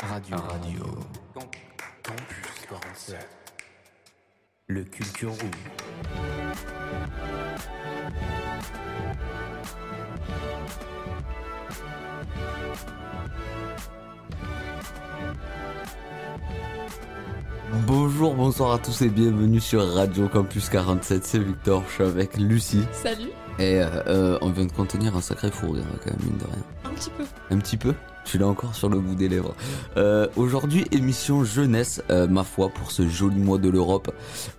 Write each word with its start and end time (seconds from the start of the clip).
Radio. 0.00 0.36
Radio. 0.36 0.84
Campus 1.34 2.66
47. 2.68 3.16
Le 4.68 4.84
Culture 4.84 5.30
Room. 5.30 5.50
Bonjour, 17.86 18.34
bonsoir 18.36 18.72
à 18.72 18.78
tous 18.78 19.02
et 19.02 19.08
bienvenue 19.08 19.60
sur 19.60 19.84
Radio 19.94 20.28
Campus 20.28 20.68
47, 20.68 21.24
c'est 21.24 21.38
Victor, 21.40 21.82
je 21.88 21.94
suis 21.94 22.04
avec 22.04 22.36
Lucie 22.36 22.84
Salut 22.92 23.30
et 23.58 23.80
euh, 23.82 23.88
euh, 24.06 24.38
on 24.42 24.50
vient 24.50 24.66
de 24.66 24.72
contenir 24.72 25.16
un 25.16 25.20
sacré 25.20 25.50
fou 25.50 25.72
rire 25.72 25.84
quand 26.04 26.10
même, 26.10 26.20
mine 26.24 26.38
de 26.38 26.44
rien. 26.44 26.62
Un 26.84 26.94
petit 26.94 27.10
peu. 27.10 27.24
Un 27.50 27.58
petit 27.58 27.76
peu? 27.76 27.94
Je 28.28 28.32
suis 28.32 28.38
là 28.40 28.48
encore 28.48 28.74
sur 28.74 28.90
le 28.90 29.00
bout 29.00 29.14
des 29.14 29.26
lèvres. 29.26 29.54
Euh, 29.96 30.26
Aujourd'hui, 30.36 30.84
émission 30.92 31.44
jeunesse, 31.44 32.02
euh, 32.10 32.26
ma 32.26 32.44
foi, 32.44 32.68
pour 32.68 32.90
ce 32.90 33.08
joli 33.08 33.38
mois 33.38 33.56
de 33.56 33.70
l'Europe. 33.70 34.14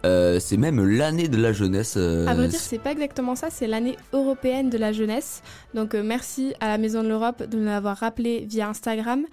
Euh, 0.07 0.39
c'est 0.39 0.57
même 0.57 0.83
l'année 0.83 1.27
de 1.27 1.37
la 1.37 1.53
jeunesse. 1.53 1.95
À 1.95 2.33
vrai 2.33 2.47
dire, 2.47 2.59
c'est 2.59 2.79
pas 2.79 2.91
exactement 2.91 3.35
ça, 3.35 3.51
c'est 3.51 3.67
l'année 3.67 3.95
européenne 4.11 4.71
de 4.71 4.79
la 4.79 4.91
jeunesse. 4.91 5.43
Donc 5.75 5.93
merci 5.93 6.55
à 6.59 6.67
la 6.67 6.79
Maison 6.79 7.03
de 7.03 7.09
l'Europe 7.09 7.43
de 7.43 7.59
nous 7.59 7.65
l'avoir 7.65 7.97
rappelé 7.97 8.43
via 8.49 8.69
Instagram, 8.69 9.27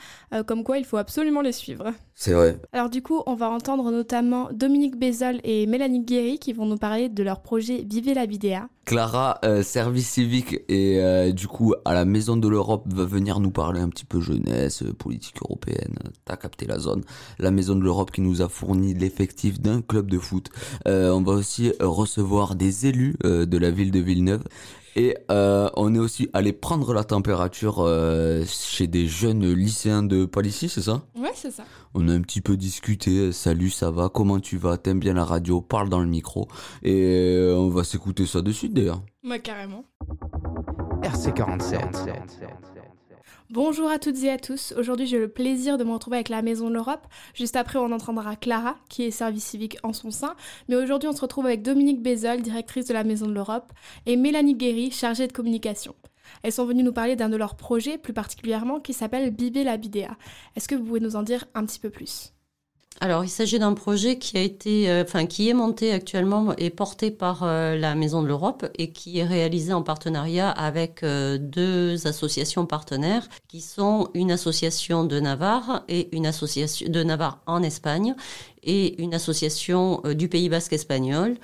comme 0.45 0.65
quoi 0.65 0.77
il 0.77 0.85
faut 0.85 0.99
absolument 0.99 1.41
les 1.41 1.53
suivre. 1.53 1.95
c'est 2.15 2.35
vrai. 2.35 2.61
Alors 2.75 2.91
du 2.91 3.01
coup, 3.01 3.23
on 3.25 3.37
va 3.37 3.49
entendre 3.49 3.91
notamment 3.91 4.51
Dominique 4.53 4.99
Bézol 4.99 5.41
et 5.45 5.67
Mélanie 5.67 6.05
Guéry 6.05 6.39
qui 6.39 6.53
vont 6.53 6.67
nous 6.67 6.77
parler 6.77 7.09
de 7.09 7.23
leur 7.23 7.41
projet 7.41 7.87
Vivez 7.89 8.13
la 8.13 8.27
Vidéa. 8.27 8.69
Clara, 8.87 9.41
euh, 9.45 9.65
service 9.65 10.09
civique 10.09 10.61
et 10.69 11.01
euh, 11.01 11.33
du 11.33 11.49
coup 11.49 11.75
à 11.85 11.93
la 11.93 12.05
Maison 12.05 12.37
de 12.37 12.47
l'Europe 12.47 12.85
va 12.87 13.05
venir 13.05 13.41
nous 13.41 13.51
parler 13.51 13.81
un 13.81 13.89
petit 13.89 14.05
peu 14.05 14.21
jeunesse, 14.21 14.85
euh, 14.85 14.93
politique 14.93 15.43
européenne, 15.43 15.99
t'as 16.25 16.37
capté 16.37 16.67
la 16.67 16.79
zone. 16.79 17.03
La 17.41 17.51
Maison 17.51 17.75
de 17.75 17.83
l'Europe 17.83 18.13
qui 18.13 18.21
nous 18.21 18.43
a 18.43 18.49
fourni 18.49 18.95
l'effectif 18.95 19.61
d'un 19.61 19.83
club 19.83 20.09
de 20.09 20.21
foot. 20.21 20.51
Euh, 20.87 21.11
on 21.11 21.21
va 21.21 21.33
aussi 21.33 21.73
recevoir 21.81 22.55
des 22.55 22.87
élus 22.87 23.17
de 23.25 23.59
la 23.59 23.73
ville 23.73 23.91
de 23.91 23.99
Villeneuve. 23.99 24.45
Et 24.99 25.15
euh, 25.31 25.69
on 25.77 25.95
est 25.95 25.99
aussi 25.99 26.31
allé 26.33 26.55
prendre 26.55 26.95
la 26.95 27.05
température 27.05 27.81
euh, 27.81 28.45
chez 28.47 28.87
des 28.87 29.07
jeunes 29.07 29.53
lycéens 29.53 30.03
de 30.03 30.25
Palissy, 30.25 30.71
c'est 30.71 30.81
ça? 30.81 31.03
Ouais, 31.15 31.33
c'est 31.35 31.51
ça. 31.51 31.65
on 31.95 32.09
a 32.09 32.15
un 32.15 32.23
petit 32.23 32.41
peu 32.41 32.57
discuté, 32.57 33.31
salut, 33.31 33.69
ça 33.69 33.91
va, 33.91 34.09
comment 34.09 34.41
tu 34.41 34.57
vas, 34.57 34.79
t'aimes 34.79 34.99
bien 34.99 35.13
la 35.13 35.25
radio, 35.25 35.61
parle 35.61 35.91
dans 35.91 36.01
le 36.01 36.07
micro, 36.07 36.49
et 36.83 36.95
euh, 36.95 37.55
on 37.55 37.69
va 37.69 37.85
s'écouter 37.85 38.25
ça 38.25 38.41
de 38.41 38.51
suite 38.51 38.73
d'ailleurs. 38.73 39.03
Ouais, 39.23 39.39
carrément. 39.39 39.85
RC47. 41.03 42.86
Bonjour 43.51 43.89
à 43.89 44.01
toutes 44.01 44.25
et 44.25 44.31
à 44.31 44.39
tous. 44.39 44.75
Aujourd'hui, 44.77 45.07
j'ai 45.07 45.21
le 45.21 45.29
plaisir 45.29 45.79
de 45.79 45.85
me 45.85 45.93
retrouver 45.93 46.17
avec 46.17 46.31
la 46.31 46.43
Maison 46.43 46.69
de 46.69 46.75
l'Europe. 46.75 47.07
Juste 47.33 47.55
après, 47.55 47.79
on 47.79 47.93
entendra 47.93 48.35
Clara, 48.35 48.75
qui 48.89 49.05
est 49.05 49.13
service 49.13 49.45
civique 49.45 49.79
en 49.85 49.93
son 49.93 50.11
sein. 50.11 50.35
Mais 50.69 50.75
aujourd'hui, 50.75 51.09
on 51.09 51.15
se 51.15 51.21
retrouve 51.21 51.47
avec 51.47 51.63
Dominique 51.63 52.03
Bézol, 52.03 52.43
directrice 52.43 52.87
de 52.87 52.93
la 52.93 53.05
Maison 53.05 53.27
de 53.27 53.33
l'Europe, 53.33 53.73
et 54.05 54.17
Mélanie 54.17 54.57
Guéry, 54.57 54.91
chargée 54.91 55.29
de 55.29 55.33
communication. 55.33 55.95
Elles 56.43 56.51
sont 56.51 56.67
venues 56.67 56.83
nous 56.83 56.93
parler 56.93 57.15
d'un 57.15 57.29
de 57.29 57.37
leurs 57.37 57.55
projets, 57.55 57.99
plus 57.99 58.13
particulièrement, 58.13 58.81
qui 58.81 58.93
s'appelle 58.93 59.31
Bibé 59.31 59.63
la 59.63 59.77
Bidéa. 59.77 60.17
Est-ce 60.57 60.67
que 60.67 60.75
vous 60.75 60.85
pouvez 60.85 61.01
nous 61.01 61.15
en 61.15 61.23
dire 61.23 61.45
un 61.55 61.65
petit 61.65 61.79
peu 61.79 61.91
plus? 61.91 62.36
Alors, 63.01 63.25
il 63.25 63.29
s'agit 63.29 63.59
d'un 63.59 63.75
projet 63.75 64.19
qui 64.19 64.39
a 64.39 64.41
été, 64.41 64.89
euh, 64.89 65.03
enfin, 65.03 65.27
qui 65.27 65.51
est 65.51 65.55
monté 65.55 65.93
actuellement 65.93 66.55
et 66.57 66.71
porté 66.71 67.11
par 67.11 67.43
euh, 67.43 67.77
la 67.77 67.95
Maison 67.95 68.23
de 68.23 68.29
l'Europe 68.29 68.67
et 68.79 68.91
qui 68.91 69.19
est 69.19 69.25
réalisé 69.25 69.75
en 69.75 69.83
partenariat 69.83 70.49
avec 70.49 71.03
euh, 71.03 71.37
deux 71.37 72.07
associations 72.07 72.65
partenaires 72.65 73.29
qui 73.49 73.61
sont 73.61 74.09
une 74.15 74.33
association 74.33 75.05
de 75.05 75.21
Navarre 75.21 75.85
et 75.89 76.09
une 76.17 76.27
association 76.27 76.89
de 76.89 77.03
Navarre 77.03 77.41
en 77.47 77.63
Espagne 77.63 78.15
et 78.63 79.01
une 79.03 79.13
association 79.13 80.03
du 80.15 80.29
Pays 80.29 80.49
Basque 80.49 80.73
espagnol. 80.73 81.37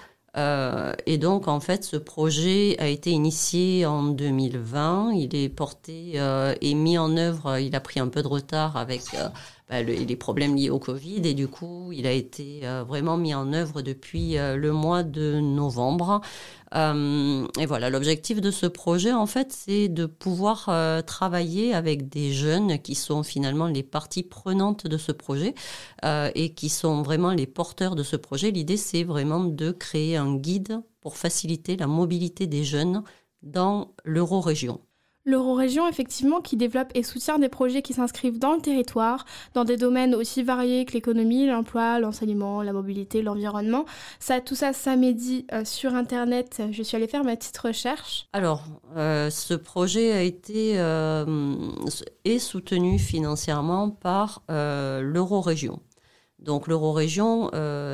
Et 1.06 1.18
donc, 1.18 1.46
en 1.46 1.60
fait, 1.60 1.84
ce 1.84 1.96
projet 1.96 2.74
a 2.78 2.88
été 2.88 3.10
initié 3.10 3.84
en 3.84 4.02
2020. 4.02 5.12
Il 5.12 5.36
est 5.36 5.50
porté 5.50 6.14
et 6.60 6.74
mis 6.74 6.98
en 6.98 7.16
œuvre. 7.16 7.58
Il 7.58 7.76
a 7.76 7.80
pris 7.80 8.00
un 8.00 8.08
peu 8.08 8.22
de 8.22 8.28
retard 8.28 8.76
avec 8.76 9.02
bah, 9.68 9.82
le- 9.82 9.94
les 9.94 10.16
problèmes 10.16 10.56
liés 10.56 10.70
au 10.70 10.78
Covid. 10.78 11.22
Et 11.24 11.34
du 11.34 11.48
coup, 11.48 11.92
il 11.92 12.06
a 12.06 12.12
été 12.12 12.60
euh, 12.64 12.84
vraiment 12.84 13.16
mis 13.16 13.34
en 13.34 13.52
œuvre 13.52 13.82
depuis 13.82 14.38
euh, 14.38 14.56
le 14.56 14.72
mois 14.72 15.02
de 15.02 15.40
novembre. 15.40 16.20
Euh, 16.74 17.46
et 17.58 17.66
voilà, 17.66 17.90
l'objectif 17.90 18.40
de 18.40 18.50
ce 18.50 18.66
projet, 18.66 19.12
en 19.12 19.26
fait, 19.26 19.52
c'est 19.52 19.88
de 19.88 20.06
pouvoir 20.06 20.70
travailler 21.06 21.74
avec 21.74 22.08
des 22.08 22.32
jeunes 22.32 22.78
qui 22.78 22.94
sont 22.94 23.22
finalement 23.22 23.66
les 23.66 23.82
parties 23.82 24.22
prenantes 24.22 24.86
de 24.86 24.96
ce 24.96 25.12
projet 25.12 25.54
et 26.02 26.54
qui 26.54 26.68
sont 26.70 27.02
vraiment 27.02 27.30
les 27.30 27.46
porteurs 27.46 27.94
de 27.94 28.02
ce 28.02 28.16
projet. 28.16 28.50
L'idée, 28.50 28.78
c'est 28.78 29.04
vraiment 29.04 29.44
de 29.44 29.70
créer 29.70 30.16
un 30.16 30.34
guide 30.36 30.80
pour 31.00 31.16
faciliter 31.18 31.76
la 31.76 31.86
mobilité 31.86 32.46
des 32.46 32.64
jeunes 32.64 33.02
dans 33.42 33.92
l'euro-région. 34.04 34.80
L'Eurorégion, 35.24 35.86
effectivement, 35.86 36.40
qui 36.40 36.56
développe 36.56 36.90
et 36.94 37.04
soutient 37.04 37.38
des 37.38 37.48
projets 37.48 37.80
qui 37.80 37.92
s'inscrivent 37.92 38.40
dans 38.40 38.54
le 38.54 38.60
territoire, 38.60 39.24
dans 39.54 39.64
des 39.64 39.76
domaines 39.76 40.16
aussi 40.16 40.42
variés 40.42 40.84
que 40.84 40.94
l'économie, 40.94 41.46
l'emploi, 41.46 42.00
l'enseignement, 42.00 42.60
la 42.62 42.72
mobilité, 42.72 43.22
l'environnement. 43.22 43.84
Ça, 44.18 44.40
tout 44.40 44.56
ça, 44.56 44.72
ça 44.72 44.96
m'est 44.96 45.14
dit 45.14 45.46
euh, 45.52 45.64
sur 45.64 45.94
Internet. 45.94 46.62
Je 46.72 46.82
suis 46.82 46.96
allée 46.96 47.06
faire 47.06 47.22
ma 47.22 47.36
petite 47.36 47.56
recherche. 47.56 48.26
Alors, 48.32 48.64
euh, 48.96 49.30
ce 49.30 49.54
projet 49.54 50.10
a 50.10 50.22
été 50.22 50.80
euh, 50.80 51.56
est 52.24 52.40
soutenu 52.40 52.98
financièrement 52.98 53.90
par 53.90 54.42
l'Euro-région. 54.48 55.80
Donc, 56.40 56.66
l'Euro-région 56.66 57.50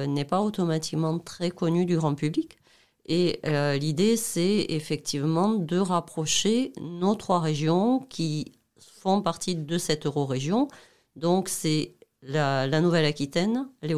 n'est 0.07 0.25
pas 0.25 0.41
automatiquement 0.41 1.19
très 1.19 1.51
connue 1.51 1.85
du 1.85 1.97
grand 1.97 2.15
public. 2.15 2.59
Et 3.09 3.41
euh, 3.47 3.79
l'idée, 3.79 4.17
c'est 4.19 4.67
effectivement 4.69 5.55
de 5.55 5.79
rapprocher 5.79 6.73
nos 6.79 7.15
trois 7.15 7.41
régions 7.41 8.01
qui 8.11 8.53
font 9.01 9.23
partie 9.23 9.57
de 9.57 9.79
cette 9.79 10.05
euro-région. 10.05 10.69
Donc, 11.17 11.49
c'est 11.49 11.95
la, 12.21 12.67
Nouvelle-Aquitaine, 12.81 13.67
les 13.83 13.95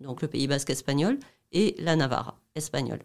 donc 0.00 0.22
le 0.22 0.28
Pays 0.28 0.46
basque 0.46 0.70
espagnol, 0.70 1.18
et 1.52 1.74
la 1.78 1.96
Navarre 1.96 2.38
espagnole. 2.54 3.00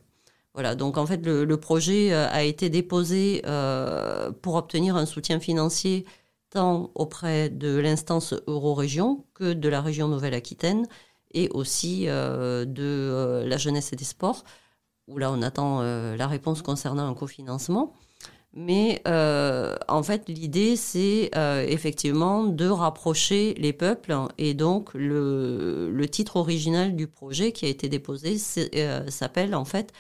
Voilà, 0.54 0.76
donc 0.76 0.98
en 0.98 1.06
fait, 1.06 1.26
le, 1.26 1.58
projet 1.58 2.12
euh, 2.12 2.28
a 2.30 2.44
été 2.44 2.70
déposé 2.70 3.42
euh, 3.46 4.32
pour 4.32 4.56
obtenir 4.56 4.98
un 4.98 5.06
soutien 5.06 5.40
financier 5.40 6.06
tant 6.50 6.92
auprès 6.96 7.50
de 7.50 7.78
l'instance 7.78 8.36
euro-région 8.46 9.26
que 9.34 9.54
de 9.54 9.70
la 9.70 9.82
région 9.82 10.10
Nouvelle-Aquitaine 10.10 10.86
et 11.34 11.50
aussi 11.50 12.06
de 12.06 13.44
la 13.48 13.58
jeunesse 13.58 13.92
et 13.92 13.96
des 13.96 14.04
sports, 14.04 14.44
où 15.08 15.18
là 15.18 15.32
on 15.32 15.42
attend 15.42 15.82
euh, 15.82 16.16
la 16.16 16.28
réponse 16.28 16.62
concernant 16.62 17.08
un 17.08 17.14
cofinancement. 17.14 17.94
Mais 18.56 19.02
euh, 19.08 19.76
en 19.88 20.04
fait, 20.04 20.30
l'idée, 20.30 20.76
c'est 20.76 21.32
euh, 21.36 21.66
effectivement 21.68 22.44
de 22.44 22.68
rapprocher 22.68 23.56
les 23.56 23.74
peuples. 23.74 24.16
Et 24.38 24.54
donc, 24.54 24.92
le, 24.94 26.06
titre 26.12 26.36
original 26.36 26.96
du 26.96 27.08
projet 27.08 27.52
qui 27.52 27.66
a 27.66 27.70
été 27.70 27.90
déposé 27.90 28.38
s'appelle 28.38 29.56
en 29.56 29.66
fait 29.66 29.92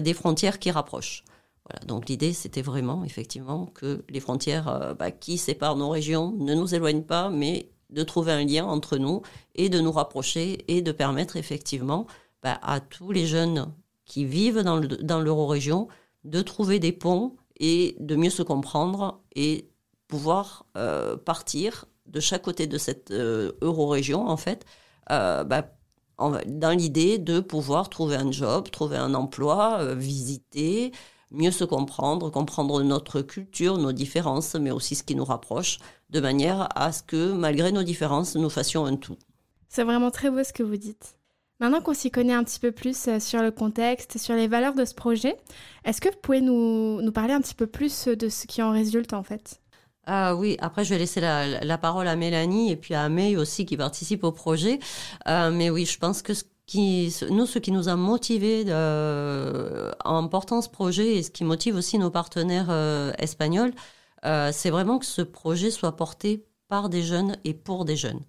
Des 0.00 0.14
frontières 0.14 0.58
qui 0.58 0.72
rapprochent. 0.72 1.22
Voilà, 1.64 1.86
donc 1.86 2.08
l'idée, 2.08 2.32
c'était 2.32 2.62
vraiment, 2.62 3.04
effectivement, 3.04 3.66
que 3.66 4.04
les 4.08 4.18
frontières 4.18 4.96
bah, 4.98 5.12
qui 5.12 5.38
séparent 5.38 5.76
nos 5.76 5.90
régions 5.90 6.32
ne 6.32 6.54
nous 6.54 6.74
éloignent 6.74 7.04
pas, 7.04 7.30
mais 7.30 7.70
de 7.90 8.02
trouver 8.02 8.32
un 8.32 8.44
lien 8.44 8.64
entre 8.64 8.96
nous 8.96 9.22
et 9.54 9.68
de 9.68 9.78
nous 9.78 9.92
rapprocher 9.92 10.64
et 10.66 10.82
de 10.82 10.90
permettre, 10.90 11.36
effectivement, 11.36 12.08
bah, 12.42 12.58
à 12.62 12.80
tous 12.80 13.12
les 13.12 13.26
jeunes 13.26 13.72
qui 14.12 14.26
vivent 14.26 14.60
dans, 14.60 14.76
le, 14.76 14.88
dans 14.88 15.20
l'euro-région 15.20 15.88
de 16.24 16.42
trouver 16.42 16.78
des 16.78 16.92
ponts 16.92 17.34
et 17.58 17.96
de 17.98 18.14
mieux 18.14 18.28
se 18.28 18.42
comprendre 18.42 19.22
et 19.34 19.70
pouvoir 20.06 20.66
euh, 20.76 21.16
partir 21.16 21.86
de 22.04 22.20
chaque 22.20 22.42
côté 22.42 22.66
de 22.66 22.76
cette 22.76 23.10
euh, 23.10 23.52
euro-région, 23.62 24.28
en 24.28 24.36
fait, 24.36 24.66
euh, 25.10 25.44
bah, 25.44 25.64
dans 26.18 26.76
l'idée 26.76 27.16
de 27.16 27.40
pouvoir 27.40 27.88
trouver 27.88 28.16
un 28.16 28.30
job, 28.30 28.68
trouver 28.70 28.98
un 28.98 29.14
emploi, 29.14 29.78
euh, 29.80 29.94
visiter, 29.94 30.92
mieux 31.30 31.50
se 31.50 31.64
comprendre, 31.64 32.28
comprendre 32.28 32.82
notre 32.82 33.22
culture, 33.22 33.78
nos 33.78 33.92
différences, 33.92 34.56
mais 34.56 34.72
aussi 34.72 34.94
ce 34.94 35.04
qui 35.04 35.14
nous 35.14 35.24
rapproche, 35.24 35.78
de 36.10 36.20
manière 36.20 36.68
à 36.78 36.92
ce 36.92 37.02
que, 37.02 37.32
malgré 37.32 37.72
nos 37.72 37.82
différences, 37.82 38.34
nous 38.34 38.50
fassions 38.50 38.84
un 38.84 38.96
tout. 38.96 39.16
C'est 39.70 39.84
vraiment 39.84 40.10
très 40.10 40.30
beau 40.30 40.44
ce 40.44 40.52
que 40.52 40.62
vous 40.62 40.76
dites. 40.76 41.16
Maintenant 41.62 41.80
qu'on 41.80 41.94
s'y 41.94 42.10
connaît 42.10 42.34
un 42.34 42.44
petit 42.44 42.58
peu 42.58 42.72
plus 42.72 43.08
euh, 43.08 43.20
sur 43.20 43.40
le 43.40 43.50
contexte, 43.50 44.18
sur 44.18 44.34
les 44.34 44.48
valeurs 44.48 44.74
de 44.74 44.84
ce 44.84 44.94
projet, 44.94 45.36
est-ce 45.84 46.00
que 46.00 46.08
vous 46.08 46.18
pouvez 46.20 46.40
nous, 46.40 47.10
parler 47.12 47.32
un 47.32 47.40
petit 47.40 47.54
peu 47.54 47.66
plus 47.66 48.08
de 48.08 48.28
ce 48.28 48.46
qui 48.46 48.60
en 48.62 48.72
résulte 48.72 49.14
en 49.14 49.22
fait? 49.22 49.60
Ah 50.04 50.34
oui, 50.34 50.56
après 50.60 50.84
je 50.84 50.90
vais 50.90 50.98
laisser 50.98 51.20
la, 51.20 51.78
parole 51.78 52.08
à 52.08 52.16
Mélanie 52.16 52.72
et 52.72 52.76
puis 52.76 52.94
à 52.94 53.08
May 53.08 53.36
aussi 53.36 53.64
qui 53.64 53.76
participe 53.76 54.24
au 54.24 54.32
projet. 54.32 54.80
Euh, 55.28 55.50
mais 55.52 55.70
oui, 55.70 55.86
je 55.86 55.96
pense 55.98 56.20
que 56.20 56.34
ce 56.34 56.42
qui, 56.66 57.14
nous, 57.30 57.46
ce 57.46 57.58
qui 57.58 57.70
nous 57.70 57.88
a 57.88 57.96
motivés 57.96 58.64
euh, 58.68 59.92
en 60.04 60.26
portant 60.28 60.62
ce 60.62 60.68
projet 60.68 61.16
et 61.16 61.22
ce 61.22 61.30
qui 61.30 61.44
motive 61.44 61.76
aussi 61.76 61.98
nos 61.98 62.10
partenaires 62.10 62.70
euh, 62.70 63.12
espagnols, 63.18 63.72
euh, 64.24 64.50
c'est 64.52 64.70
vraiment 64.70 64.98
que 64.98 65.06
ce 65.06 65.22
projet 65.22 65.70
soit 65.70 65.96
porté 65.96 66.44
par 66.68 66.88
des 66.88 67.02
jeunes 67.02 67.36
et 67.44 67.54
pour 67.54 67.84
des 67.84 67.96
jeunes. 67.96 68.20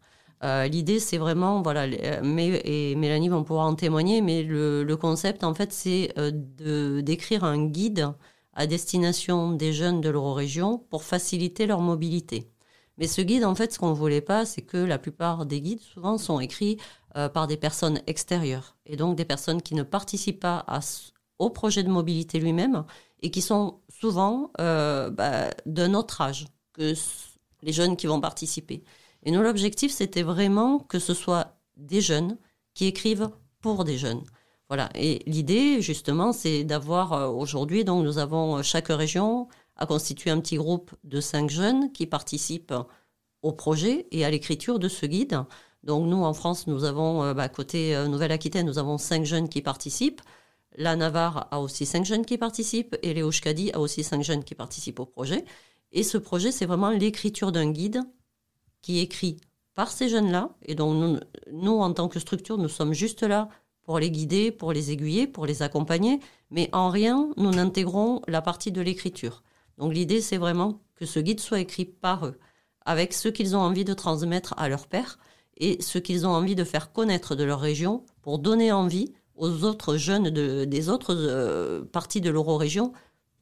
Euh, 0.44 0.68
l'idée, 0.68 1.00
c'est 1.00 1.18
vraiment, 1.18 1.62
voilà, 1.62 1.88
mais, 2.22 2.62
et 2.66 2.96
Mélanie 2.96 3.30
va 3.30 3.42
pouvoir 3.42 3.66
en 3.66 3.76
témoigner, 3.76 4.22
mais 4.22 4.44
le, 4.44 4.96
concept, 4.96 5.44
en 5.44 5.54
fait, 5.54 5.72
c'est 5.72 6.14
de 6.18 7.02
d'écrire 7.02 7.44
un 7.44 7.66
guide 7.66 8.14
à 8.54 8.68
destination 8.68 9.52
des 9.52 9.74
jeunes 9.74 10.02
de 10.02 10.10
l'Eurorégion 10.10 10.80
pour 10.90 11.04
faciliter 11.04 11.66
leur 11.66 11.82
mobilité. 11.82 12.52
Mais 12.98 13.08
ce 13.08 13.22
guide, 13.22 13.46
en 13.46 13.56
fait, 13.56 13.74
ce 13.74 13.80
qu'on 13.80 13.90
ne 13.90 13.96
voulait 13.96 14.22
pas, 14.22 14.46
c'est 14.46 14.62
que 14.62 14.78
la 14.78 15.00
plupart 15.00 15.46
des 15.46 15.62
guides, 15.62 15.82
souvent, 15.82 16.18
sont 16.18 16.40
écrits 16.40 16.78
euh, 17.18 17.30
par 17.30 17.48
des 17.48 17.58
personnes 17.58 18.02
extérieures, 18.08 18.76
et 18.86 18.96
donc 18.96 19.16
des 19.16 19.26
personnes 19.26 19.62
qui 19.62 19.76
ne 19.76 19.84
participent 19.84 20.40
pas 20.40 20.66
au 21.40 21.50
projet 21.50 21.84
de 21.84 21.90
mobilité 21.90 22.40
lui-même, 22.40 22.86
et 23.22 23.32
qui 23.32 23.42
sont 23.42 23.80
souvent 23.90 24.52
euh, 24.60 25.10
bah, 25.10 25.50
d'un 25.66 25.94
autre 25.94 26.22
âge 26.22 26.46
que 26.74 26.94
les 27.64 27.72
jeunes 27.72 27.96
qui 27.96 28.08
vont 28.08 28.20
participer. 28.22 28.84
Et 29.24 29.32
nous, 29.32 29.42
l'objectif, 29.42 29.92
c'était 29.92 30.24
vraiment 30.24 30.80
que 30.80 31.00
ce 31.00 31.14
soit 31.14 31.58
des 31.78 32.02
jeunes 32.02 32.38
qui 32.74 32.86
écrivent 32.86 33.30
pour 33.62 33.84
des 33.84 33.98
jeunes. 33.98 34.24
Voilà. 34.70 34.90
Et 34.96 35.22
l'idée, 35.26 35.82
justement, 35.82 36.34
c'est 36.34 36.64
d'avoir 36.64 37.14
euh, 37.14 37.28
aujourd'hui, 37.30 37.84
donc 37.84 38.04
nous 38.04 38.18
avons 38.18 38.62
chaque 38.64 38.88
région 38.88 39.48
a 39.76 39.86
constitué 39.86 40.30
un 40.30 40.40
petit 40.40 40.58
groupe 40.58 40.92
de 41.04 41.20
cinq 41.20 41.50
jeunes 41.50 41.92
qui 41.92 42.06
participent 42.06 42.74
au 43.42 43.52
projet 43.52 44.08
et 44.12 44.24
à 44.24 44.30
l'écriture 44.30 44.80
de 44.80 44.88
ce 44.88 45.06
guide. 45.06 45.40
Donc 45.84 46.08
nous, 46.08 46.24
en 46.24 46.34
France, 46.34 46.68
nous 46.68 46.84
avons, 46.84 47.24
euh, 47.24 47.34
bah, 47.34 47.50
côté 47.50 47.96
euh, 47.96 48.08
Nouvelle-Aquitaine, 48.08 48.66
nous 48.66 48.80
avons 48.80 48.98
cinq 48.98 49.26
jeunes 49.26 49.50
qui 49.50 49.62
participent. 49.62 50.22
La 50.76 50.96
Navarre 50.96 51.48
a 51.52 51.60
aussi 51.60 51.86
cinq 51.86 52.06
jeunes 52.06 52.26
qui 52.26 52.38
participent 52.38 52.96
et 53.04 53.14
Léo 53.14 53.32
Shkadi 53.32 53.72
a 53.74 53.80
aussi 53.80 54.04
cinq 54.04 54.24
jeunes 54.24 54.44
qui 54.44 54.56
participent 54.56 55.00
au 55.00 55.06
projet. 55.06 55.44
Et 55.92 56.04
ce 56.04 56.18
projet, 56.18 56.52
c'est 56.52 56.66
vraiment 56.66 56.90
l'écriture 56.90 57.52
d'un 57.52 57.70
guide 57.70 58.02
qui 58.84 59.00
est 59.00 59.04
écrit 59.04 59.38
par 59.74 59.92
ces 59.92 60.08
jeunes-là. 60.08 60.50
Et 60.62 60.76
donc 60.76 61.20
nous, 61.52 61.72
en 61.72 61.92
tant 61.94 62.08
que 62.08 62.20
structure, 62.20 62.60
nous 62.60 62.70
sommes 62.70 62.94
juste 62.94 63.24
là 63.24 63.50
pour 63.82 63.98
les 63.98 64.12
guider, 64.12 64.52
pour 64.52 64.72
les 64.72 64.92
aiguiller, 64.92 65.26
pour 65.26 65.48
les 65.48 65.64
accompagner. 65.64 66.20
Mais 66.52 66.70
en 66.72 66.90
rien, 66.90 67.32
nous 67.38 67.50
n'intégrons 67.50 68.22
la 68.28 68.44
partie 68.44 68.72
de 68.72 68.82
l'écriture. 68.82 69.42
Donc 69.80 69.94
l'idée, 69.94 70.22
c'est 70.22 70.38
vraiment 70.38 70.82
que 70.96 71.08
ce 71.08 71.20
guide 71.20 71.40
soit 71.40 71.60
écrit 71.60 71.86
par 71.86 72.28
eux, 72.28 72.38
avec 72.86 73.14
ce 73.14 73.30
qu'ils 73.30 73.56
ont 73.56 73.62
envie 73.62 73.86
de 73.86 73.94
transmettre 73.94 74.54
à 74.58 74.70
leur 74.70 74.86
père 74.86 75.18
et 75.58 75.82
ce 75.82 75.98
qu'ils 75.98 76.28
ont 76.28 76.32
envie 76.32 76.56
de 76.56 76.64
faire 76.64 76.92
connaître 76.92 77.36
de 77.36 77.44
leur 77.44 77.60
région 77.60 78.06
pour 78.22 78.40
donner 78.40 78.72
envie 78.72 79.14
aux 79.36 79.64
autres 79.64 79.98
jeunes 79.98 80.30
des 80.30 80.90
autres 80.90 81.16
euh, 81.16 81.84
parties 81.84 82.22
de 82.22 82.30
l'euro-région 82.30 82.94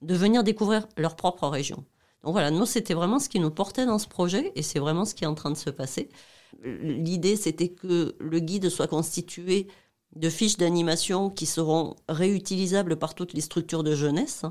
de 0.01 0.15
venir 0.15 0.43
découvrir 0.43 0.87
leur 0.97 1.15
propre 1.15 1.47
région. 1.47 1.85
Donc 2.23 2.33
voilà, 2.33 2.51
nous, 2.51 2.65
c'était 2.65 2.93
vraiment 2.93 3.19
ce 3.19 3.29
qui 3.29 3.39
nous 3.39 3.51
portait 3.51 3.85
dans 3.85 3.99
ce 3.99 4.07
projet 4.07 4.51
et 4.55 4.61
c'est 4.61 4.79
vraiment 4.79 5.05
ce 5.05 5.15
qui 5.15 5.23
est 5.23 5.27
en 5.27 5.35
train 5.35 5.51
de 5.51 5.57
se 5.57 5.69
passer. 5.69 6.09
L'idée, 6.63 7.35
c'était 7.35 7.69
que 7.69 8.15
le 8.19 8.39
guide 8.39 8.69
soit 8.69 8.87
constitué 8.87 9.67
de 10.15 10.29
fiches 10.29 10.57
d'animation 10.57 11.29
qui 11.29 11.45
seront 11.45 11.95
réutilisables 12.09 12.97
par 12.97 13.15
toutes 13.15 13.33
les 13.33 13.41
structures 13.41 13.83
de 13.83 13.95
jeunesse 13.95 14.43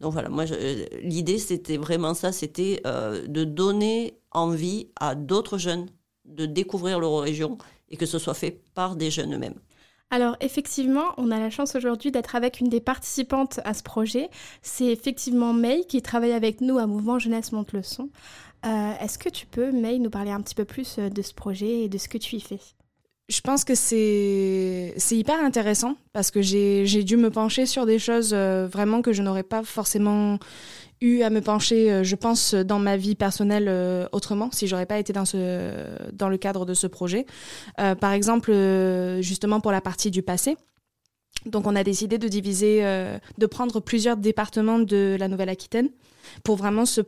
donc 0.00 0.12
voilà, 0.12 0.28
moi, 0.28 0.44
l'idée, 1.02 1.38
c'était 1.38 1.76
vraiment 1.76 2.14
ça, 2.14 2.32
c'était 2.32 2.82
euh, 2.86 3.26
de 3.26 3.44
donner 3.44 4.18
envie 4.32 4.90
à 4.96 5.14
d'autres 5.14 5.58
jeunes 5.58 5.86
de 6.24 6.46
découvrir 6.46 7.00
l'Eurorégion 7.00 7.58
et 7.88 7.96
que 7.96 8.06
ce 8.06 8.18
soit 8.18 8.34
fait 8.34 8.62
par 8.74 8.96
des 8.96 9.10
jeunes 9.10 9.34
eux-mêmes. 9.34 9.58
Alors 10.10 10.36
effectivement, 10.40 11.12
on 11.16 11.30
a 11.30 11.40
la 11.40 11.50
chance 11.50 11.74
aujourd'hui 11.74 12.12
d'être 12.12 12.36
avec 12.36 12.60
une 12.60 12.68
des 12.68 12.80
participantes 12.80 13.60
à 13.64 13.74
ce 13.74 13.82
projet. 13.82 14.30
C'est 14.62 14.86
effectivement 14.86 15.52
May 15.52 15.84
qui 15.86 16.02
travaille 16.02 16.32
avec 16.32 16.60
nous 16.60 16.78
à 16.78 16.86
Mouvement 16.86 17.18
Jeunesse 17.18 17.52
Monte 17.52 17.72
le 17.72 17.82
Son. 17.82 18.10
Euh, 18.64 18.92
est-ce 19.00 19.18
que 19.18 19.28
tu 19.28 19.46
peux, 19.46 19.72
May, 19.72 19.98
nous 19.98 20.10
parler 20.10 20.30
un 20.30 20.40
petit 20.40 20.54
peu 20.54 20.64
plus 20.64 20.98
euh, 20.98 21.10
de 21.10 21.20
ce 21.20 21.34
projet 21.34 21.80
et 21.80 21.88
de 21.88 21.98
ce 21.98 22.08
que 22.08 22.18
tu 22.18 22.36
y 22.36 22.40
fais? 22.40 22.60
Je 23.28 23.40
pense 23.40 23.64
que 23.64 23.74
c'est 23.74 24.94
hyper 25.10 25.42
intéressant 25.42 25.96
parce 26.12 26.30
que 26.30 26.42
j'ai 26.42 27.04
dû 27.04 27.16
me 27.16 27.30
pencher 27.30 27.64
sur 27.64 27.86
des 27.86 27.98
choses 27.98 28.32
euh, 28.34 28.68
vraiment 28.70 29.00
que 29.00 29.12
je 29.12 29.22
n'aurais 29.22 29.42
pas 29.42 29.62
forcément 29.62 30.38
eu 31.00 31.22
à 31.22 31.30
me 31.30 31.40
pencher, 31.40 31.90
euh, 31.90 32.04
je 32.04 32.16
pense, 32.16 32.54
dans 32.54 32.78
ma 32.78 32.96
vie 32.98 33.14
personnelle 33.14 33.66
euh, 33.68 34.06
autrement 34.12 34.50
si 34.52 34.66
j'aurais 34.66 34.84
pas 34.86 34.98
été 34.98 35.14
dans, 35.14 35.24
ce, 35.24 35.70
dans 36.12 36.28
le 36.28 36.36
cadre 36.36 36.66
de 36.66 36.74
ce 36.74 36.86
projet. 36.86 37.24
par 37.76 38.12
exemple, 38.12 38.52
justement 39.20 39.60
pour 39.60 39.72
la 39.72 39.80
partie 39.80 40.10
du 40.10 40.22
passé. 40.22 40.56
Donc 41.46 41.66
on 41.66 41.76
a 41.76 41.84
décidé 41.84 42.18
de 42.18 42.28
diviser, 42.28 42.82
de 43.38 43.46
prendre 43.46 43.80
plusieurs 43.80 44.16
départements 44.16 44.78
de 44.78 45.16
la 45.18 45.28
Nouvelle-Aquitaine 45.28 45.88
pour 46.42 46.56
vraiment 46.56 46.86
se 46.86 47.00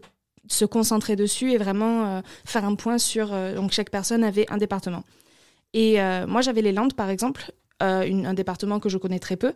se 0.49 0.65
concentrer 0.65 1.17
dessus 1.17 1.51
et 1.51 1.59
vraiment 1.59 2.23
faire 2.45 2.65
un 2.65 2.77
point 2.77 2.99
sur 2.99 3.33
donc 3.57 3.73
chaque 3.73 3.91
personne 3.91 4.23
avait 4.23 4.47
un 4.49 4.59
département. 4.59 5.03
Et 5.77 6.01
euh, 6.01 6.27
moi, 6.27 6.41
j'avais 6.41 6.63
les 6.63 6.73
Landes, 6.73 6.95
par 6.95 7.11
exemple, 7.11 7.53
euh, 7.83 8.25
un 8.25 8.33
département 8.33 8.81
que 8.81 8.89
je 8.89 8.97
connais 8.97 9.19
très 9.19 9.37
peu. 9.37 9.53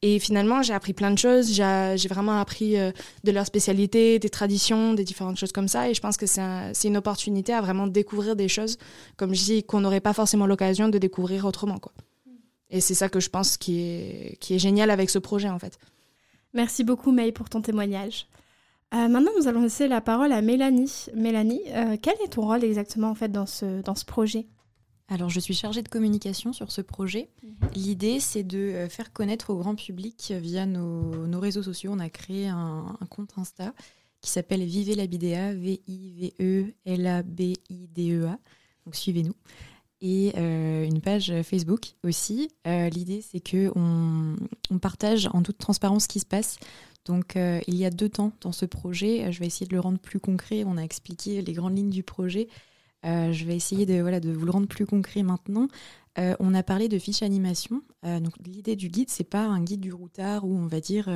Et 0.00 0.20
finalement, 0.20 0.62
j'ai 0.62 0.72
appris 0.72 0.92
plein 0.92 1.10
de 1.10 1.18
choses. 1.18 1.52
J'ai 1.52 2.08
vraiment 2.08 2.38
appris 2.38 2.78
euh, 2.78 2.92
de 3.24 3.32
leur 3.32 3.44
spécialité, 3.46 4.20
des 4.20 4.30
traditions, 4.30 4.94
des 4.94 5.02
différentes 5.02 5.38
choses 5.38 5.50
comme 5.50 5.66
ça. 5.66 5.90
Et 5.90 5.94
je 5.94 6.00
pense 6.00 6.16
que 6.16 6.26
c'est 6.26 6.72
une 6.84 6.96
opportunité 6.96 7.52
à 7.52 7.60
vraiment 7.60 7.88
découvrir 7.88 8.36
des 8.36 8.46
choses, 8.46 8.78
comme 9.16 9.34
je 9.34 9.42
dis, 9.42 9.64
qu'on 9.64 9.80
n'aurait 9.80 10.00
pas 10.00 10.12
forcément 10.12 10.46
l'occasion 10.46 10.88
de 10.88 10.98
découvrir 10.98 11.44
autrement. 11.44 11.78
Quoi. 11.78 11.92
Et 12.70 12.80
c'est 12.80 12.94
ça 12.94 13.08
que 13.08 13.18
je 13.18 13.28
pense 13.28 13.56
qui 13.56 13.80
est, 13.80 14.58
génial 14.58 14.88
avec 14.88 15.10
ce 15.10 15.18
projet, 15.18 15.48
en 15.48 15.58
fait. 15.58 15.80
Merci 16.54 16.84
beaucoup, 16.84 17.10
May, 17.10 17.32
pour 17.32 17.48
ton 17.48 17.60
témoignage. 17.60 18.28
maintenant, 18.92 19.32
nous 19.36 19.48
allons 19.48 19.62
laisser 19.62 19.88
la 19.88 20.00
parole 20.00 20.30
à 20.30 20.42
Mélanie. 20.42 21.06
Mélanie, 21.12 21.62
quel 22.02 22.14
est 22.24 22.34
ton 22.34 22.42
rôle 22.42 22.62
exactement 22.62 23.10
en 23.10 23.16
fait 23.16 23.32
dans 23.32 23.46
ce 23.46 24.04
projet? 24.04 24.46
Alors, 25.08 25.30
je 25.30 25.38
suis 25.38 25.54
chargée 25.54 25.82
de 25.82 25.88
communication 25.88 26.52
sur 26.52 26.72
ce 26.72 26.80
projet. 26.80 27.30
Mhm. 27.42 27.54
L'idée, 27.74 28.18
c'est 28.20 28.42
de 28.42 28.58
euh, 28.58 28.88
faire 28.88 29.12
connaître 29.12 29.50
au 29.50 29.56
grand 29.56 29.76
public 29.76 30.32
via 30.36 30.66
nos, 30.66 31.38
réseaux 31.38 31.62
sociaux. 31.62 31.92
On 31.94 32.00
a 32.00 32.08
créé 32.08 32.48
un, 32.48 32.98
compte 33.08 33.30
Insta 33.36 33.72
qui 34.20 34.30
s'appelle 34.30 34.64
Vivez 34.64 34.96
la 34.96 35.06
BDA, 35.06 35.52
V-I-V-E-L-A-B-I-D-E-A. 35.54 36.68
Donc, 38.84 38.96
suivez-nous. 38.96 39.36
Et 40.00 40.32
euh, 40.36 40.84
une 40.84 41.00
page 41.00 41.32
Facebook 41.42 41.94
aussi. 42.02 42.50
Euh, 42.66 42.88
l'idée, 42.88 43.22
c'est 43.22 43.40
que 43.40 43.70
on, 43.76 44.36
partage 44.78 45.28
en 45.32 45.42
toute 45.42 45.58
transparence 45.58 46.02
ce 46.04 46.08
qui 46.08 46.20
se 46.20 46.26
passe. 46.26 46.58
Donc, 47.04 47.36
il 47.36 47.76
y 47.76 47.84
a 47.84 47.90
deux 47.90 48.08
temps 48.08 48.32
dans 48.40 48.50
ce 48.50 48.66
projet. 48.66 49.30
Je 49.30 49.38
vais 49.38 49.46
essayer 49.46 49.66
de 49.66 49.74
le 49.74 49.80
rendre 49.80 50.00
plus 50.00 50.18
concret. 50.18 50.64
On 50.66 50.76
a 50.76 50.82
expliqué 50.82 51.40
les 51.40 51.52
grandes 51.52 51.76
lignes 51.76 51.90
du 51.90 52.02
projet. 52.02 52.48
Euh, 53.04 53.32
je 53.32 53.44
vais 53.44 53.54
essayer 53.54 53.86
de, 53.86 54.00
voilà, 54.00 54.20
de 54.20 54.32
vous 54.32 54.44
le 54.44 54.50
rendre 54.50 54.68
plus 54.68 54.86
concret 54.86 55.22
maintenant. 55.22 55.68
Euh, 56.18 56.34
on 56.40 56.54
a 56.54 56.62
parlé 56.62 56.88
de 56.88 56.98
fiche 56.98 57.22
animation. 57.22 57.82
Euh, 58.04 58.20
donc 58.20 58.34
l'idée 58.44 58.76
du 58.76 58.88
guide, 58.88 59.10
c'est 59.10 59.24
pas 59.24 59.44
un 59.44 59.62
guide 59.62 59.80
du 59.80 59.92
routard 59.92 60.44
où 60.44 60.56
on 60.56 60.66
va 60.66 60.80
dire 60.80 61.08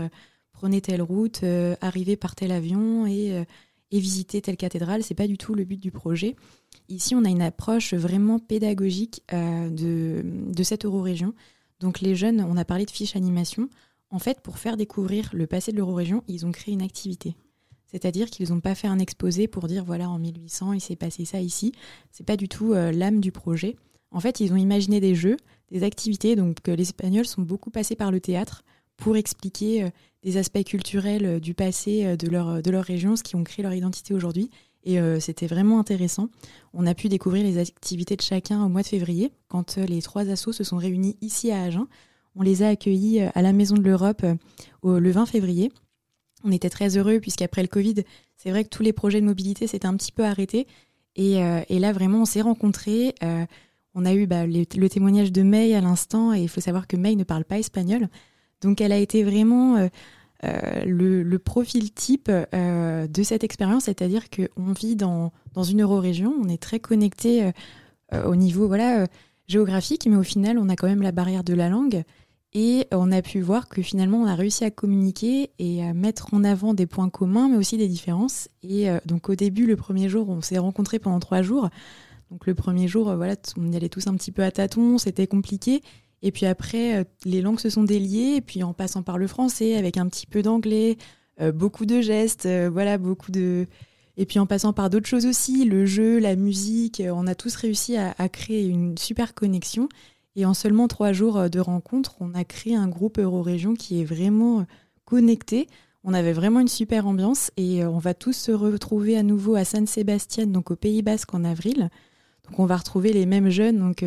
prenez 0.52 0.80
telle 0.80 1.02
route, 1.02 1.42
arrivez 1.80 2.16
par 2.16 2.34
tel 2.34 2.52
avion 2.52 3.06
et, 3.06 3.44
et 3.90 3.98
visitez 3.98 4.42
telle 4.42 4.58
cathédrale. 4.58 5.02
C'est 5.02 5.14
pas 5.14 5.26
du 5.26 5.38
tout 5.38 5.54
le 5.54 5.64
but 5.64 5.80
du 5.80 5.90
projet. 5.90 6.36
Ici, 6.88 7.14
on 7.14 7.24
a 7.24 7.30
une 7.30 7.40
approche 7.40 7.94
vraiment 7.94 8.38
pédagogique 8.38 9.22
de, 9.32 10.22
de 10.22 10.62
cette 10.62 10.84
eurorégion. 10.84 11.32
Donc 11.78 12.00
les 12.00 12.14
jeunes, 12.14 12.42
on 12.42 12.58
a 12.58 12.66
parlé 12.66 12.84
de 12.84 12.90
fiche 12.90 13.16
animation. 13.16 13.70
En 14.10 14.18
fait, 14.18 14.40
pour 14.40 14.58
faire 14.58 14.76
découvrir 14.76 15.30
le 15.32 15.46
passé 15.46 15.72
de 15.72 15.78
l'eurorégion, 15.78 16.24
ils 16.28 16.44
ont 16.44 16.52
créé 16.52 16.74
une 16.74 16.82
activité. 16.82 17.36
C'est-à-dire 17.90 18.30
qu'ils 18.30 18.50
n'ont 18.50 18.60
pas 18.60 18.74
fait 18.74 18.86
un 18.86 18.98
exposé 18.98 19.48
pour 19.48 19.66
dire 19.66 19.84
voilà 19.84 20.08
en 20.08 20.18
1800 20.18 20.74
il 20.74 20.80
s'est 20.80 20.96
passé 20.96 21.24
ça 21.24 21.40
ici. 21.40 21.72
C'est 22.12 22.26
pas 22.26 22.36
du 22.36 22.48
tout 22.48 22.72
euh, 22.72 22.92
l'âme 22.92 23.20
du 23.20 23.32
projet. 23.32 23.76
En 24.12 24.20
fait, 24.20 24.40
ils 24.40 24.52
ont 24.52 24.56
imaginé 24.56 25.00
des 25.00 25.14
jeux, 25.14 25.36
des 25.70 25.82
activités. 25.82 26.36
Donc 26.36 26.66
les 26.66 26.82
Espagnols 26.82 27.26
sont 27.26 27.42
beaucoup 27.42 27.70
passés 27.70 27.96
par 27.96 28.10
le 28.10 28.20
théâtre 28.20 28.62
pour 28.96 29.16
expliquer 29.16 29.84
euh, 29.84 29.90
des 30.22 30.36
aspects 30.36 30.64
culturels 30.64 31.24
euh, 31.24 31.40
du 31.40 31.54
passé 31.54 32.16
de 32.16 32.28
leur 32.28 32.62
de 32.62 32.70
leur 32.70 32.84
région, 32.84 33.16
ce 33.16 33.22
qui 33.22 33.36
ont 33.36 33.44
créé 33.44 33.62
leur 33.62 33.74
identité 33.74 34.14
aujourd'hui. 34.14 34.50
Et 34.82 34.98
c'était 35.20 35.46
vraiment 35.46 35.78
intéressant. 35.78 36.30
On 36.72 36.86
a 36.86 36.94
pu 36.94 37.10
découvrir 37.10 37.44
les 37.44 37.58
activités 37.58 38.16
de 38.16 38.22
chacun 38.22 38.64
au 38.64 38.70
mois 38.70 38.80
de 38.80 38.86
février, 38.86 39.30
quand 39.48 39.76
les 39.76 40.00
trois 40.00 40.30
assos 40.30 40.52
se 40.52 40.64
sont 40.64 40.78
réunis 40.78 41.18
ici 41.20 41.50
à 41.50 41.64
Agen. 41.64 41.86
On 42.34 42.40
les 42.40 42.62
a 42.62 42.68
accueillis 42.68 43.20
à 43.20 43.42
la 43.42 43.52
Maison 43.52 43.74
de 43.74 43.82
l'Europe 43.82 44.24
le 44.82 45.10
20 45.10 45.26
février. 45.26 45.70
On 46.44 46.52
était 46.52 46.70
très 46.70 46.96
heureux 46.96 47.20
puisqu'après 47.20 47.62
le 47.62 47.68
Covid, 47.68 47.96
c'est 48.36 48.50
vrai 48.50 48.64
que 48.64 48.70
tous 48.70 48.82
les 48.82 48.92
projets 48.92 49.20
de 49.20 49.26
mobilité 49.26 49.66
s'étaient 49.66 49.86
un 49.86 49.96
petit 49.96 50.12
peu 50.12 50.24
arrêtés. 50.24 50.66
Et, 51.16 51.42
euh, 51.42 51.60
là, 51.68 51.92
vraiment, 51.92 52.22
on 52.22 52.24
s'est 52.24 52.40
rencontrés. 52.40 53.14
Euh, 53.22 53.44
on 53.94 54.04
a 54.04 54.14
eu 54.14 54.26
bah, 54.26 54.46
le, 54.46 54.64
témoignage 54.88 55.32
de 55.32 55.42
May 55.42 55.74
à 55.74 55.80
l'instant, 55.80 56.32
et 56.32 56.40
il 56.40 56.48
faut 56.48 56.60
savoir 56.60 56.86
que 56.86 56.96
May 56.96 57.16
ne 57.16 57.24
parle 57.24 57.44
pas 57.44 57.58
espagnol. 57.58 58.08
Donc, 58.60 58.80
elle 58.80 58.92
a 58.92 58.98
été 58.98 59.24
vraiment 59.24 59.76
euh, 59.76 60.84
le, 60.86 61.38
profil 61.38 61.92
type 61.92 62.30
de 62.30 63.22
cette 63.22 63.44
expérience, 63.44 63.84
c'est-à-dire 63.84 64.24
qu'on 64.30 64.72
vit 64.72 64.96
dans, 64.96 65.32
dans 65.54 65.64
une 65.64 65.82
eurorégion, 65.82 66.34
on 66.40 66.48
est 66.48 66.62
très 66.62 66.78
connecté 66.78 67.50
au 68.12 68.36
niveau 68.36 68.66
voilà, 68.66 69.06
géographique, 69.48 70.06
mais 70.06 70.16
au 70.16 70.22
final, 70.22 70.58
on 70.58 70.68
a 70.68 70.76
quand 70.76 70.88
même 70.88 71.02
la 71.02 71.12
barrière 71.12 71.44
de 71.44 71.54
la 71.54 71.68
langue. 71.68 72.04
Et 72.52 72.86
on 72.90 73.12
a 73.12 73.22
pu 73.22 73.40
voir 73.40 73.68
que 73.68 73.80
finalement, 73.80 74.22
on 74.22 74.26
a 74.26 74.34
réussi 74.34 74.64
à 74.64 74.70
communiquer 74.70 75.50
et 75.58 75.84
à 75.84 75.94
mettre 75.94 76.34
en 76.34 76.42
avant 76.42 76.74
des 76.74 76.86
points 76.86 77.08
communs, 77.08 77.48
mais 77.48 77.56
aussi 77.56 77.76
des 77.76 77.86
différences. 77.86 78.48
Et 78.64 78.88
donc 79.06 79.28
au 79.28 79.36
début, 79.36 79.66
le 79.66 79.76
premier 79.76 80.08
jour, 80.08 80.28
on 80.28 80.40
s'est 80.40 80.58
rencontrés 80.58 80.98
pendant 80.98 81.20
trois 81.20 81.42
jours. 81.42 81.68
Donc 82.32 82.48
le 82.48 82.54
premier 82.56 82.88
jour, 82.88 83.14
voilà, 83.14 83.36
on 83.56 83.70
y 83.70 83.76
allait 83.76 83.88
tous 83.88 84.08
un 84.08 84.14
petit 84.14 84.32
peu 84.32 84.42
à 84.42 84.50
tâtons, 84.50 84.98
c'était 84.98 85.28
compliqué. 85.28 85.80
Et 86.22 86.32
puis 86.32 86.44
après, 86.44 87.06
les 87.24 87.40
langues 87.40 87.60
se 87.60 87.70
sont 87.70 87.84
déliées, 87.84 88.34
et 88.38 88.40
puis 88.40 88.64
en 88.64 88.74
passant 88.74 89.04
par 89.04 89.16
le 89.16 89.28
français, 89.28 89.76
avec 89.76 89.96
un 89.96 90.08
petit 90.08 90.26
peu 90.26 90.42
d'anglais, 90.42 90.96
beaucoup 91.54 91.86
de 91.86 92.00
gestes, 92.00 92.48
voilà, 92.72 92.98
beaucoup 92.98 93.30
de, 93.30 93.68
et 94.20 94.26
puis 94.26 94.38
en 94.38 94.44
passant 94.44 94.74
par 94.74 94.90
d'autres 94.90 95.08
choses 95.08 95.24
aussi, 95.24 95.64
le 95.64 95.86
jeu, 95.86 96.18
la 96.18 96.36
musique, 96.36 97.00
euh, 97.00 97.10
on 97.14 97.26
a 97.26 97.34
tous 97.34 97.54
réussi 97.56 97.96
à, 97.96 98.28
créer 98.28 98.66
une 98.66 98.98
super 98.98 99.34
connexion. 99.34 99.88
Et 100.36 100.46
en 100.46 100.54
seulement 100.54 100.88
trois 100.88 101.12
jours 101.12 101.36
euh, 101.36 101.48
de 101.48 101.60
rencontre, 101.60 102.16
on 102.20 102.34
a 102.34 102.44
créé 102.44 102.74
un 102.74 102.88
groupe 102.88 103.18
Eurorégion 103.18 103.74
qui 103.74 104.00
est 104.00 104.04
vraiment 104.04 104.60
euh, 104.60 104.64
connecté. 105.04 105.66
On 106.04 106.14
avait 106.14 106.32
vraiment 106.32 106.60
une 106.60 106.68
super 106.68 107.06
ambiance 107.06 107.50
et 107.56 107.84
on 107.84 107.98
va 107.98 108.14
tous 108.14 108.32
se 108.32 108.52
retrouver 108.52 109.18
à 109.18 109.22
nouveau 109.22 109.54
à 109.54 109.64
San 109.64 109.86
Sébastien, 109.86 110.46
donc 110.46 110.70
au 110.70 110.76
Pays 110.76 111.02
Basque 111.02 111.34
en 111.34 111.44
avril. 111.44 111.90
Donc 112.48 112.58
on 112.58 112.64
va 112.64 112.78
retrouver 112.78 113.12
les 113.12 113.26
mêmes 113.26 113.50
jeunes. 113.50 113.78
Donc 113.78 114.02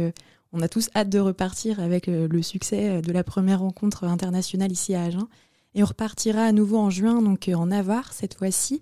on 0.53 0.61
a 0.61 0.67
tous 0.67 0.89
hâte 0.95 1.09
de 1.09 1.19
repartir 1.19 1.79
avec 1.79 2.07
le 2.07 2.41
succès 2.41 3.03
de 3.03 3.11
la 3.11 3.23
première 3.23 3.59
rencontre 3.59 4.05
internationale 4.05 4.71
ici 4.71 4.95
à 4.95 5.03
Agen. 5.03 5.27
Et 5.75 5.83
on 5.83 5.85
repartira 5.85 6.41
à 6.41 6.51
nouveau 6.51 6.77
en 6.77 6.89
juin, 6.89 7.21
donc 7.21 7.47
en 7.53 7.67
Navarre 7.67 8.11
cette 8.11 8.35
fois-ci, 8.35 8.81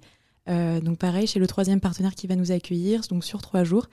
euh, 0.49 0.81
donc 0.81 0.97
pareil, 0.97 1.27
chez 1.27 1.39
le 1.39 1.47
troisième 1.47 1.79
partenaire 1.79 2.15
qui 2.15 2.27
va 2.27 2.35
nous 2.35 2.51
accueillir, 2.51 3.01
donc 3.09 3.23
sur 3.23 3.41
trois 3.41 3.63
jours. 3.63 3.87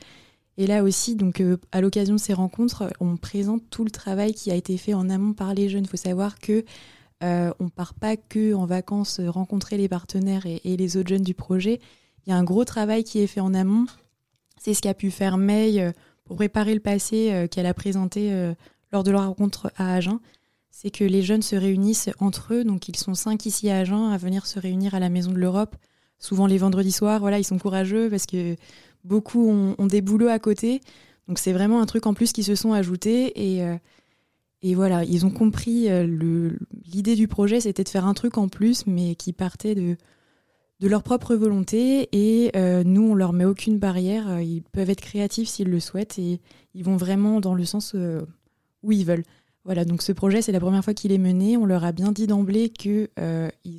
Et 0.59 0.67
là 0.67 0.83
aussi, 0.83 1.15
donc 1.15 1.41
euh, 1.41 1.57
à 1.71 1.81
l'occasion 1.81 2.17
de 2.17 2.21
ces 2.21 2.35
rencontres, 2.35 2.93
on 2.99 3.17
présente 3.17 3.63
tout 3.71 3.85
le 3.85 3.93
travail 3.93 4.35
qui 4.35 4.51
a 4.51 4.57
été 4.57 4.77
fait 4.77 4.93
en 4.93 5.09
amont 5.09 5.33
par 5.33 5.55
les 5.55 5.69
jeunes. 5.69 5.85
Il 5.85 5.89
faut 5.89 5.97
savoir 5.97 6.41
que 6.41 6.65
euh, 7.23 7.53
on 7.61 7.69
part 7.69 7.95
pas 7.95 8.17
que 8.17 8.55
en 8.55 8.67
vacances 8.67 9.21
rencontrer 9.21 9.77
les 9.77 9.89
partenaires 9.89 10.47
et, 10.47 10.77
les 10.77 10.97
autres 10.97 11.11
jeunes 11.11 11.23
du 11.23 11.33
projet. 11.33 11.81
Il 12.27 12.31
y 12.31 12.33
a 12.33 12.37
un 12.37 12.43
gros 12.43 12.65
travail 12.65 13.05
qui 13.05 13.21
est 13.21 13.29
fait 13.29 13.41
en 13.41 13.55
amont. 13.55 13.87
C'est 14.61 14.75
ce 14.75 14.83
qu'a 14.83 14.95
pu 14.95 15.13
faire 15.13 15.39
May 15.39 15.93
pour 16.25 16.35
préparer 16.35 16.75
le 16.75 16.81
passé 16.81 17.47
qu'elle 17.51 17.67
a 17.67 17.75
présenté 17.75 18.53
lors 18.93 19.05
de 19.05 19.13
leur 19.13 19.25
rencontre 19.27 19.73
à 19.77 19.95
Agen. 19.95 20.19
C'est 20.71 20.91
que 20.91 21.05
les 21.05 21.23
jeunes 21.23 21.43
se 21.43 21.55
réunissent 21.55 22.11
entre 22.19 22.55
eux, 22.55 22.65
donc 22.65 22.89
ils 22.89 22.97
sont 22.97 23.15
cinq 23.15 23.47
ici 23.47 23.71
à 23.71 23.79
Agen 23.79 24.11
à 24.11 24.17
venir 24.19 24.47
se 24.47 24.59
réunir 24.59 24.95
à 24.95 25.01
la 25.01 25.09
Maison 25.09 25.31
de 25.31 25.39
l'Europe 25.39 25.77
souvent 26.19 26.47
les 26.47 26.59
vendredis 26.59 26.93
soirs, 26.93 27.21
voilà, 27.21 27.39
ils 27.39 27.45
sont 27.45 27.59
courageux 27.59 28.11
parce 28.11 28.27
que 28.27 28.57
beaucoup 29.05 29.49
ont, 29.49 29.87
des 29.87 30.01
boulots 30.01 30.29
à 30.29 30.39
côté. 30.39 30.81
Donc 31.27 31.39
c'est 31.39 31.53
vraiment 31.53 31.81
un 31.81 31.87
truc 31.87 32.07
en 32.07 32.15
plus 32.15 32.33
qui 32.33 32.43
se 32.43 32.55
sont 32.55 32.73
ajoutés 32.73 33.55
et, 33.55 33.63
euh, 33.63 33.77
et 34.63 34.75
voilà, 34.75 35.05
ils 35.05 35.27
ont 35.27 35.31
compris 35.31 35.91
euh, 35.91 36.51
l'idée 36.87 37.15
du 37.15 37.29
projet, 37.29 37.61
c'était 37.61 37.85
de 37.85 37.89
faire 37.89 38.07
un 38.07 38.15
truc 38.15 38.39
en 38.39 38.49
plus, 38.49 38.87
mais 38.87 39.15
qui 39.15 39.33
partait 39.33 39.75
de, 39.75 39.97
de 40.81 40.89
leur 40.89 41.03
propre 41.03 41.35
volonté 41.35 42.09
et 42.13 42.51
euh, 42.57 42.83
nous 42.85 43.03
on 43.03 43.15
leur 43.15 43.33
met 43.33 43.45
aucune 43.45 43.79
barrière, 43.79 44.41
ils 44.41 44.63
peuvent 44.63 44.91
être 44.91 45.01
créatifs 45.01 45.49
s'ils 45.49 45.69
le 45.69 45.81
souhaitent 45.81 46.19
et 46.19 46.41
ils 46.75 46.85
vont 46.85 46.97
vraiment 46.97 47.41
dans 47.41 47.55
le 47.55 47.65
sens 47.65 47.95
où 48.83 48.93
ils 48.93 49.05
veulent. 49.05 49.25
Voilà, 49.65 49.85
donc 49.85 50.01
ce 50.01 50.13
projet 50.13 50.41
c'est 50.41 50.53
la 50.53 50.61
première 50.61 50.83
fois 50.83 50.95
qu'il 50.95 51.13
est 51.13 51.19
mené, 51.19 51.59
on 51.59 51.67
leur 51.67 51.85
a 51.85 51.93
bien 51.93 52.11
dit 52.11 52.27
d'emblée 52.27 52.71
qu'ils 52.71 53.09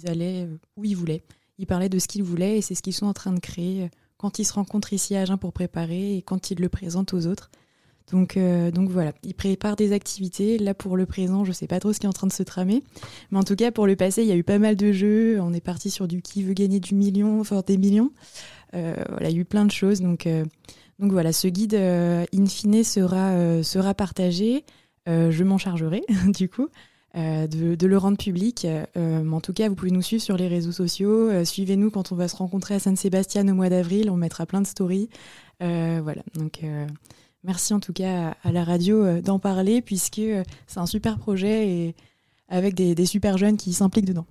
allaient 0.06 0.48
où 0.78 0.86
ils 0.86 0.96
voulaient. 0.96 1.24
Ils 1.58 1.66
parlaient 1.66 1.90
de 1.90 2.00
ce 2.00 2.08
qu'ils 2.08 2.24
voulaient 2.24 2.60
et 2.60 2.62
c'est 2.62 2.76
ce 2.76 2.84
qu'ils 2.84 2.94
sont 2.94 3.08
en 3.08 3.14
train 3.14 3.34
de 3.34 3.40
créer 3.40 3.90
quand 4.20 4.38
ils 4.38 4.46
se 4.46 4.54
rencontrent 4.54 4.94
ici 4.94 5.16
à 5.16 5.22
Agen 5.22 5.38
pour 5.38 5.54
préparer 5.54 6.18
et 6.18 6.22
quand 6.22 6.52
ils 6.52 6.60
le 6.60 6.70
présentent 6.70 7.14
aux 7.14 7.26
autres. 7.26 7.50
Donc, 8.12 8.38
euh, 8.38 8.70
donc 8.70 8.90
voilà, 8.90 9.14
ils 9.24 9.34
préparent 9.34 9.78
des 9.78 9.94
activités. 9.94 10.58
Là, 10.58 10.74
pour 10.74 10.98
le 10.98 11.06
présent, 11.06 11.46
je 11.46 11.50
ne 11.50 11.54
sais 11.54 11.68
pas 11.68 11.80
trop 11.80 11.94
ce 11.94 12.00
qui 12.00 12.06
est 12.06 12.10
en 12.10 12.14
train 12.14 12.28
de 12.28 12.34
se 12.34 12.44
tramer. 12.44 12.84
Mais 13.32 13.38
en 13.38 13.44
tout 13.44 13.56
cas, 13.56 13.72
pour 13.72 13.88
le 13.88 13.96
passé, 13.96 14.24
il 14.24 14.28
y 14.28 14.32
a 14.32 14.36
eu 14.36 14.44
pas 14.44 14.60
mal 14.60 14.76
de 14.76 14.92
jeux. 14.92 15.40
On 15.40 15.54
est 15.54 15.62
parti 15.62 15.90
sur 15.90 16.08
du 16.08 16.22
qui 16.22 16.44
veut 16.44 16.54
gagner 16.54 16.80
du 16.80 16.96
million, 16.96 17.40
enfin 17.40 17.64
des 17.66 17.78
millions. 17.78 18.12
Euh, 18.76 18.96
il 19.22 19.24
y 19.24 19.30
a 19.30 19.32
eu 19.34 19.46
plein 19.46 19.66
de 19.66 19.72
choses. 19.72 20.02
Donc, 20.02 20.28
donc 21.00 21.12
voilà, 21.12 21.32
ce 21.32 21.48
guide, 21.48 21.76
in 21.76 22.46
fine, 22.48 22.84
sera, 22.84 23.64
sera 23.64 23.94
partagé. 23.94 24.66
je 25.08 25.44
m'en 25.44 25.58
chargerai, 25.58 26.04
du 26.28 26.50
coup. 26.50 26.68
Euh, 27.16 27.48
de, 27.48 27.88
le 27.88 27.98
rendre 27.98 28.18
public. 28.18 28.66
Euh, 28.66 29.32
en 29.32 29.42
tout 29.42 29.54
cas, 29.54 29.68
vous 29.68 29.76
pouvez 29.76 29.92
nous 29.92 30.02
suivre 30.02 30.22
sur 30.22 30.38
les 30.38 30.48
réseaux 30.48 30.72
sociaux. 30.72 31.30
Euh, 31.30 31.44
suivez-nous 31.44 31.90
quand 31.90 32.12
on 32.12 32.16
va 32.16 32.28
se 32.28 32.36
rencontrer 32.36 32.76
à 32.76 32.80
San 32.80 32.96
Sébastien 32.96 33.48
au 33.48 33.56
mois 33.56 33.70
d'avril. 33.70 34.12
On 34.12 34.16
mettra 34.16 34.46
plein 34.46 34.62
de 34.62 34.68
stories. 34.68 35.10
voilà. 35.60 36.22
Donc, 36.36 36.64
merci 37.44 37.74
en 37.74 37.80
tout 37.80 37.94
cas 37.94 38.36
à, 38.44 38.52
la 38.52 38.64
radio 38.64 39.22
d'en 39.22 39.40
parler 39.40 39.82
puisque 39.82 40.22
c'est 40.68 40.80
un 40.80 40.86
super 40.86 41.18
projet 41.18 41.68
et 41.68 41.96
avec 42.48 42.76
des 42.76 43.06
super 43.06 43.38
jeunes 43.38 43.58
qui 43.58 43.74
s'impliquent 43.74 44.06
dedans. 44.06 44.26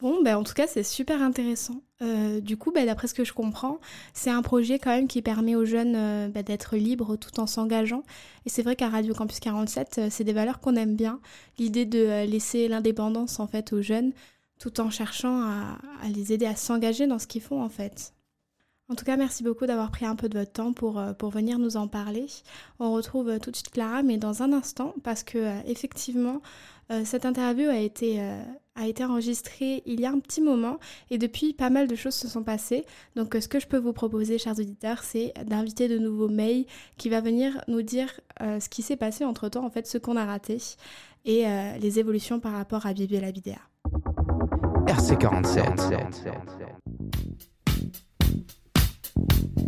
Bon, 0.00 0.22
ben, 0.22 0.36
en 0.36 0.44
tout 0.44 0.54
cas, 0.54 0.66
c'est 0.66 0.82
super 0.82 1.20
intéressant. 1.20 1.82
Euh, 2.00 2.40
du 2.40 2.56
coup, 2.56 2.72
ben, 2.72 2.86
d'après 2.86 3.06
ce 3.06 3.12
que 3.12 3.24
je 3.24 3.34
comprends, 3.34 3.80
c'est 4.14 4.30
un 4.30 4.40
projet 4.40 4.78
quand 4.78 4.90
même 4.90 5.08
qui 5.08 5.20
permet 5.20 5.54
aux 5.56 5.66
jeunes 5.66 5.94
euh, 5.94 6.28
ben, 6.28 6.42
d'être 6.42 6.76
libres 6.76 7.16
tout 7.16 7.38
en 7.38 7.46
s'engageant. 7.46 8.02
Et 8.46 8.48
c'est 8.48 8.62
vrai 8.62 8.76
qu'à 8.76 8.88
Radio 8.88 9.12
Campus 9.14 9.40
47, 9.40 9.98
euh, 9.98 10.08
c'est 10.10 10.24
des 10.24 10.32
valeurs 10.32 10.60
qu'on 10.60 10.76
aime 10.76 10.96
bien. 10.96 11.20
L'idée 11.58 11.84
de 11.84 12.24
laisser 12.24 12.68
l'indépendance 12.68 13.40
en 13.40 13.46
fait 13.46 13.74
aux 13.74 13.82
jeunes, 13.82 14.12
tout 14.58 14.80
en 14.80 14.88
cherchant 14.88 15.42
à, 15.42 15.78
à 16.02 16.08
les 16.08 16.32
aider 16.32 16.46
à 16.46 16.56
s'engager 16.56 17.06
dans 17.06 17.18
ce 17.18 17.26
qu'ils 17.26 17.42
font 17.42 17.62
en 17.62 17.68
fait. 17.68 18.14
En 18.90 18.96
tout 18.96 19.04
cas, 19.04 19.16
merci 19.16 19.44
beaucoup 19.44 19.66
d'avoir 19.66 19.90
pris 19.90 20.04
un 20.04 20.16
peu 20.16 20.28
de 20.28 20.36
votre 20.36 20.52
temps 20.52 20.72
pour, 20.72 21.00
pour 21.16 21.30
venir 21.30 21.58
nous 21.58 21.76
en 21.76 21.86
parler. 21.86 22.26
On 22.80 22.92
retrouve 22.92 23.38
tout 23.38 23.52
de 23.52 23.56
suite 23.56 23.70
Clara, 23.70 24.02
mais 24.02 24.18
dans 24.18 24.42
un 24.42 24.52
instant, 24.52 24.94
parce 25.04 25.22
que 25.22 25.64
effectivement, 25.64 26.42
cette 27.04 27.24
interview 27.24 27.68
a 27.68 27.78
été 27.78 28.20
a 28.80 28.86
été 28.86 29.04
enregistré 29.04 29.82
il 29.86 30.00
y 30.00 30.06
a 30.06 30.10
un 30.10 30.18
petit 30.18 30.40
moment 30.40 30.78
et 31.10 31.18
depuis 31.18 31.52
pas 31.52 31.70
mal 31.70 31.86
de 31.86 31.94
choses 31.94 32.14
se 32.14 32.28
sont 32.28 32.42
passées. 32.42 32.84
Donc 33.16 33.34
euh, 33.34 33.40
ce 33.40 33.48
que 33.48 33.60
je 33.60 33.66
peux 33.66 33.76
vous 33.76 33.92
proposer, 33.92 34.38
chers 34.38 34.58
auditeurs, 34.58 35.02
c'est 35.02 35.34
d'inviter 35.44 35.88
de 35.88 35.98
nouveau 35.98 36.28
May 36.28 36.66
qui 36.96 37.08
va 37.08 37.20
venir 37.20 37.62
nous 37.68 37.82
dire 37.82 38.20
euh, 38.40 38.58
ce 38.60 38.68
qui 38.68 38.82
s'est 38.82 38.96
passé 38.96 39.24
entre 39.24 39.48
temps, 39.48 39.64
en 39.64 39.70
fait, 39.70 39.86
ce 39.86 39.98
qu'on 39.98 40.16
a 40.16 40.24
raté 40.24 40.58
et 41.24 41.46
euh, 41.46 41.76
les 41.78 41.98
évolutions 41.98 42.40
par 42.40 42.52
rapport 42.52 42.86
à 42.86 42.94
Bibi 42.94 43.16
et 43.16 43.20
la 43.20 43.32
BDA. 43.32 43.58
RC47. 44.86 47.49
Thank 49.16 49.56
you. 49.56 49.59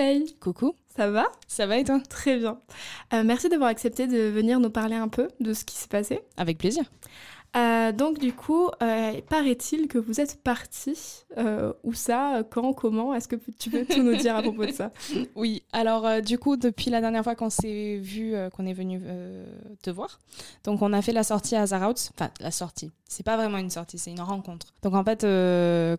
May, 0.00 0.24
Coucou, 0.40 0.74
ça 0.96 1.10
va? 1.10 1.26
Ça 1.46 1.66
va 1.66 1.76
et 1.76 1.84
toi? 1.84 2.00
Très 2.08 2.38
bien. 2.38 2.58
Euh, 3.12 3.22
merci 3.22 3.50
d'avoir 3.50 3.68
accepté 3.68 4.06
de 4.06 4.30
venir 4.30 4.58
nous 4.58 4.70
parler 4.70 4.96
un 4.96 5.08
peu 5.08 5.28
de 5.40 5.52
ce 5.52 5.66
qui 5.66 5.76
s'est 5.76 5.88
passé. 5.88 6.20
Avec 6.38 6.56
plaisir. 6.56 6.84
Euh, 7.56 7.90
donc 7.90 8.18
du 8.18 8.32
coup, 8.32 8.68
euh, 8.82 9.20
paraît-il 9.28 9.88
que 9.88 9.98
vous 9.98 10.20
êtes 10.20 10.40
parti. 10.42 11.24
Euh, 11.38 11.72
où 11.84 11.94
ça 11.94 12.42
Quand 12.50 12.72
Comment? 12.72 13.14
Est-ce 13.14 13.28
que 13.28 13.36
tu 13.58 13.70
peux 13.70 13.84
tout 13.84 14.02
nous 14.02 14.16
dire 14.16 14.36
à 14.36 14.42
propos 14.42 14.66
de 14.66 14.72
ça? 14.72 14.92
Oui, 15.34 15.62
alors 15.72 16.22
du 16.22 16.38
coup, 16.38 16.56
depuis 16.56 16.90
la 16.90 17.00
dernière 17.00 17.24
fois 17.24 17.34
qu'on 17.34 17.50
s'est 17.50 17.98
vu, 17.98 18.34
qu'on 18.54 18.66
est 18.66 18.72
venu 18.72 19.00
te 19.82 19.90
voir, 19.90 20.18
donc 20.64 20.82
on 20.82 20.92
a 20.92 21.02
fait 21.02 21.12
la 21.12 21.24
sortie 21.24 21.56
à 21.56 21.66
Zarauts. 21.66 21.94
Enfin, 22.14 22.30
la 22.40 22.50
sortie. 22.50 22.90
C'est 23.08 23.24
pas 23.24 23.36
vraiment 23.36 23.58
une 23.58 23.70
sortie, 23.70 23.98
c'est 23.98 24.10
une 24.10 24.20
rencontre. 24.20 24.72
Donc 24.82 24.94
en 24.94 25.04
fait, 25.04 25.22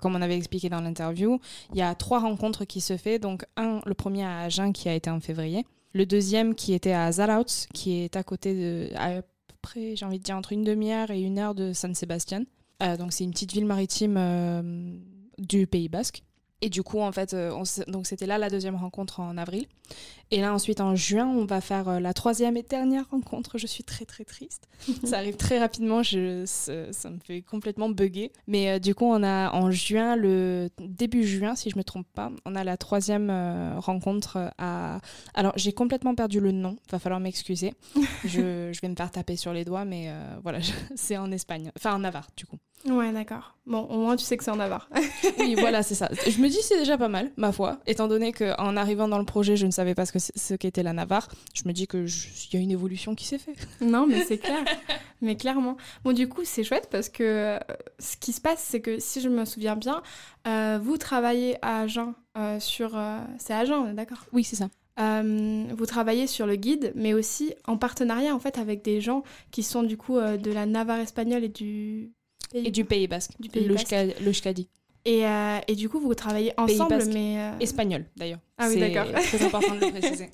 comme 0.01 0.15
on 0.15 0.21
avait 0.21 0.37
expliqué 0.37 0.69
dans 0.69 0.81
l'interview, 0.81 1.39
il 1.73 1.77
y 1.77 1.81
a 1.81 1.93
trois 1.95 2.19
rencontres 2.19 2.65
qui 2.65 2.81
se 2.81 2.97
fait. 2.97 3.19
Donc 3.19 3.45
un, 3.57 3.81
le 3.85 3.93
premier 3.93 4.23
à 4.25 4.41
Agen 4.41 4.71
qui 4.71 4.89
a 4.89 4.93
été 4.93 5.09
en 5.09 5.19
février. 5.19 5.65
Le 5.93 6.05
deuxième 6.05 6.55
qui 6.55 6.73
était 6.73 6.93
à 6.93 7.11
Zarauts, 7.11 7.67
qui 7.73 8.01
est 8.03 8.15
à 8.15 8.23
côté 8.23 8.53
de, 8.53 8.89
près, 9.61 9.95
j'ai 9.95 10.05
envie 10.05 10.19
de 10.19 10.23
dire 10.23 10.35
entre 10.35 10.53
une 10.53 10.63
demi-heure 10.63 11.11
et 11.11 11.21
une 11.21 11.39
heure 11.39 11.55
de 11.55 11.73
San 11.73 11.93
Sebastian. 11.95 12.43
Euh, 12.81 12.97
donc 12.97 13.13
c'est 13.13 13.23
une 13.23 13.31
petite 13.31 13.53
ville 13.53 13.65
maritime 13.65 14.15
euh, 14.17 14.97
du 15.37 15.67
Pays 15.67 15.89
Basque. 15.89 16.23
Et 16.61 16.69
du 16.69 16.83
coup, 16.83 16.99
en 16.99 17.11
fait, 17.11 17.33
euh, 17.33 17.51
on 17.53 17.63
donc 17.91 18.05
c'était 18.05 18.27
là 18.27 18.37
la 18.37 18.49
deuxième 18.49 18.75
rencontre 18.75 19.19
en 19.19 19.35
avril. 19.37 19.65
Et 20.33 20.39
là, 20.39 20.53
ensuite, 20.53 20.79
en 20.79 20.95
juin, 20.95 21.27
on 21.27 21.43
va 21.45 21.59
faire 21.59 21.89
euh, 21.89 21.99
la 21.99 22.13
troisième 22.13 22.55
et 22.55 22.61
dernière 22.63 23.09
rencontre. 23.09 23.57
Je 23.57 23.67
suis 23.67 23.83
très, 23.83 24.05
très 24.05 24.23
triste. 24.23 24.69
ça 25.03 25.17
arrive 25.17 25.35
très 25.35 25.59
rapidement. 25.59 26.03
Je, 26.03 26.43
ça, 26.45 26.93
ça 26.93 27.09
me 27.09 27.17
fait 27.19 27.41
complètement 27.41 27.89
bugger. 27.89 28.31
Mais 28.47 28.69
euh, 28.69 28.79
du 28.79 28.95
coup, 28.95 29.05
on 29.05 29.23
a 29.23 29.51
en 29.51 29.71
juin, 29.71 30.15
le 30.15 30.69
début 30.79 31.25
juin, 31.25 31.55
si 31.55 31.69
je 31.71 31.77
me 31.77 31.83
trompe 31.83 32.07
pas, 32.13 32.31
on 32.45 32.55
a 32.55 32.63
la 32.63 32.77
troisième 32.77 33.29
euh, 33.29 33.79
rencontre 33.79 34.51
à. 34.57 35.01
Alors, 35.33 35.53
j'ai 35.57 35.73
complètement 35.73 36.15
perdu 36.15 36.39
le 36.39 36.51
nom. 36.51 36.77
Va 36.91 36.99
falloir 36.99 37.19
m'excuser. 37.19 37.73
je, 38.23 38.69
je 38.71 38.81
vais 38.81 38.87
me 38.87 38.95
faire 38.95 39.11
taper 39.11 39.35
sur 39.35 39.51
les 39.51 39.65
doigts, 39.65 39.83
mais 39.83 40.05
euh, 40.09 40.35
voilà, 40.43 40.59
je- 40.61 40.71
c'est 40.95 41.17
en 41.17 41.31
Espagne. 41.31 41.71
Enfin, 41.75 41.95
en 41.95 41.99
Navarre, 41.99 42.29
du 42.37 42.45
coup. 42.45 42.57
Ouais, 42.89 43.11
d'accord. 43.11 43.55
Bon, 43.67 43.81
au 43.83 43.97
moins 43.99 44.15
tu 44.15 44.25
sais 44.25 44.37
que 44.37 44.43
c'est 44.43 44.51
en 44.51 44.55
Navarre. 44.55 44.89
Oui, 45.39 45.55
voilà, 45.55 45.83
c'est 45.83 45.93
ça. 45.95 46.09
Je 46.27 46.39
me 46.41 46.47
dis 46.49 46.57
c'est 46.61 46.77
déjà 46.79 46.97
pas 46.97 47.07
mal, 47.07 47.31
ma 47.37 47.51
foi, 47.51 47.79
étant 47.85 48.07
donné 48.07 48.31
qu'en 48.33 48.75
arrivant 48.75 49.07
dans 49.07 49.19
le 49.19 49.25
projet, 49.25 49.55
je 49.55 49.65
ne 49.65 49.71
savais 49.71 49.93
pas 49.95 50.05
ce 50.05 50.11
que 50.11 50.19
c'est- 50.19 50.37
ce 50.37 50.53
qu'était 50.55 50.81
la 50.83 50.93
Navarre. 50.93 51.27
Je 51.53 51.63
me 51.67 51.73
dis 51.73 51.87
que 51.87 52.05
je- 52.05 52.27
il 52.51 52.55
y 52.55 52.59
a 52.59 52.63
une 52.63 52.71
évolution 52.71 53.13
qui 53.15 53.25
s'est 53.25 53.37
faite. 53.37 53.67
non, 53.81 54.07
mais 54.07 54.23
c'est 54.25 54.37
clair. 54.39 54.63
mais 55.21 55.35
clairement. 55.37 55.77
Bon, 56.03 56.11
du 56.11 56.27
coup, 56.27 56.41
c'est 56.43 56.63
chouette 56.63 56.89
parce 56.91 57.09
que 57.09 57.23
euh, 57.23 57.59
ce 57.99 58.17
qui 58.17 58.33
se 58.33 58.41
passe, 58.41 58.65
c'est 58.67 58.81
que 58.81 58.99
si 58.99 59.21
je 59.21 59.29
me 59.29 59.45
souviens 59.45 59.75
bien, 59.75 60.01
euh, 60.47 60.79
vous 60.81 60.97
travaillez 60.97 61.57
à 61.61 61.81
Agen 61.81 62.13
euh, 62.37 62.59
sur. 62.59 62.99
c'est 63.37 63.53
Agen, 63.53 63.75
on 63.85 63.89
est 63.91 63.93
d'accord? 63.93 64.25
Oui, 64.33 64.43
c'est 64.43 64.55
ça. 64.55 64.69
Euh, 64.99 65.65
vous 65.75 65.85
travaillez 65.85 66.27
sur 66.27 66.45
le 66.45 66.55
guide, 66.57 66.91
mais 66.95 67.13
aussi 67.13 67.53
en 67.65 67.77
partenariat 67.77 68.35
en 68.35 68.39
fait 68.39 68.57
avec 68.57 68.83
des 68.83 68.99
gens 69.01 69.23
qui 69.49 69.63
sont 69.63 69.83
du 69.83 69.97
coup 69.97 70.17
euh, 70.17 70.35
de 70.37 70.51
la 70.51 70.65
Navarre 70.65 70.99
espagnole 70.99 71.43
et 71.45 71.49
du 71.49 72.11
Pays- 72.51 72.67
Et 72.67 72.71
du 72.71 72.85
Pays 72.85 73.07
Basque, 73.07 73.31
Du 73.39 73.49
Pays 73.49 73.65
le 73.65 73.75
Basque. 73.75 73.87
Shka- 73.91 74.19
le 74.21 74.31
Shkadi. 74.33 74.67
et, 75.05 75.25
euh, 75.25 75.59
et 75.67 75.75
du 75.75 75.89
coup 75.89 75.99
vous 75.99 76.13
travaillez 76.15 76.53
ensemble, 76.57 76.89
Basque. 76.97 77.11
mais 77.13 77.39
euh, 77.39 77.59
Espagnol, 77.59 78.05
d'ailleurs. 78.17 78.39
Ah 78.57 78.67
oui, 78.67 78.75
C'est 78.79 78.89
d'accord. 78.91 79.11
très 79.21 79.43
important 79.45 79.75
de 79.75 79.79
le 79.85 79.91
préciser. 79.99 80.29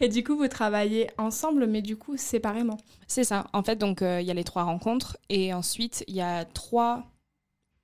et 0.00 0.08
du 0.08 0.22
coup 0.24 0.36
vous 0.36 0.48
travaillez 0.48 1.08
ensemble, 1.18 1.66
mais 1.66 1.80
du 1.82 1.96
coup 1.96 2.16
séparément. 2.16 2.76
C'est 3.06 3.24
ça. 3.24 3.46
En 3.52 3.62
fait, 3.62 3.76
donc, 3.76 4.02
euh, 4.02 4.20
il 4.20 4.26
y 4.26 4.30
a 4.30 4.34
les 4.34 4.44
trois 4.44 4.64
rencontres. 4.64 5.16
Et 5.28 5.54
ensuite, 5.54 6.04
il 6.08 6.14
y 6.16 6.20
a 6.20 6.44
trois 6.44 7.04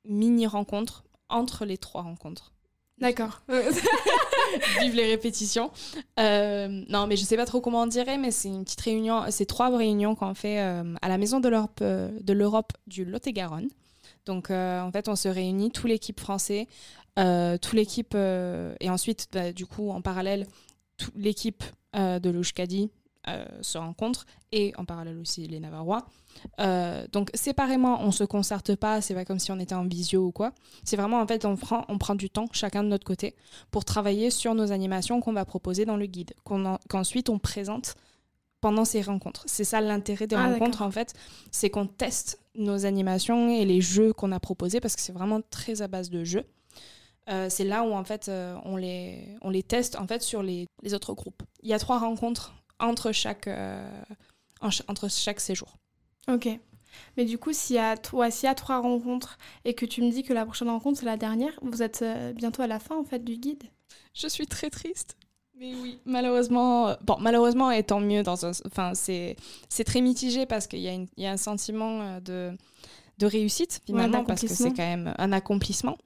mini-rencontres 0.06 1.04
entre 1.28 1.64
les 1.64 1.78
trois 1.78 2.02
rencontres. 2.02 2.52
D'accord. 3.00 3.42
Vive 4.80 4.94
les 4.94 5.06
répétitions. 5.06 5.70
Euh, 6.18 6.84
non, 6.88 7.06
mais 7.06 7.16
je 7.16 7.24
sais 7.24 7.36
pas 7.36 7.46
trop 7.46 7.60
comment 7.60 7.82
on 7.82 7.86
dirait, 7.86 8.18
mais 8.18 8.30
c'est 8.30 8.48
une 8.48 8.64
petite 8.64 8.80
réunion, 8.80 9.24
c'est 9.30 9.46
trois 9.46 9.74
réunions 9.76 10.14
qu'on 10.14 10.34
fait 10.34 10.60
euh, 10.60 10.94
à 11.00 11.08
la 11.08 11.18
Maison 11.18 11.40
de 11.40 11.48
l'Europe 11.48 11.80
euh, 11.82 12.78
du 12.86 13.04
Lot-et-Garonne. 13.04 13.68
Donc, 14.26 14.50
en 14.50 14.90
fait, 14.92 15.08
on 15.08 15.16
se 15.16 15.28
réunit, 15.28 15.70
toute 15.70 15.88
l'équipe 15.88 16.20
français, 16.20 16.66
euh, 17.18 17.56
toute 17.56 17.72
l'équipe, 17.72 18.14
et 18.14 18.90
ensuite, 18.90 19.28
bah, 19.32 19.52
du 19.52 19.64
coup, 19.64 19.90
en 19.90 20.02
parallèle, 20.02 20.46
toute 20.98 21.14
l'équipe 21.16 21.62
de 21.94 22.30
l'Oushkadi 22.30 22.90
euh, 23.26 23.44
se 23.62 23.78
rencontre, 23.78 24.26
et 24.52 24.72
en 24.78 24.84
parallèle 24.84 25.18
aussi 25.18 25.46
les 25.46 25.60
Navarrois. 25.60 26.06
Euh, 26.60 27.06
donc, 27.12 27.30
séparément, 27.34 28.00
on 28.02 28.10
se 28.10 28.24
concerte 28.24 28.76
pas, 28.76 29.00
c'est 29.00 29.14
pas 29.14 29.24
comme 29.24 29.38
si 29.38 29.50
on 29.50 29.58
était 29.58 29.74
en 29.74 29.86
visio 29.86 30.26
ou 30.26 30.32
quoi. 30.32 30.52
C'est 30.84 30.96
vraiment, 30.96 31.20
en 31.20 31.26
fait, 31.26 31.44
on 31.44 31.56
prend, 31.56 31.84
on 31.88 31.98
prend 31.98 32.14
du 32.14 32.30
temps, 32.30 32.46
chacun 32.52 32.84
de 32.84 32.88
notre 32.88 33.04
côté, 33.04 33.34
pour 33.70 33.84
travailler 33.84 34.30
sur 34.30 34.54
nos 34.54 34.72
animations 34.72 35.20
qu'on 35.20 35.32
va 35.32 35.44
proposer 35.44 35.84
dans 35.84 35.96
le 35.96 36.06
guide, 36.06 36.32
qu'ensuite 36.88 37.28
on 37.28 37.38
présente 37.38 37.96
pendant 38.60 38.84
ces 38.84 39.02
rencontres. 39.02 39.44
C'est 39.46 39.64
ça 39.64 39.80
l'intérêt 39.80 40.26
des 40.26 40.36
Ah, 40.36 40.48
rencontres 40.48 40.82
en 40.82 40.90
fait, 40.90 41.14
c'est 41.50 41.70
qu'on 41.70 41.86
teste 41.86 42.40
nos 42.54 42.86
animations 42.86 43.48
et 43.50 43.64
les 43.64 43.80
jeux 43.80 44.12
qu'on 44.12 44.32
a 44.32 44.40
proposés 44.40 44.80
parce 44.80 44.96
que 44.96 45.02
c'est 45.02 45.12
vraiment 45.12 45.40
très 45.50 45.82
à 45.82 45.88
base 45.88 46.10
de 46.10 46.24
jeux. 46.24 46.44
Euh, 47.28 47.48
c'est 47.50 47.64
là 47.64 47.82
où 47.82 47.92
en 47.92 48.04
fait 48.04 48.28
euh, 48.28 48.56
on, 48.64 48.76
les, 48.76 49.36
on 49.42 49.50
les 49.50 49.62
teste 49.62 49.96
en 49.96 50.06
fait 50.06 50.22
sur 50.22 50.42
les, 50.42 50.66
les 50.82 50.94
autres 50.94 51.12
groupes. 51.12 51.42
Il 51.62 51.68
y 51.68 51.74
a 51.74 51.78
trois 51.78 51.98
rencontres 51.98 52.54
entre 52.80 53.12
chaque, 53.12 53.46
euh, 53.48 53.88
en 54.60 54.68
entre 54.88 55.10
chaque 55.10 55.40
séjour. 55.40 55.76
Ok. 56.28 56.48
Mais 57.16 57.24
du 57.24 57.38
coup, 57.38 57.52
s'il 57.52 57.76
y, 57.76 57.78
a 57.78 57.96
toi, 57.96 58.30
s'il 58.30 58.46
y 58.46 58.50
a 58.50 58.54
trois 58.54 58.80
rencontres 58.80 59.38
et 59.64 59.74
que 59.74 59.84
tu 59.86 60.02
me 60.02 60.10
dis 60.10 60.22
que 60.22 60.32
la 60.32 60.44
prochaine 60.44 60.68
rencontre 60.70 60.98
c'est 60.98 61.06
la 61.06 61.16
dernière, 61.16 61.52
vous 61.62 61.82
êtes 61.82 62.02
euh, 62.02 62.32
bientôt 62.32 62.62
à 62.62 62.66
la 62.66 62.78
fin 62.78 62.96
en 62.96 63.04
fait 63.04 63.22
du 63.24 63.36
guide? 63.36 63.62
Je 64.14 64.26
suis 64.26 64.46
très 64.46 64.70
triste. 64.70 65.16
Mais 65.60 65.74
oui, 65.74 65.98
malheureusement, 66.06 66.88
euh, 66.88 66.94
bon, 67.02 67.16
malheureusement, 67.20 67.70
et 67.70 67.82
tant 67.82 68.00
mieux 68.00 68.22
dans 68.22 68.46
un, 68.46 68.52
enfin, 68.66 68.94
c'est, 68.94 69.36
c'est 69.68 69.84
très 69.84 70.00
mitigé 70.00 70.46
parce 70.46 70.66
qu'il 70.66 70.78
y 70.80 70.88
a, 70.88 70.92
une- 70.92 71.08
il 71.16 71.24
y 71.24 71.26
a 71.26 71.32
un 71.32 71.36
sentiment 71.36 72.20
de, 72.20 72.56
de 73.18 73.26
réussite 73.26 73.80
finalement 73.84 74.24
parce 74.24 74.40
que 74.42 74.46
c'est 74.54 74.70
quand 74.76 74.82
même 74.88 75.14
un 75.18 75.32
accomplissement. 75.32 75.98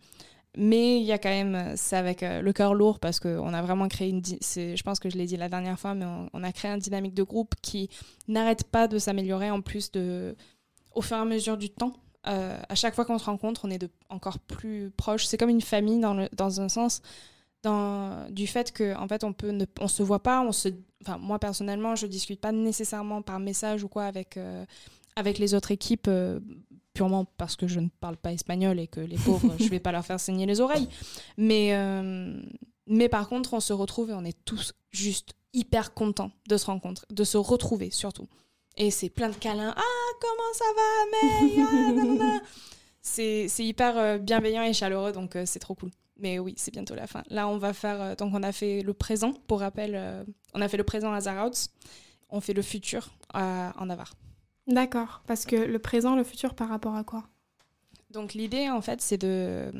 Mais 0.57 0.99
il 1.01 1.05
y 1.05 1.13
a 1.13 1.19
quand 1.19 1.31
même, 1.31 1.55
euh, 1.55 1.73
c'est 1.77 1.97
avec 1.97 2.23
euh, 2.23 2.43
le 2.43 2.53
cœur 2.53 2.75
lourd 2.75 2.99
parce 2.99 3.21
qu'on 3.21 3.55
a 3.55 3.63
vraiment 3.63 3.89
créé 3.89 4.11
une, 4.11 4.23
je 4.23 4.83
pense 4.83 5.01
que 5.01 5.09
je 5.09 5.17
l'ai 5.17 5.25
dit 5.25 5.39
la 5.39 5.49
dernière 5.49 5.79
fois, 5.79 5.95
mais 5.95 6.05
on, 6.33 6.45
a 6.45 6.53
créé 6.53 6.71
une 6.71 6.79
dynamique 6.79 7.15
de 7.15 7.23
groupe 7.23 7.55
qui 7.63 7.89
n'arrête 8.29 8.65
pas 8.65 8.87
de 8.87 8.99
s'améliorer 8.99 9.51
en 9.51 9.63
plus 9.63 9.91
de, 9.93 10.37
au 10.95 11.01
fur 11.01 11.17
et 11.17 11.21
à 11.21 11.25
mesure 11.25 11.57
du 11.57 11.71
temps. 11.71 11.95
Euh, 12.27 12.61
à 12.69 12.75
chaque 12.75 12.95
fois 12.95 13.07
qu'on 13.07 13.19
se 13.19 13.25
rencontre, 13.25 13.63
on 13.65 13.71
est 13.71 13.83
encore 14.11 14.39
plus 14.41 14.91
proches. 14.95 15.25
C'est 15.25 15.39
comme 15.39 15.49
une 15.49 15.63
famille 15.63 16.01
dans, 16.01 16.29
dans 16.35 16.61
un 16.61 16.69
sens 16.69 17.01
dans, 17.63 18.31
du 18.31 18.47
fait 18.47 18.73
que 18.73 18.95
en 18.97 19.09
fait 19.09 19.25
on 19.25 19.35
ne, 19.45 19.65
on 19.81 19.87
se 19.87 20.03
voit 20.03 20.21
pas 20.21 20.43
on 20.43 20.51
se 20.51 20.69
moi 21.21 21.39
personnellement 21.39 21.95
je 21.95 22.09
discute 22.09 22.41
pas 22.41 22.51
nécessairement 22.51 23.23
par 23.23 23.39
message 23.39 23.85
ou 23.85 23.89
quoi 23.89 24.07
avec 24.07 24.37
avec 25.15 25.39
les 25.39 25.55
autres 25.55 25.71
équipes 25.71 26.11
purement 26.95 27.25
parce 27.39 27.57
que 27.57 27.67
je 27.67 27.81
ne 27.81 27.89
parle 28.01 28.17
pas 28.17 28.33
espagnol 28.33 28.79
et 28.79 28.87
que 28.87 29.01
les 29.01 29.17
pauvres 29.17 29.55
je 29.59 29.69
vais 29.69 29.81
pas 29.81 29.93
leur 29.93 30.05
faire 30.05 30.21
saigner 30.21 30.47
les 30.47 30.61
oreilles 30.61 30.89
mais 31.37 31.71
euh, 31.75 32.41
mais 32.87 33.09
par 33.09 33.29
contre 33.29 33.55
on 33.55 33.61
se 33.61 33.73
retrouve 33.73 34.11
et 34.11 34.15
on 34.15 34.25
est 34.25 34.37
tous 34.45 34.75
juste 34.91 35.33
hyper 35.55 35.95
contents 35.95 36.31
de 36.49 36.57
se 36.57 36.67
rencontrer, 36.67 37.07
de 37.11 37.25
se 37.25 37.37
retrouver 37.37 37.91
surtout. 37.91 38.27
Et 38.79 38.91
c'est 38.91 39.11
plein 39.11 39.29
de 39.29 39.35
câlins. 39.35 39.75
Ah, 39.77 40.11
comment 40.21 40.53
ça 40.55 40.65
va, 40.75 41.11
May? 41.13 42.19
Ah. 42.23 42.41
C'est 43.03 43.49
c'est 43.49 43.65
hyper 43.65 43.99
euh, 43.99 44.19
bienveillant 44.19 44.63
et 44.63 44.73
chaleureux, 44.73 45.13
donc 45.13 45.37
euh, 45.37 45.45
c'est 45.45 45.59
trop 45.59 45.75
cool. 45.75 45.91
Mais 46.19 46.39
oui, 46.39 46.55
c'est 46.57 46.71
bientôt 46.71 46.95
la 46.95 47.07
fin. 47.07 47.23
Là, 47.29 47.49
on 47.49 47.59
va 47.59 47.73
faire. 47.75 48.17
donc, 48.17 48.33
on 48.35 48.43
a 48.43 48.53
fait 48.53 48.83
le 48.83 48.95
présent, 48.95 49.33
pour 49.47 49.61
rappel. 49.61 50.25
on 50.55 50.61
a 50.61 50.69
fait 50.69 50.77
le 50.77 50.85
présent 50.85 51.13
à 51.13 51.21
Zarauts. 51.21 51.51
On 52.31 52.41
fait 52.41 52.53
le 52.55 52.63
futur 52.63 53.11
à- 53.35 53.73
en 53.79 53.87
Navarre. 53.87 54.15
D'accord. 54.67 55.23
Parce 55.27 55.45
que 55.45 55.57
le 55.57 55.79
présent, 55.79 56.15
le 56.17 56.25
futur, 56.25 56.55
par 56.55 56.69
rapport 56.69 56.95
à 56.97 57.05
quoi? 57.05 57.25
Donc 58.11 58.35
l'idée 58.35 58.69
en 58.69 58.83
fait 58.83 59.01
c'est 59.01 59.17
de 59.17 59.73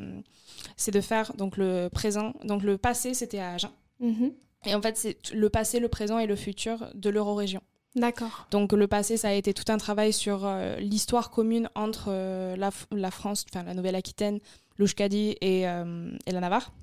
c'est 0.75 0.89
de 0.91 1.01
faire 1.01 1.33
donc 1.35 1.55
le 1.55 1.87
présent 1.89 2.33
donc 2.43 2.63
le 2.63 2.79
passé 2.79 3.13
c'était 3.13 3.37
à 3.37 3.53
Agen 3.53 3.69
Mhm. 3.99 4.31
et 4.65 4.73
en 4.73 4.81
fait 4.81 4.97
c'est 4.97 5.31
le 5.33 5.49
passé 5.49 5.79
le 5.79 5.87
présent 5.87 6.17
et 6.17 6.25
le 6.25 6.35
futur 6.35 6.89
de 6.95 7.11
l'Eurorégion. 7.11 7.61
D'accord. 7.95 8.47
Donc 8.49 8.73
le 8.73 8.87
passé 8.87 9.17
ça 9.17 9.27
a 9.29 9.33
été 9.33 9.53
tout 9.53 9.71
un 9.71 9.77
travail 9.77 10.11
sur 10.13 10.45
euh, 10.45 10.77
l'histoire 10.77 11.29
commune 11.29 11.69
entre 11.75 12.05
euh, 12.07 12.55
la, 12.55 13.11
France 13.11 13.45
enfin 13.53 13.61
la 13.63 13.75
Nouvelle-Aquitaine, 13.75 14.39
l'Ouskadi 14.79 15.37
et, 15.39 15.69
euh, 15.69 16.09
et 16.25 16.31
la 16.31 16.39
Navarre. 16.39 16.73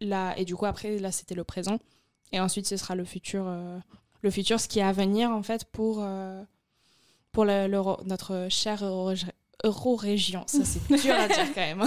Là 0.00 0.36
et 0.36 0.44
du 0.44 0.56
coup 0.56 0.66
après 0.66 0.98
là 0.98 1.12
c'était 1.12 1.36
le 1.36 1.44
présent 1.44 1.78
et 2.32 2.40
ensuite 2.40 2.66
ce 2.66 2.76
sera 2.76 2.96
le 2.96 3.04
futur 3.04 3.46
le 4.22 4.30
futur 4.32 4.58
ce 4.58 4.66
qui 4.66 4.80
est 4.80 4.82
à 4.82 4.90
venir 4.92 5.30
en 5.30 5.44
fait 5.44 5.64
pour 5.64 6.04
pour 7.38 7.44
le- 7.44 7.68
l'Euro- 7.68 8.00
notre 8.04 8.48
chère 8.50 8.84
Euro- 8.84 9.12
Eurorégion. 9.62 10.42
Ça 10.48 10.64
c'est 10.64 10.80
dur 11.02 11.14
à 11.14 11.28
dire 11.28 11.46
quand 11.54 11.60
même. 11.60 11.84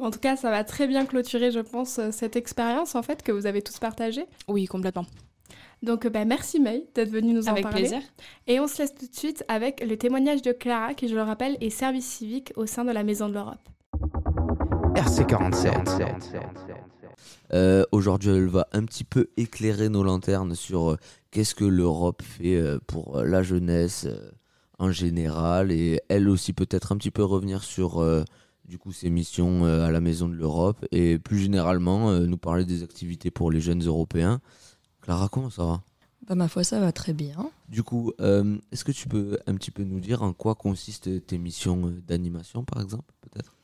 En 0.00 0.12
tout 0.12 0.20
cas, 0.20 0.36
ça 0.36 0.50
va 0.52 0.62
très 0.62 0.86
bien 0.86 1.04
clôturer, 1.04 1.50
je 1.50 1.58
pense, 1.58 1.98
euh, 1.98 2.10
cette 2.12 2.36
expérience 2.36 2.94
en 2.94 3.02
fait 3.02 3.24
que 3.24 3.32
vous 3.32 3.46
avez 3.46 3.60
tous 3.60 3.76
partagée. 3.80 4.24
Oui, 4.46 4.66
complètement. 4.66 5.04
Donc, 5.82 6.06
euh, 6.06 6.10
bah, 6.10 6.24
merci 6.24 6.60
May 6.60 6.86
d'être 6.94 7.10
venue 7.10 7.32
nous 7.34 7.48
en 7.48 7.50
Avec 7.52 7.64
parler. 7.64 7.80
plaisir. 7.80 8.02
Et 8.46 8.60
on 8.60 8.68
se 8.68 8.78
laisse 8.82 8.94
tout 8.94 9.08
de 9.08 9.14
suite 9.16 9.44
avec 9.48 9.84
le 9.84 9.96
témoignage 9.96 10.42
de 10.42 10.52
Clara, 10.52 10.94
qui, 10.94 11.08
je 11.08 11.16
le 11.16 11.22
rappelle, 11.22 11.56
est 11.60 11.70
service 11.70 12.06
civique 12.06 12.52
au 12.54 12.66
sein 12.66 12.84
de 12.84 12.92
la 12.92 13.02
Maison 13.02 13.28
de 13.28 13.34
l'Europe. 13.34 13.68
RC47. 14.94 15.72
Euh, 17.52 17.84
Aujourd'hui, 17.90 18.30
elle 18.30 18.46
va 18.46 18.68
un 18.72 18.84
petit 18.84 19.02
peu 19.04 19.26
éclairer 19.36 19.88
nos 19.88 20.04
lanternes 20.04 20.54
sur 20.54 20.92
euh, 20.92 20.96
qu'est-ce 21.32 21.56
que 21.56 21.64
l'Europe 21.64 22.22
fait 22.22 22.54
euh, 22.56 22.78
pour 22.86 23.16
euh, 23.18 23.24
la 23.24 23.42
jeunesse 23.42 24.06
euh, 24.06 24.30
en 24.78 24.90
général 24.90 25.70
et 25.70 26.00
elle 26.08 26.28
aussi 26.28 26.52
peut-être 26.52 26.92
un 26.92 26.96
petit 26.96 27.10
peu 27.10 27.24
revenir 27.24 27.62
sur 27.62 27.98
euh, 27.98 28.24
du 28.64 28.78
coup 28.78 28.92
ses 28.92 29.10
missions 29.10 29.64
euh, 29.64 29.86
à 29.86 29.90
la 29.90 30.00
Maison 30.00 30.28
de 30.28 30.34
l'Europe 30.34 30.84
et 30.90 31.18
plus 31.18 31.38
généralement 31.38 32.10
euh, 32.10 32.26
nous 32.26 32.38
parler 32.38 32.64
des 32.64 32.82
activités 32.82 33.30
pour 33.30 33.50
les 33.50 33.60
jeunes 33.60 33.82
européens. 33.82 34.40
Clara, 35.00 35.28
comment 35.28 35.50
ça 35.50 35.64
va? 35.64 35.82
Bah, 36.26 36.34
ma 36.34 36.48
foi, 36.48 36.64
ça 36.64 36.80
va 36.80 36.90
très 36.90 37.12
bien. 37.12 37.50
Du 37.68 37.82
coup, 37.82 38.12
est-ce 38.18 38.84
que 38.84 38.92
tu 38.92 39.08
peux 39.08 39.38
un 39.46 39.54
petit 39.56 39.70
peu 39.70 39.84
nous 39.84 40.00
dire 40.00 40.22
en 40.22 40.32
quoi 40.32 40.54
consistent 40.54 41.26
tes 41.26 41.36
missions 41.36 41.92
d'animation 42.06 42.64
par 42.64 42.80
exemple 42.80 43.12
peut-être? 43.20 43.54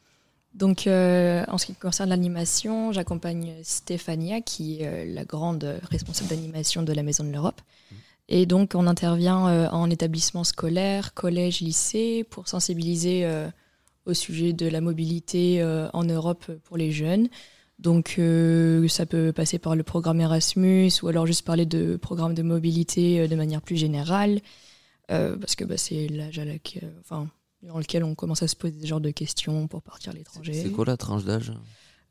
Donc, 0.54 0.86
euh, 0.86 1.44
en 1.48 1.58
ce 1.58 1.66
qui 1.66 1.74
concerne 1.74 2.08
l'animation, 2.08 2.90
j'accompagne 2.92 3.54
Stéphania, 3.62 4.40
qui 4.40 4.80
est 4.80 4.86
euh, 4.86 5.04
la 5.06 5.24
grande 5.24 5.80
responsable 5.90 6.30
d'animation 6.30 6.82
de 6.82 6.92
la 6.92 7.02
Maison 7.02 7.24
de 7.24 7.30
l'Europe. 7.30 7.60
Et 8.32 8.46
donc, 8.46 8.74
on 8.76 8.86
intervient 8.86 9.48
euh, 9.48 9.68
en 9.70 9.90
établissement 9.90 10.44
scolaire, 10.44 11.14
collège, 11.14 11.60
lycée, 11.60 12.24
pour 12.30 12.46
sensibiliser 12.46 13.24
euh, 13.24 13.50
au 14.06 14.14
sujet 14.14 14.52
de 14.52 14.68
la 14.68 14.80
mobilité 14.80 15.60
euh, 15.60 15.88
en 15.92 16.04
Europe 16.04 16.50
pour 16.62 16.76
les 16.76 16.92
jeunes. 16.92 17.28
Donc, 17.80 18.20
ça 18.88 19.06
peut 19.06 19.32
passer 19.32 19.58
par 19.58 19.74
le 19.74 19.82
programme 19.82 20.20
Erasmus 20.20 20.90
ou 21.02 21.08
alors 21.08 21.26
juste 21.26 21.46
parler 21.46 21.64
de 21.64 21.96
programmes 21.96 22.34
de 22.34 22.42
mobilité 22.42 23.26
de 23.26 23.34
manière 23.36 23.62
plus 23.62 23.76
générale, 23.76 24.42
parce 25.08 25.56
que 25.56 25.64
bah, 25.64 25.78
c'est 25.78 26.06
l'âge 26.08 26.38
à 26.38 26.44
laquelle, 26.44 26.92
enfin, 27.00 27.30
dans 27.62 27.78
lequel 27.78 28.04
on 28.04 28.14
commence 28.14 28.42
à 28.42 28.48
se 28.48 28.54
poser 28.54 28.78
ce 28.82 28.86
genre 28.86 29.00
de 29.00 29.10
questions 29.10 29.66
pour 29.66 29.80
partir 29.80 30.12
à 30.12 30.14
l'étranger. 30.14 30.52
C'est 30.52 30.68
quoi 30.68 30.84
la 30.84 30.98
tranche 30.98 31.24
d'âge? 31.24 31.54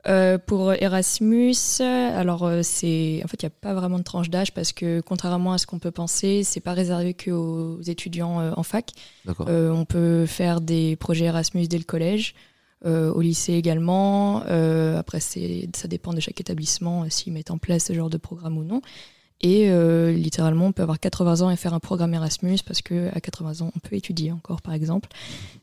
Euh, 0.08 0.38
pour 0.38 0.72
Erasmus, 0.74 1.56
alors 1.82 2.46
euh, 2.46 2.62
c'est 2.64 3.22
en 3.26 3.28
fait 3.28 3.44
il 3.44 3.46
n'y 3.46 3.48
a 3.48 3.60
pas 3.62 3.74
vraiment 3.74 3.98
de 3.98 4.04
tranche 4.04 4.30
d'âge 4.30 4.54
parce 4.54 4.72
que 4.72 5.02
contrairement 5.02 5.52
à 5.52 5.58
ce 5.58 5.68
qu'on 5.68 5.80
peut 5.80 5.92
penser, 5.92 6.44
c'est 6.46 6.62
pas 6.62 6.72
réservé 6.72 7.14
qu'aux 7.14 7.82
étudiants 7.82 8.40
euh, 8.40 8.52
en 8.56 8.64
fac. 8.64 8.92
Euh, 9.42 9.72
on 9.72 9.84
peut 9.84 10.26
faire 10.26 10.62
des 10.62 10.96
projets 10.96 11.26
Erasmus 11.26 11.68
dès 11.68 11.78
le 11.78 11.84
collège, 11.84 12.34
au 12.86 13.20
lycée 13.20 13.54
également. 13.54 14.42
Après 14.98 15.20
c'est 15.20 15.68
ça 15.76 15.90
dépend 15.90 16.14
de 16.14 16.22
chaque 16.22 16.40
établissement 16.40 17.10
s'ils 17.10 17.34
mettent 17.34 17.52
en 17.52 17.58
place 17.58 17.86
ce 17.86 17.94
genre 17.94 18.10
de 18.10 18.18
programme 18.18 18.58
ou 18.58 18.64
non. 18.64 18.82
Et 19.42 19.70
euh, 19.70 20.12
littéralement, 20.12 20.68
on 20.68 20.72
peut 20.74 20.82
avoir 20.82 21.00
80 21.00 21.42
ans 21.42 21.50
et 21.50 21.56
faire 21.56 21.74
un 21.74 21.80
programme 21.80 22.14
Erasmus 22.14 22.58
parce 22.66 22.82
que 22.82 23.10
à 23.16 23.22
80 23.22 23.66
ans, 23.66 23.72
on 23.76 23.80
peut 23.80 23.96
étudier 23.96 24.32
encore, 24.32 24.62
par 24.62 24.74
exemple. 24.74 25.08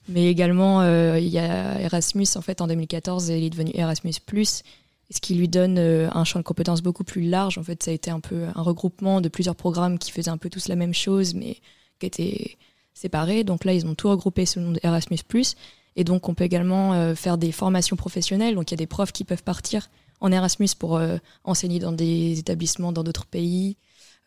Mais 0.08 0.26
également, 0.28 0.80
euh, 0.80 1.18
il 1.18 1.28
y 1.28 1.38
a 1.38 1.80
Erasmus, 1.80 2.26
en 2.36 2.40
fait, 2.40 2.60
en 2.60 2.68
2014, 2.68 3.28
il 3.28 3.44
est 3.44 3.50
devenu 3.50 3.72
Erasmus+, 3.74 4.14
ce 5.10 5.20
qui 5.20 5.34
lui 5.34 5.48
donne 5.48 5.78
euh, 5.78 6.08
un 6.12 6.24
champ 6.24 6.38
de 6.38 6.44
compétences 6.44 6.82
beaucoup 6.82 7.04
plus 7.04 7.22
large. 7.22 7.58
En 7.58 7.62
fait, 7.62 7.82
ça 7.82 7.90
a 7.90 7.94
été 7.94 8.10
un 8.10 8.20
peu 8.20 8.46
un 8.54 8.62
regroupement 8.62 9.20
de 9.20 9.28
plusieurs 9.28 9.56
programmes 9.56 9.98
qui 9.98 10.10
faisaient 10.10 10.30
un 10.30 10.38
peu 10.38 10.48
tous 10.48 10.68
la 10.68 10.76
même 10.76 10.94
chose, 10.94 11.34
mais 11.34 11.58
qui 11.98 12.06
étaient 12.06 12.56
séparés. 12.94 13.44
Donc 13.44 13.64
là, 13.64 13.74
ils 13.74 13.86
ont 13.86 13.94
tout 13.94 14.08
regroupé 14.08 14.46
sous 14.46 14.58
le 14.58 14.64
nom 14.64 14.72
d'Erasmus+. 14.72 15.18
Et 15.96 16.04
donc, 16.04 16.28
on 16.28 16.34
peut 16.34 16.44
également 16.44 16.92
euh, 16.92 17.14
faire 17.14 17.38
des 17.38 17.52
formations 17.52 17.96
professionnelles. 17.96 18.54
Donc, 18.54 18.70
il 18.70 18.74
y 18.74 18.76
a 18.76 18.78
des 18.78 18.86
profs 18.86 19.12
qui 19.12 19.24
peuvent 19.24 19.42
partir 19.42 19.88
en 20.20 20.32
Erasmus 20.32 20.68
pour 20.78 20.96
euh, 20.96 21.18
enseigner 21.44 21.78
dans 21.78 21.92
des 21.92 22.38
établissements 22.38 22.92
dans 22.92 23.02
d'autres 23.02 23.26
pays, 23.26 23.76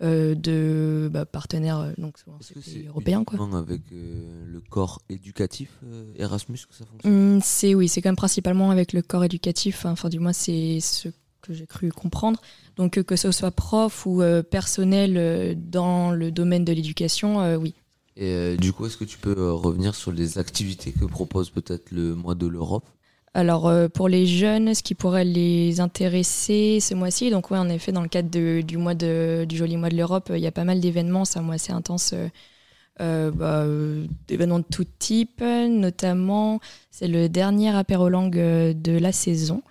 euh, 0.01 0.33
de 0.35 1.09
bah, 1.11 1.25
partenaires, 1.25 1.79
euh, 1.79 1.91
donc 1.97 2.17
c'est 2.41 2.53
que 2.53 2.59
pays 2.59 2.87
européens. 2.87 3.23
Quoi. 3.23 3.39
avec 3.57 3.81
le 3.91 4.61
corps 4.69 5.01
éducatif 5.09 5.79
Erasmus 6.15 6.59
que 6.69 6.75
ça 6.75 6.85
fonctionne? 6.85 7.35
Hum, 7.35 7.39
c'est 7.43 7.75
oui, 7.75 7.87
c'est 7.87 8.01
quand 8.01 8.09
même 8.09 8.15
principalement 8.15 8.71
avec 8.71 8.93
le 8.93 9.01
corps 9.01 9.23
éducatif. 9.23 9.85
hein. 9.85 9.91
Enfin, 9.91 10.09
du 10.09 10.19
moins, 10.19 10.33
c'est 10.33 10.79
ce 10.79 11.09
que 11.41 11.53
j'ai 11.53 11.67
cru 11.67 11.91
comprendre. 11.91 12.41
Donc, 12.75 13.01
que 13.03 13.15
ce 13.15 13.31
soit 13.31 13.51
prof 13.51 14.05
ou 14.05 14.21
personnel 14.49 15.57
dans 15.69 16.11
le 16.11 16.31
domaine 16.31 16.65
de 16.65 16.71
l'éducation, 16.71 17.55
oui. 17.57 17.75
Et 18.19 18.33
euh, 18.33 18.57
du 18.57 18.73
coup, 18.73 18.85
est-ce 18.85 18.97
que 18.97 19.05
tu 19.05 19.17
peux 19.17 19.33
euh, 19.37 19.53
revenir 19.53 19.95
sur 19.95 20.11
les 20.11 20.37
activités 20.37 20.91
que 20.91 21.05
propose 21.05 21.49
peut-être 21.51 21.89
le 21.91 22.15
mois 22.15 22.35
de 22.35 22.47
l'Europe? 22.47 22.85
Alors, 23.33 23.67
euh, 23.67 23.87
pour 23.87 24.09
les 24.09 24.25
jeunes, 24.25 24.73
ce 24.73 24.81
qui 24.81 24.95
pourrait 24.95 25.23
les 25.25 25.79
intéresser 25.81 26.79
ce 26.79 26.93
mois-ci, 26.95 27.29
donc 27.29 27.51
oui, 27.51 27.57
en 27.57 27.69
effet, 27.69 27.91
dans 27.91 28.01
le 28.01 28.07
cadre 28.07 28.29
de- 28.29 28.61
du 28.61 28.77
mois 28.77 28.95
de, 28.95 29.45
du 29.47 29.55
joli 29.55 29.77
mois 29.77 29.89
de 29.89 29.95
l'Europe, 29.95 30.29
euh, 30.31 30.37
il 30.37 30.43
y 30.43 30.47
a 30.47 30.51
pas 30.51 30.63
mal 30.63 30.79
d'événements. 30.79 31.25
C'est 31.25 31.39
un 31.39 31.43
mois 31.43 31.55
assez 31.55 31.71
intense. 31.71 32.13
euh, 32.13 32.27
euh, 33.01 33.31
bah, 33.31 33.65
d'événements 34.27 34.59
de 34.59 34.65
tout 34.69 34.83
type, 34.97 35.41
notamment 35.41 36.59
c'est 36.91 37.07
le 37.07 37.29
dernier 37.29 37.69
apérolangue 37.69 38.37
euh, 38.37 38.73
de 38.73 38.91
la 38.97 39.13
saison. 39.13 39.61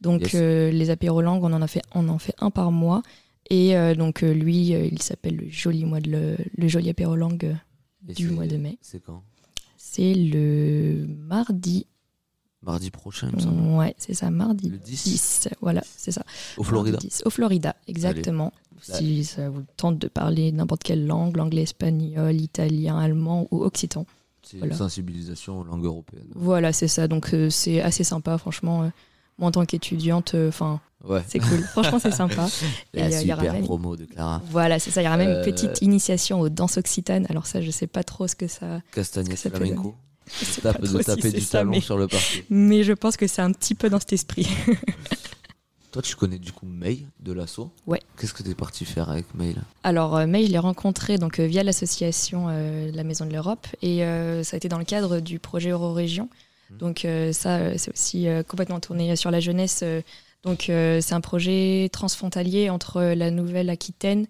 Donc 0.00 0.32
Yes. 0.32 0.72
les 0.72 0.88
apérolangues, 0.90 1.44
on 1.44 1.52
en 1.52 1.60
a 1.60 1.66
fait, 1.66 1.82
on 1.94 2.08
en 2.08 2.18
fait 2.18 2.34
un 2.38 2.50
par 2.50 2.70
mois. 2.72 3.02
Et 3.50 3.74
donc 3.96 4.20
lui, 4.22 4.68
il 4.68 5.02
s'appelle 5.02 5.36
le 5.36 5.48
joli 5.50 5.84
mois 5.84 6.00
de 6.00 6.10
le, 6.10 6.36
le 6.56 6.68
joli 6.68 6.88
apérolangue 6.90 7.44
euh, 7.46 7.54
Et 8.10 8.14
du 8.14 8.28
mois 8.28 8.46
de 8.46 8.56
mai. 8.58 8.78
C'est 8.80 9.02
quand? 9.02 9.22
C'est 9.76 10.14
le 10.14 11.06
mardi. 11.08 11.86
Mardi 12.62 12.90
prochain, 12.90 13.28
il 13.30 13.36
me 13.36 13.40
semble. 13.40 13.60
Ouais, 13.78 13.94
c'est 13.98 14.14
ça, 14.14 14.30
mardi 14.30 14.68
Le 14.68 14.78
10. 14.78 15.04
10. 15.04 15.48
Voilà, 15.60 15.82
c'est 15.96 16.10
ça. 16.10 16.22
Au 16.56 16.64
Florida. 16.64 16.92
Mardi 16.96 17.08
10. 17.08 17.22
Au 17.24 17.30
Florida, 17.30 17.76
exactement. 17.86 18.52
Si 18.80 19.24
ça 19.24 19.48
vous 19.48 19.62
tente 19.76 19.98
de 19.98 20.08
parler 20.08 20.52
n'importe 20.52 20.82
quelle 20.82 21.06
langue, 21.06 21.36
l'anglais, 21.36 21.62
espagnol, 21.62 22.34
italien, 22.40 22.98
allemand 22.98 23.46
ou 23.50 23.62
occitan. 23.64 24.06
C'est 24.42 24.58
Voilà. 24.58 24.72
une 24.72 24.78
sensibilisation 24.78 25.60
aux 25.60 25.64
langues 25.64 25.84
européennes. 25.84 26.28
Voilà, 26.34 26.72
c'est 26.72 26.88
ça. 26.88 27.06
Donc 27.08 27.32
euh, 27.34 27.50
c'est 27.50 27.80
assez 27.82 28.04
sympa, 28.04 28.38
franchement. 28.38 28.84
euh, 28.84 28.88
moi, 29.38 29.48
en 29.48 29.50
tant 29.52 29.64
qu'étudiante, 29.64 30.34
enfin, 30.48 30.80
Ouais. 31.04 31.22
c'est 31.28 31.38
cool. 31.38 31.60
franchement, 31.72 31.98
c'est 32.00 32.10
sympa. 32.12 32.46
Et, 32.94 32.98
La 33.00 33.06
euh, 33.06 33.08
y 33.10 33.20
super 33.20 33.40
même- 33.52 33.62
promo 33.64 33.96
de 33.96 34.04
Clara. 34.04 34.42
Voilà, 34.50 34.78
c'est 34.80 34.90
ça. 34.90 35.00
Il 35.02 35.04
y 35.04 35.08
aura 35.08 35.16
même 35.16 35.28
Euh, 35.28 35.44
une 35.44 35.52
petite 35.52 35.82
initiation 35.82 36.40
aux 36.40 36.48
danses 36.48 36.76
occitanes. 36.76 37.26
Alors 37.30 37.46
ça, 37.46 37.60
je 37.60 37.70
sais 37.70 37.86
pas 37.86 38.02
trop 38.04 38.26
ce 38.26 38.34
que 38.36 38.48
ça. 38.48 38.80
Peut 38.92 39.02
flamenco. 39.04 39.94
De 40.56 40.60
tape- 40.60 40.80
de 40.82 41.02
taper 41.02 41.32
du 41.32 41.40
ça, 41.40 41.58
talon 41.58 41.70
mais... 41.72 41.80
sur 41.80 41.96
le 41.96 42.06
parquet. 42.08 42.44
mais 42.50 42.82
je 42.84 42.92
pense 42.92 43.16
que 43.16 43.26
c'est 43.26 43.42
un 43.42 43.52
petit 43.52 43.74
peu 43.74 43.88
dans 43.90 43.98
cet 44.00 44.12
esprit. 44.12 44.48
Toi, 45.92 46.02
tu 46.02 46.16
connais 46.16 46.38
du 46.38 46.52
coup 46.52 46.66
May 46.66 47.00
de 47.20 47.32
l'assaut 47.32 47.70
Ouais. 47.86 48.00
Qu'est-ce 48.20 48.34
que 48.34 48.42
tu 48.42 48.50
es 48.50 48.54
parti 48.54 48.84
faire 48.84 49.08
avec 49.08 49.24
May 49.34 49.54
là? 49.54 49.62
Alors, 49.84 50.16
euh, 50.16 50.26
May, 50.26 50.46
je 50.46 50.52
l'ai 50.52 50.58
rencontré 50.58 51.16
donc, 51.16 51.38
euh, 51.40 51.46
via 51.46 51.62
l'association 51.62 52.46
euh, 52.50 52.90
La 52.92 53.04
Maison 53.04 53.24
de 53.24 53.32
l'Europe 53.32 53.66
et 53.80 54.00
ça 54.44 54.54
a 54.54 54.56
été 54.58 54.68
dans 54.68 54.78
le 54.78 54.84
cadre 54.84 55.20
du 55.20 55.38
projet 55.38 55.70
Eurorégion. 55.70 56.28
Mhm. 56.70 56.78
Donc, 56.78 57.06
ça, 57.32 57.78
c'est 57.78 57.90
aussi 57.92 58.26
complètement 58.46 58.80
tourné 58.80 59.16
sur 59.16 59.30
la 59.30 59.40
jeunesse. 59.40 59.82
donc, 60.44 60.64
c'est 60.66 61.12
un 61.12 61.20
projet 61.22 61.88
transfrontalier 61.90 62.68
entre 62.68 63.00
la 63.00 63.30
Nouvelle-Aquitaine, 63.30 64.26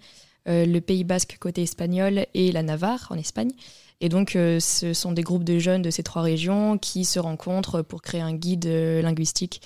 le 0.47 0.79
Pays 0.79 1.03
Basque 1.03 1.39
côté 1.41 1.63
espagnol 1.63 2.27
et 2.35 2.53
la 2.53 2.63
Navarre 2.63 3.09
en 3.11 3.17
Espagne. 3.17 3.51
Et 4.01 4.09
donc, 4.09 4.37
euh, 4.37 4.61
ce 4.61 4.93
sont 4.93 5.13
des 5.13 5.23
groupes 5.23 5.45
de 5.45 5.59
jeunes 5.59 5.83
de 5.83 5.91
ces 5.91 6.03
trois 6.03 6.23
régions 6.23 6.79
qui 6.79 7.05
se 7.05 7.19
rencontrent 7.19 7.83
pour 7.83 8.01
créer 8.01 8.21
un 8.21 8.35
guide 8.35 8.67
euh, 8.67 9.03
linguistique 9.03 9.61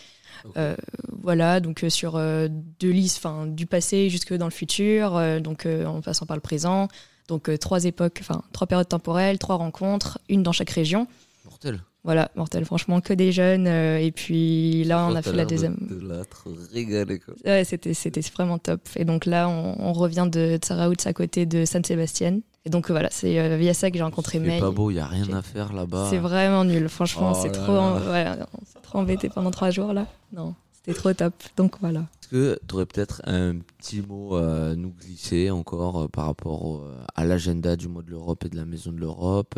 Euh, 0.56 0.74
voilà, 1.22 1.60
donc 1.60 1.84
sur 1.88 2.18
deux 2.18 2.90
listes, 2.90 3.18
enfin 3.18 3.46
du 3.46 3.66
passé 3.66 4.08
jusque 4.10 4.34
dans 4.34 4.46
le 4.46 4.50
futur, 4.52 5.20
donc 5.40 5.66
en 5.66 6.00
passant 6.00 6.26
par 6.26 6.36
le 6.36 6.40
présent. 6.40 6.88
Donc 7.28 7.48
trois 7.60 7.84
époques, 7.84 8.18
enfin 8.20 8.42
trois 8.52 8.66
périodes 8.66 8.88
temporelles, 8.88 9.38
trois 9.38 9.56
rencontres, 9.56 10.18
une 10.28 10.42
dans 10.42 10.50
chaque 10.50 10.70
région. 10.70 11.06
Mortel. 11.44 11.80
Voilà, 12.04 12.30
mortel, 12.34 12.64
franchement, 12.64 13.00
que 13.00 13.12
des 13.14 13.30
jeunes. 13.30 13.66
euh, 13.68 13.98
et 13.98 14.10
puis 14.10 14.82
là, 14.84 15.06
on 15.08 15.14
a 15.14 15.22
fait 15.22 15.32
la 15.32 15.44
de- 15.44 15.50
deuxième. 15.50 15.76
de 15.80 16.00
l'être 16.08 16.48
régalé, 16.72 17.20
quoi. 17.20 17.34
Ouais, 17.44 17.62
c'était, 17.64 17.94
c'était 17.94 18.20
vraiment 18.34 18.58
top. 18.58 18.80
Et 18.96 19.04
donc 19.04 19.24
là, 19.24 19.48
on, 19.48 19.76
on 19.78 19.92
revient 19.92 20.28
de 20.30 20.56
Tsaraout 20.56 20.94
à 21.04 21.12
côté 21.12 21.46
de 21.46 21.64
San 21.64 21.84
Sébastien. 21.84 22.40
Et 22.64 22.70
donc 22.70 22.90
voilà, 22.90 23.08
c'est 23.12 23.38
euh, 23.38 23.56
via 23.56 23.72
ça 23.74 23.90
que 23.90 23.96
j'ai 23.96 24.02
rencontré 24.02 24.38
C'est 24.38 24.44
May. 24.44 24.60
pas 24.60 24.70
beau, 24.70 24.90
il 24.90 24.94
y 24.94 25.00
a 25.00 25.06
rien 25.06 25.32
à 25.32 25.42
faire 25.42 25.72
là-bas. 25.72 26.08
C'est 26.10 26.18
vraiment 26.18 26.64
nul, 26.64 26.88
franchement, 26.88 27.32
Oh 27.34 27.38
c'est 27.40 27.50
trop, 27.52 27.72
ouais, 27.72 28.26
on 28.52 28.64
s'est 28.64 28.80
trop 28.82 28.98
embêté 28.98 29.28
pendant 29.28 29.50
trois 29.52 29.70
jours 29.70 29.92
là. 29.92 30.06
Non, 30.32 30.54
c'était 30.72 30.96
trop 30.98 31.12
top. 31.12 31.34
Donc 31.56 31.74
voilà. 31.80 32.00
Est-ce 32.22 32.28
que 32.28 32.58
tu 32.68 32.74
aurais 32.76 32.86
peut-être 32.86 33.20
un 33.26 33.56
petit 33.78 34.00
mot 34.00 34.36
à 34.36 34.74
nous 34.76 34.90
glisser 34.92 35.50
encore 35.50 36.02
euh, 36.02 36.08
par 36.08 36.26
rapport 36.26 36.84
à 37.16 37.24
l'agenda 37.24 37.74
du 37.74 37.88
mois 37.88 38.02
de 38.02 38.10
l'Europe 38.10 38.44
et 38.44 38.48
de 38.48 38.56
la 38.56 38.64
Maison 38.64 38.92
de 38.92 38.98
l'Europe 39.00 39.54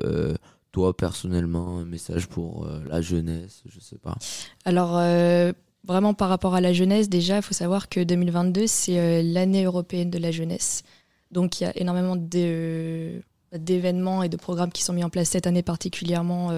Toi, 0.75 0.95
personnellement, 0.97 1.79
un 1.79 1.85
message 1.85 2.27
pour 2.27 2.65
euh, 2.65 2.81
la 2.89 3.01
jeunesse, 3.01 3.63
je 3.65 3.79
sais 3.79 3.97
pas. 3.97 4.17
Alors, 4.65 4.99
euh, 4.99 5.53
vraiment 5.85 6.15
par 6.15 6.29
rapport 6.29 6.57
à 6.57 6.61
la 6.61 6.73
jeunesse, 6.73 7.09
déjà, 7.09 7.37
il 7.37 7.43
faut 7.43 7.55
savoir 7.55 7.89
que 7.89 8.03
2022, 8.03 8.67
c'est 8.67 8.99
euh, 8.99 9.23
l'année 9.23 9.67
européenne 9.67 10.11
de 10.11 10.19
la 10.19 10.33
jeunesse. 10.33 10.83
Donc, 11.31 11.61
il 11.61 11.63
y 11.63 11.67
a 11.69 11.79
énormément 11.79 12.17
d'événements 12.17 14.25
et 14.25 14.29
de 14.29 14.37
programmes 14.37 14.73
qui 14.73 14.83
sont 14.83 14.95
mis 14.95 15.05
en 15.05 15.11
place 15.11 15.29
cette 15.29 15.47
année 15.47 15.63
particulièrement 15.63 16.51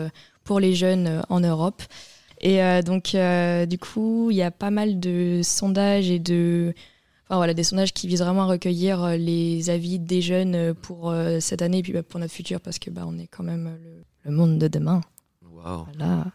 pour 0.45 0.61
les 0.61 0.75
jeunes 0.75 1.21
en 1.29 1.41
Europe. 1.41 1.83
Et 2.41 2.61
donc, 2.83 3.15
du 3.69 3.79
coup, 3.79 4.31
il 4.31 4.39
y 4.39 4.43
a 4.43 4.51
pas 4.51 4.71
mal 4.71 4.99
de 4.99 5.43
sondages 5.43 6.09
et 6.09 6.21
de... 6.21 6.73
Enfin, 7.29 7.39
voilà, 7.39 7.55
des 7.55 7.65
sondages 7.65 7.93
qui 7.93 8.07
visent 8.07 8.23
vraiment 8.23 8.43
à 8.43 8.47
recueillir 8.47 9.03
euh, 9.03 9.17
les 9.17 9.69
avis 9.69 9.99
des 9.99 10.23
jeunes 10.23 10.55
euh, 10.55 10.75
pour 10.75 11.11
euh, 11.11 11.41
cette 11.41 11.61
année 11.61 11.79
et 11.79 11.83
puis 11.83 11.93
bah, 11.93 12.05
pour 12.05 12.21
notre 12.21 12.33
futur 12.33 12.61
parce 12.61 12.79
que 12.79 12.89
bah, 12.89 13.03
on 13.05 13.19
est 13.19 13.27
quand 13.27 13.43
même 13.43 13.77
le, 13.83 14.31
le 14.31 14.37
monde 14.37 14.59
de 14.59 14.69
demain. 14.69 15.01
Voilà. 15.43 16.27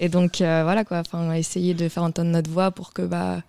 Et 0.00 0.08
donc, 0.08 0.40
euh, 0.40 0.62
voilà 0.62 0.84
quoi, 0.84 0.98
enfin, 1.00 1.34
essayer 1.34 1.74
de 1.74 1.86
faire 1.88 2.02
entendre 2.02 2.30
notre 2.30 2.50
voix 2.50 2.70
pour 2.70 2.94
que 2.94 3.02
bah, 3.02 3.42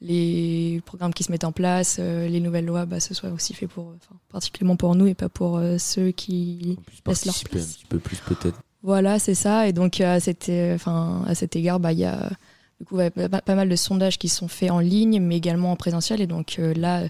les 0.00 0.80
programmes 0.86 1.12
qui 1.12 1.24
se 1.24 1.32
mettent 1.32 1.42
en 1.44 1.50
place, 1.50 1.96
euh, 1.98 2.28
les 2.28 2.38
nouvelles 2.40 2.66
lois, 2.66 2.86
bah, 2.86 3.00
ce 3.00 3.14
soit 3.14 3.30
aussi 3.30 3.52
fait 3.52 3.66
pour, 3.66 3.88
enfin, 3.88 4.14
particulièrement 4.30 4.76
pour 4.76 4.94
nous 4.94 5.08
et 5.08 5.14
pas 5.14 5.28
pour 5.28 5.60
ceux 5.78 6.12
qui. 6.12 6.76
On 6.78 6.82
puisse 6.82 7.02
Laisse 7.04 7.24
leur 7.26 7.34
participer 7.34 7.58
un 7.58 7.62
place. 7.62 7.74
petit 7.76 7.86
peu 7.86 7.98
plus 7.98 8.18
peut-être. 8.18 8.60
Voilà, 8.84 9.18
c'est 9.18 9.34
ça. 9.34 9.66
Et 9.66 9.72
donc, 9.72 10.00
à 10.00 10.20
cet, 10.20 10.48
enfin, 10.74 11.24
à 11.26 11.34
cet 11.34 11.56
égard, 11.56 11.80
bah, 11.80 11.92
il 11.92 11.98
y 11.98 12.04
a 12.04 12.30
du 12.80 12.86
coup, 12.86 12.96
ouais, 12.96 13.10
pas, 13.10 13.40
pas 13.40 13.54
mal 13.54 13.68
de 13.68 13.76
sondages 13.76 14.18
qui 14.18 14.28
sont 14.28 14.48
faits 14.48 14.70
en 14.70 14.80
ligne, 14.80 15.20
mais 15.20 15.36
également 15.36 15.72
en 15.72 15.76
présentiel. 15.76 16.20
Et 16.20 16.26
donc 16.26 16.56
euh, 16.58 16.74
là, 16.74 17.08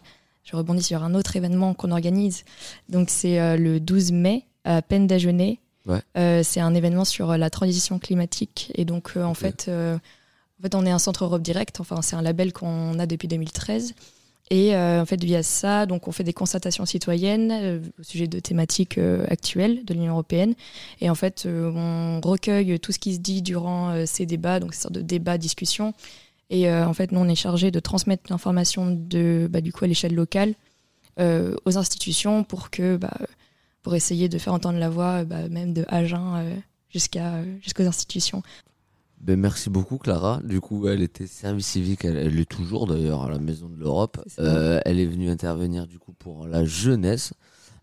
je 0.51 0.57
rebondis 0.57 0.83
sur 0.83 1.03
un 1.03 1.15
autre 1.15 1.37
événement 1.37 1.75
qu'on 1.75 1.91
organise. 1.91 2.45
Donc, 2.89 3.11
c'est 3.11 3.39
euh, 3.39 3.57
le 3.59 3.81
12 3.81 4.13
mai 4.13 4.45
à 4.65 4.81
Peine. 4.81 5.07
Ouais. 5.87 6.01
Euh, 6.17 6.43
c'est 6.43 6.61
un 6.61 6.75
événement 6.75 7.05
sur 7.05 7.31
euh, 7.31 7.37
la 7.37 7.51
transition 7.51 7.99
climatique. 7.99 8.73
Et 8.75 8.87
donc, 8.87 9.13
en, 9.17 9.35
fait, 9.35 9.69
en 9.69 10.63
fait, 10.63 10.75
on 10.75 10.87
est 10.87 10.91
un 10.91 10.99
centre 10.99 11.25
Europe 11.25 11.43
Direct. 11.43 11.81
Enfin, 11.81 12.01
c'est 12.01 12.17
un 12.17 12.23
label 12.23 12.55
qu'on 12.55 12.99
a 12.99 13.05
depuis 13.05 13.29
2013. 13.29 13.95
Et 14.51 14.75
euh, 14.75 15.03
en 15.03 15.05
fait, 15.05 15.23
via 15.23 15.43
ça, 15.43 15.85
donc 15.85 16.09
on 16.09 16.13
fait 16.13 16.25
des 16.25 16.33
constatations 16.33 16.87
citoyennes 16.87 17.51
euh, 17.53 17.81
au 18.01 18.03
sujet 18.03 18.27
de 18.27 18.41
thématiques 18.41 18.97
euh, 18.97 19.27
actuelles 19.29 19.85
de 19.85 19.93
l'Union 19.93 20.13
européenne. 20.13 20.55
Et 21.01 21.11
en 21.11 21.15
fait, 21.15 21.47
on 21.47 22.21
recueille 22.23 22.81
tout 22.81 22.93
ce 22.93 22.99
qui 22.99 23.15
se 23.15 23.21
dit 23.21 23.43
durant 23.43 24.07
ces 24.07 24.27
débats, 24.27 24.61
donc 24.61 24.75
ces 24.75 24.83
sortes 24.83 24.95
de 24.95 25.03
débats, 25.03 25.39
discussions. 25.39 25.93
Et 26.51 26.71
en 26.73 26.95
fait, 26.95 27.13
nous, 27.13 27.21
on 27.21 27.29
est 27.29 27.35
chargé 27.35 27.71
de 27.71 27.79
transmettre 27.79 28.25
l'information 28.31 28.91
de, 28.91 29.49
bah, 29.51 29.61
du 29.61 29.73
coup, 29.73 29.85
à 29.85 29.89
l'échelle 29.89 30.15
locale 30.15 30.55
aux 31.19 31.79
institutions 31.79 32.43
pour 32.45 32.71
que, 32.71 32.97
bah, 32.97 33.17
pour 33.83 33.95
essayer 33.95 34.29
de 34.29 34.39
faire 34.39 34.55
entendre 34.55 34.79
la 34.79 34.89
voix, 34.89 35.25
bah, 35.25 35.49
même 35.49 35.75
de 35.75 35.85
Agen 35.89 36.43
jusqu'à 36.91 37.43
jusqu'aux 37.61 37.87
institutions. 37.87 38.43
Ben, 39.21 39.39
merci 39.39 39.69
beaucoup 39.69 39.99
Clara. 39.99 40.41
Du 40.45 40.61
coup, 40.61 40.89
elle 40.89 41.03
était 41.03 41.27
service 41.27 41.67
civique, 41.67 42.05
elle, 42.05 42.17
elle 42.17 42.39
est 42.39 42.49
toujours 42.49 42.87
d'ailleurs 42.87 43.25
à 43.25 43.31
la 43.31 43.39
Maison 43.39 43.69
de 43.69 43.77
l'Europe. 43.77 44.19
Euh, 44.39 44.81
elle 44.85 45.01
est 45.01 45.07
venue 45.07 45.29
intervenir 45.29 45.87
du 45.87 45.99
coup 45.99 46.13
pour 46.13 46.47
la 46.47 46.65
jeunesse. 46.65 47.33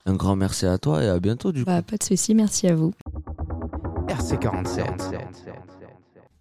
Un 0.06 0.14
grand 0.14 0.36
merci 0.36 0.66
à 0.66 0.78
toi 0.78 1.04
et 1.04 1.08
à 1.08 1.20
bientôt 1.20 1.52
du 1.52 1.64
coup. 1.64 1.66
Bah, 1.66 1.82
pas 1.82 1.98
de 1.98 2.04
souci, 2.04 2.36
merci 2.36 2.68
à 2.68 2.76
vous. 2.76 2.94
RC47. 4.08 4.86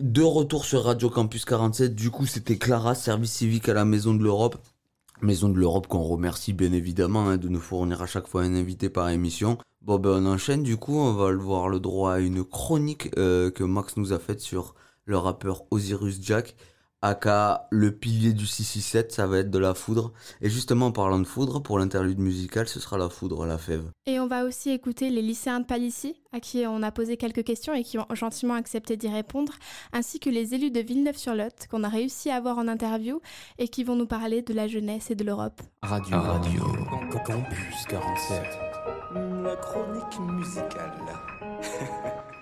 De 0.01 0.23
retour 0.23 0.65
sur 0.65 0.85
Radio 0.85 1.09
Campus 1.09 1.45
47, 1.45 1.95
du 1.95 2.11
coup 2.11 2.27
c'était 2.27 2.59
Clara, 2.59 2.95
service 2.95 3.33
civique 3.33 3.69
à 3.69 3.75
la 3.75 3.85
Maison 3.85 4.15
de 4.15 4.23
l'Europe. 4.23 4.59
Maison 5.23 5.49
de 5.49 5.59
l'Europe 5.59 5.87
qu'on 5.87 6.03
remercie 6.03 6.53
bien 6.53 6.73
évidemment 6.73 7.29
hein, 7.29 7.37
de 7.37 7.49
nous 7.49 7.61
fournir 7.61 8.03
à 8.03 8.07
chaque 8.07 8.27
fois 8.27 8.43
un 8.43 8.55
invité 8.55 8.91
par 8.91 9.09
émission. 9.09 9.59
Bon 9.83 9.99
ben 9.99 10.23
on 10.23 10.27
enchaîne 10.27 10.63
du 10.63 10.77
coup, 10.77 10.97
on 10.97 11.15
va 11.15 11.31
le 11.31 11.39
voir 11.39 11.69
le 11.69 11.81
droit 11.81 12.15
à 12.15 12.19
une 12.19 12.45
chronique 12.45 13.11
euh, 13.17 13.51
que 13.51 13.65
Max 13.65 13.97
nous 13.97 14.13
a 14.13 14.19
faite 14.19 14.41
sur 14.41 14.75
le 15.05 15.19
rappeur 15.19 15.65
Osiris 15.71 16.19
Jack, 16.23 16.57
aka 17.05 17.67
le 17.71 17.93
pilier 17.93 18.33
du 18.33 18.47
667, 18.47 19.13
ça 19.13 19.27
va 19.27 19.39
être 19.39 19.51
de 19.51 19.59
la 19.59 19.75
foudre. 19.75 20.13
Et 20.41 20.49
justement 20.49 20.87
en 20.87 20.93
parlant 20.93 21.19
de 21.19 21.27
foudre, 21.27 21.61
pour 21.61 21.79
l'interlude 21.79 22.19
musical, 22.19 22.67
ce 22.67 22.81
sera 22.81 22.97
la 22.97 23.11
foudre, 23.11 23.45
la 23.45 23.59
fève. 23.59 23.91
Et 24.07 24.19
on 24.19 24.27
va 24.27 24.45
aussi 24.45 24.71
écouter 24.71 25.11
les 25.11 25.21
lycéens 25.21 25.61
de 25.61 25.67
Palissy, 25.67 26.17
à 26.33 26.41
qui 26.41 26.65
on 26.67 26.83
a 26.83 26.91
posé 26.91 27.19
quelques 27.19 27.45
questions 27.45 27.75
et 27.75 27.85
qui 27.85 27.99
ont 27.99 28.07
gentiment 28.15 28.55
accepté 28.55 28.97
d'y 28.97 29.09
répondre, 29.09 29.53
ainsi 29.93 30.19
que 30.19 30.31
les 30.31 30.55
élus 30.55 30.71
de 30.71 30.81
Villeneuve-sur-Lot, 30.81 31.67
qu'on 31.71 31.85
a 31.85 31.89
réussi 31.89 32.31
à 32.31 32.37
avoir 32.37 32.57
en 32.57 32.69
interview 32.69 33.21
et 33.59 33.69
qui 33.69 33.85
vont 33.85 33.97
nous 33.97 34.07
parler 34.07 34.41
de 34.41 34.55
la 34.55 34.67
jeunesse 34.67 35.11
et 35.11 35.15
de 35.15 35.25
l'Europe. 35.25 35.61
Radio. 35.83 36.19
Radio. 36.19 36.63
Campus 37.27 37.85
47. 37.89 38.43
La 39.43 39.57
chronique 39.57 40.19
musicale. 40.33 40.93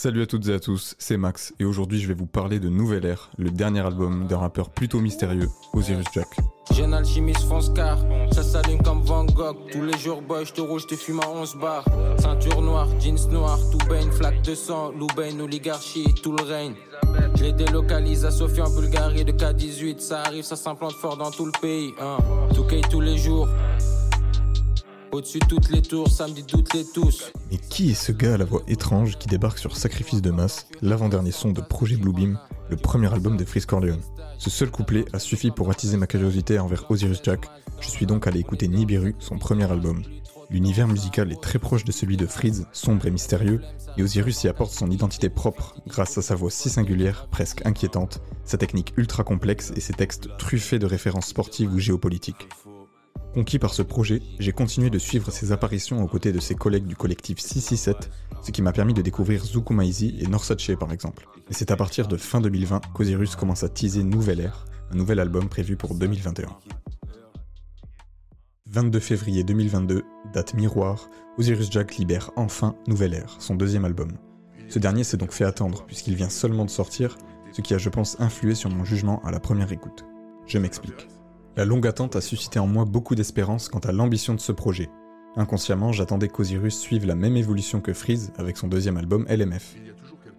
Salut 0.00 0.22
à 0.22 0.26
toutes 0.26 0.46
et 0.46 0.52
à 0.52 0.60
tous, 0.60 0.94
c'est 1.00 1.16
Max 1.16 1.52
et 1.58 1.64
aujourd'hui 1.64 1.98
je 1.98 2.06
vais 2.06 2.14
vous 2.14 2.28
parler 2.28 2.60
de 2.60 2.68
Nouvelle 2.68 3.04
Ère, 3.04 3.32
le 3.36 3.50
dernier 3.50 3.80
album 3.80 4.28
d'un 4.28 4.38
rappeur 4.38 4.70
plutôt 4.70 5.00
mystérieux, 5.00 5.48
Osiris 5.72 6.06
Jack. 6.14 6.28
Jeune 6.72 6.94
alchimiste 6.94 7.42
fonce 7.48 7.72
car 7.74 7.98
ça 8.30 8.44
s'allume 8.44 8.80
comme 8.80 9.02
Van 9.02 9.24
Gogh. 9.24 9.56
Tous 9.72 9.82
les 9.82 9.98
jours, 9.98 10.22
boy, 10.22 10.46
je 10.46 10.52
te 10.52 10.60
rouge, 10.60 10.86
te 10.86 10.94
fume 10.94 11.18
à 11.18 11.28
11 11.28 11.56
bars. 11.56 11.84
Ceinture 12.20 12.62
noire, 12.62 12.86
jeans 13.00 13.28
noirs, 13.32 13.58
tout 13.72 13.88
baigne, 13.88 14.12
flaque 14.12 14.40
de 14.42 14.54
sang, 14.54 14.92
Loubain, 14.92 15.40
oligarchie, 15.40 16.14
tout 16.22 16.36
le 16.36 16.44
règne. 16.44 16.74
Je 17.34 17.42
les 17.42 17.52
délocalise 17.52 18.24
à 18.24 18.30
Sofia 18.30 18.66
en 18.66 18.70
Bulgarie 18.70 19.24
de 19.24 19.32
K18. 19.32 19.98
Ça 19.98 20.20
arrive, 20.20 20.44
ça 20.44 20.54
s'implante 20.54 20.92
fort 20.92 21.16
dans 21.16 21.32
tout 21.32 21.46
le 21.46 21.60
pays. 21.60 21.92
Hein. 22.00 22.18
Tout 22.54 22.66
tous 22.88 23.00
les 23.00 23.18
jours. 23.18 23.48
Au-dessus 25.10 25.38
de 25.38 25.46
toutes 25.46 25.70
les 25.70 25.80
tours, 25.80 26.10
samedi 26.10 26.44
toutes 26.44 26.74
les 26.74 26.84
tous. 26.84 27.32
Mais 27.50 27.56
qui 27.56 27.90
est 27.90 27.94
ce 27.94 28.12
gars 28.12 28.34
à 28.34 28.36
la 28.36 28.44
voix 28.44 28.62
étrange 28.68 29.16
qui 29.18 29.26
débarque 29.26 29.58
sur 29.58 29.74
Sacrifice 29.74 30.20
de 30.20 30.30
masse, 30.30 30.66
l'avant-dernier 30.82 31.30
son 31.30 31.52
de 31.52 31.62
Projet 31.62 31.96
Bluebeam, 31.96 32.38
le 32.68 32.76
premier 32.76 33.10
album 33.10 33.38
de 33.38 33.44
Freeze 33.44 33.64
Corleone 33.64 34.02
Ce 34.36 34.50
seul 34.50 34.70
couplet 34.70 35.06
a 35.14 35.18
suffi 35.18 35.50
pour 35.50 35.70
attiser 35.70 35.96
ma 35.96 36.06
curiosité 36.06 36.58
envers 36.58 36.90
Osiris 36.90 37.20
Jack, 37.22 37.46
je 37.80 37.88
suis 37.88 38.04
donc 38.04 38.26
allé 38.26 38.40
écouter 38.40 38.68
Nibiru, 38.68 39.14
son 39.18 39.38
premier 39.38 39.70
album. 39.70 40.02
L'univers 40.50 40.88
musical 40.88 41.32
est 41.32 41.42
très 41.42 41.58
proche 41.58 41.84
de 41.84 41.92
celui 41.92 42.18
de 42.18 42.26
Freeze, 42.26 42.66
sombre 42.72 43.06
et 43.06 43.10
mystérieux, 43.10 43.62
et 43.96 44.02
Osiris 44.02 44.44
y 44.44 44.48
apporte 44.48 44.72
son 44.72 44.90
identité 44.90 45.30
propre 45.30 45.74
grâce 45.86 46.18
à 46.18 46.22
sa 46.22 46.34
voix 46.34 46.50
si 46.50 46.68
singulière, 46.68 47.28
presque 47.30 47.64
inquiétante, 47.64 48.20
sa 48.44 48.58
technique 48.58 48.92
ultra 48.98 49.24
complexe 49.24 49.72
et 49.74 49.80
ses 49.80 49.94
textes 49.94 50.28
truffés 50.36 50.78
de 50.78 50.86
références 50.86 51.28
sportives 51.28 51.72
ou 51.72 51.78
géopolitiques. 51.78 52.48
Conquis 53.34 53.58
par 53.58 53.74
ce 53.74 53.82
projet, 53.82 54.22
j'ai 54.38 54.52
continué 54.52 54.90
de 54.90 54.98
suivre 54.98 55.30
ses 55.30 55.52
apparitions 55.52 56.02
aux 56.02 56.08
côtés 56.08 56.32
de 56.32 56.40
ses 56.40 56.54
collègues 56.54 56.86
du 56.86 56.96
collectif 56.96 57.38
667, 57.38 58.10
ce 58.42 58.50
qui 58.50 58.62
m'a 58.62 58.72
permis 58.72 58.94
de 58.94 59.02
découvrir 59.02 59.44
Zukumaizi 59.44 60.16
et 60.20 60.26
Norsace 60.26 60.70
par 60.80 60.92
exemple. 60.92 61.28
Et 61.50 61.54
c'est 61.54 61.70
à 61.70 61.76
partir 61.76 62.08
de 62.08 62.16
fin 62.16 62.40
2020 62.40 62.80
qu'Osiris 62.94 63.36
commence 63.36 63.62
à 63.62 63.68
teaser 63.68 64.02
Nouvelle 64.02 64.40
Ère, 64.40 64.64
un 64.90 64.96
nouvel 64.96 65.20
album 65.20 65.48
prévu 65.48 65.76
pour 65.76 65.94
2021. 65.94 66.48
22 68.66 68.98
février 68.98 69.44
2022, 69.44 70.02
date 70.32 70.54
miroir, 70.54 71.08
Osiris 71.38 71.70
Jack 71.70 71.96
libère 71.96 72.30
enfin 72.36 72.74
Nouvelle 72.86 73.14
Ère, 73.14 73.36
son 73.38 73.54
deuxième 73.54 73.84
album. 73.84 74.12
Ce 74.68 74.78
dernier 74.78 75.04
s'est 75.04 75.16
donc 75.16 75.32
fait 75.32 75.44
attendre 75.44 75.84
puisqu'il 75.86 76.14
vient 76.14 76.28
seulement 76.28 76.64
de 76.64 76.70
sortir, 76.70 77.16
ce 77.52 77.60
qui 77.60 77.74
a 77.74 77.78
je 77.78 77.88
pense 77.88 78.18
influé 78.20 78.54
sur 78.54 78.68
mon 78.68 78.84
jugement 78.84 79.22
à 79.24 79.30
la 79.30 79.40
première 79.40 79.72
écoute. 79.72 80.04
Je 80.46 80.58
m'explique. 80.58 81.08
La 81.58 81.64
longue 81.64 81.88
attente 81.88 82.14
a 82.14 82.20
suscité 82.20 82.60
en 82.60 82.68
moi 82.68 82.84
beaucoup 82.84 83.16
d'espérance 83.16 83.68
quant 83.68 83.80
à 83.80 83.90
l'ambition 83.90 84.32
de 84.32 84.38
ce 84.38 84.52
projet. 84.52 84.88
Inconsciemment, 85.34 85.90
j'attendais 85.90 86.28
qu'Osiris 86.28 86.78
suive 86.78 87.04
la 87.04 87.16
même 87.16 87.36
évolution 87.36 87.80
que 87.80 87.92
Freeze 87.92 88.30
avec 88.38 88.56
son 88.56 88.68
deuxième 88.68 88.96
album 88.96 89.26
LMF. 89.28 89.74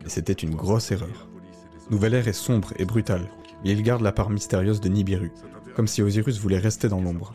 Et 0.05 0.08
c'était 0.08 0.32
une 0.32 0.55
grosse 0.55 0.93
erreur. 0.93 1.27
Nouvelle 1.89 2.13
Ère 2.13 2.29
est 2.29 2.32
sombre 2.32 2.71
et 2.77 2.86
brutale, 2.86 3.29
mais 3.65 3.71
il 3.71 3.84
garde 3.84 4.01
la 4.01 4.13
part 4.13 4.29
mystérieuse 4.29 4.79
de 4.79 4.88
Nibiru, 4.88 5.34
comme 5.75 5.88
si 5.88 6.01
Osiris 6.01 6.39
voulait 6.39 6.58
rester 6.58 6.88
dans 6.88 7.01
l'ombre. 7.01 7.34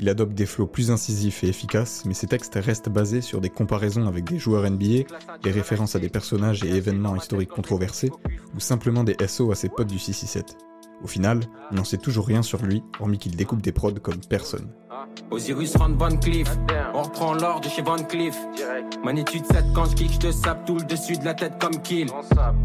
Il 0.00 0.08
adopte 0.08 0.32
des 0.32 0.46
flots 0.46 0.66
plus 0.66 0.90
incisifs 0.90 1.44
et 1.44 1.48
efficaces, 1.48 2.06
mais 2.06 2.14
ses 2.14 2.28
textes 2.28 2.54
restent 2.54 2.88
basés 2.88 3.20
sur 3.20 3.42
des 3.42 3.50
comparaisons 3.50 4.06
avec 4.06 4.24
des 4.24 4.38
joueurs 4.38 4.64
NBA, 4.70 5.04
des 5.42 5.50
références 5.50 5.94
à 5.94 5.98
des 5.98 6.08
personnages 6.08 6.64
et 6.64 6.74
événements 6.74 7.14
historiques 7.14 7.50
controversés, 7.50 8.10
ou 8.54 8.60
simplement 8.60 9.04
des 9.04 9.16
SO 9.26 9.52
à 9.52 9.54
ses 9.54 9.68
potes 9.68 9.88
du 9.88 9.98
667. 9.98 10.56
Au 11.02 11.06
final, 11.06 11.40
on 11.70 11.76
n'en 11.76 11.84
sait 11.84 11.98
toujours 11.98 12.26
rien 12.26 12.42
sur 12.42 12.62
lui, 12.62 12.82
hormis 13.00 13.18
qu'il 13.18 13.36
découpe 13.36 13.62
des 13.62 13.72
prods 13.72 13.92
comme 13.94 14.20
personne. 14.28 14.72
Osiris 15.30 15.76
Van 15.76 15.90
Van 15.90 16.16
Cleef, 16.16 16.48
on 16.94 17.02
reprend 17.02 17.34
l'or 17.34 17.60
de 17.60 17.68
chez 17.68 17.82
Van 17.82 17.96
Cleef. 17.96 18.36
Magnitude 19.04 19.44
7 19.46 19.64
quand 19.74 19.84
je 19.86 19.94
kick, 19.94 20.12
je 20.12 20.18
te 20.18 20.32
sape 20.32 20.64
tout 20.64 20.76
le 20.78 20.84
dessus 20.84 21.16
de 21.16 21.24
la 21.24 21.34
tête 21.34 21.58
comme 21.60 21.80
kill. 21.82 22.08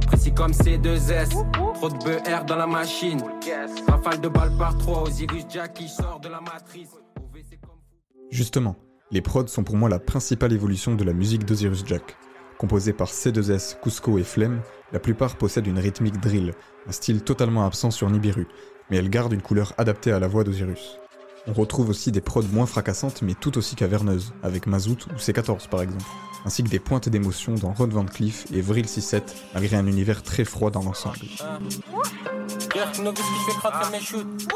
Précis 0.07 0.33
comme 0.33 0.51
C2S, 0.51 1.29
trop 1.73 1.89
de 1.89 1.97
BR 1.97 2.45
dans 2.45 2.55
la 2.55 2.67
machine. 2.67 3.21
Rafale 3.87 4.21
de 4.21 4.27
balles 4.27 4.57
par 4.57 4.77
3, 4.77 5.03
Osiris 5.03 5.45
Jack 5.49 5.73
qui 5.73 5.87
sort 5.87 6.19
de 6.21 6.29
la 6.29 6.39
matrice. 6.39 6.89
OVC 7.17 7.59
comme 7.61 7.79
Justement, 8.29 8.75
les 9.11 9.21
prods 9.21 9.47
sont 9.47 9.63
pour 9.63 9.75
moi 9.75 9.89
la 9.89 9.99
principale 9.99 10.53
évolution 10.53 10.95
de 10.95 11.03
la 11.03 11.13
musique 11.13 11.45
d'Osiris 11.45 11.83
Jack. 11.85 12.15
Composés 12.61 12.93
par 12.93 13.07
C2S, 13.07 13.77
Cusco 13.81 14.19
et 14.19 14.23
Flemme, 14.23 14.61
la 14.93 14.99
plupart 14.99 15.35
possèdent 15.35 15.65
une 15.65 15.79
rythmique 15.79 16.19
drill, 16.19 16.53
un 16.87 16.91
style 16.91 17.23
totalement 17.23 17.65
absent 17.65 17.89
sur 17.89 18.07
Nibiru, 18.07 18.45
mais 18.87 18.97
elles 18.97 19.09
gardent 19.09 19.33
une 19.33 19.41
couleur 19.41 19.73
adaptée 19.79 20.11
à 20.11 20.19
la 20.19 20.27
voix 20.27 20.43
d'Osiris. 20.43 20.99
On 21.47 21.53
retrouve 21.53 21.89
aussi 21.89 22.11
des 22.11 22.21
prods 22.21 22.43
moins 22.53 22.67
fracassantes 22.67 23.23
mais 23.23 23.33
tout 23.33 23.57
aussi 23.57 23.75
caverneuses, 23.75 24.31
avec 24.43 24.67
Mazout 24.67 25.07
ou 25.11 25.17
C14 25.17 25.69
par 25.69 25.81
exemple, 25.81 26.05
ainsi 26.45 26.63
que 26.63 26.69
des 26.69 26.79
pointes 26.79 27.09
d'émotion 27.09 27.55
dans 27.55 27.71
Rod 27.71 27.91
Van 27.91 28.05
Cleef 28.05 28.45
et 28.53 28.61
Vril 28.61 28.87
67, 28.87 29.35
malgré 29.53 29.77
un 29.77 29.87
univers 29.87 30.23
très 30.23 30.45
froid 30.45 30.71
dans 30.71 30.83
l'ensemble. 30.83 31.19
Pierre 32.69 32.91
Novice 33.01 33.23
qui 33.23 33.51
fait 33.51 33.57
craquer 33.57 33.91
mes 33.91 33.99
shoots. 33.99 34.47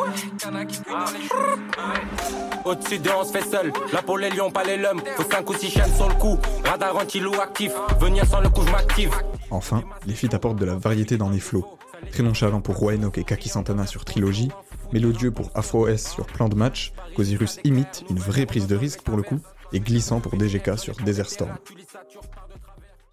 Au-dessus 2.63 2.99
d'eux, 2.99 3.11
on 3.19 3.23
se 3.23 3.31
fait 3.31 3.49
seul. 3.49 3.71
Là 3.93 4.01
pour 4.01 4.17
les 4.17 4.29
lions, 4.29 4.51
pas 4.51 4.63
les 4.63 4.77
lums. 4.77 5.01
Faut 5.15 5.29
5 5.29 5.49
ou 5.49 5.53
6 5.53 5.69
chaînes 5.69 5.95
sur 5.95 6.07
le 6.07 6.15
coup. 6.15 6.37
Radar 6.63 6.95
anti-loup 6.95 7.39
actif. 7.41 7.71
Venir 7.99 8.25
sans 8.25 8.41
le 8.41 8.49
coup, 8.49 8.61
je 8.65 8.71
m'active. 8.71 9.13
Enfin, 9.51 9.83
les 10.05 10.15
feats 10.15 10.33
apportent 10.33 10.59
de 10.59 10.65
la 10.65 10.75
variété 10.75 11.17
dans 11.17 11.29
les 11.29 11.39
flows. 11.39 11.65
Très 12.11 12.23
nonchalant 12.23 12.61
pour 12.61 12.75
Roy 12.77 12.93
Enoch 12.95 13.17
et 13.17 13.23
Kaki 13.23 13.49
Santana 13.49 13.87
sur 13.87 14.05
Trilogy, 14.05 14.49
mélodieux 14.93 15.31
pour 15.31 15.49
Afro 15.55 15.87
S 15.87 16.11
sur 16.11 16.25
Plan 16.25 16.49
de 16.49 16.55
Match, 16.55 16.93
qu'Osiris 17.15 17.59
imite, 17.63 18.03
une 18.09 18.19
vraie 18.19 18.45
prise 18.45 18.67
de 18.67 18.75
risque 18.75 19.01
pour 19.01 19.17
le 19.17 19.23
coup, 19.23 19.39
et 19.75 19.79
glissant 19.81 20.21
pour 20.21 20.37
DGK 20.37 20.79
sur 20.79 20.95
Desert 20.95 21.29
Storm. 21.29 21.51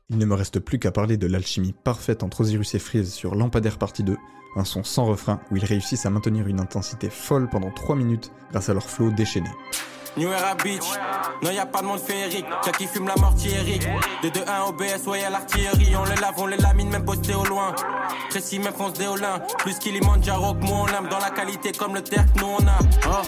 Il 0.08 0.18
ne 0.18 0.24
me 0.24 0.34
reste 0.34 0.60
plus 0.60 0.78
qu'à 0.78 0.92
parler 0.92 1.16
de 1.16 1.26
l'alchimie 1.26 1.74
parfaite 1.84 2.22
entre 2.22 2.42
Osiris 2.42 2.74
et 2.74 2.78
Freeze 2.78 3.12
sur 3.12 3.34
Lampadaire 3.34 3.78
Partie 3.78 4.04
2, 4.04 4.16
un 4.56 4.64
son 4.64 4.84
sans 4.84 5.06
refrain 5.06 5.40
où 5.50 5.56
ils 5.56 5.64
réussissent 5.64 6.06
à 6.06 6.10
maintenir 6.10 6.46
une 6.46 6.60
intensité 6.60 7.10
folle 7.10 7.48
pendant 7.48 7.70
3 7.70 7.96
minutes 7.96 8.30
grâce 8.50 8.68
à 8.68 8.74
leur 8.74 8.88
flow 8.88 9.10
déchaîné. 9.10 9.50
New 10.16 10.28
Era 10.28 10.54
Beach, 10.56 10.84
non 11.42 11.50
y 11.50 11.58
a 11.58 11.64
pas 11.64 11.80
de 11.80 11.86
monde 11.86 11.98
féerique, 11.98 12.44
Jack 12.64 12.76
qui 12.76 12.86
fume 12.86 13.08
la 13.08 13.16
mortiérie. 13.16 13.80
De 14.22 14.28
2-1 14.28 14.68
OBS, 14.68 15.08
ouais 15.08 15.20
y'a 15.20 15.30
l'artillerie, 15.30 15.96
on 15.96 16.04
les 16.04 16.20
lave, 16.20 16.34
on 16.36 16.46
les 16.46 16.58
lamine, 16.58 16.90
même 16.90 17.04
posté 17.04 17.34
au 17.34 17.44
loin. 17.44 17.74
Précis, 18.28 18.58
même 18.58 18.74
fonce 18.74 18.92
déolin, 18.92 19.40
plus 19.58 19.78
Kilimanjaro 19.78 20.54
que 20.54 20.64
moi 20.64 20.86
on 20.86 21.08
dans 21.08 21.18
la 21.18 21.30
qualité 21.30 21.72
comme 21.72 21.94
le 21.94 22.02
terre 22.02 22.30
que 22.34 22.40
nous 22.40 22.46
on 22.46 22.66
a. 22.66 22.78
Ah. 23.06 23.22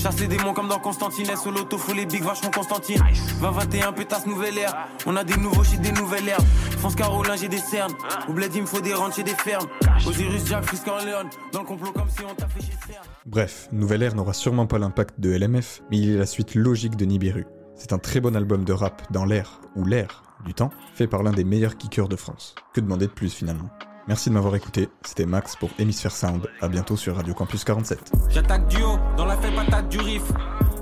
Chasse 0.00 0.18
les 0.20 0.28
démons 0.28 0.54
comme 0.54 0.68
dans 0.68 0.78
Constantine, 0.78 1.26
sous 1.36 1.50
l'auto, 1.50 1.76
faut 1.76 1.92
les 1.92 2.06
big 2.06 2.22
vachement 2.22 2.50
Constantine. 2.50 3.02
20-21, 3.42 3.92
pétasse 3.92 4.26
nouvelle 4.26 4.56
ère. 4.56 4.88
On 5.04 5.14
a 5.14 5.24
des 5.24 5.36
nouveaux 5.36 5.62
shit, 5.62 5.78
des 5.82 5.92
nouvelles 5.92 6.26
herbes. 6.26 6.46
France 6.78 6.94
Carolin, 6.94 7.36
j'ai 7.36 7.48
des 7.48 7.58
cernes. 7.58 7.92
Au 8.26 8.32
bled, 8.32 8.50
il 8.54 8.62
me 8.62 8.66
faut 8.66 8.80
des 8.80 8.94
ranchs 8.94 9.18
et 9.18 9.22
des 9.22 9.34
fermes. 9.34 9.66
Osiris 10.06 10.46
Jack, 10.46 10.64
Frisk 10.64 10.86
Léon. 10.86 11.28
Dans 11.52 11.60
le 11.60 11.66
complot 11.66 11.92
comme 11.92 12.08
si 12.08 12.22
on 12.24 12.34
t'a 12.34 12.48
fait 12.48 12.62
chez 12.62 12.72
CERN. 12.86 13.04
Bref, 13.26 13.68
Nouvelle 13.72 14.02
Ère 14.02 14.14
n'aura 14.14 14.32
sûrement 14.32 14.66
pas 14.66 14.78
l'impact 14.78 15.20
de 15.20 15.36
LMF, 15.36 15.82
mais 15.90 15.98
il 15.98 16.14
est 16.14 16.18
la 16.18 16.24
suite 16.24 16.54
logique 16.54 16.96
de 16.96 17.04
Nibiru. 17.04 17.44
C'est 17.74 17.92
un 17.92 17.98
très 17.98 18.20
bon 18.20 18.34
album 18.34 18.64
de 18.64 18.72
rap 18.72 19.02
dans 19.12 19.26
l'air, 19.26 19.60
ou 19.76 19.84
l'air, 19.84 20.22
du 20.46 20.54
temps, 20.54 20.70
fait 20.94 21.08
par 21.08 21.22
l'un 21.22 21.32
des 21.32 21.44
meilleurs 21.44 21.76
kickers 21.76 22.08
de 22.08 22.16
France. 22.16 22.54
Que 22.72 22.80
demander 22.80 23.06
de 23.06 23.12
plus 23.12 23.34
finalement? 23.34 23.68
Merci 24.10 24.28
de 24.28 24.34
m'avoir 24.34 24.56
écouté, 24.56 24.88
c'était 25.02 25.24
Max 25.24 25.54
pour 25.54 25.70
Hémisphère 25.78 26.10
Sound, 26.10 26.50
à 26.60 26.66
bientôt 26.66 26.96
sur 26.96 27.14
Radio 27.14 27.32
Campus 27.32 27.62
47. 27.62 28.10
J'attaque 28.28 28.66
du 28.66 28.82
haut, 28.82 28.98
dans 29.16 29.24
la 29.24 29.36
fait 29.36 29.54
patate 29.54 29.88
du 29.88 30.00
riff. 30.00 30.24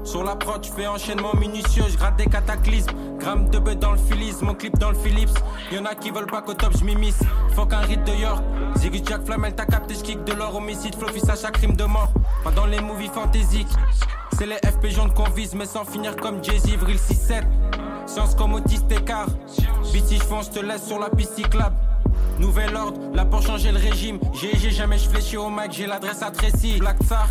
Sur 0.03 0.25
la 0.25 0.35
prod, 0.35 0.64
je 0.64 0.73
fais 0.73 0.87
enchaînement 0.87 1.35
minutieux, 1.35 1.85
je 1.91 1.99
gratte 1.99 2.17
des 2.17 2.25
cataclysmes. 2.25 2.88
Gramme 3.19 3.51
de 3.51 3.59
bœuf 3.59 3.77
dans 3.77 3.93
le 3.93 3.99
filis, 3.99 4.35
mon 4.41 4.55
clip 4.55 4.79
dans 4.79 4.93
le 4.93 4.97
Philips. 4.97 5.29
Y'en 5.71 5.85
a 5.85 5.95
qui 5.95 6.11
veulent 6.11 6.25
pas 6.25 6.41
qu'au 6.41 6.55
top, 6.55 6.73
je. 6.73 7.55
Faut 7.55 7.67
qu'un 7.67 7.81
rite 7.81 8.03
de 8.05 8.12
York. 8.12 8.43
Ziggy 8.79 9.03
Jack 9.05 9.27
Flamel, 9.27 9.55
t'as 9.55 9.67
capté, 9.67 9.97
je 9.97 10.05
kick 10.05 10.25
de 10.25 10.33
l'or 10.33 10.57
homicide, 10.57 10.95
floffice 10.95 11.29
à 11.29 11.37
chaque 11.37 11.59
crime 11.59 11.77
de 11.77 11.85
mort. 11.85 12.11
Pas 12.43 12.51
dans 12.53 12.64
les 12.64 12.81
movies 12.81 13.11
fantaisiques. 13.11 13.69
C'est 14.38 14.47
les 14.47 14.57
FP 14.57 14.87
jaunes 14.87 15.12
qu'on 15.12 15.29
vise, 15.29 15.55
mais 15.55 15.67
sans 15.67 15.85
finir 15.85 16.17
comme 16.17 16.43
Jay-Z, 16.43 16.77
Vril 16.79 16.97
6-7. 16.97 17.45
Science 18.07 18.35
comme 18.35 18.55
autiste 18.55 18.91
écart. 18.91 19.29
Bitch, 19.93 20.19
je 20.19 20.23
fonce, 20.23 20.47
je 20.47 20.61
te 20.61 20.64
laisse 20.64 20.87
sur 20.87 20.99
la 20.99 21.11
piste 21.11 21.35
cyclable. 21.35 21.77
Nouvel 22.38 22.76
ordre, 22.76 23.00
là 23.14 23.24
pour 23.24 23.42
changer 23.42 23.72
le 23.72 23.78
régime. 23.78 24.18
J'ai 24.35 24.57
j'ai 24.57 24.70
jamais 24.70 24.98
je 24.98 25.09
fléchis 25.09 25.37
au 25.37 25.48
Mac, 25.48 25.72
j'ai 25.72 25.87
l'adresse 25.87 26.22
à 26.22 26.31
Tracy. 26.31 26.78
Black 26.78 26.98
Tsar, 27.02 27.28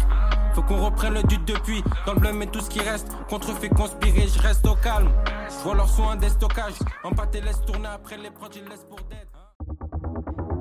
faut 0.54 0.62
qu'on 0.62 0.84
reprenne 0.84 1.14
le 1.14 1.24
duc 1.24 1.46
depuis. 1.46 1.84
Dans 2.06 2.14
le 2.14 2.20
bleu, 2.20 2.34
mais 2.34 2.48
tout 2.48 2.60
ce 2.60 2.70
qui 2.70 2.80
reste, 2.80 3.08
contrefait 3.30 3.70
conspirer, 3.70 4.28
je 4.28 4.42
reste 4.42 4.66
au 4.68 4.76
calme. 4.76 5.10
Je 5.50 5.64
vois 5.64 5.76
leurs 5.76 5.90
soins 5.90 6.16
des 6.16 6.30
stockages. 6.30 6.80
En 7.04 7.12
pâté, 7.12 7.42
laisse 7.42 7.62
tourner 7.66 7.88
après 7.88 8.18
les 8.18 8.32
prods, 8.32 8.48
ils 8.56 8.68
laissent 8.70 8.86
pour 8.90 9.00
dead. 9.10 9.28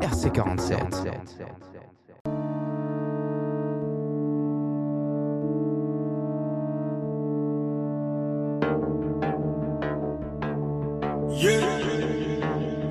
RC47. 0.00 1.06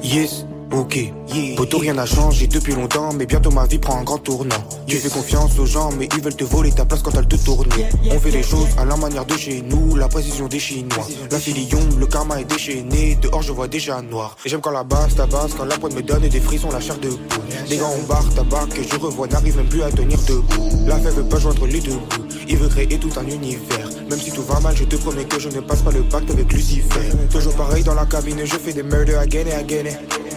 Yes, 0.02 0.46
ok. 0.76 1.14
Poto, 1.58 1.78
rien 1.78 1.94
n'a 1.94 2.06
changé 2.06 2.48
depuis 2.48 2.74
longtemps, 2.74 3.12
mais 3.14 3.26
bientôt 3.26 3.52
ma 3.52 3.66
vie 3.66 3.80
prend 3.80 3.98
un 3.98 4.04
grand 4.04 4.18
tournant. 4.18 4.56
Tu 4.88 4.98
fais 4.98 5.10
confiance 5.10 5.58
aux 5.60 5.66
gens, 5.66 5.90
mais 5.98 6.08
ils 6.16 6.22
veulent 6.22 6.36
te 6.36 6.44
voler 6.44 6.72
ta 6.72 6.86
place 6.86 7.02
quand 7.02 7.16
elle 7.18 7.28
te 7.28 7.36
tourne. 7.36 7.68
On 8.12 8.20
fait 8.20 8.32
les 8.32 8.44
choses 8.44 8.68
à 8.78 8.86
la 8.86 8.96
manière 8.96 9.26
de 9.26 9.36
chez 9.38 9.62
nous, 9.62 9.96
la 9.96 10.08
précision 10.08 10.48
des 10.48 10.60
Chinois. 10.60 11.08
La 11.32 11.40
filion, 11.40 11.80
le 11.98 12.06
karma 12.06 12.42
est 12.42 12.46
déchaîné, 12.46 13.18
dehors 13.22 13.42
je 13.42 13.52
vois 13.52 13.68
déjà 13.68 14.02
noir. 14.02 14.36
Et 14.46 14.50
j'aime 14.50 14.62
quand 14.62 14.72
la 14.72 14.84
basse 14.84 15.16
tabasse, 15.16 15.54
quand 15.58 15.66
la 15.66 15.78
pointe 15.78 15.96
me 15.96 16.02
donne 16.02 16.28
des 16.28 16.40
frissons, 16.40 16.70
la 16.72 16.80
chair 16.80 16.98
de 17.00 17.10
poule. 17.10 17.44
Les 17.70 17.78
gars, 17.78 17.90
on 17.98 18.04
barre 18.08 18.30
tabac, 18.34 18.68
que 18.74 18.84
je 18.84 19.00
revois, 19.00 19.28
n'arrive 19.28 19.58
même 19.58 19.70
plus 19.70 19.84
à 19.84 19.92
tenir 19.92 20.20
debout. 20.28 20.70
La 20.88 20.98
fête 21.00 21.14
veut 21.16 21.24
pas 21.24 21.40
joindre 21.40 21.66
les 21.66 21.80
deux 21.80 21.92
bouts, 21.92 22.28
il 22.48 22.58
veut 22.58 22.70
créer 22.70 23.00
tout 23.00 23.12
un 23.18 23.28
univers. 23.28 23.90
Même 24.10 24.20
si 24.20 24.32
tout 24.32 24.44
va 24.44 24.60
mal, 24.60 24.76
je 24.76 24.84
te 24.84 24.96
promets 24.96 25.26
que 25.26 25.40
je 25.40 25.50
ne 25.50 25.62
passe 25.62 25.82
pas 25.82 25.92
le 25.92 26.04
pacte 26.04 26.30
avec 26.30 26.52
Lucifer. 26.52 27.10
Toujours 27.32 27.56
pareil 27.56 27.84
dans 27.84 27.96
la 27.96 28.06
cabine, 28.06 28.40
je 28.44 28.56
fais 28.58 28.74
des 28.74 28.84
murders 28.84 29.20
again 29.20 29.46
et 29.48 29.54
again. 29.54 29.84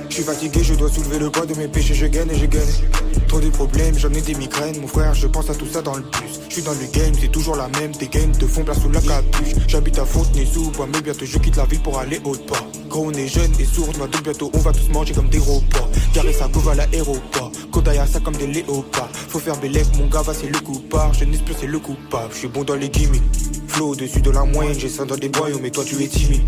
Je 0.09 0.14
suis 0.14 0.23
fatigué, 0.23 0.62
je 0.62 0.75
dois 0.75 0.88
soulever 0.88 1.18
le 1.18 1.31
poids 1.31 1.47
de 1.47 1.55
mes 1.55 1.68
péchés, 1.68 1.94
je 1.94 2.07
gagne 2.07 2.31
et 2.31 2.38
je 2.38 2.47
gagne. 2.47 3.17
Trop 3.29 3.41
de 3.41 3.51
problèmes, 3.51 3.99
j'en 3.99 4.11
ai 4.14 4.23
des 4.23 4.35
migraines, 4.35 4.81
mon 4.81 4.87
frère, 4.87 5.14
je 5.14 5.27
pense 5.27 5.51
à 5.51 5.55
tout 5.55 5.67
ça 5.67 5.83
dans 5.83 5.95
le 5.95 6.03
bus. 6.03 6.41
Je 6.49 6.55
suis 6.55 6.62
dans 6.62 6.73
le 6.73 6.87
game, 6.93 7.12
c'est 7.21 7.31
toujours 7.31 7.57
la 7.57 7.69
même, 7.69 7.93
tes 7.93 8.09
gains 8.09 8.33
te 8.33 8.47
font 8.47 8.64
place 8.64 8.81
sous 8.81 8.88
la 8.88 9.03
capuche. 9.03 9.55
J'habite 9.67 9.99
à 9.99 10.07
Fontenay-sous-Bois, 10.07 10.88
mais 10.91 11.03
bientôt 11.03 11.27
je 11.27 11.38
quitte 11.38 11.57
la 11.57 11.67
ville 11.67 11.83
pour 11.83 11.99
aller 11.99 12.21
au 12.25 12.33
pas. 12.33 12.64
Gros, 12.88 13.07
on 13.07 13.12
est 13.12 13.29
jeune 13.29 13.53
et 13.59 13.67
sourd, 13.67 13.88
donc 13.93 14.23
bientôt 14.25 14.51
on 14.55 14.59
va 14.59 14.73
tous 14.73 14.89
manger 14.89 15.12
comme 15.12 15.29
des 15.29 15.39
repas. 15.39 15.87
Carré 16.14 16.33
sa 16.33 16.49
couve 16.49 16.70
à 16.70 16.74
l'aéroport, 16.74 17.53
Kodaya 17.70 18.07
ça 18.07 18.18
comme 18.20 18.37
des 18.37 18.47
léopards. 18.47 19.11
Faut 19.29 19.39
faire 19.39 19.59
bellec, 19.59 19.87
mon 19.99 20.07
gars, 20.07 20.22
va 20.22 20.33
c'est 20.33 20.49
le 20.49 20.59
coupard. 20.61 21.12
Je 21.12 21.24
n'espère 21.26 21.57
c'est 21.61 21.66
le 21.66 21.79
coupable, 21.79 22.33
je 22.33 22.39
suis 22.39 22.49
bon 22.49 22.64
dans 22.64 22.76
les 22.76 22.89
gimmicks. 22.89 23.22
Flow 23.68 23.91
au-dessus 23.91 24.22
de 24.22 24.31
la 24.31 24.45
moyenne, 24.45 24.79
j'ai 24.79 24.89
ça 24.89 25.05
dans 25.05 25.16
des 25.16 25.29
boyaux, 25.29 25.59
mais 25.61 25.70
toi 25.70 25.85
tu 25.85 26.03
es 26.03 26.09
timide. 26.09 26.41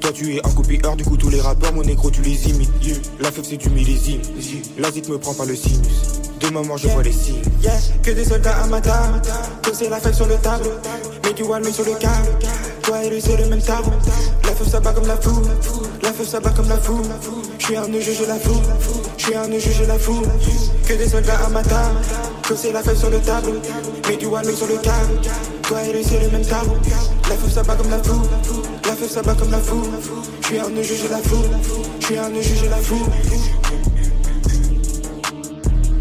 Toi 0.00 0.12
tu 0.12 0.36
es 0.36 0.46
un 0.46 0.50
copieur, 0.50 0.94
du 0.94 1.04
coup 1.04 1.16
tous 1.16 1.30
les 1.30 1.40
rappeurs, 1.40 1.74
mon 1.74 1.82
négro 1.82 2.12
tu 2.12 2.22
les 2.22 2.48
imites. 2.48 2.70
La 3.18 3.32
fève 3.32 3.44
c'est 3.44 3.56
du 3.56 3.68
millésime, 3.70 4.22
la 4.78 4.92
zik 4.92 5.08
me 5.08 5.18
prend 5.18 5.34
par 5.34 5.46
le 5.46 5.56
sinus. 5.56 6.17
De 6.40 6.48
moment 6.50 6.76
je 6.76 6.88
vois 6.88 7.02
les 7.02 7.12
signes. 7.12 7.42
Que 8.02 8.10
des 8.12 8.24
soldats 8.24 8.56
à 8.62 8.66
ma 8.66 8.80
table. 8.80 9.20
Poser 9.62 9.88
la 9.88 9.98
fête 9.98 10.14
sur 10.14 10.26
le 10.26 10.36
tableau. 10.36 10.70
Mets 11.24 11.32
du 11.32 11.42
one, 11.42 11.62
mais 11.64 11.72
sur 11.72 11.84
le 11.84 11.94
câble. 11.94 12.28
Toi 12.82 13.04
et 13.04 13.10
lui, 13.10 13.20
c'est 13.20 13.36
le 13.36 13.46
même 13.46 13.60
tableau. 13.60 13.92
La 14.44 14.50
feu 14.52 14.64
ça 14.64 14.80
bat 14.80 14.92
comme 14.92 15.06
la 15.06 15.16
foule. 15.16 15.44
La 16.02 16.12
feu 16.12 16.24
ça 16.24 16.40
bat 16.40 16.50
comme 16.50 16.68
la 16.68 16.76
foule. 16.76 17.02
J'suis 17.58 17.76
un 17.76 17.88
nœud, 17.88 18.00
je 18.00 18.24
la 18.24 18.36
foule. 18.36 18.62
J'suis 19.16 19.34
un 19.34 19.48
nœud, 19.48 19.58
je 19.58 19.84
la 19.84 19.98
foule. 19.98 20.26
Que 20.86 20.94
des 20.94 21.08
soldats 21.08 21.38
à 21.44 21.48
ma 21.48 21.62
table. 21.62 21.98
Poser 22.42 22.72
la 22.72 22.82
fête 22.82 22.96
sur 22.96 23.10
le 23.10 23.18
tableau. 23.18 23.60
Mets 24.08 24.16
du 24.16 24.26
one, 24.26 24.42
mais 24.46 24.54
sur 24.54 24.66
le 24.66 24.76
câble. 24.76 25.20
Toi 25.62 25.82
et 25.82 25.92
lui, 25.92 26.04
c'est 26.04 26.20
le 26.20 26.30
même 26.30 26.46
tableau. 26.46 26.76
La 27.28 27.36
feu 27.36 27.50
ça 27.52 27.62
bat 27.62 27.74
comme 27.74 27.90
la 27.90 28.02
foule. 28.02 28.26
La 28.84 28.94
feu 28.94 29.08
ça 29.08 29.22
bat 29.22 29.34
comme 29.34 29.50
la 29.50 29.58
foule. 29.58 29.88
J'suis 30.42 30.58
un 30.60 30.70
nœud, 30.70 30.82
je 30.82 31.08
la 31.10 31.18
foule. 31.18 31.50
J'suis 32.00 32.18
un 32.18 32.28
nœud, 32.30 32.42
je 32.42 32.70
la 32.70 32.76
foule. 32.76 33.08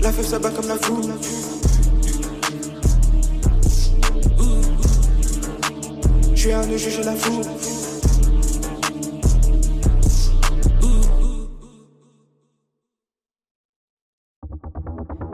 La 0.02 0.12
fève 0.12 0.26
ça 0.26 0.40
bat 0.40 0.52
comme 0.52 0.68
la 0.68 0.78
foule. 0.78 1.14
Je 6.34 6.40
suis 6.40 6.52
un 6.52 6.66
nœud, 6.66 6.78
je 6.78 7.02
la 7.02 7.16
foule. 7.16 7.44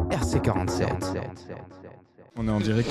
RC47. 0.09 1.82
On 2.35 2.47
est 2.47 2.51
en 2.51 2.59
direct 2.59 2.89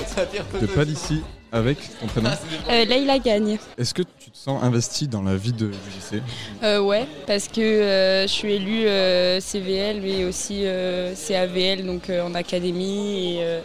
de 0.61 0.65
pas 0.67 0.85
d'ici 0.85 1.21
avec 1.51 1.77
ton 1.99 2.07
prénom. 2.07 2.29
Euh, 2.69 2.85
Leïla 2.85 3.19
Gagne. 3.19 3.57
Est-ce 3.77 3.93
que 3.93 4.01
tu 4.01 4.31
te 4.31 4.37
sens 4.37 4.63
investi 4.63 5.07
dans 5.09 5.21
la 5.21 5.35
vie 5.35 5.51
de, 5.51 5.67
lycée 5.93 6.23
Euh, 6.63 6.79
ouais, 6.79 7.05
parce 7.27 7.49
que 7.49 7.59
euh, 7.59 8.21
je 8.23 8.31
suis 8.31 8.53
élue 8.53 8.87
euh, 8.87 9.41
CVL, 9.41 10.01
mais 10.01 10.23
aussi 10.23 10.61
euh, 10.63 11.13
CAVL, 11.13 11.85
donc 11.85 12.09
euh, 12.09 12.23
en 12.25 12.33
académie. 12.35 13.35
Et 13.35 13.43
euh, 13.43 13.59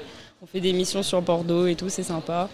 fait 0.52 0.60
des 0.60 0.72
missions 0.72 1.02
sur 1.02 1.20
Bordeaux 1.22 1.66
et 1.66 1.74
tout, 1.74 1.88
c'est 1.88 2.02
sympa. 2.02 2.48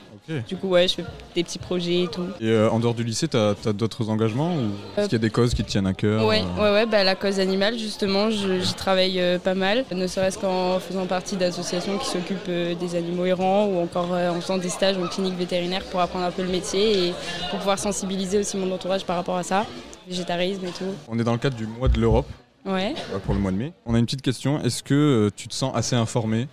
Du 0.49 0.57
coup, 0.57 0.69
ouais, 0.69 0.89
je 0.89 0.95
fais 0.95 1.05
des 1.35 1.45
petits 1.45 1.59
projets 1.59 2.05
et 2.05 2.09
tout. 2.09 2.25
Et 2.41 2.49
euh, 2.49 2.71
en 2.71 2.81
dehors 2.81 2.95
du 2.95 3.05
lycée, 3.05 3.29
tu 3.29 3.37
as, 3.37 3.55
d'autres 3.75 4.09
engagements 4.09 4.55
ou 4.57 4.71
est-ce 4.97 5.07
qu'il 5.07 5.13
y 5.13 5.17
a 5.17 5.19
des 5.19 5.29
causes 5.31 5.53
qui 5.53 5.63
te 5.63 5.69
tiennent 5.71 5.87
à 5.87 5.93
cœur 5.93 6.25
Ouais, 6.27 6.43
euh, 6.59 6.63
ouais, 6.63 6.73
ouais, 6.73 6.87
bah, 6.87 7.05
la 7.05 7.15
cause 7.15 7.39
animale, 7.41 7.79
justement, 7.79 8.31
j'y 8.31 8.75
travaille 8.75 9.21
euh, 9.21 9.39
pas 9.39 9.55
mal, 9.55 9.85
ne 9.93 10.07
serait-ce 10.07 10.39
qu'en 10.39 10.81
faisant 10.81 11.05
partie 11.07 11.37
d'associations 11.37 11.99
qui 11.99 12.07
s'occupent 12.07 12.39
euh, 12.49 12.75
des 12.75 12.95
animaux 12.97 13.27
errants 13.27 13.67
ou 13.67 13.79
encore 13.83 14.15
euh, 14.15 14.31
en 14.31 14.41
faisant 14.41 14.57
des 14.57 14.71
stages 14.71 14.97
en 14.97 15.07
clinique 15.09 15.37
vétérinaire 15.37 15.85
pour 15.85 16.01
apprendre 16.01 16.25
un 16.25 16.31
peu 16.31 16.43
le 16.43 16.49
métier 16.49 17.09
et 17.09 17.15
pour 17.51 17.59
pouvoir 17.59 17.79
sensibiliser 17.79 18.39
aussi 18.39 18.57
mon 18.57 18.73
entourage 18.73 19.05
par 19.05 19.17
rapport 19.17 19.37
à 19.37 19.43
ça, 19.43 19.67
végétarisme 20.09 20.65
et 20.65 20.71
tout. 20.73 20.95
On 21.09 21.19
est 21.19 21.25
dans 21.25 21.33
le 21.33 21.39
cadre 21.39 21.57
du 21.57 21.67
mois 21.67 21.89
de 21.89 22.01
l'Europe 22.01 22.27
Ouais. 22.67 22.95
euh, 23.13 23.19
pour 23.19 23.35
le 23.35 23.41
mois 23.41 23.51
de 23.51 23.57
mai. 23.59 23.73
On 23.85 23.95
a 23.95 23.99
une 23.99 24.07
petite 24.07 24.23
question. 24.23 24.59
Est-ce 24.63 24.83
que 24.83 24.95
euh, 24.95 25.31
tu 25.37 25.49
te 25.49 25.55
sens 25.55 25.73
assez 25.77 25.95
informé 25.97 26.43
euh, 26.43 26.47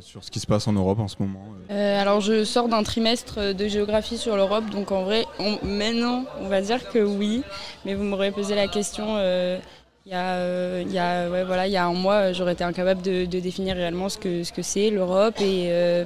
sur 0.00 0.22
ce 0.22 0.30
qui 0.30 0.38
se 0.38 0.46
passe 0.46 0.68
en 0.68 0.72
Europe 0.72 1.00
en 1.00 1.08
ce 1.08 1.16
moment 1.18 1.44
euh. 1.70 1.74
Euh, 1.74 2.00
alors 2.00 2.20
je 2.20 2.44
sors 2.44 2.68
d'un 2.68 2.82
trimestre 2.84 3.52
de 3.54 3.68
géographie 3.68 4.18
sur 4.18 4.36
l'Europe, 4.36 4.70
donc 4.70 4.92
en 4.92 5.02
vrai, 5.02 5.26
on- 5.40 5.58
maintenant 5.66 6.24
on 6.40 6.48
va 6.48 6.60
dire 6.60 6.88
que 6.90 6.98
oui, 7.00 7.42
mais 7.84 7.94
vous 7.94 8.04
m'aurez 8.04 8.30
posé 8.30 8.54
la 8.54 8.68
question 8.68 9.16
euh, 9.16 9.58
il 10.06 10.12
y 10.12 10.14
a, 10.14 10.34
euh, 10.36 10.82
il 10.86 10.92
y 10.92 10.98
a, 10.98 11.28
ouais, 11.28 11.44
voilà, 11.44 11.66
il 11.66 11.72
y 11.72 11.76
a 11.76 11.84
un 11.86 11.92
mois, 11.92 12.14
euh, 12.30 12.34
j'aurais 12.34 12.52
été 12.54 12.64
incapable 12.64 13.02
de, 13.02 13.24
de 13.26 13.40
définir 13.40 13.74
réellement 13.76 14.08
ce 14.08 14.18
que 14.18 14.44
ce 14.44 14.52
que 14.52 14.62
c'est 14.62 14.90
l'Europe 14.90 15.40
et, 15.40 15.66
euh, 15.70 16.04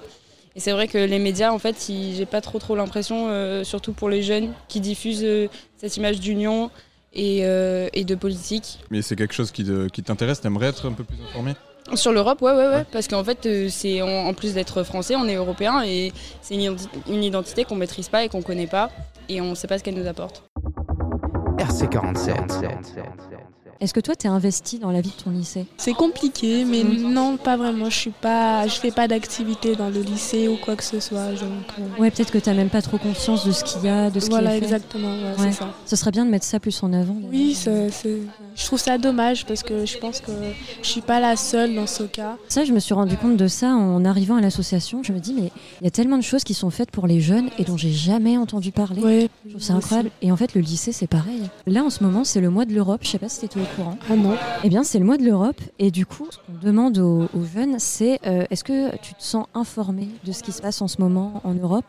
et 0.57 0.61
c'est 0.61 0.73
vrai 0.73 0.87
que 0.89 0.99
les 0.99 1.19
médias, 1.19 1.51
en 1.53 1.59
fait, 1.59 1.77
j'ai 1.89 2.27
pas 2.27 2.41
trop 2.41 2.59
trop 2.59 2.77
l'impression, 2.77 3.27
euh, 3.29 3.65
surtout 3.65 3.93
pour 3.93 4.09
les 4.09 4.23
jeunes, 4.23 4.53
qui 4.69 4.81
diffusent 4.81 5.25
euh, 5.25 5.49
cette 5.77 5.97
image 5.97 6.21
d'union 6.21 6.71
et, 7.13 7.41
euh, 7.45 7.89
et 7.93 8.05
de 8.05 8.15
politique. 8.15 8.79
Mais 8.91 9.03
c'est 9.03 9.17
quelque 9.17 9.35
chose 9.35 9.51
qui, 9.51 9.65
qui 9.93 10.03
t'intéresse? 10.05 10.41
T'aimerais 10.41 10.69
être 10.69 10.87
un 10.89 10.93
peu 10.93 11.03
plus 11.05 11.17
informé? 11.31 11.55
Sur 11.95 12.13
l'Europe, 12.13 12.41
ouais, 12.43 12.53
ouais, 12.53 12.67
ouais, 12.69 12.85
parce 12.91 13.07
qu'en 13.09 13.23
fait, 13.23 13.45
euh, 13.47 13.69
c'est 13.71 14.01
en, 14.03 14.09
en 14.09 14.33
plus 14.35 14.55
d'être 14.55 14.83
français, 14.85 15.17
on 15.17 15.27
est 15.29 15.35
européen 15.35 15.83
et 15.85 16.13
c'est 16.41 16.55
une, 16.55 16.63
identi- 16.63 16.89
une 17.09 17.23
identité 17.23 17.65
qu'on 17.65 17.77
maîtrise 17.77 18.09
pas 18.09 18.25
et 18.25 18.29
qu'on 18.29 18.43
connaît 18.43 18.67
pas 18.67 18.91
et 19.29 19.41
on 19.41 19.55
sait 19.55 19.67
pas 19.69 19.79
ce 19.79 19.85
qu'elle 19.85 19.95
nous 19.95 20.07
apporte. 20.07 20.43
RC47. 21.59 22.35
Est-ce 23.81 23.93
que 23.93 24.01
toi, 24.01 24.15
tu 24.17 24.27
es 24.27 24.31
investi 24.31 24.79
dans 24.79 24.91
la 24.91 25.01
vie 25.01 25.13
de 25.17 25.23
ton 25.25 25.31
lycée? 25.31 25.67
C'est 25.77 25.93
compliqué, 25.93 26.65
mais 26.65 26.83
non, 26.85 27.37
pas 27.37 27.57
vraiment. 27.57 27.91
Je 27.91 27.97
suis 27.99 28.11
pas, 28.11 28.67
je 28.67 28.77
fais 28.77 28.91
pas 28.93 29.09
d'activité 29.09 29.75
dans 29.77 29.91
le 29.91 30.01
lycée 30.01 30.49
ou 30.49 30.57
quoi 30.57 30.77
que 30.77 30.85
ce 30.85 31.01
soit. 31.01 31.33
Donc, 31.33 31.41
euh, 31.79 32.01
Ouais, 32.01 32.11
peut-être 32.11 32.31
que 32.31 32.39
tu 32.39 32.51
même 32.51 32.71
pas 32.71 32.83
trop 32.83 32.99
conscience 32.99 33.45
de 33.47 33.53
ce 33.53 33.63
qu'il 33.65 33.83
y 33.85 33.89
a, 33.89 34.11
de 34.11 34.21
ce 34.21 34.31
Voilà, 34.31 34.51
qui 34.51 34.57
est 34.57 34.59
fait. 34.61 34.65
exactement, 34.67 35.13
ouais, 35.15 35.35
c'est 35.39 35.53
ça. 35.53 35.69
Ce 35.87 35.97
serait 35.97 36.13
bien 36.13 36.25
de 36.25 36.31
mettre 36.31 36.47
ça 36.47 36.61
plus 36.61 36.83
en 36.83 36.93
avant. 36.93 37.17
Oui, 37.31 37.55
c'est- 37.55 37.91
je 38.55 38.65
trouve 38.67 38.79
ça 38.79 38.99
dommage 38.99 39.47
parce 39.47 39.63
que 39.63 39.85
je 39.87 39.99
pense 39.99 40.21
que 40.21 40.33
je 40.83 40.89
suis 40.89 41.01
pas 41.01 41.21
la 41.21 41.37
seule 41.37 41.75
dans 41.75 41.87
ce 41.87 42.05
cas. 42.05 42.37
Ça, 42.49 42.65
je 42.65 42.73
me 42.73 42.79
suis 42.79 42.95
rendu 42.95 43.17
compte 43.17 43.37
de 43.37 43.49
ça 43.49 43.69
en 43.69 44.05
arrivant 44.05 44.37
à 44.37 44.41
l'association. 44.41 45.03
Je 45.03 45.13
me 45.13 45.19
dis, 45.19 45.35
mais 45.35 45.51
il 45.81 45.85
y 45.85 45.87
a 45.87 45.91
tellement 45.91 46.17
de 46.19 46.23
choses 46.23 46.45
qui 46.45 46.55
sont 46.55 46.71
faites 46.71 46.91
pour 46.91 47.07
les 47.07 47.21
jeunes 47.21 47.51
et 47.59 47.65
dont 47.65 47.77
j'ai 47.77 47.93
jamais 47.93 48.37
entendu 48.37 48.73
parler. 48.73 49.03
Ouais, 49.03 49.29
je 49.45 49.51
trouve 49.51 49.63
ça 49.63 49.75
incroyable. 49.75 50.11
Et 50.23 50.31
en 50.31 50.37
fait, 50.37 50.55
le 50.55 50.61
lycée, 50.61 50.93
c'est 50.93 51.07
pareil. 51.07 51.43
Là, 51.67 51.83
en 51.85 51.91
ce 51.91 52.03
moment, 52.03 52.25
c'est 52.25 52.41
le 52.41 52.51
mois 52.51 52.65
de 52.65 52.73
l'Europe. 52.73 53.01
Je 53.03 53.09
sais 53.09 53.19
pas 53.19 53.29
si 53.29 53.41
tu 53.41 53.47
étais 53.47 53.61
au 53.61 53.65
courant. 53.77 53.99
Ah 54.11 54.17
non. 54.17 54.37
Eh 54.63 54.69
bien, 54.69 54.85
c'est 54.85 54.99
le 54.99 55.05
mois 55.05 55.17
de 55.17 55.25
l'Europe. 55.25 55.61
Et 55.79 55.91
du 55.91 56.07
coup, 56.07 56.27
ce 56.31 56.37
qu'on 56.39 56.65
demande 56.67 56.99
aux, 56.99 57.25
aux 57.35 57.45
jeunes, 57.55 57.79
c'est 57.79 58.21
euh, 58.27 58.45
est-ce 58.51 58.65
que 58.65 58.97
tu 58.99 59.15
te 59.15 59.23
sens 59.23 59.47
informé 59.55 60.09
de 60.25 60.33
ce 60.33 60.43
qui 60.43 60.53
se 60.53 60.63
passe 60.63 60.81
en 60.81 60.89
ce 60.89 61.01
moment 61.01 61.41
en 61.45 61.55
Europe? 61.55 61.85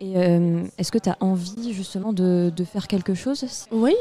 Et 0.00 0.16
euh, 0.16 0.62
est-ce 0.78 0.90
que 0.90 0.98
tu 0.98 1.08
as 1.08 1.16
envie 1.20 1.72
justement 1.72 2.12
de, 2.12 2.52
faire 2.64 2.88
quelque 2.88 3.14
chose? 3.14 3.44
Oui, 3.70 3.94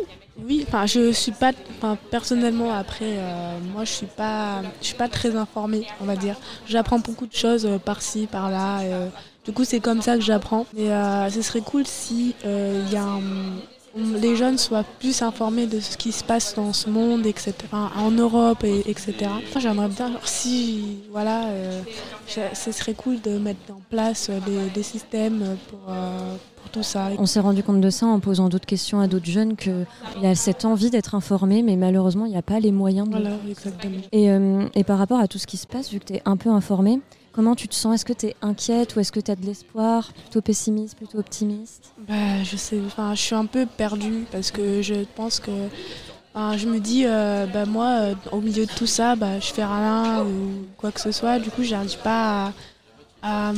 oui. 0.43 0.65
Enfin, 0.67 0.85
je 0.85 1.11
suis 1.11 1.31
pas, 1.31 1.51
enfin, 1.77 1.97
personnellement 2.09 2.71
après, 2.71 3.17
euh, 3.17 3.59
moi 3.73 3.83
je 3.85 3.91
suis 3.91 4.05
pas, 4.07 4.61
je 4.81 4.87
suis 4.87 4.95
pas 4.95 5.07
très 5.07 5.35
informée, 5.35 5.85
on 5.99 6.05
va 6.05 6.15
dire. 6.15 6.35
J'apprends 6.65 6.99
beaucoup 6.99 7.27
de 7.27 7.33
choses 7.33 7.65
euh, 7.65 7.77
par-ci, 7.77 8.27
par-là. 8.27 8.81
du 9.45 9.51
coup, 9.51 9.63
c'est 9.63 9.79
comme 9.79 10.01
ça 10.01 10.15
que 10.15 10.21
j'apprends. 10.21 10.65
Euh, 10.77 11.29
ce 11.29 11.41
serait 11.41 11.61
cool 11.61 11.85
si 11.85 12.35
il 12.43 12.89
y 12.89 12.95
a 12.95 13.03
un- 13.03 13.21
les 13.95 14.35
jeunes 14.35 14.57
soient 14.57 14.83
plus 14.99 15.21
informés 15.21 15.67
de 15.67 15.79
ce 15.79 15.97
qui 15.97 16.11
se 16.11 16.23
passe 16.23 16.55
dans 16.55 16.73
ce 16.73 16.89
monde, 16.89 17.25
etc. 17.25 17.53
En 17.97 18.11
Europe, 18.11 18.63
et, 18.63 18.79
etc. 18.89 19.13
Enfin, 19.47 19.59
j'aimerais 19.59 19.89
bien, 19.89 20.11
genre, 20.11 20.27
si, 20.27 20.99
voilà, 21.11 21.47
euh, 21.47 21.81
ce 22.27 22.71
serait 22.71 22.93
cool 22.95 23.21
de 23.21 23.37
mettre 23.37 23.59
en 23.71 23.81
place 23.89 24.29
euh, 24.29 24.39
des, 24.45 24.69
des 24.73 24.83
systèmes 24.83 25.57
pour, 25.69 25.79
euh, 25.89 26.35
pour 26.61 26.71
tout 26.71 26.83
ça. 26.83 27.09
On 27.19 27.25
s'est 27.25 27.39
rendu 27.39 27.61
compte 27.61 27.81
de 27.81 27.89
ça 27.89 28.07
en 28.07 28.19
posant 28.19 28.49
d'autres 28.49 28.65
questions 28.65 28.99
à 28.99 29.07
d'autres 29.07 29.29
jeunes 29.29 29.55
qu'il 29.55 29.85
y 30.21 30.25
a 30.25 30.33
cette 30.33 30.65
envie 30.65 30.89
d'être 30.89 31.13
informé, 31.13 31.61
mais 31.61 31.75
malheureusement, 31.75 32.25
il 32.25 32.31
n'y 32.31 32.37
a 32.37 32.41
pas 32.41 32.59
les 32.59 32.71
moyens 32.71 33.07
de. 33.07 33.11
Voilà, 33.13 33.35
exactement. 33.47 33.97
Et, 34.11 34.31
euh, 34.31 34.67
et 34.73 34.83
par 34.83 34.97
rapport 34.97 35.19
à 35.19 35.27
tout 35.27 35.37
ce 35.37 35.45
qui 35.45 35.57
se 35.57 35.67
passe, 35.67 35.91
vu 35.91 35.99
que 35.99 36.05
tu 36.05 36.13
es 36.13 36.21
un 36.25 36.37
peu 36.37 36.49
informé, 36.49 36.99
comment 37.33 37.55
tu 37.55 37.67
te 37.67 37.75
sens? 37.75 37.95
Est-ce 37.95 38.05
que 38.05 38.13
tu 38.13 38.27
es 38.27 38.35
inquiète 38.41 38.95
ou 38.95 38.99
est-ce 39.01 39.11
que 39.11 39.19
tu 39.19 39.31
as 39.31 39.35
de 39.35 39.45
l'espoir? 39.45 40.11
Plutôt 40.13 40.41
pessimiste, 40.41 40.95
plutôt 40.95 41.17
optimiste? 41.19 41.91
Bah, 42.07 42.43
je 42.43 42.55
sais, 42.55 42.79
enfin, 42.85 43.13
je 43.15 43.21
suis 43.21 43.35
un 43.35 43.45
peu 43.45 43.65
perdue 43.65 44.25
parce 44.31 44.51
que 44.51 44.81
je 44.81 45.03
pense 45.15 45.39
que. 45.39 45.51
enfin, 46.33 46.55
je 46.57 46.67
me 46.67 46.79
dis, 46.79 47.03
euh, 47.05 47.45
bah, 47.51 47.65
moi, 47.65 47.87
euh, 48.01 48.15
au 48.31 48.39
milieu 48.39 48.65
de 48.65 48.71
tout 48.71 48.87
ça, 48.87 49.15
bah, 49.15 49.39
je 49.39 49.47
fais 49.53 49.65
rien 49.65 50.23
ou 50.23 50.65
quoi 50.77 50.91
que 50.91 51.01
ce 51.01 51.11
soit. 51.11 51.39
Du 51.39 51.49
coup, 51.51 51.63
j'arrive 51.63 51.97
pas 52.03 52.53
à, 53.21 53.51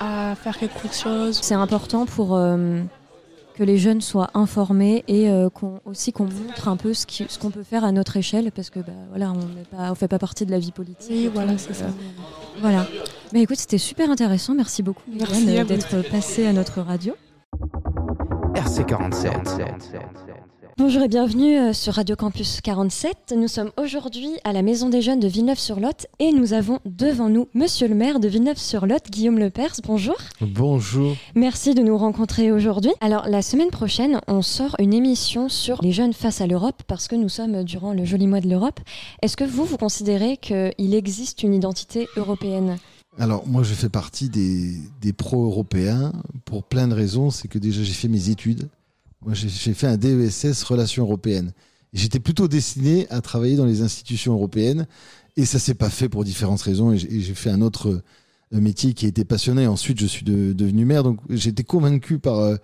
à, 0.00 0.30
à 0.30 0.34
faire 0.34 0.58
quelque 0.58 0.92
chose. 0.92 1.38
C'est 1.42 1.54
important 1.54 2.06
pour 2.06 2.34
euh, 2.34 2.80
que 3.54 3.62
les 3.62 3.76
jeunes 3.78 4.00
soient 4.00 4.30
informés 4.34 5.04
et 5.08 5.28
qu'on, 5.54 5.80
aussi 5.84 6.10
qu'on 6.12 6.24
montre 6.24 6.68
un 6.68 6.76
peu 6.76 6.94
ce, 6.94 7.04
qui- 7.06 7.26
ce 7.28 7.38
qu'on 7.38 7.50
peut 7.50 7.62
faire 7.62 7.84
à 7.84 7.92
notre 7.92 8.16
échelle 8.16 8.50
parce 8.50 8.70
que 8.70 8.80
bah, 8.80 8.92
voilà, 9.10 9.32
on 9.32 9.90
ne 9.90 9.94
fait 9.94 10.08
pas 10.08 10.18
partie 10.18 10.46
de 10.46 10.50
la 10.50 10.58
vie 10.58 10.72
politique. 10.72 11.06
Oui, 11.10 11.28
voilà, 11.32 11.58
c'est 11.58 11.74
ça. 11.74 11.84
Voilà. 11.86 12.41
Mais 13.32 13.42
écoute, 13.42 13.56
c'était 13.56 13.78
super 13.78 14.10
intéressant. 14.10 14.54
Merci 14.54 14.82
beaucoup, 14.82 15.02
Merci 15.08 15.46
d'être 15.64 16.02
passée 16.10 16.46
à 16.46 16.52
notre 16.52 16.80
radio. 16.80 17.14
RC47. 18.54 20.41
Bonjour 20.78 21.02
et 21.02 21.08
bienvenue 21.08 21.58
euh, 21.58 21.72
sur 21.74 21.92
Radio 21.94 22.16
Campus 22.16 22.62
47. 22.62 23.34
Nous 23.36 23.46
sommes 23.46 23.70
aujourd'hui 23.76 24.30
à 24.42 24.54
la 24.54 24.62
Maison 24.62 24.88
des 24.88 25.02
Jeunes 25.02 25.20
de 25.20 25.28
Villeneuve-sur-Lot 25.28 26.06
et 26.18 26.32
nous 26.32 26.54
avons 26.54 26.78
devant 26.86 27.28
nous 27.28 27.46
Monsieur 27.52 27.88
le 27.88 27.94
maire 27.94 28.20
de 28.20 28.26
Villeneuve-sur-Lot, 28.28 29.10
Guillaume 29.10 29.38
Lepers. 29.38 29.74
Bonjour. 29.84 30.16
Bonjour. 30.40 31.14
Merci 31.34 31.74
de 31.74 31.82
nous 31.82 31.98
rencontrer 31.98 32.50
aujourd'hui. 32.52 32.90
Alors 33.02 33.28
la 33.28 33.42
semaine 33.42 33.68
prochaine, 33.68 34.20
on 34.28 34.40
sort 34.40 34.74
une 34.78 34.94
émission 34.94 35.50
sur 35.50 35.82
les 35.82 35.92
jeunes 35.92 36.14
face 36.14 36.40
à 36.40 36.46
l'Europe 36.46 36.82
parce 36.86 37.06
que 37.06 37.16
nous 37.16 37.28
sommes 37.28 37.64
durant 37.64 37.92
le 37.92 38.06
joli 38.06 38.26
mois 38.26 38.40
de 38.40 38.48
l'Europe. 38.48 38.80
Est-ce 39.20 39.36
que 39.36 39.44
vous, 39.44 39.66
vous 39.66 39.76
considérez 39.76 40.38
qu'il 40.38 40.94
existe 40.94 41.42
une 41.42 41.52
identité 41.52 42.08
européenne? 42.16 42.78
Alors 43.18 43.46
moi 43.46 43.62
je 43.62 43.74
fais 43.74 43.90
partie 43.90 44.30
des, 44.30 44.78
des 45.02 45.12
pro-européens 45.12 46.12
pour 46.46 46.64
plein 46.64 46.88
de 46.88 46.94
raisons. 46.94 47.28
C'est 47.28 47.48
que 47.48 47.58
déjà 47.58 47.82
j'ai 47.82 47.92
fait 47.92 48.08
mes 48.08 48.30
études. 48.30 48.70
Moi 49.24 49.34
j'ai 49.34 49.74
fait 49.74 49.86
un 49.86 49.96
DESS 49.96 50.62
Relations 50.64 51.04
européennes. 51.04 51.52
J'étais 51.92 52.20
plutôt 52.20 52.48
destiné 52.48 53.06
à 53.10 53.20
travailler 53.20 53.56
dans 53.56 53.66
les 53.66 53.82
institutions 53.82 54.32
européennes 54.32 54.86
et 55.36 55.44
ça 55.44 55.58
s'est 55.58 55.74
pas 55.74 55.90
fait 55.90 56.08
pour 56.08 56.24
différentes 56.24 56.62
raisons. 56.62 56.92
Et 56.92 56.98
j'ai 56.98 57.34
fait 57.34 57.50
un 57.50 57.60
autre 57.60 57.88
euh, 58.54 58.60
métier 58.60 58.94
qui 58.94 59.04
a 59.06 59.08
été 59.08 59.24
passionné. 59.24 59.66
Ensuite 59.66 60.00
je 60.00 60.06
suis 60.06 60.24
de- 60.24 60.52
devenu 60.52 60.84
maire 60.84 61.02
donc 61.04 61.20
j'étais 61.30 61.64
convaincu 61.64 62.18
par 62.18 62.38
euh, 62.38 62.56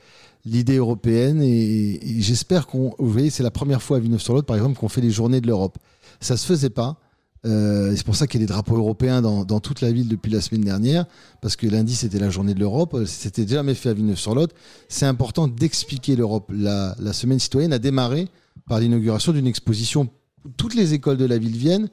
l'idée 0.45 0.77
européenne 0.77 1.43
et, 1.43 2.01
et 2.03 2.21
j'espère 2.23 2.67
qu'on. 2.67 2.95
Vous 2.99 3.11
voyez 3.11 3.31
c'est 3.31 3.43
la 3.43 3.51
première 3.51 3.83
fois 3.83 3.99
à 3.99 4.01
Villeneuve-sur-Lot 4.01 4.47
par 4.47 4.57
exemple 4.57 4.79
qu'on 4.79 4.89
fait 4.89 5.01
les 5.03 5.11
journées 5.11 5.41
de 5.41 5.47
l'Europe. 5.47 5.79
Ça 6.21 6.37
se 6.37 6.47
faisait 6.47 6.71
pas. 6.71 6.99
Euh, 7.47 7.95
c'est 7.97 8.05
pour 8.05 8.16
ça 8.16 8.26
qu'il 8.26 8.41
y 8.41 8.45
a 8.45 8.47
des 8.47 8.53
drapeaux 8.53 8.76
européens 8.76 9.22
dans, 9.22 9.61
toute 9.61 9.80
la 9.80 9.93
ville 9.93 10.09
depuis 10.09 10.30
la 10.30 10.41
semaine 10.41 10.62
dernière, 10.62 11.07
parce 11.41 11.57
que 11.57 11.66
lundi 11.66 11.95
c'était 11.95 12.18
la 12.18 12.30
journée 12.30 12.55
de 12.55 12.61
l'Europe, 12.61 12.95
Euh, 12.95 13.07
c'était 13.07 13.47
jamais 13.47 13.74
fait 13.74 13.91
à 13.91 13.95
Villeneuve-sur-Lot. 13.95 14.53
C'est 14.89 15.07
important 15.07 15.47
d'expliquer 15.49 16.16
l'Europe. 16.16 16.51
La, 16.55 16.95
semaine 17.12 17.39
citoyenne 17.39 17.72
a 17.72 17.78
démarré 17.78 18.28
par 18.66 18.80
l'inauguration 18.80 19.32
d'une 19.32 19.47
exposition 19.47 20.09
toutes 20.57 20.74
les 20.74 20.95
écoles 20.95 21.16
de 21.16 21.24
la 21.24 21.36
ville 21.39 21.57
viennent 21.57 21.89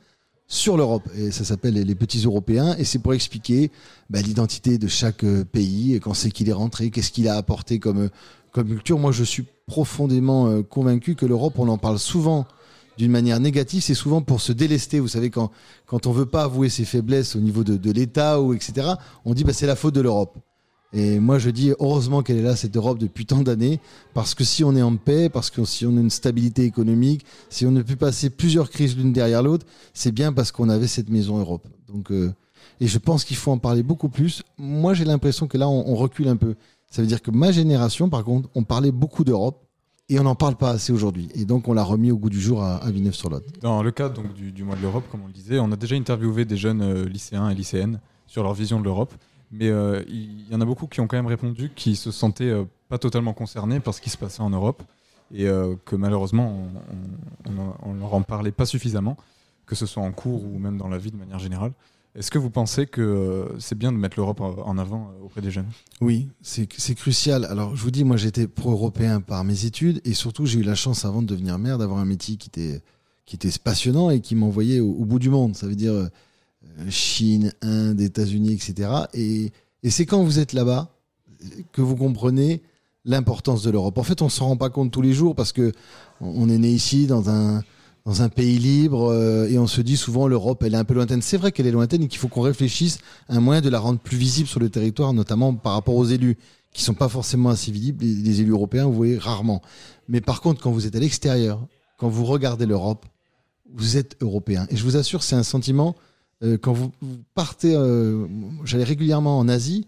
sur 0.48 0.78
l'Europe. 0.78 1.10
Et 1.18 1.32
ça 1.32 1.44
s'appelle 1.44 1.74
les 1.74 1.96
petits 1.96 2.24
Européens. 2.24 2.76
Et 2.78 2.84
c'est 2.84 3.00
pour 3.00 3.14
expliquer 3.14 3.72
bah, 4.10 4.22
l'identité 4.22 4.78
de 4.78 4.88
chaque 4.88 5.24
euh, 5.24 5.44
pays, 5.44 5.96
et 5.96 6.00
quand 6.00 6.14
c'est 6.14 6.32
qu'il 6.32 6.50
est 6.50 6.54
rentré, 6.54 6.92
qu'est-ce 6.92 7.12
qu'il 7.12 7.28
a 7.28 7.36
apporté 7.36 7.80
comme, 7.80 8.10
culture. 8.54 8.98
Moi, 8.98 9.12
je 9.12 9.24
suis 9.24 9.46
profondément 9.68 10.64
convaincu 10.64 11.16
que 11.16 11.26
l'Europe, 11.26 11.56
on 11.58 11.68
en 11.68 11.78
parle 11.78 12.00
souvent 12.00 12.48
d'une 12.98 13.12
manière 13.12 13.40
négative, 13.40 13.82
c'est 13.84 13.94
souvent 13.94 14.22
pour 14.22 14.42
se 14.42 14.52
délester. 14.52 15.00
Vous 15.00 15.08
savez, 15.08 15.30
quand, 15.30 15.52
quand 15.86 16.08
on 16.08 16.12
veut 16.12 16.26
pas 16.26 16.44
avouer 16.44 16.70
ses 16.70 16.86
faiblesses 16.86 17.36
au 17.36 17.40
niveau 17.40 17.64
de, 17.64 17.78
de 17.78 17.92
l'État 17.92 18.42
ou 18.42 18.54
etc., 18.54 18.94
on 19.26 19.34
dit 19.34 19.44
bah, 19.44 19.54
c'est 19.54 19.68
la 19.68 19.76
faute 19.76 19.96
de 19.96 20.02
l'Europe. 20.02 20.38
Et 20.94 21.20
moi, 21.20 21.40
je 21.40 21.50
dis 21.50 21.74
heureusement 21.80 22.24
qu'elle 22.24 22.38
est 22.38 22.42
là, 22.42 22.56
cette 22.56 22.78
Europe, 22.78 23.00
depuis 23.00 23.26
tant 23.26 23.42
d'années, 23.42 23.82
parce 24.14 24.34
que 24.34 24.46
si 24.46 24.64
on 24.64 24.76
est 24.78 24.82
en 24.82 24.96
paix, 24.96 25.28
parce 25.28 25.50
que 25.50 25.66
si 25.66 25.86
on 25.86 25.98
a 25.98 26.00
une 26.00 26.10
stabilité 26.10 26.64
économique, 26.64 27.26
si 27.50 27.66
on 27.66 27.72
ne 27.72 27.82
peut 27.82 27.98
passer 27.98 28.30
plusieurs 28.30 28.70
crises 28.70 28.96
l'une 28.96 29.12
derrière 29.12 29.44
l'autre, 29.44 29.66
c'est 29.94 30.14
bien 30.14 30.32
parce 30.32 30.54
qu'on 30.54 30.70
avait 30.70 30.88
cette 30.88 31.10
maison 31.10 31.38
Europe. 31.38 31.68
Donc, 31.90 32.12
euh, 32.12 32.34
Et 32.80 32.88
je 32.88 32.98
pense 32.98 33.26
qu'il 33.26 33.36
faut 33.36 33.52
en 33.52 33.58
parler 33.58 33.84
beaucoup 33.84 34.08
plus. 34.08 34.44
Moi, 34.58 34.94
j'ai 34.94 35.04
l'impression 35.04 35.48
que 35.48 35.58
là, 35.58 35.68
on, 35.68 35.92
on 35.92 35.96
recule 35.96 36.30
un 36.30 36.38
peu. 36.38 36.56
Ça 36.90 37.02
veut 37.02 37.08
dire 37.10 37.22
que 37.22 37.32
ma 37.32 37.52
génération, 37.52 38.10
par 38.10 38.24
contre, 38.24 38.48
on 38.56 38.64
parlait 38.64 38.92
beaucoup 38.92 39.26
d'Europe 39.26 39.65
et 40.10 40.20
on 40.20 40.24
n'en 40.24 40.36
parle 40.36 40.56
pas 40.56 40.70
assez 40.72 40.94
aujourd'hui. 40.94 41.30
Et 41.36 41.46
donc, 41.46 41.68
on 41.68 41.74
l'a 41.74 41.84
remis 41.84 42.12
au 42.12 42.18
goût 42.18 42.30
du 42.30 42.40
jour 42.40 42.62
à, 42.64 42.76
à 42.78 42.92
Villeneuve-sur-Lot. 42.92 43.44
Dans 43.62 43.82
le 43.82 43.92
cadre 43.92 44.22
donc, 44.22 44.34
du, 44.34 44.64
mois 44.64 44.76
de 44.76 44.82
l'Europe, 44.82 45.06
comme 45.12 45.22
on 45.24 45.28
le 45.28 45.34
disait, 45.34 45.60
on 45.60 45.72
a 45.72 45.76
déjà 45.76 45.96
interviewé 45.96 46.46
des 46.46 46.58
jeunes 46.58 46.82
euh, 46.82 47.06
lycéens 47.06 47.50
et 47.50 47.56
lycéennes 47.56 48.00
sur 48.28 48.44
leur 48.44 48.54
vision 48.54 48.80
de 48.80 48.84
l'Europe. 48.86 49.14
Mais 49.52 49.70
euh, 49.70 50.04
il 50.08 50.50
y 50.50 50.56
en 50.56 50.62
a 50.62 50.66
beaucoup 50.66 50.88
qui 50.88 51.00
ont 51.02 51.08
quand 51.08 51.18
même 51.18 51.28
répondu 51.28 51.72
qui 51.76 51.96
se 51.96 52.12
sentaient 52.12 52.50
euh, 52.50 52.66
pas 52.90 52.98
totalement 52.98 53.34
concernés 53.34 53.80
par 53.80 53.94
ce 53.94 54.02
qui 54.02 54.10
se 54.10 54.18
passait 54.18 54.42
en 54.42 54.50
Europe 54.50 54.84
et 55.34 55.48
que 55.86 55.96
malheureusement 55.96 56.68
on- 57.48 57.52
on 57.82 57.94
leur 57.96 58.14
en 58.14 58.22
parlait 58.22 58.52
pas 58.52 58.68
suffisamment, 58.68 59.18
que 59.66 59.74
ce 59.74 59.88
soit 59.88 60.04
en 60.04 60.12
cours 60.12 60.44
ou 60.46 60.60
même 60.60 60.78
dans 60.78 60.88
la 60.88 61.00
vie 61.00 61.10
de 61.10 61.18
manière 61.18 61.40
générale. 61.40 61.72
Est-ce 62.16 62.32
que 62.32 62.38
vous 62.38 62.50
pensez 62.50 62.86
que 62.86 63.02
euh, 63.02 63.60
c'est 63.60 63.78
bien 63.78 63.92
de 63.92 63.98
mettre 63.98 64.18
l'Europe 64.18 64.40
en 64.40 64.78
avant 64.78 65.10
euh, 65.10 65.26
auprès 65.26 65.42
des 65.42 65.52
jeunes? 65.52 65.68
Oui, 66.00 66.30
c'est 66.42 66.66
crucial. 66.96 67.44
Alors, 67.44 67.76
je 67.76 67.84
vous 67.84 67.92
dis, 67.92 68.06
moi, 68.06 68.16
j'étais 68.16 68.48
pro-européen 68.48 69.20
par 69.20 69.44
mes 69.44 69.66
études 69.66 70.00
et 70.06 70.14
surtout, 70.14 70.46
j'ai 70.46 70.60
eu 70.60 70.64
la 70.64 70.76
chance, 70.76 71.04
avant 71.04 71.22
de 71.22 71.28
devenir 71.28 71.60
maire, 71.60 71.78
d'avoir 71.78 72.00
un 72.00 72.06
métier 72.06 72.38
qui 72.38 72.48
était, 72.48 72.82
qui 73.26 73.36
était 73.36 73.52
passionnant 73.62 74.12
et 74.12 74.22
qui 74.22 74.36
m'envoyait 74.36 74.80
au, 74.80 75.04
bout 75.04 75.20
du 75.20 75.30
monde. 75.30 75.58
Ça 75.58 75.68
veut 75.68 75.76
dire 75.76 75.92
euh, 75.92 76.08
Chine, 76.90 77.52
Inde, 77.62 78.00
États-Unis, 78.00 78.54
etc. 78.54 78.90
Et, 79.14 79.52
c'est 79.90 80.06
quand 80.06 80.24
vous 80.24 80.40
êtes 80.40 80.54
là-bas 80.54 80.90
que 81.74 81.82
vous 81.82 81.96
comprenez 81.96 82.64
l'importance 83.04 83.62
de 83.62 83.70
l'Europe. 83.70 83.98
En 83.98 84.04
fait, 84.04 84.22
on 84.22 84.30
s'en 84.30 84.48
rend 84.48 84.58
pas 84.58 84.70
compte 84.70 84.90
tous 84.90 85.02
les 85.02 85.14
jours 85.14 85.36
parce 85.36 85.52
que 85.52 85.74
on 86.22 86.50
est 86.50 86.58
né 86.58 86.70
ici 86.70 87.06
dans 87.06 87.30
un 87.30 87.62
dans 88.06 88.22
un 88.22 88.30
pays 88.30 88.60
libre 88.60 89.12
euh, 89.12 89.50
et 89.50 89.58
on 89.58 89.68
se 89.68 89.82
dit 89.82 89.98
souvent 89.98 90.28
l'Europe 90.28 90.64
elle 90.64 90.76
est 90.76 90.78
un 90.78 90.84
peu 90.84 90.94
lointaine. 90.94 91.22
C'est 91.22 91.38
vrai 91.38 91.52
qu'elle 91.52 91.68
est 91.68 91.72
lointaine 91.72 92.04
et 92.04 92.08
qu'il 92.08 92.20
faut 92.20 92.28
qu'on 92.28 92.42
réfléchisse 92.42 93.00
à 93.28 93.36
un 93.36 93.40
moyen 93.40 93.62
de 93.62 93.70
la 93.70 93.80
rendre 93.80 94.00
plus 94.00 94.18
visible 94.18 94.48
sur 94.48 94.60
le 94.60 94.70
territoire, 94.70 95.14
notamment 95.14 95.54
par 95.56 95.74
rapport 95.74 95.96
aux 95.96 96.06
élus 96.06 96.38
qui 96.72 96.84
sont 96.84 96.94
pas 96.94 97.10
forcément 97.10 97.50
assez 97.50 97.72
visibles. 97.72 98.04
Les, 98.04 98.42
élus 98.42 98.52
européens, 98.52 98.86
vous 98.86 98.94
voyez 98.94 99.18
rarement. 99.18 99.62
Mais 100.08 100.22
par 100.22 100.42
contre, 100.42 100.62
quand 100.62 100.72
vous 100.72 100.86
êtes 100.86 100.96
à 100.96 101.00
l'extérieur, 101.00 101.66
quand 101.98 102.10
vous 102.10 102.26
regardez 102.26 102.66
l'Europe, 102.66 103.06
vous 103.74 103.98
êtes 103.98 104.18
européen. 104.22 104.68
Et 104.70 104.76
je 104.76 104.84
vous 104.84 104.98
assure, 104.98 105.24
c'est 105.24 105.36
un 105.36 105.44
sentiment 105.44 105.96
euh, 106.44 106.58
quand 106.58 106.74
vous, 106.74 106.92
partez. 107.34 107.74
euh, 107.76 108.28
J'allais 108.66 108.84
régulièrement 108.84 109.40
en 109.40 109.48
Asie. 109.48 109.88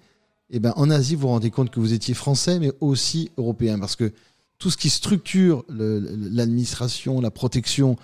Et 0.49 0.59
ben 0.59 0.73
en 0.77 0.89
Asie, 0.89 1.15
vous 1.15 1.21
vous 1.23 1.27
rendez 1.27 1.51
compte 1.51 1.69
que 1.69 1.79
vous 1.81 1.91
étiez 1.91 2.13
français, 2.13 2.57
mais 2.57 2.71
aussi 2.79 3.31
européen, 3.37 3.77
parce 3.77 3.97
que 3.97 4.13
tout 4.59 4.71
ce 4.71 4.77
qui 4.77 4.89
structure 4.89 5.63
l'administration, 5.69 7.21
la 7.21 7.29
protection, 7.29 7.95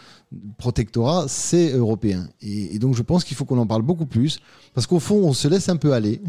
protectorat, 0.57 1.25
c'est 1.27 1.71
européen. 1.71 2.29
Et, 2.41 2.77
donc 2.79 2.95
je 2.95 3.01
pense 3.01 3.23
qu'il 3.23 3.35
faut 3.35 3.45
qu'on 3.45 3.57
en 3.57 3.65
parle 3.65 3.81
beaucoup 3.81 4.05
plus, 4.05 4.39
parce 4.73 4.85
qu'au 4.85 4.99
fond, 4.99 5.15
on 5.23 5.33
se 5.33 5.47
laisse 5.47 5.69
un 5.69 5.77
peu 5.77 5.93
aller. 5.93 6.21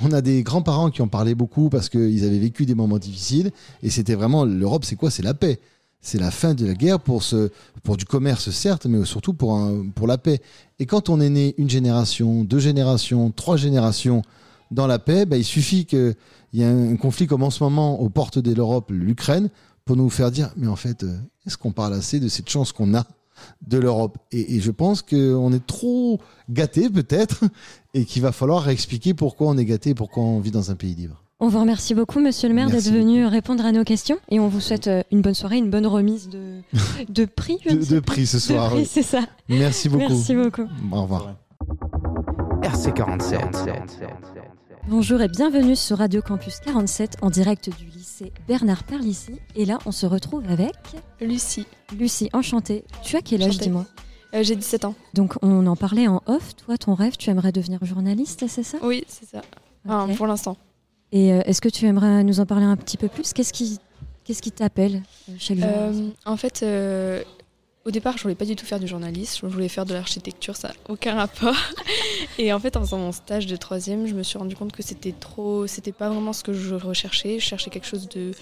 On 0.00 0.12
a 0.12 0.20
des 0.20 0.42
grands-parents 0.42 0.90
qui 0.90 1.02
en 1.02 1.08
parlaient 1.08 1.34
beaucoup 1.34 1.68
parce 1.68 1.88
qu'ils 1.88 2.24
avaient 2.24 2.38
vécu 2.38 2.66
des 2.66 2.74
moments 2.74 2.98
difficiles, 2.98 3.50
et 3.82 3.90
c'était 3.90 4.14
vraiment 4.14 4.44
l'Europe, 4.44 4.84
c'est 4.84 4.96
quoi? 4.96 5.10
C'est 5.10 5.22
la 5.22 5.34
paix. 5.34 5.60
C'est 6.00 6.20
la 6.20 6.30
fin 6.30 6.54
de 6.54 6.64
la 6.64 6.74
guerre 6.74 7.00
pour, 7.00 7.22
ce, 7.22 7.50
pour 7.82 7.96
du 7.96 8.04
commerce, 8.04 8.50
certes, 8.50 8.86
mais 8.86 9.04
surtout 9.04 9.32
pour, 9.32 9.56
un, 9.56 9.88
pour 9.94 10.06
la 10.06 10.18
paix. 10.18 10.40
Et 10.78 10.86
quand 10.86 11.08
on 11.08 11.20
est 11.20 11.30
né 11.30 11.54
une 11.58 11.68
génération, 11.68 12.44
deux 12.44 12.60
générations, 12.60 13.30
trois 13.30 13.56
générations 13.56 14.22
dans 14.70 14.86
la 14.86 14.98
paix, 14.98 15.26
ben, 15.26 15.36
il 15.36 15.44
suffit 15.44 15.84
qu'il 16.50 16.60
y 16.60 16.62
ait 16.62 16.66
un 16.66 16.96
conflit 16.96 17.26
comme 17.26 17.42
en 17.42 17.50
ce 17.50 17.62
moment 17.62 18.00
aux 18.00 18.08
portes 18.08 18.38
de 18.38 18.52
l'Europe, 18.52 18.90
l'Ukraine, 18.90 19.48
pour 19.84 19.96
nous 19.96 20.10
faire 20.10 20.30
dire, 20.30 20.50
mais 20.56 20.66
en 20.66 20.76
fait, 20.76 21.04
euh, 21.04 21.16
est-ce 21.46 21.56
qu'on 21.56 21.72
parle 21.72 21.94
assez 21.94 22.18
de 22.20 22.28
cette 22.28 22.48
chance 22.48 22.72
qu'on 22.72 22.94
a 22.94 23.04
de 23.66 23.78
l'Europe? 23.78 24.18
Et, 24.32 24.56
et 24.56 24.60
je 24.60 24.70
pense 24.70 25.02
qu'on 25.02 25.52
est 25.52 25.66
trop 25.66 26.20
gâté 26.50 26.90
peut-être 26.90 27.44
et 27.94 28.04
qu'il 28.04 28.22
va 28.22 28.32
falloir 28.32 28.68
expliquer 28.68 29.14
pourquoi 29.14 29.48
on 29.48 29.56
est 29.58 29.64
gâté 29.64 29.94
pourquoi 29.94 30.24
on 30.24 30.40
vit 30.40 30.50
dans 30.50 30.70
un 30.70 30.74
pays 30.74 30.94
libre. 30.94 31.22
On 31.38 31.48
vous 31.48 31.60
remercie 31.60 31.94
beaucoup, 31.94 32.18
monsieur 32.18 32.48
le 32.48 32.54
maire, 32.54 32.70
d'être 32.70 32.90
venu 32.90 33.26
répondre 33.26 33.64
à 33.66 33.70
nos 33.70 33.84
questions. 33.84 34.16
Et 34.30 34.40
on 34.40 34.48
vous 34.48 34.60
souhaite 34.60 34.86
euh, 34.86 35.02
une 35.12 35.20
bonne 35.20 35.34
soirée, 35.34 35.58
une 35.58 35.68
bonne 35.68 35.86
remise 35.86 36.30
de, 36.30 36.62
de 37.10 37.26
prix. 37.26 37.58
De, 37.68 37.74
de 37.94 38.00
prix 38.00 38.26
ce 38.26 38.38
soir. 38.38 38.70
De 38.70 38.74
prix, 38.76 38.80
oui. 38.82 38.88
c'est 38.90 39.02
ça. 39.02 39.20
Merci 39.48 39.90
beaucoup. 39.90 40.08
Merci 40.08 40.34
beaucoup. 40.34 40.66
Au 40.90 41.02
revoir. 41.02 41.34
RC47. 42.66 43.78
Bonjour 44.88 45.20
et 45.22 45.28
bienvenue 45.28 45.76
sur 45.76 45.98
Radio 45.98 46.20
Campus 46.20 46.58
47 46.64 47.18
en 47.22 47.30
direct 47.30 47.70
du 47.78 47.84
lycée 47.84 48.32
Bernard 48.48 48.82
Perlicy. 48.82 49.40
Et 49.54 49.64
là, 49.64 49.78
on 49.86 49.92
se 49.92 50.04
retrouve 50.04 50.42
avec 50.50 50.74
Lucie. 51.20 51.64
Lucie, 51.96 52.28
enchantée. 52.32 52.82
Tu 53.04 53.14
as 53.14 53.22
quel 53.22 53.44
âge, 53.44 53.58
dis-moi 53.58 53.86
Euh, 54.34 54.42
J'ai 54.42 54.56
17 54.56 54.84
ans. 54.84 54.96
Donc, 55.14 55.34
on 55.42 55.64
en 55.68 55.76
parlait 55.76 56.08
en 56.08 56.22
off. 56.26 56.56
Toi, 56.56 56.76
ton 56.76 56.94
rêve, 56.94 57.16
tu 57.16 57.30
aimerais 57.30 57.52
devenir 57.52 57.78
journaliste, 57.84 58.44
c'est 58.48 58.64
ça? 58.64 58.78
Oui, 58.82 59.04
c'est 59.06 59.28
ça. 59.28 59.42
Enfin, 59.88 60.12
pour 60.16 60.26
l'instant. 60.26 60.56
Et 61.12 61.32
euh, 61.32 61.42
est-ce 61.44 61.60
que 61.60 61.68
tu 61.68 61.86
aimerais 61.86 62.24
nous 62.24 62.40
en 62.40 62.46
parler 62.46 62.64
un 62.66 62.76
petit 62.76 62.96
peu 62.96 63.06
plus? 63.06 63.32
Qu'est-ce 63.32 63.52
qui, 63.52 63.78
qu'est-ce 64.24 64.42
qui 64.42 64.50
t'appelle 64.50 65.02
euh, 65.28 65.34
chez 65.38 65.54
le 65.54 65.62
Euh, 65.64 66.08
en 66.24 66.36
fait, 66.36 66.64
euh, 66.64 67.22
au 67.86 67.90
départ, 67.92 68.18
je 68.18 68.22
voulais 68.24 68.34
pas 68.34 68.44
du 68.44 68.56
tout 68.56 68.66
faire 68.66 68.80
du 68.80 68.88
journalisme. 68.88 69.48
Je 69.48 69.52
voulais 69.52 69.68
faire 69.68 69.86
de 69.86 69.94
l'architecture, 69.94 70.56
ça 70.56 70.72
aucun 70.88 71.14
rapport. 71.14 71.56
Et 72.38 72.52
en 72.52 72.58
fait, 72.58 72.76
en 72.76 72.80
faisant 72.80 72.98
mon 72.98 73.12
stage 73.12 73.46
de 73.46 73.54
troisième, 73.54 74.08
je 74.08 74.14
me 74.14 74.24
suis 74.24 74.38
rendu 74.38 74.56
compte 74.56 74.72
que 74.72 74.82
c'était 74.82 75.12
trop, 75.12 75.68
c'était 75.68 75.92
pas 75.92 76.08
vraiment 76.10 76.32
ce 76.32 76.42
que 76.42 76.52
je 76.52 76.74
recherchais. 76.74 77.38
Je 77.38 77.44
cherchais 77.44 77.70
quelque 77.70 77.86
chose 77.86 78.08
de, 78.08 78.32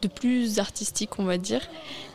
de 0.00 0.08
plus 0.08 0.58
artistique, 0.58 1.18
on 1.18 1.24
va 1.24 1.36
dire. 1.36 1.60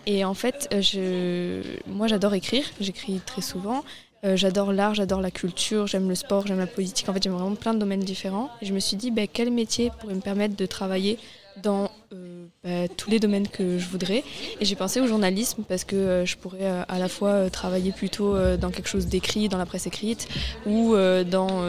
Et 0.08 0.26
en 0.26 0.34
fait, 0.34 0.68
euh, 0.74 0.82
je, 0.82 1.62
moi, 1.88 2.08
j'adore 2.08 2.34
écrire. 2.34 2.66
J'écris 2.80 3.22
très 3.26 3.44
souvent. 3.44 3.84
Euh, 4.24 4.36
j'adore 4.36 4.74
l'art, 4.74 4.96
j'adore 4.96 5.22
la 5.22 5.32
culture, 5.32 5.88
j'aime 5.88 6.10
le 6.10 6.16
sport, 6.16 6.48
j'aime 6.48 6.60
la 6.60 6.68
politique. 6.68 7.08
En 7.10 7.14
fait, 7.14 7.22
j'aime 7.22 7.34
vraiment 7.34 7.56
plein 7.56 7.76
de 7.76 7.80
domaines 7.80 8.00
différents. 8.00 8.50
Et 8.62 8.66
je 8.66 8.74
me 8.74 8.80
suis 8.80 8.98
dit, 8.98 9.12
bah, 9.12 9.28
quel 9.32 9.52
métier 9.52 9.92
pourrait 10.00 10.16
me 10.16 10.22
permettre 10.22 10.56
de 10.56 10.66
travailler 10.66 11.20
dans 11.62 11.90
euh, 12.14 12.46
bah, 12.64 12.88
tous 12.96 13.10
les 13.10 13.20
domaines 13.20 13.48
que 13.48 13.78
je 13.78 13.88
voudrais. 13.88 14.24
Et 14.60 14.66
j'ai 14.66 14.76
pensé 14.76 15.00
au 15.02 15.08
journalisme 15.08 15.64
parce 15.68 15.84
que 15.84 15.96
euh, 15.96 16.26
je 16.26 16.38
pourrais 16.38 16.64
euh, 16.64 16.84
à 16.88 17.00
la 17.00 17.08
fois 17.08 17.50
travailler 17.50 17.92
plutôt 17.92 18.38
dans 18.58 18.70
quelque 18.70 18.88
chose 18.88 19.08
d'écrit, 19.08 19.50
dans 19.50 19.58
la 19.58 19.66
presse 19.66 19.88
écrite, 19.88 20.28
ou 20.66 20.96
dans 21.30 21.62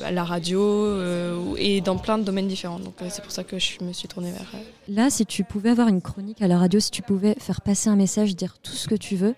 bah, 0.00 0.10
la 0.10 0.24
radio, 0.24 1.56
et 1.56 1.80
dans 1.80 1.96
plein 1.96 2.18
de 2.18 2.24
domaines 2.24 2.48
différents. 2.48 2.78
Donc 2.78 2.94
c'est 3.08 3.22
pour 3.22 3.32
ça 3.32 3.44
que 3.44 3.58
je 3.58 3.82
me 3.82 3.92
suis 3.92 4.08
tournée 4.08 4.30
vers... 4.30 4.52
Là, 4.88 5.10
si 5.10 5.26
tu 5.26 5.44
pouvais 5.44 5.70
avoir 5.70 5.88
une 5.88 6.00
chronique 6.00 6.42
à 6.42 6.48
la 6.48 6.58
radio, 6.58 6.80
si 6.80 6.90
tu 6.90 7.02
pouvais 7.02 7.34
faire 7.38 7.60
passer 7.60 7.88
un 7.88 7.96
message, 7.96 8.36
dire 8.36 8.56
tout 8.62 8.72
ce 8.72 8.88
que 8.88 8.94
tu 8.94 9.16
veux, 9.16 9.34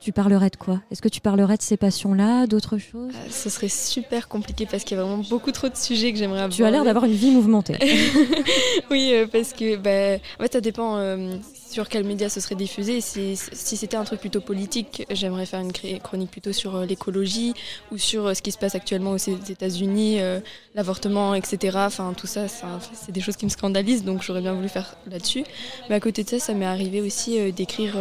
tu 0.00 0.12
parlerais 0.12 0.48
de 0.48 0.56
quoi? 0.56 0.80
Est-ce 0.90 1.02
que 1.02 1.08
tu 1.08 1.20
parlerais 1.20 1.58
de 1.58 1.62
ces 1.62 1.76
passions-là, 1.76 2.46
d'autres 2.46 2.78
choses? 2.78 3.12
Euh, 3.14 3.28
ce 3.30 3.50
serait 3.50 3.68
super 3.68 4.28
compliqué 4.28 4.66
parce 4.66 4.82
qu'il 4.82 4.96
y 4.96 5.00
a 5.00 5.04
vraiment 5.04 5.22
beaucoup 5.28 5.52
trop 5.52 5.68
de 5.68 5.76
sujets 5.76 6.10
que 6.12 6.18
j'aimerais 6.18 6.40
aborder. 6.40 6.56
Tu 6.56 6.64
as 6.64 6.70
l'air 6.70 6.84
d'avoir 6.84 7.04
une 7.04 7.12
vie 7.12 7.30
mouvementée. 7.30 7.76
oui, 8.90 9.12
euh, 9.12 9.26
parce 9.30 9.52
que 9.52 9.76
bah, 9.76 10.18
en 10.38 10.42
fait, 10.42 10.52
ça 10.54 10.60
dépend 10.62 10.96
euh, 10.96 11.36
sur 11.70 11.88
quel 11.88 12.04
média 12.04 12.28
ce 12.28 12.40
serait 12.40 12.56
diffusé. 12.56 13.00
Si, 13.00 13.36
c'était 13.36 13.96
un 13.96 14.04
truc 14.04 14.20
plutôt 14.20 14.40
politique, 14.40 15.06
j'aimerais 15.10 15.46
faire 15.46 15.60
une 15.60 15.72
chronique 16.00 16.30
plutôt 16.30 16.52
sur 16.52 16.74
euh, 16.74 16.84
l'écologie 16.84 17.54
ou 17.92 17.98
sur 17.98 18.26
euh, 18.26 18.34
ce 18.34 18.42
qui 18.42 18.50
se 18.50 18.58
passe 18.58 18.74
actuellement 18.74 19.12
aux 19.12 19.16
États-Unis, 19.16 20.20
euh, 20.20 20.40
l'avortement, 20.74 21.34
etc. 21.34 21.78
Enfin, 21.82 22.12
tout 22.16 22.26
ça, 22.26 22.46
c'est 22.48 23.12
des 23.12 23.20
choses 23.20 23.36
qui 23.36 23.44
me 23.44 23.50
scandalisent, 23.50 24.04
donc 24.04 24.22
j'aurais 24.22 24.40
bien 24.40 24.52
voulu 24.52 24.68
faire 24.68 24.96
là-dessus. 25.08 25.44
Mais 25.88 25.94
à 25.94 26.00
côté 26.00 26.24
de 26.24 26.28
ça, 26.28 26.40
ça 26.40 26.54
m'est 26.54 26.66
arrivé 26.66 27.00
aussi 27.00 27.52
d'écrire 27.52 27.96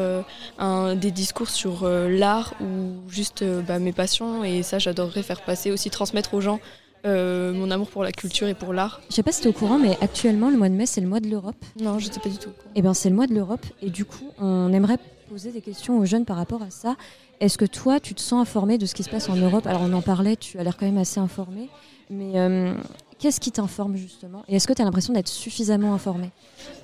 des 0.96 1.12
discours 1.12 1.50
sur 1.50 1.88
l'art 1.88 2.54
ou 2.62 3.10
juste 3.10 3.44
bah, 3.44 3.80
mes 3.80 3.94
passions. 3.94 4.44
Et 4.44 4.64
ça, 4.64 4.80
j'adorerais 4.80 5.24
faire 5.24 5.42
passer, 5.42 5.72
aussi 5.72 5.90
transmettre 5.90 6.34
aux 6.34 6.42
gens 6.42 6.60
euh, 7.06 7.54
mon 7.54 7.72
amour 7.72 7.88
pour 7.90 8.04
la 8.04 8.12
culture 8.12 8.48
et 8.48 8.54
pour 8.54 8.74
l'art. 8.74 9.02
Je 9.10 9.16
sais 9.16 9.24
pas 9.24 9.32
si 9.32 9.42
tu 9.42 9.48
es 9.48 9.50
au 9.50 9.54
courant, 9.54 9.78
mais 9.78 9.98
actuellement, 10.02 10.50
le 10.50 10.58
mois 10.58 10.70
de 10.70 10.76
mai, 10.76 10.86
c'est 10.86 11.02
le 11.02 11.08
mois 11.08 11.20
de 11.20 11.28
l'Europe. 11.28 11.64
Non, 11.80 12.00
je 12.00 12.12
sais 12.12 12.20
pas 12.20 12.30
du 12.30 12.38
tout. 12.38 12.52
Eh 12.76 12.82
bien, 12.82 12.94
c'est 12.94 13.10
le 13.10 13.16
mois 13.16 13.28
de 13.28 13.34
l'Europe. 13.34 13.66
Et 13.82 13.90
du 13.90 14.06
coup, 14.06 14.26
on 14.40 14.72
aimerait 14.74 14.98
poser 15.30 15.52
des 15.52 15.62
questions 15.62 16.00
aux 16.00 16.06
jeunes 16.06 16.26
par 16.26 16.38
rapport 16.38 16.62
à 16.64 16.72
ça. 16.72 16.96
Est-ce 17.40 17.58
que 17.58 17.66
toi, 17.66 18.00
tu 18.00 18.16
te 18.16 18.22
sens 18.22 18.42
informé 18.42 18.78
de 18.78 18.86
ce 18.86 18.94
qui 18.94 19.04
se 19.04 19.10
passe 19.10 19.30
en 19.30 19.36
Europe? 19.36 19.66
Alors, 19.68 19.82
on 19.84 19.94
en 19.94 20.02
parlait, 20.02 20.36
tu 20.36 20.60
as 20.60 20.64
l'air 20.64 20.76
quand 20.76 20.86
même 20.86 20.98
assez 20.98 21.20
informé. 21.20 21.70
Mais 22.10 22.40
euh, 22.40 22.74
qu'est-ce 23.20 23.40
qui 23.40 23.52
t'informe 23.52 23.96
justement? 23.96 24.44
Et 24.48 24.56
est-ce 24.56 24.68
que 24.68 24.74
tu 24.74 24.82
as 24.82 24.86
l'impression 24.86 25.14
d'être 25.14 25.28
suffisamment 25.28 25.94
informé? 25.94 26.32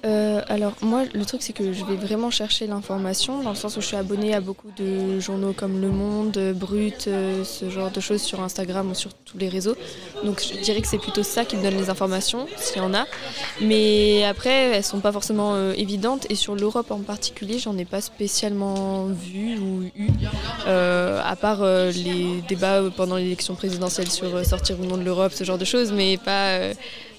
Euh, 0.06 0.42
alors 0.50 0.74
moi 0.82 1.04
le 1.14 1.26
truc 1.26 1.42
c'est 1.42 1.54
que 1.54 1.74
je 1.74 1.84
vais 1.84 1.96
vraiment 1.96 2.30
chercher 2.30 2.68
l'information 2.68 3.42
dans 3.42 3.50
le 3.50 3.56
sens 3.56 3.76
où 3.76 3.82
je 3.82 3.88
suis 3.88 3.96
abonnée 3.96 4.36
à 4.36 4.42
beaucoup 4.42 4.70
de 4.78 5.20
journaux 5.20 5.54
comme 5.54 5.82
Le 5.82 5.90
Monde, 5.90 6.38
Brut, 6.56 7.08
euh, 7.08 7.44
ce 7.44 7.70
genre 7.72 7.90
de 7.90 8.00
choses 8.00 8.22
sur 8.22 8.42
Instagram 8.42 8.92
ou 8.92 8.94
sur 8.94 9.14
tous 9.14 9.40
les 9.40 9.50
réseaux. 9.50 9.76
Donc 10.24 10.44
je 10.44 10.60
dirais 10.60 10.82
que 10.82 10.88
c'est 10.88 11.00
plutôt 11.00 11.24
ça 11.24 11.44
qui 11.44 11.58
me 11.58 11.64
donne 11.64 11.78
les 11.78 11.90
informations 11.90 12.46
s'il 12.58 12.78
y 12.78 12.82
en 12.82 12.94
a. 12.94 13.06
Mais 13.62 14.24
après 14.26 14.76
elles 14.76 14.84
sont 14.84 15.00
pas 15.00 15.12
forcément 15.12 15.56
euh, 15.56 15.74
évidentes 15.76 16.28
et 16.30 16.36
sur 16.36 16.56
l'Europe 16.56 16.92
en 16.92 17.00
particulier 17.00 17.58
j'en 17.58 17.76
ai 17.78 17.86
pas 17.86 18.02
spécialement 18.02 19.06
vu 19.06 19.58
ou 19.58 19.84
eu 19.96 20.10
à 20.68 21.36
part 21.36 21.64
les 21.66 22.42
débats 22.48 22.82
pendant 22.96 23.16
l'élection 23.16 23.56
présidentielle 23.56 24.12
sur 24.12 24.46
sortir 24.46 24.80
ou 24.80 24.86
non 24.86 24.98
de 24.98 25.04
l'Europe 25.04 25.32
ce 25.34 25.44
genre 25.44 25.58
de 25.58 25.66
choses 25.66 25.92
mais 25.92 26.18
pas 26.18 26.60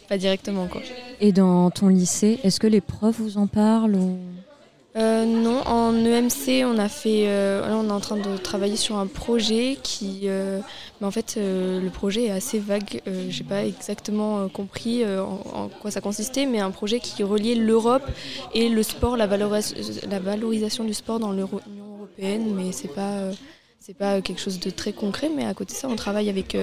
pas 0.07 0.19
directement 0.19 0.67
quoi. 0.67 0.83
Et 1.21 1.33
dans 1.33 1.71
ton 1.71 1.89
lycée, 1.89 2.39
est-ce 2.43 2.61
que 2.61 2.67
les 2.67 2.81
profs 2.81 3.21
vous 3.21 3.39
en 3.39 3.47
parlent 3.47 3.97
ou... 3.97 4.19
Euh, 4.97 5.27
non, 5.27 5.61
en 5.67 5.95
EMC, 5.95 6.65
on 6.65 6.79
a 6.79 6.89
fait. 6.89 7.25
euh, 7.29 7.69
là, 7.69 7.77
on 7.77 7.87
est 7.87 7.93
en 7.93 8.01
train 8.01 8.17
de 8.17 8.39
travailler 8.39 8.77
sur 8.77 8.97
un 8.97 9.07
projet 9.07 9.77
qui. 9.83 10.21
euh, 10.25 10.61
mais 10.99 11.07
en 11.07 11.11
fait, 11.11 11.35
le 11.37 11.89
projet 11.91 12.25
est 12.25 12.31
assez 12.31 12.59
vague. 12.59 13.03
J'ai 13.29 13.45
pas 13.45 13.67
exactement 13.67 14.49
compris 14.49 15.05
en, 15.05 15.43
en 15.55 15.69
quoi 15.69 15.91
ça 15.91 16.01
consistait, 16.01 16.47
mais 16.47 16.61
un 16.61 16.71
projet 16.71 16.99
qui 16.99 17.23
reliait 17.25 17.57
l'Europe 17.57 18.09
et 18.55 18.71
le 18.71 18.83
sport, 18.83 19.19
la, 19.19 19.27
valoris- 19.27 19.75
la 20.09 20.19
valorisation 20.19 20.83
du 20.85 20.95
sport 20.95 21.21
dans 21.21 21.33
l'Union 21.33 21.51
européenne. 21.99 22.55
Mais 22.57 22.73
c'est 22.73 22.89
pas, 22.95 23.33
c'est 23.79 23.99
pas 23.99 24.23
quelque 24.23 24.41
chose 24.41 24.59
de 24.61 24.71
très 24.71 24.95
concret. 24.95 25.29
Mais 25.29 25.45
à 25.45 25.53
côté 25.53 25.75
de 25.75 25.79
ça, 25.79 25.89
on 25.91 25.97
travaille 25.97 26.31
avec. 26.31 26.57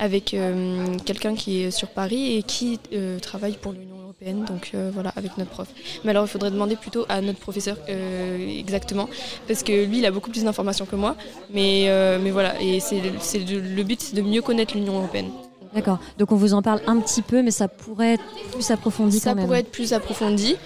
Avec 0.00 0.32
euh, 0.34 0.96
quelqu'un 1.04 1.34
qui 1.34 1.62
est 1.62 1.70
sur 1.70 1.88
Paris 1.88 2.36
et 2.36 2.42
qui 2.42 2.80
euh, 2.92 3.18
travaille 3.20 3.52
pour 3.52 3.72
l'Union 3.72 3.96
européenne, 4.02 4.44
donc 4.46 4.70
euh, 4.74 4.90
voilà, 4.92 5.12
avec 5.14 5.36
notre 5.36 5.50
prof. 5.50 5.68
Mais 6.04 6.10
alors 6.10 6.24
il 6.24 6.28
faudrait 6.28 6.50
demander 6.50 6.74
plutôt 6.74 7.04
à 7.08 7.20
notre 7.20 7.38
professeur 7.38 7.76
exactement, 7.86 9.08
parce 9.46 9.62
que 9.62 9.84
lui 9.84 9.98
il 9.98 10.06
a 10.06 10.10
beaucoup 10.10 10.30
plus 10.30 10.44
d'informations 10.44 10.86
que 10.86 10.96
moi, 10.96 11.16
mais, 11.52 11.88
mais 12.20 12.30
voilà, 12.30 12.60
et 12.60 12.80
c'est 12.80 13.00
le 13.00 13.82
but 13.82 14.00
c'est 14.00 14.16
de 14.16 14.22
mieux 14.22 14.42
connaître 14.42 14.74
l'Union 14.74 14.98
européenne. 14.98 15.30
D'accord. 15.74 15.98
Donc 16.18 16.32
on 16.32 16.36
vous 16.36 16.54
en 16.54 16.62
parle 16.62 16.80
un 16.86 16.98
petit 16.98 17.22
peu, 17.22 17.42
mais 17.42 17.52
ça 17.52 17.68
pourrait 17.68 18.14
être 18.14 18.24
plus 18.52 18.70
approfondi 18.70 19.20
Ça 19.20 19.30
quand 19.30 19.36
même. 19.36 19.44
pourrait 19.44 19.60
être 19.60 19.70
plus 19.70 19.92
approfondi. 19.92 20.56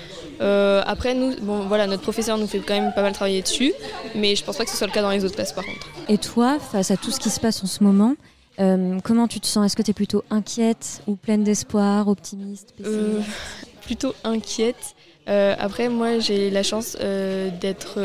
Euh, 0.41 0.82
après, 0.87 1.14
nous, 1.14 1.35
bon, 1.43 1.66
voilà, 1.66 1.87
notre 1.87 2.03
professeur 2.03 2.39
nous 2.39 2.47
fait 2.47 2.61
quand 2.61 2.74
même 2.74 2.93
pas 2.95 3.03
mal 3.03 3.12
travailler 3.12 3.43
dessus, 3.43 3.72
mais 4.14 4.35
je 4.35 4.43
pense 4.45 4.57
pas 4.57 4.64
que 4.64 4.70
ce 4.70 4.76
soit 4.76 4.87
le 4.87 4.93
cas 4.93 5.03
dans 5.03 5.11
les 5.11 5.24
autres 5.24 5.35
classes 5.35 5.53
par 5.53 5.64
contre. 5.64 5.89
Et 6.09 6.18
toi, 6.18 6.59
face 6.59 6.91
à 6.91 6.97
tout 6.97 7.11
ce 7.11 7.20
qui 7.20 7.30
se 7.30 7.39
passe 7.39 7.62
en 7.62 7.66
ce 7.66 7.85
moment, 7.85 8.14
euh, 8.61 8.98
comment 9.02 9.28
tu 9.28 9.40
te 9.40 9.46
sens? 9.46 9.66
Est-ce 9.66 9.76
que 9.76 9.82
tu 9.82 9.90
es 9.90 9.94
plutôt 9.94 10.24
inquiète 10.30 11.02
ou 11.07 11.16
pleine 11.16 11.44
d'espoir, 11.44 12.09
optimiste, 12.09 12.74
Euh, 12.84 13.20
plutôt 13.82 14.14
inquiète. 14.24 14.94
Euh, 15.28 15.55
après, 15.59 15.88
moi, 15.88 16.18
j'ai 16.18 16.50
la 16.50 16.62
chance 16.62 16.96
d'être, 16.96 18.00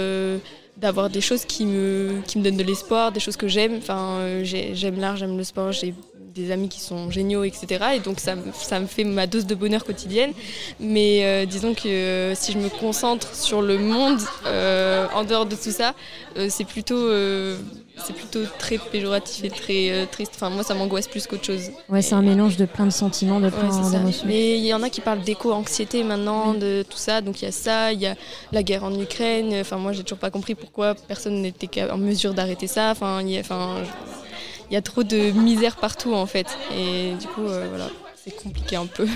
d'avoir 0.78 1.10
des 1.10 1.22
choses 1.22 1.46
qui 1.46 1.66
me, 1.66 2.22
donnent 2.36 2.58
de 2.58 2.64
l'espoir, 2.64 3.12
des 3.12 3.20
choses 3.20 3.38
que 3.38 3.48
j'aime. 3.48 3.80
J'aime 4.44 5.00
l'art, 5.00 5.18
j'aime 5.18 5.38
le 5.38 5.44
sport, 5.44 5.72
j'ai 5.72 5.94
des 6.34 6.52
amis 6.52 6.70
qui 6.70 6.80
sont 6.80 7.10
géniaux, 7.10 7.44
etc. 7.44 7.86
Et 7.96 8.00
donc, 8.00 8.20
ça, 8.20 8.36
ça 8.54 8.80
me 8.80 8.86
fait 8.86 9.04
ma 9.04 9.28
dose 9.28 9.46
de 9.46 9.56
bonheur 9.56 9.84
quotidienne. 9.84 10.32
Mais 10.80 11.46
disons 11.46 11.74
que 11.74 12.34
si 12.36 12.54
je 12.54 12.58
me 12.58 12.70
concentre 12.70 13.36
sur 13.36 13.62
le 13.62 13.78
monde 13.78 14.22
en 14.46 15.24
dehors 15.26 15.46
de 15.46 15.56
tout 15.56 15.72
ça, 15.72 15.94
c'est 16.48 16.66
plutôt, 16.66 17.10
c'est 18.06 18.14
plutôt 18.14 18.40
très 18.58 18.78
péjoratif 18.78 19.44
et 19.44 19.50
très 19.50 19.90
euh, 19.92 20.06
triste. 20.06 20.32
Enfin, 20.36 20.50
moi, 20.50 20.64
ça 20.64 20.74
m'angoisse 20.74 21.08
plus 21.08 21.28
qu'autre 21.28 21.46
chose. 21.46 21.72
Ouais, 21.90 22.02
c'est 22.02 22.16
un 22.16 22.22
mélange 22.22 22.58
de 22.58 22.66
plein 22.66 22.86
de 22.86 22.92
sentiments, 22.92 23.40
de 23.40 23.50
plein 23.50 23.68
d'émotions. 23.90 24.26
Mais 24.28 24.58
il 24.58 24.66
y 24.66 24.74
en 24.74 24.82
a 24.84 24.90
qui 24.90 25.02
parlent 25.02 25.22
d'éco-anxiété 25.22 26.04
maintenant, 26.04 26.54
de 26.54 26.84
tout 26.90 26.98
ça. 26.98 27.22
Donc 27.22 27.42
il 27.42 27.46
y 27.46 27.48
a 27.48 27.52
ça, 27.52 27.92
il 27.94 28.00
y 28.02 28.08
a 28.08 28.16
la 28.52 28.64
guerre 28.64 28.84
en 28.84 28.94
Ukraine. 29.00 29.54
Enfin, 29.60 29.78
moi, 29.78 29.92
j'ai 29.92 30.04
toujours 30.04 30.20
pas 30.20 30.32
compris 30.32 30.56
pourquoi 30.56 30.96
personne 30.96 31.42
n'était 31.42 31.90
en 31.92 31.98
mesure 31.98 32.34
d'arrêter 32.34 32.68
ça. 32.68 32.92
Enfin, 32.92 33.22
il 33.22 33.30
y 33.32 33.38
a, 33.38 33.42
enfin, 33.42 33.78
je- 33.84 33.90
il 34.72 34.74
y 34.74 34.78
a 34.78 34.82
trop 34.82 35.04
de 35.04 35.32
misère 35.32 35.78
partout 35.78 36.14
en 36.14 36.26
fait. 36.28 36.46
Et 36.76 37.14
du 37.20 37.28
coup, 37.28 37.42
euh, 37.48 37.66
voilà, 37.70 37.90
c'est 38.24 38.36
compliqué 38.36 38.76
un 38.76 38.86
peu. 38.86 39.08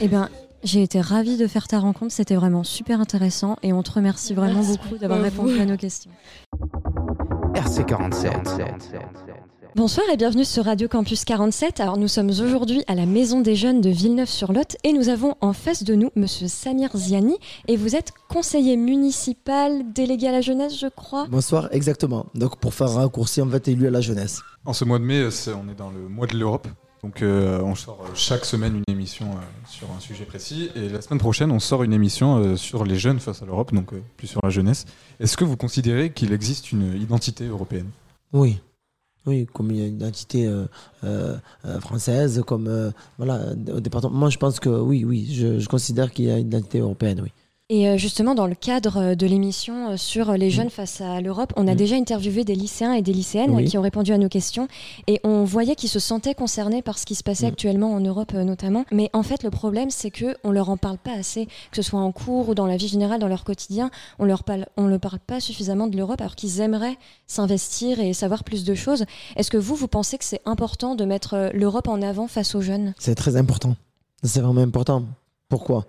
Eh 0.00 0.06
bien, 0.08 0.28
j'ai 0.62 0.82
été 0.82 1.00
ravie 1.00 1.36
de 1.36 1.46
faire 1.46 1.66
ta 1.66 1.78
rencontre. 1.80 2.12
C'était 2.14 2.36
vraiment 2.36 2.62
super 2.64 3.00
intéressant 3.00 3.56
et 3.62 3.72
on 3.72 3.82
te 3.82 3.90
remercie 3.90 4.32
vraiment 4.34 4.60
Merci 4.62 4.78
beaucoup 4.78 4.98
d'avoir 4.98 5.20
répondu 5.22 5.58
à 5.60 5.64
nos 5.64 5.76
questions. 5.76 6.10
RC47. 7.54 9.00
Bonsoir 9.76 10.06
et 10.12 10.16
bienvenue 10.16 10.44
sur 10.44 10.64
Radio 10.64 10.88
Campus 10.88 11.24
47. 11.24 11.80
Alors 11.80 11.96
nous 11.96 12.08
sommes 12.08 12.28
aujourd'hui 12.30 12.82
à 12.86 12.94
la 12.94 13.06
Maison 13.06 13.40
des 13.40 13.54
Jeunes 13.56 13.80
de 13.80 13.90
Villeneuve-sur-Lot 13.90 14.76
et 14.84 14.92
nous 14.92 15.08
avons 15.08 15.34
en 15.40 15.52
face 15.52 15.82
de 15.84 15.94
nous 15.94 16.10
Monsieur 16.16 16.48
Samir 16.48 16.90
Ziani 16.96 17.36
et 17.68 17.76
vous 17.76 17.96
êtes 17.96 18.12
conseiller 18.28 18.76
municipal 18.76 19.92
délégué 19.92 20.28
à 20.28 20.32
la 20.32 20.40
jeunesse, 20.40 20.78
je 20.78 20.86
crois. 20.88 21.26
Bonsoir, 21.30 21.68
exactement. 21.72 22.26
Donc 22.34 22.56
pour 22.58 22.72
faire 22.74 22.88
un 22.88 23.00
raccourci, 23.02 23.42
on 23.42 23.46
va 23.46 23.56
être 23.58 23.68
élu 23.68 23.86
à 23.86 23.90
la 23.90 24.00
jeunesse. 24.00 24.40
En 24.64 24.72
ce 24.72 24.84
mois 24.84 24.98
de 24.98 25.04
mai, 25.04 25.30
c'est- 25.30 25.52
on 25.52 25.68
est 25.70 25.76
dans 25.76 25.90
le 25.90 26.08
mois 26.08 26.26
de 26.26 26.36
l'Europe. 26.36 26.68
Donc 27.02 27.22
euh, 27.22 27.60
on 27.62 27.74
sort 27.74 28.00
euh, 28.02 28.10
chaque 28.14 28.44
semaine 28.44 28.76
une 28.76 28.94
émission 28.94 29.30
euh, 29.30 29.36
sur 29.66 29.90
un 29.90 30.00
sujet 30.00 30.24
précis. 30.24 30.70
Et 30.76 30.88
la 30.88 31.00
semaine 31.00 31.18
prochaine, 31.18 31.50
on 31.50 31.58
sort 31.58 31.82
une 31.82 31.94
émission 31.94 32.36
euh, 32.36 32.56
sur 32.56 32.84
les 32.84 32.98
jeunes 32.98 33.20
face 33.20 33.42
à 33.42 33.46
l'Europe, 33.46 33.72
donc 33.72 33.92
euh, 33.92 34.02
plus 34.16 34.26
sur 34.26 34.40
la 34.42 34.50
jeunesse. 34.50 34.84
Est-ce 35.18 35.36
que 35.36 35.44
vous 35.44 35.56
considérez 35.56 36.12
qu'il 36.12 36.32
existe 36.32 36.72
une 36.72 36.94
identité 37.00 37.46
européenne? 37.46 37.88
Oui. 38.32 38.60
Oui, 39.26 39.46
comme 39.52 39.70
une 39.70 39.96
identité 39.96 40.50
euh, 41.04 41.36
française, 41.80 42.42
comme 42.46 42.90
voilà, 43.18 43.52
au 43.70 43.80
département. 43.80 44.14
Moi, 44.14 44.30
je 44.30 44.38
pense 44.38 44.60
que 44.60 44.70
oui, 44.70 45.04
oui, 45.04 45.28
je, 45.30 45.58
je 45.58 45.68
considère 45.68 46.10
qu'il 46.10 46.24
y 46.24 46.30
a 46.30 46.38
une 46.38 46.46
identité 46.46 46.78
européenne, 46.78 47.20
oui. 47.22 47.30
Et 47.72 47.88
euh, 47.88 47.96
justement, 47.96 48.34
dans 48.34 48.48
le 48.48 48.56
cadre 48.56 48.96
euh, 48.96 49.14
de 49.14 49.26
l'émission 49.28 49.90
euh, 49.92 49.96
sur 49.96 50.32
les 50.32 50.50
jeunes 50.50 50.70
face 50.70 51.00
à 51.00 51.20
l'Europe, 51.20 51.52
on 51.56 51.68
a 51.68 51.74
Mm. 51.74 51.76
déjà 51.76 51.94
interviewé 51.94 52.42
des 52.42 52.56
lycéens 52.56 52.94
et 52.94 53.00
des 53.02 53.12
lycéennes 53.12 53.52
Oui. 53.52 53.64
qui 53.66 53.78
ont 53.78 53.82
répondu 53.82 54.12
à 54.12 54.18
nos 54.18 54.28
questions 54.28 54.66
et 55.06 55.20
on 55.22 55.44
voyait 55.44 55.76
qu'ils 55.76 55.88
se 55.88 56.00
sentaient 56.00 56.34
concernés 56.34 56.82
par 56.82 56.98
ce 56.98 57.06
qui 57.06 57.14
se 57.14 57.22
passait 57.22 57.46
Mm. 57.46 57.52
actuellement 57.52 57.92
en 57.92 58.00
Europe 58.00 58.32
notamment. 58.32 58.84
Mais 58.90 59.08
en 59.12 59.22
fait, 59.22 59.44
le 59.44 59.50
problème, 59.50 59.90
c'est 59.90 60.10
que 60.10 60.34
on 60.42 60.50
leur 60.50 60.68
en 60.68 60.76
parle 60.76 60.98
pas 60.98 61.12
assez, 61.12 61.46
que 61.46 61.76
ce 61.76 61.82
soit 61.82 62.00
en 62.00 62.10
cours 62.10 62.48
ou 62.48 62.56
dans 62.56 62.66
la 62.66 62.76
vie 62.76 62.88
générale, 62.88 63.20
dans 63.20 63.28
leur 63.28 63.44
quotidien, 63.44 63.92
on 64.18 64.24
leur 64.24 64.42
parle, 64.42 64.66
on 64.76 64.88
ne 64.88 64.96
parle 64.96 65.20
pas 65.20 65.38
suffisamment 65.38 65.86
de 65.86 65.96
l'Europe 65.96 66.20
alors 66.20 66.34
qu'ils 66.34 66.60
aimeraient 66.60 66.98
s'investir 67.28 68.00
et 68.00 68.12
savoir 68.14 68.42
plus 68.42 68.64
de 68.64 68.74
choses. 68.74 69.04
Est-ce 69.36 69.50
que 69.52 69.56
vous, 69.58 69.76
vous 69.76 69.86
pensez 69.86 70.18
que 70.18 70.24
c'est 70.24 70.42
important 70.44 70.96
de 70.96 71.04
mettre 71.04 71.50
l'Europe 71.54 71.86
en 71.86 72.02
avant 72.02 72.26
face 72.26 72.56
aux 72.56 72.62
jeunes? 72.62 72.94
C'est 72.98 73.14
très 73.14 73.36
important. 73.36 73.76
C'est 74.24 74.40
vraiment 74.40 74.60
important. 74.62 75.04
Pourquoi? 75.48 75.86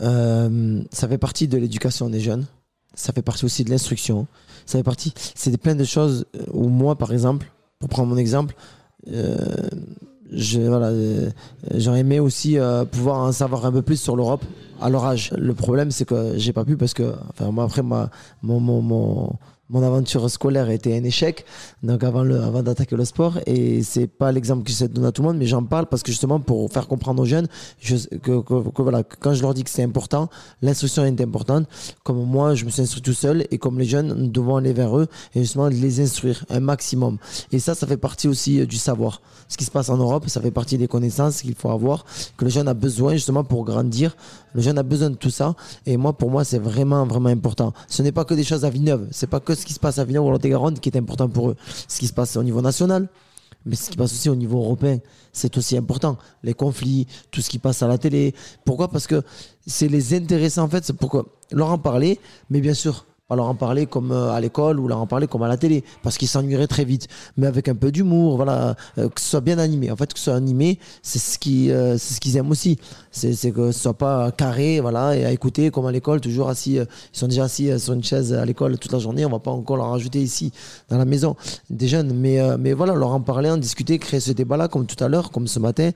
Euh, 0.00 0.82
Ça 0.90 1.08
fait 1.08 1.18
partie 1.18 1.48
de 1.48 1.58
l'éducation 1.58 2.08
des 2.08 2.20
jeunes. 2.20 2.46
Ça 2.94 3.12
fait 3.12 3.22
partie 3.22 3.44
aussi 3.44 3.64
de 3.64 3.70
l'instruction. 3.70 4.26
Ça 4.66 4.78
fait 4.78 4.84
partie. 4.84 5.12
C'est 5.34 5.56
plein 5.56 5.74
de 5.74 5.84
choses 5.84 6.26
euh, 6.36 6.44
où 6.52 6.68
moi, 6.68 6.96
par 6.96 7.12
exemple, 7.12 7.50
pour 7.78 7.88
prendre 7.88 8.08
mon 8.08 8.16
exemple, 8.16 8.54
euh, 9.12 9.68
euh, 10.32 11.30
j'aurais 11.74 12.00
aimé 12.00 12.20
aussi 12.20 12.56
pouvoir 12.92 13.18
en 13.18 13.32
savoir 13.32 13.66
un 13.66 13.72
peu 13.72 13.82
plus 13.82 14.00
sur 14.00 14.16
l'Europe 14.16 14.44
à 14.80 14.88
leur 14.90 15.04
âge. 15.04 15.32
Le 15.36 15.54
problème, 15.54 15.90
c'est 15.90 16.04
que 16.04 16.34
j'ai 16.36 16.52
pas 16.52 16.64
pu 16.64 16.76
parce 16.76 16.94
que, 16.94 17.14
enfin, 17.30 17.50
moi, 17.50 17.64
après, 17.64 17.82
mon, 17.82 18.08
mon, 18.42 18.80
mon, 18.80 19.32
mon 19.70 19.82
aventure 19.82 20.28
scolaire 20.28 20.66
a 20.66 20.74
été 20.74 20.96
un 20.96 21.04
échec, 21.04 21.44
donc 21.82 22.02
avant, 22.04 22.28
avant 22.28 22.62
d'attaquer 22.62 22.96
le 22.96 23.04
sport, 23.04 23.38
et 23.46 23.82
c'est 23.82 24.06
pas 24.08 24.32
l'exemple 24.32 24.64
que 24.64 24.82
de 24.82 24.86
donner 24.88 25.06
à 25.08 25.12
tout 25.12 25.22
le 25.22 25.28
monde, 25.28 25.38
mais 25.38 25.46
j'en 25.46 25.62
parle 25.64 25.86
parce 25.86 26.02
que 26.02 26.10
justement, 26.10 26.40
pour 26.40 26.70
faire 26.72 26.88
comprendre 26.88 27.22
aux 27.22 27.26
jeunes 27.26 27.46
je, 27.80 27.96
que, 28.18 28.40
que- 28.40 28.82
voilà, 28.82 29.02
que 29.04 29.16
quand 29.20 29.32
je 29.32 29.42
leur 29.42 29.54
dis 29.54 29.64
que 29.64 29.70
c'est 29.70 29.82
important, 29.82 30.28
l'instruction 30.60 31.04
est 31.04 31.20
importante. 31.20 31.66
Comme 32.02 32.22
moi, 32.24 32.54
je 32.54 32.64
me 32.64 32.70
suis 32.70 32.82
instruit 32.82 33.02
tout 33.02 33.12
seul, 33.12 33.46
et 33.50 33.58
comme 33.58 33.78
les 33.78 33.84
jeunes, 33.84 34.12
nous 34.14 34.28
devons 34.28 34.56
aller 34.56 34.72
vers 34.72 34.96
eux 34.98 35.06
et 35.34 35.40
justement 35.40 35.68
les 35.68 36.00
instruire 36.00 36.44
un 36.50 36.60
maximum. 36.60 37.18
Et 37.52 37.58
ça, 37.58 37.74
ça 37.74 37.86
fait 37.86 37.96
partie 37.96 38.28
aussi 38.28 38.60
euh, 38.60 38.66
du 38.66 38.76
savoir. 38.76 39.20
Ce 39.48 39.56
qui 39.56 39.64
se 39.64 39.70
passe 39.70 39.88
en 39.88 39.96
Europe, 39.96 40.28
ça 40.28 40.40
fait 40.40 40.50
partie 40.50 40.78
des 40.78 40.88
connaissances 40.88 41.42
qu'il 41.42 41.54
faut 41.54 41.70
avoir, 41.70 42.04
que 42.36 42.44
le 42.44 42.50
jeune 42.50 42.68
a 42.68 42.74
besoin 42.74 43.14
justement 43.14 43.44
pour 43.44 43.64
grandir. 43.64 44.16
Le 44.54 44.62
jeune 44.62 44.78
a 44.78 44.82
besoin 44.82 45.10
de 45.10 45.16
tout 45.16 45.30
ça. 45.30 45.54
Et 45.86 45.96
moi, 45.96 46.12
pour 46.12 46.30
moi, 46.30 46.44
c'est 46.44 46.58
vraiment, 46.58 47.06
vraiment 47.06 47.28
important. 47.28 47.72
Ce 47.88 48.02
n'est 48.02 48.12
pas 48.12 48.24
que 48.24 48.34
des 48.34 48.44
choses 48.44 48.64
à 48.64 48.70
Villeneuve. 48.70 49.06
C'est 49.12 49.28
pas 49.28 49.38
que 49.40 49.54
ce 49.60 49.66
qui 49.66 49.72
se 49.72 49.80
passe 49.80 49.98
à 49.98 50.02
à 50.02 50.04
Lot-et-Garonne 50.06 50.78
qui 50.78 50.88
est 50.88 50.96
important 50.96 51.28
pour 51.28 51.50
eux. 51.50 51.56
Ce 51.88 51.98
qui 51.98 52.06
se 52.06 52.12
passe 52.12 52.36
au 52.36 52.42
niveau 52.42 52.60
national, 52.60 53.08
mais 53.66 53.76
ce 53.76 53.90
qui 53.90 53.96
passe 53.96 54.12
aussi 54.12 54.28
au 54.28 54.34
niveau 54.34 54.58
européen, 54.58 54.98
c'est 55.32 55.56
aussi 55.56 55.76
important. 55.76 56.16
Les 56.42 56.54
conflits, 56.54 57.06
tout 57.30 57.40
ce 57.40 57.50
qui 57.50 57.58
passe 57.58 57.82
à 57.82 57.88
la 57.88 57.98
télé. 57.98 58.34
Pourquoi? 58.64 58.88
Parce 58.88 59.06
que 59.06 59.22
c'est 59.66 59.88
les 59.88 60.14
intéresser 60.14 60.60
en 60.60 60.68
fait, 60.68 60.84
c'est 60.84 60.94
pourquoi 60.96 61.26
leur 61.52 61.70
en 61.70 61.78
parler, 61.78 62.18
mais 62.48 62.60
bien 62.60 62.74
sûr, 62.74 63.06
pas 63.30 63.36
leur 63.36 63.46
en 63.46 63.54
parler 63.54 63.86
comme 63.86 64.10
euh, 64.10 64.32
à 64.32 64.40
l'école 64.40 64.80
ou 64.80 64.88
leur 64.88 65.00
en 65.00 65.06
parler 65.06 65.28
comme 65.28 65.44
à 65.44 65.48
la 65.48 65.56
télé, 65.56 65.84
parce 66.02 66.18
qu'ils 66.18 66.26
s'ennuieraient 66.26 66.66
très 66.66 66.84
vite. 66.84 67.06
Mais 67.36 67.46
avec 67.46 67.68
un 67.68 67.76
peu 67.76 67.92
d'humour, 67.92 68.36
voilà, 68.36 68.74
euh, 68.98 69.08
que 69.08 69.20
ce 69.20 69.28
soit 69.30 69.40
bien 69.40 69.58
animé. 69.58 69.88
En 69.92 69.94
fait, 69.94 70.12
que 70.12 70.18
ce 70.18 70.24
soit 70.24 70.34
animé, 70.34 70.80
c'est 71.00 71.20
ce 71.20 71.38
qui, 71.38 71.70
euh, 71.70 71.96
ce 71.96 72.18
qu'ils 72.18 72.36
aiment 72.36 72.50
aussi. 72.50 72.76
C'est 73.12 73.52
que 73.52 73.70
ce 73.70 73.80
soit 73.80 73.94
pas 73.94 74.32
carré, 74.32 74.80
voilà, 74.80 75.16
et 75.16 75.24
à 75.24 75.30
écouter 75.30 75.70
comme 75.70 75.86
à 75.86 75.92
l'école, 75.92 76.20
toujours 76.20 76.48
assis. 76.48 76.74
ils 76.74 76.86
sont 77.12 77.28
déjà 77.28 77.44
assis 77.44 77.78
sur 77.78 77.92
une 77.92 78.02
chaise 78.02 78.32
à 78.32 78.44
l'école 78.44 78.76
toute 78.78 78.92
la 78.92 78.98
journée. 78.98 79.24
On 79.24 79.30
va 79.30 79.38
pas 79.38 79.52
encore 79.52 79.76
leur 79.76 79.90
rajouter 79.90 80.20
ici 80.20 80.52
dans 80.88 80.98
la 80.98 81.04
maison 81.04 81.36
des 81.70 81.86
jeunes. 81.86 82.12
Mais 82.12 82.40
mais 82.58 82.72
voilà, 82.72 82.94
leur 82.94 83.12
en 83.12 83.20
parler, 83.20 83.48
en 83.50 83.58
discuter, 83.58 83.98
créer 84.00 84.20
ce 84.20 84.32
débat-là, 84.32 84.66
comme 84.66 84.86
tout 84.86 85.02
à 85.02 85.08
l'heure, 85.08 85.30
comme 85.30 85.46
ce 85.46 85.60
matin. 85.60 85.90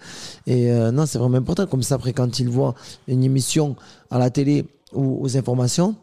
Et 0.47 0.70
non, 0.93 1.07
c'est 1.07 1.18
vraiment 1.18 1.39
important. 1.39 1.66
Comme 1.66 1.82
ça, 1.82 1.97
après, 1.97 2.12
quand 2.12 2.39
ils 2.39 2.49
voient 2.49 2.74
une 3.09 3.24
émission 3.24 3.74
à 4.11 4.18
la 4.18 4.30
télé 4.30 4.66
ou 4.93 5.18
aux 5.24 5.37
informations, 5.37 5.97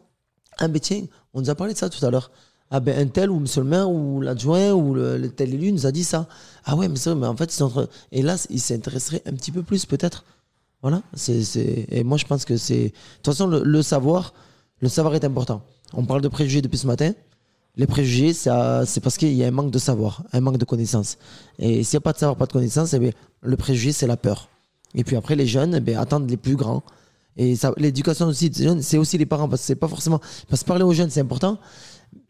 ben 0.68 0.80
tiens, 0.80 1.04
on 1.34 1.40
nous 1.40 1.50
a 1.50 1.54
parlé 1.54 1.72
de 1.72 1.78
ça 1.78 1.88
tout 1.88 2.04
à 2.04 2.10
l'heure. 2.10 2.30
Ah 2.70 2.80
ben 2.80 2.98
un 2.98 3.06
tel 3.06 3.30
ou 3.30 3.42
maire 3.64 3.90
ou 3.90 4.20
l'adjoint 4.22 4.72
ou 4.72 4.94
le, 4.94 5.28
tel 5.28 5.52
élu 5.52 5.72
nous 5.72 5.86
a 5.86 5.92
dit 5.92 6.04
ça. 6.04 6.26
Ah 6.64 6.74
ouais, 6.74 6.88
mais 6.88 6.98
vrai, 6.98 7.14
mais 7.14 7.26
en 7.26 7.36
fait, 7.36 7.52
ils 7.52 7.56
sont 7.56 7.66
en 7.66 7.70
train- 7.70 7.88
Et 8.12 8.22
là, 8.22 8.36
ils 8.48 8.60
s'intéresseraient 8.60 9.22
un 9.26 9.32
petit 9.32 9.52
peu 9.52 9.62
plus 9.62 9.84
peut-être. 9.84 10.24
Voilà. 10.80 11.02
C'est. 11.14 11.86
Et 11.90 12.02
moi, 12.02 12.16
je 12.16 12.24
pense 12.24 12.44
que 12.44 12.56
c'est... 12.56 12.84
De 12.84 12.92
toute 13.22 13.26
façon, 13.26 13.46
le, 13.46 13.82
savoir, 13.82 14.32
le 14.80 14.88
savoir 14.88 15.14
est 15.14 15.24
important. 15.24 15.62
On 15.92 16.04
parle 16.04 16.22
de 16.22 16.28
préjugés 16.28 16.62
depuis 16.62 16.78
ce 16.78 16.86
matin. 16.86 17.12
Les 17.76 17.86
préjugés, 17.86 18.32
ça, 18.32 18.84
c'est 18.86 19.00
parce 19.00 19.16
qu'il 19.16 19.32
y 19.32 19.44
a 19.44 19.48
un 19.48 19.50
manque 19.50 19.70
de 19.70 19.78
savoir, 19.78 20.24
un 20.32 20.40
manque 20.40 20.58
de 20.58 20.64
connaissances. 20.64 21.18
Et 21.58 21.84
s'il 21.84 21.96
n'y 21.96 21.98
a 21.98 22.00
pas 22.00 22.12
de 22.12 22.18
savoir, 22.18 22.36
pas 22.36 22.46
de 22.46 22.52
connaissances, 22.52 22.92
eh 22.94 22.98
bien, 22.98 23.12
le 23.42 23.56
préjugé, 23.56 23.92
c'est 23.92 24.06
la 24.06 24.16
peur. 24.16 24.48
Et 24.94 25.04
puis 25.04 25.16
après, 25.16 25.36
les 25.36 25.46
jeunes 25.46 25.82
eh 25.86 25.94
attendent 25.94 26.28
les 26.28 26.36
plus 26.36 26.56
grands. 26.56 26.82
Et 27.36 27.54
l'éducation 27.78 28.26
aussi 28.26 28.50
des 28.50 28.64
jeunes, 28.64 28.82
c'est 28.82 28.98
aussi 28.98 29.16
les 29.18 29.26
parents, 29.26 29.48
parce 29.48 29.62
que 29.62 29.66
c'est 29.66 29.76
pas 29.76 29.88
forcément. 29.88 30.20
Parce 30.48 30.62
que 30.62 30.68
parler 30.68 30.84
aux 30.84 30.92
jeunes, 30.92 31.10
c'est 31.10 31.20
important, 31.20 31.58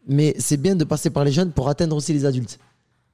mais 0.07 0.35
c'est 0.39 0.57
bien 0.57 0.75
de 0.75 0.83
passer 0.83 1.09
par 1.09 1.25
les 1.25 1.31
jeunes 1.31 1.51
pour 1.51 1.67
atteindre 1.69 1.95
aussi 1.95 2.13
les 2.13 2.25
adultes. 2.25 2.59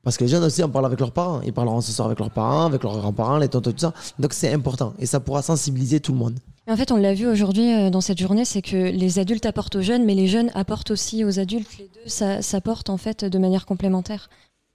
Parce 0.03 0.17
que 0.17 0.23
les 0.23 0.29
jeunes 0.29 0.43
aussi, 0.43 0.63
on 0.63 0.69
parle 0.69 0.85
avec 0.85 0.99
leurs 0.99 1.11
parents. 1.11 1.41
Ils 1.41 1.51
parleront 1.51 1.81
ce 1.81 1.91
soir 1.91 2.05
avec 2.05 2.19
leurs 2.19 2.31
parents, 2.31 2.65
avec 2.65 2.83
leurs 2.83 2.97
grands-parents, 2.97 3.37
les 3.37 3.49
tontons, 3.49 3.71
tout 3.71 3.79
ça. 3.79 3.93
Donc 4.17 4.33
c'est 4.33 4.53
important. 4.53 4.93
Et 4.97 5.05
ça 5.05 5.19
pourra 5.19 5.41
sensibiliser 5.41 5.99
tout 5.99 6.13
le 6.13 6.17
monde. 6.17 6.39
En 6.67 6.77
fait, 6.77 6.91
on 6.91 6.97
l'a 6.97 7.13
vu 7.13 7.27
aujourd'hui 7.27 7.73
euh, 7.73 7.89
dans 7.89 7.99
cette 7.99 8.19
journée, 8.19 8.45
c'est 8.45 8.61
que 8.61 8.91
les 8.91 9.19
adultes 9.19 9.45
apportent 9.45 9.75
aux 9.75 9.81
jeunes, 9.81 10.05
mais 10.05 10.13
les 10.13 10.27
jeunes 10.27 10.51
apportent 10.53 10.91
aussi 10.91 11.25
aux 11.25 11.39
adultes. 11.39 11.67
Les 11.79 11.89
deux 11.95 12.41
s'apportent 12.41 12.89
en 12.89 12.97
fait 12.97 13.25
de 13.25 13.39
manière 13.39 13.65
complémentaire. 13.65 14.29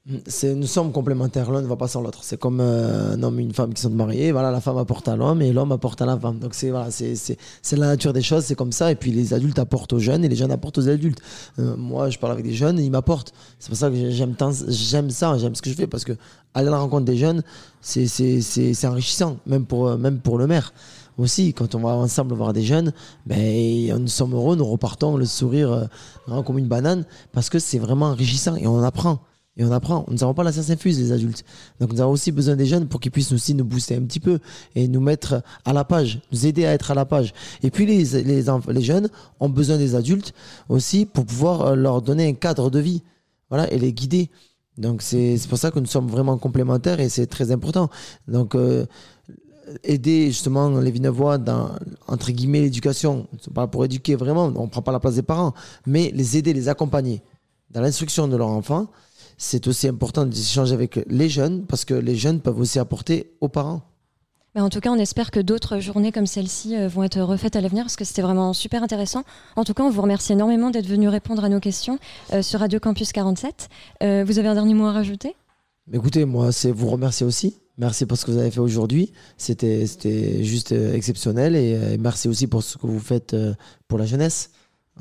Nous 0.07 0.67
sommes 0.67 0.93
complémentaires, 0.93 1.51
l'un 1.51 1.63
ne 1.63 1.67
va 1.67 1.77
pas 1.77 1.89
sans 1.89 2.03
l'autre. 2.03 2.25
C'est 2.25 2.39
comme 2.39 2.61
euh, 2.61 3.15
un 3.15 3.23
homme 3.23 3.41
et 3.41 3.43
une 3.43 3.55
femme 3.55 3.73
qui 3.73 3.81
sont 3.81 3.89
mariés. 3.89 4.33
Voilà, 4.33 4.51
la 4.51 4.61
femme 4.61 4.77
apporte 4.77 5.09
à 5.09 5.17
l'homme 5.17 5.41
et 5.41 5.51
l'homme 5.51 5.73
apporte 5.73 6.03
à 6.03 6.05
la 6.05 6.19
femme. 6.19 6.39
Donc 6.41 6.53
c'est 6.53 6.69
voilà, 6.69 6.91
c'est, 6.91 7.39
la 7.73 7.87
nature 7.87 8.13
des 8.13 8.21
choses, 8.21 8.45
c'est 8.45 8.55
comme 8.55 8.73
ça. 8.73 8.93
Et 8.93 8.97
puis 8.97 9.13
les 9.13 9.33
adultes 9.33 9.59
apportent 9.59 9.95
aux 9.95 9.99
jeunes 9.99 10.23
et 10.23 10.29
les 10.29 10.37
jeunes 10.37 10.51
apportent 10.51 10.77
aux 10.77 10.91
adultes. 10.91 11.23
Euh, 11.59 11.75
moi, 11.79 12.11
je 12.11 12.19
parle 12.19 12.35
avec 12.35 12.45
des 12.45 12.53
jeunes 12.53 12.79
et 12.79 12.83
ils 12.83 12.91
m'apportent. 12.91 13.33
C'est 13.59 13.71
pour 13.71 13.79
ça 13.79 13.89
que 13.89 14.11
j'aime 14.11 14.35
tant, 14.35 14.51
j'aime 14.69 15.09
ça, 15.09 15.39
j'aime 15.39 15.55
ce 15.55 15.63
que 15.63 15.71
je 15.71 15.75
fais 15.75 15.87
parce 15.87 16.05
que 16.05 16.13
aller 16.53 16.69
à 16.69 16.73
la 16.73 16.81
rencontre 16.81 17.07
des 17.07 17.17
jeunes, 17.17 17.43
c'est, 17.81 18.07
c'est, 18.07 18.87
enrichissant, 18.87 19.39
même 19.47 19.65
pour, 19.65 19.89
euh, 19.89 19.97
même 19.97 20.19
pour 20.19 20.37
le 20.37 20.47
maire. 20.47 20.75
Aussi, 21.17 21.55
quand 21.55 21.75
on 21.75 21.79
va 21.79 21.95
ensemble 21.95 22.35
voir 22.35 22.53
des 22.53 22.63
jeunes, 22.63 22.93
ben, 23.25 23.99
nous 23.99 24.09
sommes 24.09 24.35
heureux, 24.35 24.55
nous 24.55 24.67
repartons 24.67 25.17
le 25.17 25.25
sourire 25.25 25.89
grand 26.29 26.43
comme 26.43 26.59
une 26.59 26.69
banane 26.69 27.07
parce 27.33 27.49
que 27.49 27.59
c'est 27.59 27.79
vraiment 27.79 28.09
enrichissant 28.09 28.57
et 28.57 28.67
on 28.67 28.83
apprend. 28.83 29.21
Et 29.57 29.65
on 29.65 29.71
apprend. 29.71 30.05
Nous 30.09 30.19
n'avons 30.19 30.35
pas 30.35 30.43
la 30.43 30.53
science 30.53 30.71
infuse, 30.71 30.99
les 30.99 31.13
adultes. 31.13 31.45
Donc 31.79 31.93
nous 31.93 32.01
avons 32.01 32.13
aussi 32.13 32.33
besoin 32.33 32.57
des 32.57 32.67
jeunes 32.67 32.89
pour 32.89 33.01
qu'ils 33.01 33.13
puissent 33.13 33.33
aussi 33.33 33.55
nous 33.55 33.65
booster 33.65 33.95
un 33.95 34.03
petit 34.03 34.19
peu 34.19 34.41
et 34.75 34.89
nous 34.89 35.01
mettre 35.01 35.43
à 35.65 35.73
la 35.73 35.85
page, 35.85 36.21
nous 36.33 36.47
aider 36.47 36.67
à 36.67 36.73
être 36.73 36.91
à 36.91 36.95
la 36.95 37.05
page. 37.05 37.33
Et 37.63 37.71
puis 37.71 37.87
les, 37.87 38.23
les, 38.23 38.83
jeunes 38.83 39.09
ont 39.39 39.49
besoin 39.49 39.77
des 39.77 39.95
adultes 39.95 40.35
aussi 40.69 41.07
pour 41.07 41.25
pouvoir 41.25 41.61
euh, 41.63 41.75
leur 41.77 42.03
donner 42.03 42.29
un 42.29 42.35
cadre 42.35 42.69
de 42.69 42.81
vie 42.81 43.03
voilà, 43.49 43.73
et 43.73 43.79
les 43.79 43.93
guider. 43.93 44.31
Donc 44.77 45.03
c'est 45.03 45.39
pour 45.49 45.59
ça 45.59 45.71
que 45.71 45.79
nous 45.79 45.87
sommes 45.87 46.09
vraiment 46.09 46.37
complémentaires 46.37 46.99
et 46.99 47.09
c'est 47.09 47.27
très 47.27 47.53
important. 47.53 47.91
Donc 48.27 48.57
euh, 48.57 48.87
aider 49.85 50.27
justement 50.27 50.69
les 50.81 50.91
Vinevois 50.91 51.39
dans, 51.39 51.71
entre 52.09 52.33
guillemets, 52.33 52.61
l'éducation. 52.61 53.29
Pas 53.55 53.67
pour 53.69 53.85
éduquer 53.85 54.17
vraiment, 54.17 54.53
on 54.57 54.69
prend 54.69 54.83
pas 54.83 54.93
la 54.93 55.01
place 55.01 55.15
des 55.15 55.23
parents, 55.23 55.55
mais 55.87 56.11
les 56.15 56.37
aider, 56.37 56.53
les 56.53 56.69
accompagner 56.69 57.23
dans 57.71 57.81
l'instruction 57.81 58.29
de 58.29 58.37
leur 58.37 58.49
enfant. 58.49 58.89
C'est 59.37 59.66
aussi 59.66 59.89
important 59.89 60.24
d'échanger 60.24 60.72
avec 60.72 61.01
les 61.09 61.28
jeunes 61.28 61.66
parce 61.66 61.85
que 61.85 61.95
les 61.95 62.16
jeunes 62.16 62.41
peuvent 62.41 62.59
aussi 62.61 62.78
apporter 62.78 63.35
aux 63.41 63.49
parents. 63.49 63.82
Mais 64.55 64.61
en 64.61 64.68
tout 64.68 64.80
cas, 64.80 64.91
on 64.91 64.99
espère 64.99 65.32
que 65.32 65.41
d'autres 65.41 65.80
journées 65.80 66.12
comme 66.12 66.26
celle-ci 66.26 66.76
euh, 66.76 66.87
vont 66.87 67.03
être 67.03 67.20
refaites 67.20 67.57
à 67.57 67.61
l'avenir 67.61 67.85
parce 67.85 67.97
que 67.97 68.05
c'était 68.05 68.22
vraiment 68.22 68.53
super 68.53 68.85
intéressant. 68.85 69.24
En 69.57 69.64
tout 69.64 69.74
cas, 69.74 69.82
on 69.82 69.91
vous 69.91 70.03
remercie 70.03 70.32
énormément 70.32 70.70
d'être 70.70 70.87
venu 70.87 71.09
répondre 71.09 71.45
à 71.45 71.49
nos 71.49 71.59
questions 71.59 71.99
euh, 72.32 72.41
sur 72.41 72.61
Radio 72.61 72.78
Campus 72.78 73.11
47. 73.12 73.68
Euh, 74.03 74.24
vous 74.24 74.39
avez 74.39 74.47
un 74.47 74.55
dernier 74.55 74.74
mot 74.74 74.87
à 74.87 74.93
rajouter? 74.93 75.35
Écoutez, 75.93 76.24
moi, 76.24 76.53
c'est 76.53 76.70
vous 76.70 76.89
remercier 76.89 77.26
aussi. 77.26 77.59
Merci 77.78 78.07
pour 78.07 78.16
ce 78.16 78.24
que 78.24 78.30
vous 78.30 78.39
avez 78.39 78.53
fait 78.53 78.61
aujourd'hui. 78.61 79.12
C'était 79.37 79.85
juste 80.45 80.70
exceptionnel 80.70 81.57
et 81.57 81.99
merci 81.99 82.28
aussi 82.28 82.47
pour 82.47 82.62
ce 82.62 82.78
que 82.78 82.87
vous 82.87 83.01
faites 83.01 83.37
pour 83.89 83.99
la 83.99 84.07
jeunesse. 84.07 84.51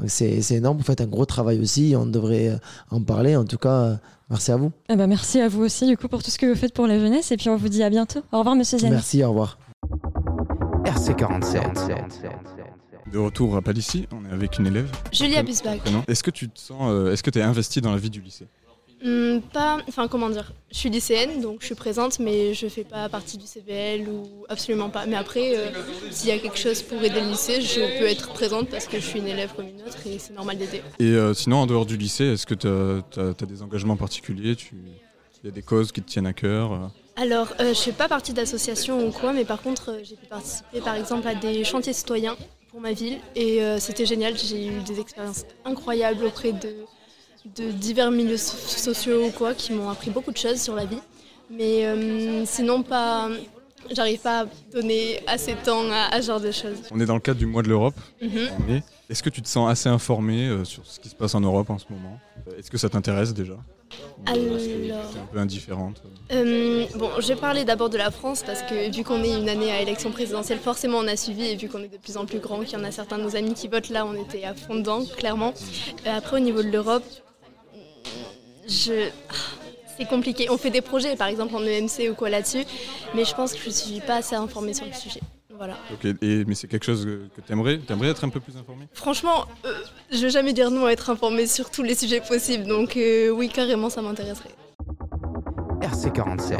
C'est 0.07 0.51
énorme. 0.51 0.77
Vous 0.77 0.83
faites 0.83 1.01
un 1.01 1.07
gros 1.07 1.25
travail 1.25 1.59
aussi. 1.59 1.93
On 1.97 2.05
devrait 2.05 2.49
euh, 2.49 2.57
en 2.89 3.01
parler. 3.01 3.35
En 3.35 3.45
tout 3.45 3.57
cas, 3.57 3.73
euh, 3.73 3.95
merci 4.29 4.51
à 4.51 4.57
vous. 4.57 4.71
Eh 4.89 4.95
ben, 4.95 5.07
Merci 5.07 5.39
à 5.39 5.47
vous 5.47 5.63
aussi 5.63 5.87
du 5.87 5.97
coup 5.97 6.07
pour 6.07 6.23
tout 6.23 6.31
ce 6.31 6.37
que 6.37 6.45
vous 6.45 6.55
faites 6.55 6.73
pour 6.73 6.87
la 6.87 6.99
jeunesse 6.99 7.31
et 7.31 7.37
puis 7.37 7.49
on 7.49 7.57
vous 7.57 7.69
dit 7.69 7.83
à 7.83 7.89
bientôt. 7.89 8.21
Au 8.31 8.39
revoir, 8.39 8.55
monsieur 8.55 8.77
Ziani. 8.77 8.95
Merci, 8.95 9.23
au 9.23 9.29
revoir. 9.29 9.57
RC47. 10.85 11.61
De 13.11 13.19
retour 13.19 13.55
à 13.55 13.61
Palissy, 13.61 14.07
on 14.11 14.25
est 14.25 14.33
avec 14.33 14.57
une 14.57 14.65
élève. 14.65 14.89
Julia 15.11 15.43
prénom? 15.43 16.03
Est-ce 16.07 16.23
que 16.23 16.31
tu 16.31 16.49
te 16.49 16.59
sens, 16.59 16.81
euh, 16.83 17.11
est-ce 17.13 17.21
que 17.21 17.29
tu 17.29 17.37
es 17.37 17.43
investi 17.43 17.79
dans 17.79 17.91
la 17.91 17.97
vie 17.97 18.09
du 18.09 18.21
lycée? 18.21 18.47
Hmm, 19.03 19.39
pas, 19.51 19.79
enfin 19.89 20.07
comment 20.07 20.29
dire, 20.29 20.53
je 20.71 20.77
suis 20.77 20.89
lycéenne 20.89 21.41
donc 21.41 21.57
je 21.59 21.65
suis 21.65 21.75
présente 21.75 22.19
mais 22.19 22.53
je 22.53 22.67
fais 22.69 22.85
pas 22.85 23.09
partie 23.09 23.37
du 23.37 23.45
CVL 23.45 24.07
ou 24.07 24.45
absolument 24.47 24.89
pas. 24.89 25.05
Mais 25.05 25.17
après, 25.17 25.57
euh, 25.57 25.71
s'il 26.09 26.29
y 26.29 26.31
a 26.31 26.39
quelque 26.39 26.57
chose 26.57 26.81
pour 26.81 27.03
aider 27.03 27.19
le 27.19 27.27
lycée, 27.27 27.61
je 27.61 27.81
peux 27.99 28.05
être 28.05 28.31
présente 28.31 28.69
parce 28.69 28.87
que 28.87 28.97
je 29.01 29.05
suis 29.05 29.19
une 29.19 29.27
élève 29.27 29.51
comme 29.55 29.67
une 29.67 29.81
autre 29.81 29.97
et 30.07 30.19
c'est 30.19 30.33
normal 30.33 30.57
d'aider. 30.57 30.81
Et 30.99 31.03
euh, 31.03 31.33
sinon, 31.33 31.57
en 31.57 31.65
dehors 31.65 31.85
du 31.85 31.97
lycée, 31.97 32.23
est-ce 32.27 32.45
que 32.45 32.53
tu 32.53 32.67
as, 32.67 33.45
des 33.45 33.61
engagements 33.61 33.97
particuliers? 33.97 34.55
Tu- 34.55 34.75
Il 35.43 35.47
y 35.47 35.49
a 35.49 35.51
des 35.51 35.61
causes 35.61 35.91
qui 35.91 36.01
te 36.01 36.09
tiennent 36.09 36.27
à 36.27 36.31
cœur 36.33 36.71
euh? 36.71 36.77
Alors, 37.17 37.53
euh, 37.59 37.73
je 37.73 37.79
fais 37.79 37.91
pas 37.91 38.07
partie 38.07 38.31
d'association 38.31 39.05
ou 39.05 39.11
quoi, 39.11 39.33
mais 39.33 39.43
par 39.43 39.61
contre, 39.61 39.91
euh, 39.91 39.99
j'ai 40.03 40.15
pu 40.15 40.25
participer 40.27 40.79
par 40.79 40.95
exemple 40.95 41.27
à 41.27 41.35
des 41.35 41.65
chantiers 41.65 41.91
citoyens 41.91 42.37
pour 42.71 42.79
ma 42.79 42.93
ville 42.93 43.17
et 43.35 43.61
euh, 43.61 43.79
c'était 43.79 44.05
génial. 44.05 44.37
J'ai 44.37 44.65
eu 44.67 44.79
des 44.81 45.01
expériences 45.01 45.43
incroyables 45.65 46.23
auprès 46.23 46.53
de, 46.53 46.73
de 47.57 47.71
divers 47.71 48.11
milieux 48.11 48.37
so- 48.37 48.57
sociaux 48.57 49.25
ou 49.27 49.31
quoi 49.31 49.53
qui 49.53 49.73
m'ont 49.73 49.89
appris 49.89 50.09
beaucoup 50.11 50.31
de 50.31 50.37
choses 50.37 50.61
sur 50.61 50.75
la 50.75 50.85
vie. 50.85 50.99
Mais 51.49 51.85
euh, 51.85 52.45
sinon, 52.45 52.83
pas, 52.83 53.29
j'arrive 53.91 54.19
pas 54.19 54.41
à 54.41 54.45
donner 54.73 55.21
assez 55.27 55.53
de 55.53 55.59
temps 55.63 55.83
à, 55.91 56.13
à 56.15 56.21
ce 56.21 56.27
genre 56.27 56.39
de 56.39 56.51
choses. 56.51 56.77
On 56.91 56.99
est 56.99 57.05
dans 57.05 57.13
le 57.15 57.19
cadre 57.19 57.39
du 57.39 57.45
mois 57.45 57.61
de 57.61 57.67
l'Europe. 57.69 57.95
Mhm. 58.21 58.81
Est-ce 59.09 59.21
que 59.21 59.29
tu 59.29 59.41
te 59.41 59.47
sens 59.47 59.69
assez 59.69 59.89
informé 59.89 60.47
euh, 60.47 60.63
sur 60.63 60.85
ce 60.85 60.99
qui 60.99 61.09
se 61.09 61.15
passe 61.15 61.35
en 61.35 61.41
Europe 61.41 61.69
en 61.69 61.77
ce 61.77 61.85
moment? 61.89 62.17
Euh, 62.47 62.57
Est-ce 62.57 62.71
que 62.71 62.77
ça 62.77 62.89
t'intéresse 62.89 63.33
déjà? 63.33 63.55
Alors- 64.25 64.39
un 64.41 65.25
peu 65.31 65.37
indifférente? 65.37 66.01
Euh, 66.31 66.85
bon, 66.95 67.09
je 67.19 67.27
vais 67.27 67.35
parler 67.35 67.63
d'abord 67.65 67.89
de 67.91 67.97
la 67.97 68.09
France 68.09 68.41
parce 68.43 68.63
que 68.63 68.95
vu 68.95 69.03
qu'on 69.03 69.21
est 69.23 69.37
une 69.37 69.47
année 69.49 69.71
à 69.71 69.81
élection 69.81 70.09
présidentielle, 70.11 70.57
forcément 70.57 70.97
on 70.99 71.07
a 71.07 71.15
suivi 71.15 71.45
et 71.45 71.55
vu 71.55 71.67
qu'on 71.69 71.83
est 71.83 71.89
de 71.89 71.97
plus 71.97 72.17
en 72.17 72.25
plus 72.25 72.39
grand, 72.39 72.61
qu'il 72.63 72.79
y 72.79 72.81
en 72.81 72.85
a 72.85 72.89
certains 72.91 73.19
de 73.19 73.23
nos 73.23 73.35
amis 73.35 73.53
qui 73.53 73.67
votent 73.67 73.89
là, 73.89 74.05
on 74.07 74.15
était 74.15 74.45
à 74.45 74.55
fond 74.55 74.75
dedans, 74.75 75.03
clairement. 75.17 75.53
Après, 76.05 76.37
au 76.37 76.39
niveau 76.39 76.63
de 76.63 76.69
l'Europe, 76.69 77.03
je... 78.67 79.09
c'est 79.97 80.05
compliqué. 80.05 80.49
On 80.49 80.57
fait 80.57 80.69
des 80.69 80.81
projets, 80.81 81.15
par 81.15 81.27
exemple 81.27 81.55
en 81.55 81.61
EMC 81.61 82.11
ou 82.11 82.15
quoi 82.15 82.29
là-dessus, 82.29 82.65
mais 83.15 83.25
je 83.25 83.33
pense 83.33 83.53
que 83.53 83.59
je 83.59 83.67
ne 83.67 83.73
suis 83.73 83.99
pas 84.01 84.17
assez 84.17 84.35
informée 84.35 84.73
sur 84.73 84.85
le 84.85 84.93
sujet. 84.93 85.21
Voilà. 85.55 85.77
Ok, 85.93 86.05
et, 86.21 86.45
mais 86.45 86.55
c'est 86.55 86.67
quelque 86.67 86.83
chose 86.83 87.05
que, 87.05 87.41
tu 87.41 87.53
aimerais 87.53 87.77
T'aimerais 87.77 88.09
être 88.09 88.23
un 88.23 88.29
peu 88.29 88.39
plus 88.39 88.57
informé 88.57 88.87
Franchement, 88.93 89.45
euh, 89.65 89.73
je 90.11 90.17
vais 90.17 90.29
jamais 90.29 90.51
dire 90.51 90.71
non 90.71 90.87
à 90.87 90.91
être 90.91 91.09
informée 91.09 91.45
sur 91.45 91.69
tous 91.69 91.83
les 91.83 91.95
sujets 91.95 92.21
possibles, 92.21 92.65
donc 92.65 92.97
euh, 92.97 93.29
oui, 93.29 93.49
carrément, 93.49 93.89
ça 93.89 94.01
m'intéresserait. 94.01 94.49
RC47. 95.81 96.57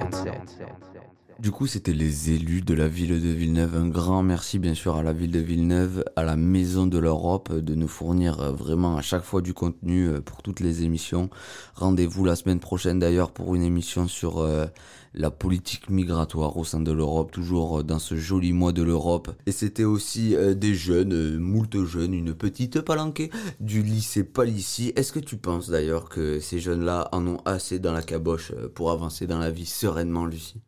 Du 1.40 1.52
coup, 1.52 1.68
c'était 1.68 1.94
les 1.94 2.32
élus 2.32 2.62
de 2.62 2.74
la 2.74 2.88
ville 2.88 3.22
de 3.22 3.30
Villeneuve. 3.30 3.76
Un 3.76 3.90
grand 3.90 4.24
merci, 4.24 4.60
bien 4.60 4.76
sûr, 4.76 4.96
à 4.96 5.04
la 5.04 5.12
ville 5.12 5.32
de 5.32 5.40
Villeneuve, 5.40 6.06
à 6.16 6.24
la 6.24 6.38
Maison 6.38 6.88
de 6.88 6.98
l'Europe, 6.98 7.52
de 7.52 7.76
nous 7.76 7.90
fournir 7.90 8.40
euh, 8.40 8.52
vraiment 8.52 8.96
à 8.96 9.02
chaque 9.02 9.24
fois 9.24 9.42
du 9.42 9.54
contenu 9.54 10.08
euh, 10.08 10.22
pour 10.22 10.42
toutes 10.42 10.62
les 10.62 10.84
émissions. 10.84 11.30
Rendez-vous 11.76 12.24
la 12.24 12.38
semaine 12.38 12.60
prochaine, 12.60 13.00
d'ailleurs, 13.00 13.32
pour 13.32 13.56
une 13.56 13.64
émission 13.64 14.08
sur 14.08 14.40
euh, 14.40 14.68
la 15.14 15.32
politique 15.32 15.90
migratoire 15.90 16.56
au 16.56 16.64
sein 16.64 16.80
de 16.80 16.92
l'Europe, 16.92 17.32
toujours 17.32 17.80
euh, 17.80 17.84
dans 17.84 18.00
ce 18.00 18.16
joli 18.16 18.54
mois 18.54 18.72
de 18.72 18.84
l'Europe. 18.84 19.36
Et 19.46 19.52
c'était 19.52 19.84
aussi 19.84 20.36
euh, 20.36 20.54
des 20.54 20.76
jeunes, 20.76 21.14
euh, 21.14 21.40
moult 21.40 21.84
jeunes, 21.84 22.14
une 22.14 22.34
petite 22.36 22.80
palanquée 22.80 23.32
du 23.60 23.82
lycée 23.84 24.24
Palissy. 24.24 24.94
Est-ce 24.96 25.12
que 25.12 25.20
tu 25.20 25.36
penses, 25.36 25.70
d'ailleurs, 25.70 26.08
que 26.08 26.40
ces 26.40 26.60
jeunes-là 26.60 27.10
en 27.12 27.28
ont 27.28 27.42
assez 27.44 27.80
dans 27.80 27.92
la 27.92 28.04
caboche 28.04 28.52
euh, 28.56 28.70
pour 28.70 28.92
avancer 28.92 29.28
dans 29.28 29.40
la 29.40 29.52
vie 29.52 29.66
sereinement, 29.66 30.26
Lucie? 30.26 30.62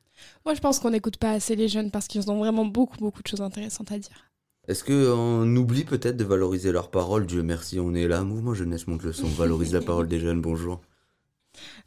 Moi, 0.46 0.54
je 0.54 0.62
pense 0.62 0.80
qu'on 0.80 0.92
n'écoute 0.92 1.18
pas 1.18 1.32
assez 1.32 1.56
les 1.56 1.68
jeunes 1.68 1.90
parce 1.90 2.08
qu'ils 2.08 2.30
ont 2.30 2.38
vraiment 2.38 2.66
beaucoup, 2.66 2.98
beaucoup 2.98 3.24
de 3.24 3.28
choses 3.28 3.42
intéressantes 3.42 3.92
à 3.92 3.98
dire. 3.98 4.30
Est-ce 4.68 4.84
qu'on 4.84 5.56
oublie 5.56 5.86
peut-être 5.86 6.18
de 6.18 6.24
valoriser 6.24 6.72
leurs 6.72 6.90
paroles? 6.92 7.26
Dieu 7.26 7.44
merci, 7.44 7.80
on 7.80 7.94
est 7.94 8.08
là. 8.08 8.24
Mouvement 8.24 8.54
Jeunesse 8.54 8.88
monte 8.88 9.04
le 9.04 9.14
son, 9.14 9.28
valorise 9.28 9.74
la 9.74 9.82
parole 9.82 10.08
des 10.08 10.20
jeunes, 10.20 10.42
bonjour. 10.42 10.82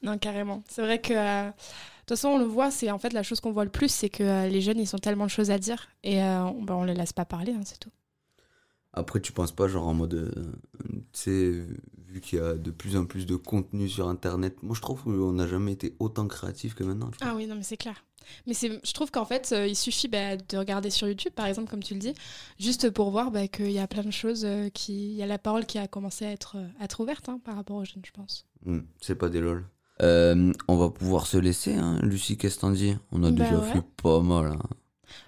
Non, 0.03 0.17
carrément. 0.17 0.63
C'est 0.67 0.81
vrai 0.81 0.99
que, 0.99 1.13
euh, 1.13 1.49
de 1.49 1.53
toute 2.07 2.17
façon, 2.17 2.29
on 2.29 2.39
le 2.39 2.47
voit, 2.47 2.71
c'est 2.71 2.91
en 2.91 2.99
fait 2.99 3.13
la 3.13 3.23
chose 3.23 3.39
qu'on 3.41 3.53
voit 3.53 3.65
le 3.65 3.71
plus, 3.71 3.93
c'est 3.93 4.09
que 4.09 4.23
euh, 4.23 4.49
les 4.49 4.63
jeunes, 4.63 4.79
ils 4.79 4.97
ont 4.97 4.99
tellement 4.99 5.27
de 5.27 5.31
choses 5.31 5.51
à 5.51 5.59
dire 5.59 5.89
et 6.03 6.23
euh, 6.23 6.45
on, 6.45 6.63
bah, 6.63 6.75
on 6.75 6.85
les 6.85 6.95
laisse 6.95 7.13
pas 7.13 7.27
parler, 7.27 7.53
hein, 7.53 7.61
c'est 7.67 7.79
tout. 7.79 7.91
Après, 8.95 9.21
tu 9.21 9.33
penses 9.33 9.53
pas, 9.53 9.69
genre 9.69 9.87
en 9.87 9.93
mode. 9.93 10.33
tu 10.83 10.95
sais, 11.13 11.67
vu 12.07 12.23
qu'il 12.23 12.39
y 12.39 12.43
a 12.43 12.55
de 12.55 12.71
plus 12.71 12.97
en 12.97 13.05
plus 13.05 13.27
de 13.27 13.37
contenu 13.37 13.91
sur 13.91 14.09
internet, 14.09 14.63
moi 14.63 14.75
je 14.75 14.81
trouve 14.81 15.03
qu'on 15.03 15.33
n'a 15.33 15.47
jamais 15.47 15.73
été 15.73 15.95
autant 15.99 16.27
créatif 16.27 16.75
que 16.75 16.83
maintenant. 16.83 17.11
Ah 17.21 17.35
oui, 17.37 17.47
non, 17.47 17.55
mais 17.57 17.63
c'est 17.63 17.77
clair. 17.77 18.03
Mais 18.47 18.55
c'est, 18.55 18.81
je 18.85 18.93
trouve 18.93 19.11
qu'en 19.11 19.25
fait, 19.25 19.51
euh, 19.53 19.67
il 19.67 19.77
suffit 19.77 20.09
bah, 20.09 20.37
de 20.37 20.57
regarder 20.57 20.91
sur 20.91 21.09
YouTube, 21.09 21.33
par 21.35 21.47
exemple, 21.47 21.71
comme 21.71 21.83
tu 21.83 21.95
le 21.95 22.01
dis, 22.01 22.15
juste 22.59 22.91
pour 22.91 23.11
voir 23.11 23.31
bah, 23.31 23.49
qu'il 23.49 23.71
y 23.73 23.79
a 23.79 23.87
plein 23.87 24.03
de 24.05 24.11
choses 24.11 24.45
euh, 24.45 24.69
qui. 24.71 25.11
Il 25.11 25.17
y 25.17 25.23
a 25.23 25.27
la 25.27 25.39
parole 25.39 25.67
qui 25.67 25.79
a 25.79 25.89
commencé 25.89 26.25
à 26.27 26.31
être, 26.33 26.57
euh, 26.57 26.67
à 26.81 26.85
être 26.85 27.01
ouverte 27.01 27.29
hein, 27.29 27.41
par 27.45 27.57
rapport 27.57 27.77
aux 27.77 27.85
jeunes, 27.85 28.03
je 28.05 28.13
pense. 28.13 28.47
Hmm, 28.65 28.81
c'est 29.01 29.15
pas 29.17 29.29
des 29.29 29.41
lol. 29.41 29.65
Euh, 30.01 30.53
on 30.69 30.77
va 30.77 30.91
pouvoir 30.91 31.27
se 31.27 31.37
laisser, 31.39 31.75
hein, 31.75 31.99
Lucie, 32.03 32.37
qu'est-ce 32.37 32.57
que 32.57 32.61
t'en 32.61 32.71
dis? 32.71 32.97
On 33.13 33.23
a 33.25 33.31
Bah 33.31 33.45
déjà 33.45 33.59
ouais. 33.59 33.73
fait 33.73 33.83
pas 34.03 34.21
mal. 34.21 34.53
hein. 34.53 34.59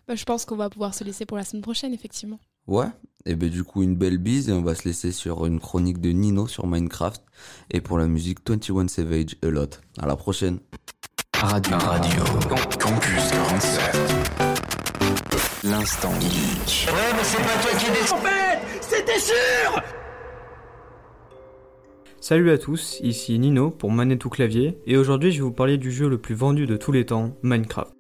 Bah, 0.07 0.15
je 0.15 0.25
pense 0.25 0.45
qu'on 0.45 0.57
va 0.57 0.71
pouvoir 0.71 0.95
se 0.95 1.03
laisser 1.05 1.27
pour 1.27 1.37
la 1.37 1.45
semaine 1.45 1.63
prochaine, 1.63 1.93
effectivement. 1.95 2.39
Ouais, 2.67 2.87
et 3.27 3.35
ben 3.35 3.49
du 3.49 3.65
coup 3.65 3.83
une 3.83 3.97
belle 3.97 4.19
bise 4.19 4.49
et 4.49 4.53
on 4.53 4.63
va 4.63 4.75
se 4.77 4.85
laisser 4.85 5.11
sur 5.13 5.45
une 5.47 5.59
chronique 5.59 6.01
de 6.01 6.11
Nino 6.11 6.47
sur 6.47 6.67
Minecraft 6.69 7.23
et 7.71 7.81
pour 7.81 7.99
la 7.99 8.07
musique 8.07 8.39
21 8.49 8.87
Savage 8.87 9.35
A 9.43 9.47
Lot. 9.47 9.81
À 9.99 10.07
la 10.07 10.15
prochaine. 10.15 10.61
Radio. 11.43 11.79
Radio. 11.79 12.23
Campus 12.79 13.31
47. 13.31 13.97
L'instant 15.65 16.13
geek. 16.21 16.87
Ouais, 16.87 17.13
mais 17.17 17.23
c'est 17.23 17.39
pas 17.39 17.57
toi 17.63 17.71
qui. 17.79 17.87
En 18.13 18.19
fait, 18.19 18.61
c'était 18.83 19.19
sûr 19.19 19.83
Salut 22.21 22.51
à 22.51 22.59
tous, 22.59 22.99
ici 23.03 23.39
Nino 23.39 23.71
pour 23.71 23.91
Manette 23.91 24.25
ou 24.27 24.29
Clavier, 24.29 24.79
et 24.87 24.99
aujourd'hui 24.99 25.33
je 25.33 25.39
vais 25.39 25.45
vous 25.45 25.53
parler 25.53 25.79
du 25.79 25.91
jeu 25.91 26.11
le 26.11 26.19
plus 26.19 26.35
vendu 26.35 26.67
de 26.67 26.77
tous 26.77 26.93
les 26.93 27.07
temps, 27.07 27.35
Minecraft. 27.43 27.93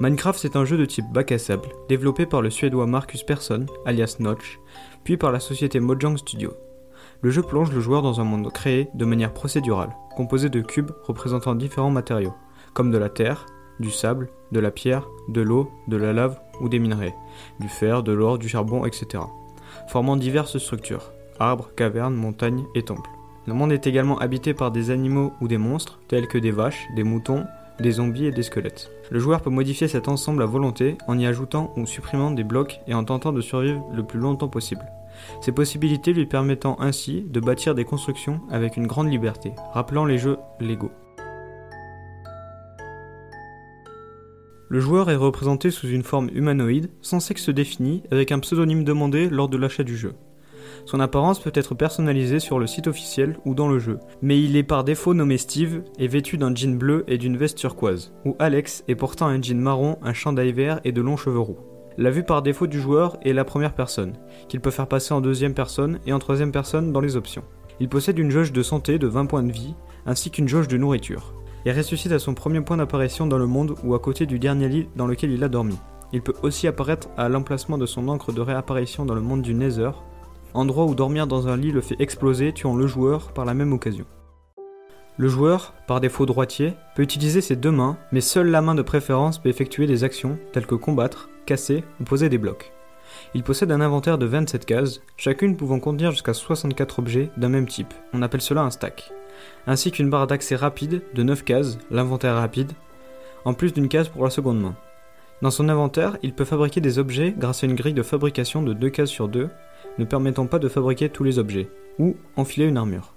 Minecraft 0.00 0.38
c'est 0.38 0.56
un 0.56 0.66
jeu 0.66 0.76
de 0.76 0.84
type 0.84 1.06
bac 1.12 1.32
à 1.32 1.38
sable, 1.38 1.70
développé 1.88 2.26
par 2.26 2.42
le 2.42 2.50
suédois 2.50 2.86
Marcus 2.86 3.22
Persson, 3.22 3.64
alias 3.86 4.16
Notch, 4.20 4.58
puis 5.04 5.16
par 5.16 5.32
la 5.32 5.40
société 5.40 5.80
Mojang 5.80 6.18
Studio. 6.18 6.52
Le 7.22 7.30
jeu 7.30 7.42
plonge 7.42 7.70
le 7.70 7.80
joueur 7.80 8.02
dans 8.02 8.20
un 8.20 8.24
monde 8.24 8.52
créé 8.52 8.88
de 8.94 9.04
manière 9.04 9.32
procédurale, 9.32 9.94
composé 10.16 10.48
de 10.48 10.60
cubes 10.60 10.90
représentant 11.04 11.54
différents 11.54 11.90
matériaux, 11.90 12.34
comme 12.74 12.90
de 12.90 12.98
la 12.98 13.08
terre, 13.08 13.46
du 13.78 13.92
sable, 13.92 14.28
de 14.50 14.58
la 14.58 14.72
pierre, 14.72 15.06
de 15.28 15.40
l'eau, 15.40 15.70
de 15.86 15.96
la 15.96 16.12
lave 16.12 16.40
ou 16.60 16.68
des 16.68 16.80
minerais, 16.80 17.14
du 17.60 17.68
fer, 17.68 18.02
de 18.02 18.10
l'or, 18.10 18.38
du 18.38 18.48
charbon, 18.48 18.84
etc., 18.86 19.22
formant 19.86 20.16
diverses 20.16 20.58
structures, 20.58 21.12
arbres, 21.38 21.70
cavernes, 21.76 22.16
montagnes 22.16 22.64
et 22.74 22.82
temples. 22.82 23.10
Le 23.46 23.54
monde 23.54 23.70
est 23.70 23.86
également 23.86 24.18
habité 24.18 24.52
par 24.52 24.72
des 24.72 24.90
animaux 24.90 25.32
ou 25.40 25.46
des 25.46 25.58
monstres, 25.58 26.00
tels 26.08 26.26
que 26.26 26.38
des 26.38 26.50
vaches, 26.50 26.88
des 26.96 27.04
moutons, 27.04 27.44
des 27.78 27.92
zombies 27.92 28.26
et 28.26 28.32
des 28.32 28.42
squelettes. 28.42 28.90
Le 29.10 29.20
joueur 29.20 29.42
peut 29.42 29.50
modifier 29.50 29.86
cet 29.86 30.08
ensemble 30.08 30.42
à 30.42 30.46
volonté 30.46 30.98
en 31.06 31.16
y 31.16 31.26
ajoutant 31.26 31.72
ou 31.76 31.86
supprimant 31.86 32.32
des 32.32 32.44
blocs 32.44 32.80
et 32.88 32.94
en 32.94 33.04
tentant 33.04 33.32
de 33.32 33.40
survivre 33.40 33.86
le 33.94 34.02
plus 34.02 34.18
longtemps 34.18 34.48
possible. 34.48 34.84
Ces 35.40 35.52
possibilités 35.52 36.12
lui 36.12 36.26
permettant 36.26 36.76
ainsi 36.80 37.22
de 37.22 37.40
bâtir 37.40 37.74
des 37.74 37.84
constructions 37.84 38.40
avec 38.50 38.76
une 38.76 38.86
grande 38.86 39.10
liberté, 39.10 39.52
rappelant 39.72 40.04
les 40.04 40.18
jeux 40.18 40.38
Lego. 40.60 40.90
Le 44.68 44.80
joueur 44.80 45.10
est 45.10 45.16
représenté 45.16 45.70
sous 45.70 45.88
une 45.88 46.02
forme 46.02 46.30
humanoïde, 46.32 46.90
sans 47.02 47.20
sexe 47.20 47.50
défini, 47.50 48.02
avec 48.10 48.32
un 48.32 48.38
pseudonyme 48.38 48.84
demandé 48.84 49.28
lors 49.28 49.50
de 49.50 49.58
l'achat 49.58 49.84
du 49.84 49.98
jeu. 49.98 50.14
Son 50.86 50.98
apparence 50.98 51.40
peut 51.40 51.52
être 51.54 51.74
personnalisée 51.74 52.40
sur 52.40 52.58
le 52.58 52.66
site 52.66 52.86
officiel 52.86 53.36
ou 53.44 53.54
dans 53.54 53.68
le 53.68 53.78
jeu, 53.78 53.98
mais 54.22 54.40
il 54.40 54.56
est 54.56 54.62
par 54.62 54.82
défaut 54.84 55.12
nommé 55.12 55.36
Steve 55.36 55.82
et 55.98 56.08
vêtu 56.08 56.38
d'un 56.38 56.54
jean 56.54 56.76
bleu 56.76 57.04
et 57.06 57.18
d'une 57.18 57.36
veste 57.36 57.58
turquoise, 57.58 58.14
ou 58.24 58.34
Alex 58.38 58.82
est 58.88 58.94
portant 58.94 59.26
un 59.26 59.42
jean 59.42 59.60
marron, 59.60 59.98
un 60.02 60.14
chandail 60.14 60.52
vert 60.52 60.80
et 60.84 60.92
de 60.92 61.02
longs 61.02 61.18
cheveux 61.18 61.38
roux. 61.38 61.58
La 61.98 62.10
vue 62.10 62.22
par 62.22 62.42
défaut 62.42 62.66
du 62.66 62.80
joueur 62.80 63.18
est 63.22 63.32
la 63.32 63.44
première 63.44 63.74
personne, 63.74 64.14
qu'il 64.48 64.60
peut 64.60 64.70
faire 64.70 64.86
passer 64.86 65.12
en 65.12 65.20
deuxième 65.20 65.54
personne 65.54 65.98
et 66.06 66.12
en 66.12 66.18
troisième 66.18 66.52
personne 66.52 66.92
dans 66.92 67.00
les 67.00 67.16
options. 67.16 67.44
Il 67.80 67.88
possède 67.88 68.18
une 68.18 68.30
jauge 68.30 68.52
de 68.52 68.62
santé 68.62 68.98
de 68.98 69.06
20 69.06 69.26
points 69.26 69.42
de 69.42 69.52
vie, 69.52 69.74
ainsi 70.06 70.30
qu'une 70.30 70.48
jauge 70.48 70.68
de 70.68 70.78
nourriture, 70.78 71.34
et 71.64 71.72
ressuscite 71.72 72.12
à 72.12 72.18
son 72.18 72.34
premier 72.34 72.60
point 72.60 72.78
d'apparition 72.78 73.26
dans 73.26 73.38
le 73.38 73.46
monde 73.46 73.74
ou 73.84 73.94
à 73.94 73.98
côté 73.98 74.24
du 74.24 74.38
dernier 74.38 74.68
lit 74.68 74.88
dans 74.96 75.06
lequel 75.06 75.30
il 75.30 75.44
a 75.44 75.48
dormi. 75.48 75.78
Il 76.12 76.22
peut 76.22 76.34
aussi 76.42 76.66
apparaître 76.66 77.08
à 77.16 77.28
l'emplacement 77.28 77.78
de 77.78 77.86
son 77.86 78.08
encre 78.08 78.32
de 78.32 78.40
réapparition 78.40 79.04
dans 79.04 79.14
le 79.14 79.20
monde 79.20 79.42
du 79.42 79.54
Nether, 79.54 79.90
endroit 80.54 80.84
où 80.84 80.94
dormir 80.94 81.26
dans 81.26 81.48
un 81.48 81.56
lit 81.56 81.72
le 81.72 81.80
fait 81.80 81.96
exploser, 81.98 82.52
tuant 82.52 82.76
le 82.76 82.86
joueur 82.86 83.32
par 83.32 83.44
la 83.44 83.54
même 83.54 83.72
occasion. 83.72 84.04
Le 85.18 85.28
joueur, 85.28 85.74
par 85.86 86.00
défaut 86.00 86.24
droitier, 86.24 86.72
peut 86.96 87.02
utiliser 87.02 87.42
ses 87.42 87.56
deux 87.56 87.70
mains, 87.70 87.98
mais 88.12 88.22
seule 88.22 88.48
la 88.48 88.62
main 88.62 88.74
de 88.74 88.82
préférence 88.82 89.38
peut 89.38 89.50
effectuer 89.50 89.86
des 89.86 90.04
actions 90.04 90.38
telles 90.52 90.66
que 90.66 90.74
combattre, 90.74 91.28
casser 91.46 91.84
ou 92.00 92.04
poser 92.04 92.28
des 92.28 92.38
blocs. 92.38 92.72
Il 93.34 93.42
possède 93.42 93.72
un 93.72 93.80
inventaire 93.80 94.18
de 94.18 94.26
27 94.26 94.64
cases, 94.64 95.00
chacune 95.16 95.56
pouvant 95.56 95.80
contenir 95.80 96.10
jusqu'à 96.10 96.34
64 96.34 96.98
objets 96.98 97.30
d'un 97.36 97.48
même 97.48 97.66
type, 97.66 97.92
on 98.12 98.22
appelle 98.22 98.40
cela 98.40 98.62
un 98.62 98.70
stack, 98.70 99.12
ainsi 99.66 99.90
qu'une 99.90 100.10
barre 100.10 100.26
d'accès 100.26 100.56
rapide 100.56 101.02
de 101.14 101.22
9 101.22 101.44
cases, 101.44 101.78
l'inventaire 101.90 102.34
rapide, 102.34 102.72
en 103.44 103.54
plus 103.54 103.72
d'une 103.72 103.88
case 103.88 104.08
pour 104.08 104.24
la 104.24 104.30
seconde 104.30 104.60
main. 104.60 104.76
Dans 105.40 105.50
son 105.50 105.68
inventaire, 105.68 106.18
il 106.22 106.34
peut 106.34 106.44
fabriquer 106.44 106.80
des 106.80 106.98
objets 106.98 107.34
grâce 107.36 107.64
à 107.64 107.66
une 107.66 107.74
grille 107.74 107.94
de 107.94 108.02
fabrication 108.02 108.62
de 108.62 108.72
2 108.72 108.90
cases 108.90 109.10
sur 109.10 109.28
2, 109.28 109.48
ne 109.98 110.04
permettant 110.04 110.46
pas 110.46 110.58
de 110.58 110.68
fabriquer 110.68 111.08
tous 111.08 111.24
les 111.24 111.38
objets, 111.38 111.68
ou 111.98 112.16
enfiler 112.36 112.66
une 112.66 112.76
armure. 112.76 113.14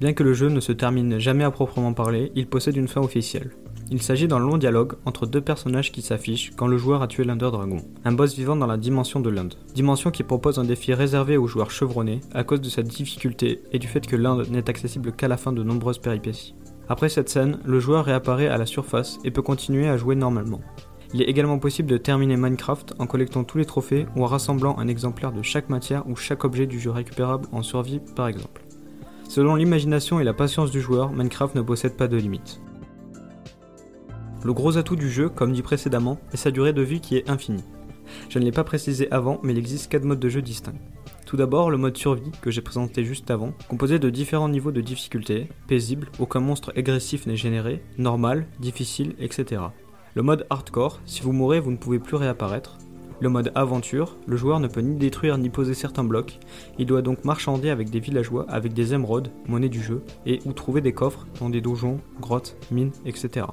Bien 0.00 0.12
que 0.12 0.22
le 0.22 0.34
jeu 0.34 0.48
ne 0.48 0.60
se 0.60 0.72
termine 0.72 1.18
jamais 1.18 1.44
à 1.44 1.50
proprement 1.50 1.92
parler, 1.92 2.32
il 2.34 2.48
possède 2.48 2.76
une 2.76 2.88
fin 2.88 3.00
officielle. 3.00 3.50
Il 3.90 4.00
s'agit 4.00 4.28
d'un 4.28 4.38
long 4.38 4.56
dialogue 4.56 4.94
entre 5.04 5.26
deux 5.26 5.40
personnages 5.40 5.92
qui 5.92 6.02
s'affichent 6.02 6.52
quand 6.56 6.66
le 6.66 6.78
joueur 6.78 7.02
a 7.02 7.08
tué 7.08 7.24
l'Under 7.24 7.50
Dragon, 7.50 7.78
un 8.04 8.12
boss 8.12 8.34
vivant 8.34 8.56
dans 8.56 8.66
la 8.66 8.76
dimension 8.76 9.20
de 9.20 9.28
l'Inde. 9.28 9.54
Dimension 9.74 10.10
qui 10.10 10.22
propose 10.22 10.58
un 10.58 10.64
défi 10.64 10.94
réservé 10.94 11.36
aux 11.36 11.46
joueurs 11.46 11.70
chevronnés 11.70 12.20
à 12.32 12.44
cause 12.44 12.60
de 12.60 12.70
sa 12.70 12.82
difficulté 12.82 13.62
et 13.72 13.78
du 13.78 13.86
fait 13.86 14.06
que 14.06 14.16
l'Inde 14.16 14.46
n'est 14.50 14.70
accessible 14.70 15.12
qu'à 15.12 15.28
la 15.28 15.36
fin 15.36 15.52
de 15.52 15.62
nombreuses 15.62 15.98
péripéties. 15.98 16.54
Après 16.88 17.08
cette 17.08 17.28
scène, 17.28 17.58
le 17.64 17.80
joueur 17.80 18.04
réapparaît 18.04 18.48
à 18.48 18.58
la 18.58 18.66
surface 18.66 19.18
et 19.24 19.30
peut 19.30 19.42
continuer 19.42 19.88
à 19.88 19.96
jouer 19.96 20.14
normalement. 20.14 20.60
Il 21.14 21.20
est 21.20 21.28
également 21.28 21.58
possible 21.58 21.90
de 21.90 21.98
terminer 21.98 22.38
Minecraft 22.38 22.94
en 22.98 23.06
collectant 23.06 23.44
tous 23.44 23.58
les 23.58 23.66
trophées 23.66 24.06
ou 24.16 24.24
en 24.24 24.26
rassemblant 24.26 24.78
un 24.78 24.88
exemplaire 24.88 25.32
de 25.32 25.42
chaque 25.42 25.68
matière 25.68 26.08
ou 26.08 26.16
chaque 26.16 26.44
objet 26.44 26.66
du 26.66 26.80
jeu 26.80 26.90
récupérable 26.90 27.46
en 27.52 27.62
survie 27.62 28.00
par 28.16 28.28
exemple. 28.28 28.62
Selon 29.28 29.54
l'imagination 29.54 30.20
et 30.20 30.24
la 30.24 30.32
patience 30.32 30.70
du 30.70 30.80
joueur, 30.80 31.12
Minecraft 31.12 31.54
ne 31.54 31.60
possède 31.62 31.96
pas 31.98 32.08
de 32.08 32.16
limite. 32.16 32.61
Le 34.44 34.52
gros 34.52 34.76
atout 34.76 34.96
du 34.96 35.10
jeu, 35.10 35.28
comme 35.28 35.52
dit 35.52 35.62
précédemment, 35.62 36.18
est 36.32 36.36
sa 36.36 36.50
durée 36.50 36.72
de 36.72 36.82
vie 36.82 37.00
qui 37.00 37.16
est 37.16 37.30
infinie. 37.30 37.64
Je 38.28 38.38
ne 38.38 38.44
l'ai 38.44 38.52
pas 38.52 38.64
précisé 38.64 39.10
avant, 39.12 39.38
mais 39.42 39.52
il 39.52 39.58
existe 39.58 39.90
4 39.90 40.04
modes 40.04 40.18
de 40.20 40.28
jeu 40.28 40.42
distincts. 40.42 40.74
Tout 41.26 41.36
d'abord, 41.36 41.70
le 41.70 41.78
mode 41.78 41.96
survie, 41.96 42.32
que 42.42 42.50
j'ai 42.50 42.60
présenté 42.60 43.04
juste 43.04 43.30
avant, 43.30 43.52
composé 43.68 43.98
de 43.98 44.10
différents 44.10 44.48
niveaux 44.48 44.72
de 44.72 44.80
difficulté, 44.80 45.48
paisible, 45.68 46.10
aucun 46.18 46.40
monstre 46.40 46.72
agressif 46.76 47.26
n'est 47.26 47.36
généré, 47.36 47.82
normal, 47.98 48.46
difficile, 48.58 49.14
etc. 49.20 49.62
Le 50.14 50.22
mode 50.22 50.46
hardcore, 50.50 51.00
si 51.06 51.22
vous 51.22 51.32
mourrez, 51.32 51.60
vous 51.60 51.70
ne 51.70 51.76
pouvez 51.76 52.00
plus 52.00 52.16
réapparaître. 52.16 52.76
Le 53.20 53.28
mode 53.28 53.52
aventure, 53.54 54.16
le 54.26 54.36
joueur 54.36 54.58
ne 54.58 54.66
peut 54.66 54.80
ni 54.80 54.96
détruire 54.96 55.38
ni 55.38 55.48
poser 55.48 55.74
certains 55.74 56.02
blocs, 56.02 56.40
il 56.78 56.86
doit 56.86 57.02
donc 57.02 57.24
marchander 57.24 57.70
avec 57.70 57.88
des 57.88 58.00
villageois 58.00 58.44
avec 58.50 58.72
des 58.72 58.92
émeraudes, 58.92 59.30
monnaie 59.46 59.68
du 59.68 59.80
jeu, 59.80 60.02
et 60.26 60.40
ou 60.44 60.52
trouver 60.52 60.80
des 60.80 60.92
coffres 60.92 61.28
dans 61.38 61.48
des 61.48 61.60
donjons, 61.60 62.00
grottes, 62.20 62.56
mines, 62.72 62.90
etc. 63.06 63.46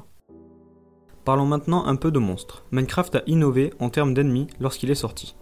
Parlons 1.25 1.45
maintenant 1.45 1.85
un 1.85 1.95
peu 1.95 2.11
de 2.11 2.19
monstres. 2.19 2.63
Minecraft 2.71 3.15
a 3.15 3.23
innové 3.27 3.73
en 3.79 3.89
termes 3.89 4.13
d'ennemis 4.13 4.47
lorsqu'il 4.59 4.91
est 4.91 4.95
sorti. 4.95 5.35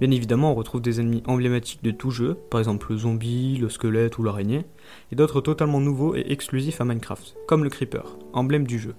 Bien 0.00 0.10
évidemment, 0.10 0.52
on 0.52 0.54
retrouve 0.54 0.82
des 0.82 1.00
ennemis 1.00 1.22
emblématiques 1.26 1.82
de 1.82 1.90
tout 1.90 2.10
jeu, 2.10 2.34
par 2.50 2.60
exemple 2.60 2.90
le 2.90 2.98
zombie, 2.98 3.56
le 3.56 3.68
squelette 3.68 4.18
ou 4.18 4.22
l'araignée, 4.22 4.66
et 5.12 5.16
d'autres 5.16 5.40
totalement 5.40 5.80
nouveaux 5.80 6.14
et 6.14 6.26
exclusifs 6.28 6.80
à 6.80 6.84
Minecraft, 6.84 7.36
comme 7.46 7.64
le 7.64 7.70
creeper, 7.70 8.18
emblème 8.32 8.66
du 8.66 8.78
jeu. 8.78 8.94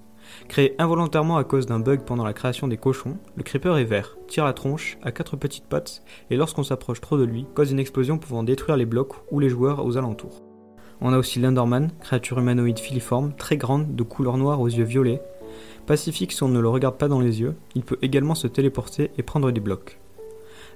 Créé 0.47 0.75
involontairement 0.79 1.38
à 1.38 1.43
cause 1.43 1.65
d'un 1.65 1.79
bug 1.79 2.03
pendant 2.05 2.23
la 2.23 2.34
création 2.34 2.67
des 2.67 2.77
cochons, 2.77 3.17
le 3.36 3.43
creeper 3.43 3.77
est 3.77 3.86
vert, 3.86 4.17
tire 4.27 4.45
la 4.45 4.53
tronche, 4.53 4.97
a 5.03 5.11
quatre 5.11 5.36
petites 5.36 5.67
pattes, 5.67 6.03
et 6.29 6.38
lorsqu'on 6.38 6.63
s'approche 6.63 7.01
trop 7.01 7.17
de 7.17 7.23
lui, 7.23 7.45
cause 7.53 7.71
une 7.71 7.79
explosion 7.79 8.17
pouvant 8.17 8.43
détruire 8.43 8.77
les 8.77 8.86
blocs 8.86 9.15
ou 9.32 9.39
les 9.39 9.49
joueurs 9.49 9.86
aux 9.86 9.97
alentours. 9.97 10.41
On 11.01 11.13
a 11.13 11.17
aussi 11.17 11.39
l'Enderman, 11.39 11.91
créature 11.99 12.38
humanoïde 12.38 12.77
filiforme, 12.77 13.34
très 13.34 13.57
grande, 13.57 13.95
de 13.95 14.03
couleur 14.03 14.38
noire 14.38 14.61
aux 14.61 14.67
yeux 14.67 14.84
violets. 14.84 15.21
Pacifique 15.91 16.31
si 16.31 16.41
on 16.41 16.47
ne 16.47 16.61
le 16.61 16.69
regarde 16.69 16.95
pas 16.95 17.09
dans 17.09 17.19
les 17.19 17.41
yeux, 17.41 17.53
il 17.75 17.83
peut 17.83 17.97
également 18.01 18.33
se 18.33 18.47
téléporter 18.47 19.11
et 19.17 19.23
prendre 19.23 19.51
des 19.51 19.59
blocs. 19.59 19.99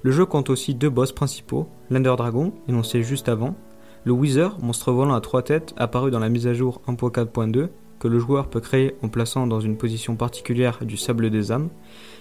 Le 0.02 0.12
jeu 0.12 0.26
compte 0.26 0.50
aussi 0.50 0.76
deux 0.76 0.90
boss 0.90 1.14
principaux, 1.14 1.70
l'Ender 1.90 2.14
Dragon, 2.18 2.52
énoncé 2.68 3.02
juste 3.02 3.30
avant, 3.30 3.56
le 4.04 4.12
Wither, 4.12 4.50
monstre 4.62 4.92
volant 4.92 5.14
à 5.14 5.22
trois 5.22 5.42
têtes 5.42 5.74
apparu 5.78 6.12
dans 6.12 6.20
la 6.20 6.28
mise 6.28 6.48
à 6.48 6.54
jour 6.54 6.82
1.4.2, 6.90 7.70
que 7.98 8.08
le 8.10 8.20
joueur 8.20 8.50
peut 8.50 8.60
créer 8.60 8.98
en 9.04 9.08
plaçant 9.08 9.48
dans 9.48 9.62
une 9.62 9.78
position 9.78 10.18
particulière 10.18 10.80
du 10.82 10.98
sable 10.98 11.30
des 11.30 11.54
âmes, 11.54 11.70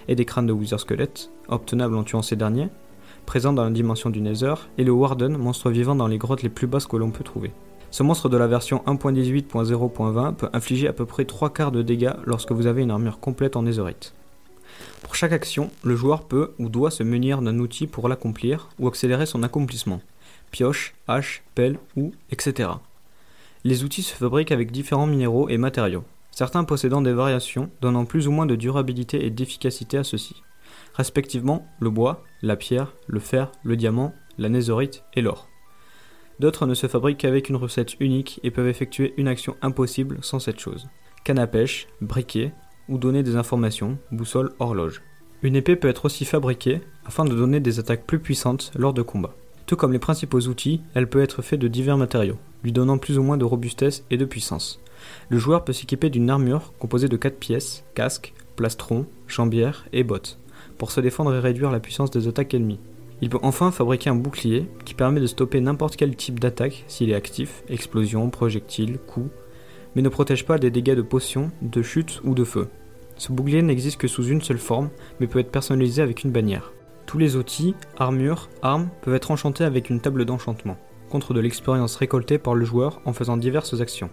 et 0.07 0.15
des 0.15 0.25
crânes 0.25 0.47
de 0.47 0.53
Wither 0.53 0.79
squelettes, 0.79 1.33
obtenables 1.49 1.97
en 1.97 2.05
tuant 2.05 2.23
ces 2.23 2.37
derniers, 2.37 2.69
présents 3.27 3.53
dans 3.53 3.65
la 3.65 3.71
dimension 3.71 4.09
du 4.09 4.21
Nether, 4.21 4.55
et 4.79 4.85
le 4.85 4.93
Warden, 4.93 5.37
monstre 5.37 5.69
vivant 5.69 5.97
dans 5.97 6.07
les 6.07 6.19
grottes 6.19 6.45
les 6.45 6.49
plus 6.49 6.69
basses 6.69 6.87
que 6.87 6.97
l'on 6.97 7.11
peut 7.11 7.25
trouver. 7.25 7.51
Ce 7.95 8.03
monstre 8.03 8.29
de 8.29 8.37
la 8.37 8.49
version 8.49 8.83
1.18.0.20 8.89 10.35
peut 10.35 10.49
infliger 10.53 10.89
à 10.89 10.93
peu 10.93 11.07
près 11.07 11.25
3 11.25 11.51
quarts 11.51 11.71
de 11.71 11.81
dégâts 11.81 12.15
lorsque 12.25 12.51
vous 12.51 12.67
avez 12.67 12.83
une 12.83 12.91
armure 12.91 13.21
complète 13.21 13.55
en 13.55 13.63
netherite. 13.63 14.15
Pour 15.05 15.15
chaque 15.15 15.31
action, 15.31 15.71
le 15.85 15.95
joueur 15.95 16.25
peut 16.25 16.55
ou 16.59 16.69
doit 16.69 16.91
se 16.91 17.05
munir 17.05 17.41
d'un 17.41 17.61
outil 17.61 17.87
pour 17.87 18.09
l'accomplir 18.09 18.69
ou 18.81 18.89
accélérer 18.89 19.27
son 19.27 19.45
accomplissement. 19.45 20.01
Pioche, 20.51 20.97
hache, 21.07 21.45
pelle 21.55 21.79
ou 21.95 22.11
etc. 22.33 22.69
Les 23.63 23.85
outils 23.85 24.03
se 24.03 24.17
fabriquent 24.17 24.51
avec 24.51 24.73
différents 24.73 25.07
minéraux 25.07 25.49
et 25.49 25.57
matériaux, 25.57 26.03
certains 26.33 26.65
possédant 26.65 27.01
des 27.01 27.13
variations 27.13 27.71
donnant 27.81 28.07
plus 28.07 28.27
ou 28.27 28.33
moins 28.33 28.47
de 28.47 28.57
durabilité 28.57 29.25
et 29.25 29.31
d'efficacité 29.31 29.99
à 29.99 30.03
ceux-ci, 30.03 30.43
respectivement 30.95 31.65
le 31.79 31.91
bois, 31.91 32.25
la 32.43 32.57
pierre, 32.57 32.93
le 33.07 33.21
fer, 33.21 33.53
le 33.63 33.77
diamant, 33.77 34.13
la 34.37 34.49
netherite 34.49 35.05
et 35.15 35.23
l'or. 35.23 35.49
D'autres 36.41 36.67
ne 36.67 36.75
se 36.75 36.87
fabriquent 36.87 37.19
qu'avec 37.19 37.49
une 37.49 37.57
recette 37.57 37.99
unique 38.01 38.41
et 38.43 38.51
peuvent 38.51 38.69
effectuer 38.69 39.15
une 39.17 39.29
action 39.29 39.57
impossible 39.63 40.19
sans 40.23 40.39
cette 40.39 40.61
chose. 40.61 40.89
Canne 41.25 41.39
à 41.39 41.47
pêche, 41.47 41.87
briquet, 42.01 42.53
ou 42.89 42.99
donner 42.99 43.23
des 43.23 43.37
informations, 43.37 43.99
boussole, 44.11 44.53
horloge. 44.59 45.03
Une 45.43 45.57
épée 45.57 45.77
peut 45.77 45.89
être 45.89 46.07
aussi 46.07 46.25
fabriquée 46.25 46.81
afin 47.05 47.25
de 47.25 47.35
donner 47.35 47.61
des 47.61 47.79
attaques 47.79 48.07
plus 48.07 48.19
puissantes 48.19 48.73
lors 48.75 48.93
de 48.93 49.03
combats. 49.03 49.35
Tout 49.67 49.77
comme 49.77 49.93
les 49.93 49.99
principaux 49.99 50.41
outils, 50.41 50.83
elle 50.95 51.09
peut 51.09 51.23
être 51.23 51.41
faite 51.41 51.61
de 51.61 51.69
divers 51.69 51.97
matériaux, 51.97 52.39
lui 52.63 52.73
donnant 52.73 52.99
plus 52.99 53.19
ou 53.19 53.23
moins 53.23 53.39
de 53.39 53.45
robustesse 53.45 54.05
et 54.11 54.17
de 54.17 54.25
puissance. 54.25 54.81
Le 55.29 55.39
joueur 55.39 55.65
peut 55.65 55.73
s'équiper 55.73 56.11
d'une 56.11 56.31
armure 56.31 56.73
composée 56.79 57.09
de 57.09 57.17
4 57.17 57.39
pièces, 57.39 57.85
casque, 57.95 58.35
plastron, 58.57 59.07
jambière 59.27 59.87
et 59.93 60.05
bottes, 60.05 60.39
pour 60.77 60.91
se 60.91 61.01
défendre 61.01 61.35
et 61.35 61.41
réduire 61.41 61.71
la 61.71 61.81
puissance 61.81 62.11
des 62.11 62.29
attaques 62.29 62.55
ennemies. 62.55 62.81
Il 63.21 63.31
peut 63.31 63.39
enfin 63.43 63.71
fabriquer 63.71 64.11
un 64.11 64.17
bouclier 64.17 64.69
qui 64.85 64.95
permet 64.95 65.21
de 65.21 65.27
stopper 65.27 65.61
n'importe 65.61 65.97
quel 65.97 66.17
type 66.17 66.41
d'attaque 66.41 66.85
s'il 66.89 67.11
est 67.11 67.15
actif, 67.15 67.63
explosion, 67.69 68.29
projectile, 68.31 68.99
coup, 68.99 69.29
mais 69.95 70.03
ne 70.03 70.09
protège 70.09 70.45
pas 70.45 70.59
des 70.59 70.71
dégâts 70.71 70.97
de 70.97 71.03
potions, 71.03 71.51
de 71.63 71.83
chute 71.83 72.21
ou 72.25 72.35
de 72.35 72.45
feu. 72.45 72.69
Ce 73.17 73.33
bouclier 73.33 73.63
n'existe 73.63 74.01
que 74.01 74.09
sous 74.09 74.27
une 74.27 74.43
seule 74.43 74.59
forme, 74.59 74.91
mais 75.21 75.27
peut 75.27 75.39
être 75.39 75.53
personnalisé 75.53 76.03
avec 76.03 76.25
une 76.25 76.33
bannière. 76.33 76.73
Tous 77.07 77.19
les 77.19 77.37
outils, 77.37 77.75
armures, 77.97 78.49
armes 78.63 78.89
peuvent 79.03 79.15
être 79.15 79.31
enchantés 79.31 79.65
avec 79.65 79.91
une 79.91 80.01
table 80.01 80.25
d'enchantement, 80.25 80.77
contre 81.11 81.33
de 81.33 81.41
l'expérience 81.41 81.97
récoltée 81.97 82.39
par 82.39 82.55
le 82.55 82.65
joueur 82.65 83.01
en 83.05 83.13
faisant 83.13 83.37
diverses 83.37 83.81
actions. 83.81 84.11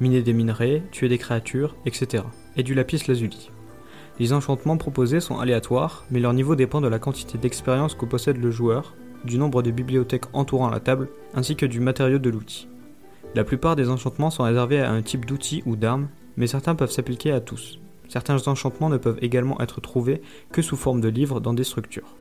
Miner 0.00 0.22
des 0.22 0.32
minerais, 0.32 0.82
tuer 0.90 1.08
des 1.08 1.18
créatures, 1.18 1.76
etc. 1.86 2.24
Et 2.56 2.62
du 2.62 2.74
lapis 2.74 3.02
lazuli. 3.08 3.50
Les 4.20 4.32
enchantements 4.32 4.76
proposés 4.76 5.18
sont 5.18 5.40
aléatoires, 5.40 6.04
mais 6.10 6.20
leur 6.20 6.32
niveau 6.32 6.54
dépend 6.54 6.80
de 6.80 6.86
la 6.86 7.00
quantité 7.00 7.36
d'expérience 7.36 7.94
que 7.94 8.04
possède 8.04 8.36
le 8.36 8.52
joueur, 8.52 8.94
du 9.24 9.38
nombre 9.38 9.62
de 9.62 9.72
bibliothèques 9.72 10.26
entourant 10.32 10.70
la 10.70 10.78
table, 10.78 11.08
ainsi 11.34 11.56
que 11.56 11.66
du 11.66 11.80
matériau 11.80 12.18
de 12.18 12.30
l'outil. 12.30 12.68
La 13.34 13.42
plupart 13.42 13.74
des 13.74 13.88
enchantements 13.88 14.30
sont 14.30 14.44
réservés 14.44 14.80
à 14.80 14.92
un 14.92 15.02
type 15.02 15.26
d'outil 15.26 15.64
ou 15.66 15.74
d'arme, 15.74 16.08
mais 16.36 16.46
certains 16.46 16.76
peuvent 16.76 16.92
s'appliquer 16.92 17.32
à 17.32 17.40
tous. 17.40 17.80
Certains 18.08 18.46
enchantements 18.46 18.88
ne 18.88 18.98
peuvent 18.98 19.18
également 19.20 19.60
être 19.60 19.80
trouvés 19.80 20.22
que 20.52 20.62
sous 20.62 20.76
forme 20.76 21.00
de 21.00 21.08
livres 21.08 21.40
dans 21.40 21.54
des 21.54 21.64
structures. 21.64 22.14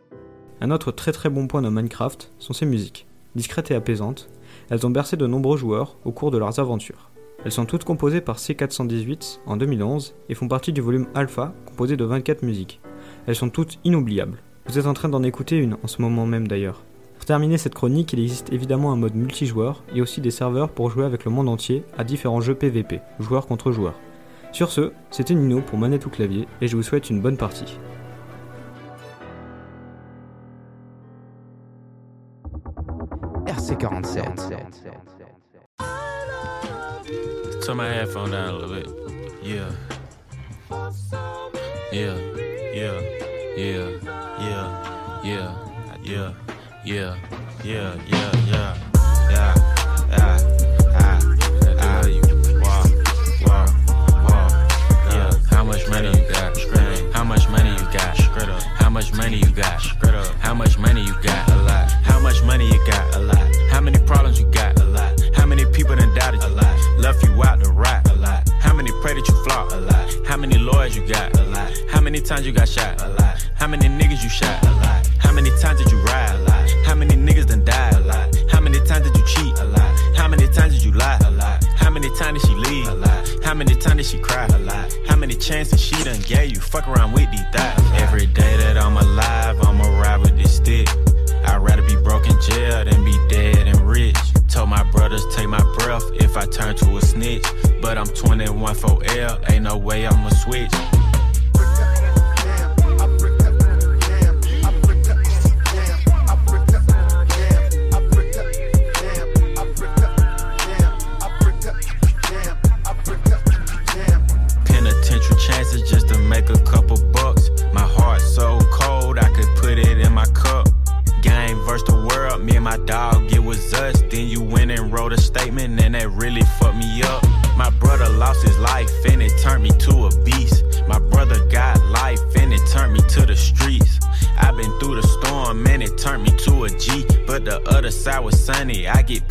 Un 0.62 0.72
autre 0.72 0.92
très 0.92 1.12
très 1.12 1.30
bon 1.30 1.46
point 1.46 1.62
de 1.62 1.70
Minecraft 1.70 2.32
sont 2.40 2.54
ses 2.54 2.66
musiques. 2.66 3.06
Discrètes 3.36 3.70
et 3.70 3.76
apaisantes, 3.76 4.30
elles 4.72 4.88
ont 4.88 4.92
bercé 4.92 5.18
de 5.18 5.28
nombreux 5.28 5.58
joueurs 5.58 5.98
au 6.06 6.12
cours 6.12 6.32
de 6.32 6.38
leurs 6.40 6.60
aventures. 6.60 7.12
Elles 7.46 7.52
sont 7.52 7.66
toutes 7.66 7.84
composées 7.84 8.22
par 8.22 8.38
C418 8.38 9.40
en 9.46 9.58
2011 9.58 10.16
et 10.30 10.36
font 10.36 10.48
partie 10.48 10.72
du 10.72 10.80
volume 10.80 11.08
Alpha 11.14 11.54
composé 11.66 11.98
de 11.98 12.06
24 12.06 12.44
musiques. 12.44 12.80
Elles 13.28 13.36
sont 13.36 13.50
toutes 13.50 13.80
inoubliables. 13.84 14.42
Vous 14.66 14.80
êtes 14.80 14.86
en 14.86 14.94
train 14.94 15.10
d'en 15.10 15.24
écouter 15.24 15.58
une 15.58 15.76
en 15.84 15.88
ce 15.88 16.02
moment 16.02 16.26
même 16.26 16.48
d'ailleurs. 16.48 16.84
Pour 17.16 17.26
terminer 17.26 17.58
cette 17.58 17.76
chronique, 17.76 18.14
il 18.14 18.20
existe 18.20 18.52
évidemment 18.54 18.94
un 18.94 18.98
mode 18.98 19.16
multijoueur 19.16 19.84
et 19.94 20.02
aussi 20.02 20.22
des 20.22 20.32
serveurs 20.32 20.70
pour 20.70 20.90
jouer 20.90 21.06
avec 21.06 21.26
le 21.26 21.32
monde 21.32 21.50
entier 21.50 21.84
à 21.98 22.06
différents 22.06 22.42
jeux 22.42 22.56
PVP, 22.56 23.02
joueur 23.20 23.46
contre 23.46 23.72
joueur. 23.72 24.00
Sur 24.54 24.72
ce, 24.72 24.94
c'était 25.10 25.34
Nino 25.34 25.62
pour 25.62 25.78
Manette 25.78 26.06
ou 26.06 26.10
Clavier 26.10 26.48
et 26.62 26.68
je 26.68 26.78
vous 26.78 26.84
souhaite 26.84 27.10
une 27.10 27.22
bonne 27.22 27.38
partie. 27.38 27.78
RC47. 33.48 35.13
Turn 37.66 37.78
my 37.78 37.88
headphone 37.88 38.32
down 38.32 38.50
a 38.50 38.58
little 38.58 38.76
bit. 38.76 38.90
Yeah. 39.42 39.72
Yeah. 41.94 42.18
Yeah. 42.74 43.00
Yeah. 43.56 43.88
Yeah. 44.38 45.24
Yeah. 45.24 45.24
Yeah. 45.24 45.54
Yeah. 46.04 46.34
Yeah. 46.84 47.16
Yeah. 47.64 47.96
Yeah. 48.06 48.32
Yeah. 48.48 48.78
Yeah. 49.32 49.54
Ah. 50.12 50.38
Ah. 50.94 51.20
How 55.50 55.64
much 55.64 55.88
money 55.88 56.10
you 56.10 56.28
got? 56.34 56.58
How 57.14 57.24
much 57.24 57.48
money 57.48 57.70
you 57.70 57.86
got? 57.94 58.18
How 58.76 58.90
much 58.90 59.14
money 59.14 59.38
you 59.38 59.52
got? 59.52 59.80
Scrit 59.80 60.14
up. 60.14 60.34
How 60.42 60.54
much 60.54 60.78
money 60.78 61.02
you 61.02 61.14
got? 61.24 61.50
A 61.50 61.56
lot. 61.64 61.90
How 62.04 62.20
much 62.20 62.44
money 62.44 62.68
you 62.68 62.86
got? 62.86 63.16
A 63.16 63.20
lot. 63.20 63.56
How 63.72 63.80
many 63.80 64.00
problems 64.00 64.38
you 64.38 64.48
got? 64.52 64.78
A 64.82 64.84
lot. 64.84 65.23
How 65.54 65.58
many 65.58 65.72
people 65.72 65.96
done 65.96 66.12
doubted 66.16 66.42
you? 66.42 66.48
A 66.48 66.50
lot. 66.50 66.98
Left 66.98 67.24
you 67.24 67.44
out 67.44 67.64
to 67.64 67.70
rot? 67.70 68.10
A 68.10 68.16
lot. 68.16 68.50
How 68.60 68.74
many 68.74 68.90
pray 69.04 69.14
that 69.14 69.28
you 69.28 69.44
flop? 69.44 69.72
A 69.72 69.76
lot. 69.76 70.26
How 70.26 70.36
many 70.36 70.58
lawyers 70.58 70.96
you 70.96 71.06
got? 71.06 71.38
A 71.38 71.44
lot. 71.44 71.72
How 71.92 72.02
many 72.02 72.22
times 72.22 72.48
you 72.48 72.52
got 72.52 72.68
shot? 72.68 73.00
A 73.04 73.10
lot. 73.10 73.48
How 73.54 73.68
many 73.68 73.88
niggas 73.88 74.24
you 74.24 74.30
shot? 74.30 74.64
A 74.64 74.72
lot. 74.72 75.08
How 75.20 75.32
many 75.32 75.52
times 75.62 75.78
did 75.78 75.92
you 75.92 76.00
ride? 76.00 76.34
A 76.34 76.40
lot. 76.40 76.72
How 76.88 76.96
many 76.96 77.14
niggas 77.14 77.46
done 77.46 77.64
died? 77.64 77.94
A 77.94 78.00
lot. 78.00 78.36
How 78.52 78.62
many 78.62 78.80
times 78.88 79.06
did 79.06 79.16
you 79.16 79.24
cheat? 79.28 79.60
A 79.60 79.66
lot. 79.66 80.18
How 80.18 80.28
many 80.28 80.48
times 80.48 80.74
did 80.74 80.86
you 80.86 80.92
lie? 80.94 81.20
A 81.24 81.30
lot. 81.30 81.64
How 81.78 81.92
many 81.92 82.10
times 82.18 82.42
did 82.42 82.50
she 82.50 82.56
leave? 82.56 82.88
A 82.88 82.96
lot. 82.96 83.30
How 83.44 83.54
many 83.54 83.76
times 83.76 83.98
did 83.98 84.06
she 84.08 84.18
cry? 84.18 84.48
A 84.48 84.58
lot. 84.58 84.92
How 85.08 85.16
many 85.16 85.36
chances 85.36 85.80
she 85.80 86.04
done 86.04 86.20
gave 86.22 86.52
you? 86.52 86.62
Fuck 86.62 86.88
around 86.88 87.12
with 87.12 87.30
these 87.30 87.46
thighs. 87.54 88.02
Every 88.02 88.26
day 88.26 88.58
that 88.58 88.76
I'm 88.80 88.98
alive, 88.98 89.62
I'ma 89.62 90.00
ride 90.02 90.18
with 90.18 90.36
this 90.36 90.56
stick. 90.56 90.90
I'd 91.46 91.58
rather 91.58 91.84
be 91.84 91.96
broke 91.96 92.26
in 92.28 92.42
jail 92.42 92.84
than 92.86 93.06
be 93.06 93.16
dead 93.28 93.68
and 93.68 93.80
rich. 93.82 94.18
Told 94.54 94.70
my 94.70 94.84
brothers 94.92 95.26
take 95.36 95.48
my 95.48 95.64
breath 95.80 96.04
if 96.14 96.38
I 96.38 96.46
turn 96.46 96.76
to 96.76 96.98
a 96.98 97.02
snitch. 97.02 97.44
But 97.82 97.98
I'm 97.98 98.06
21 98.06 98.76
for 98.76 99.04
L, 99.04 99.40
ain't 99.50 99.64
no 99.64 99.78
way 99.78 100.06
I'ma 100.06 100.30
switch. 100.30 100.70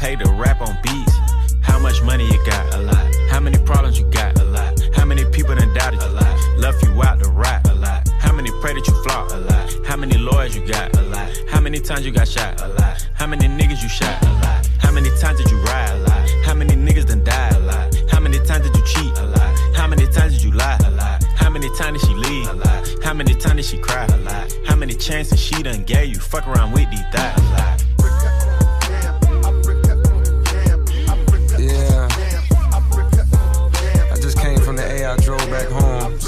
pay 0.02 0.16
the 0.16 0.31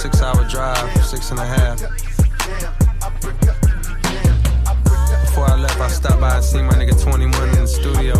Six 0.04 0.20
hour 0.20 0.44
drive, 0.44 1.06
six 1.06 1.30
and 1.30 1.40
a 1.40 1.46
half. 1.46 1.80
Before 5.22 5.46
I 5.46 5.56
left, 5.56 5.80
I 5.80 5.88
stopped 5.88 6.20
by 6.20 6.36
and 6.36 6.44
seen 6.44 6.66
my 6.66 6.74
nigga 6.74 7.02
21 7.02 7.48
in 7.48 7.60
the 7.62 7.66
studio. 7.66 8.14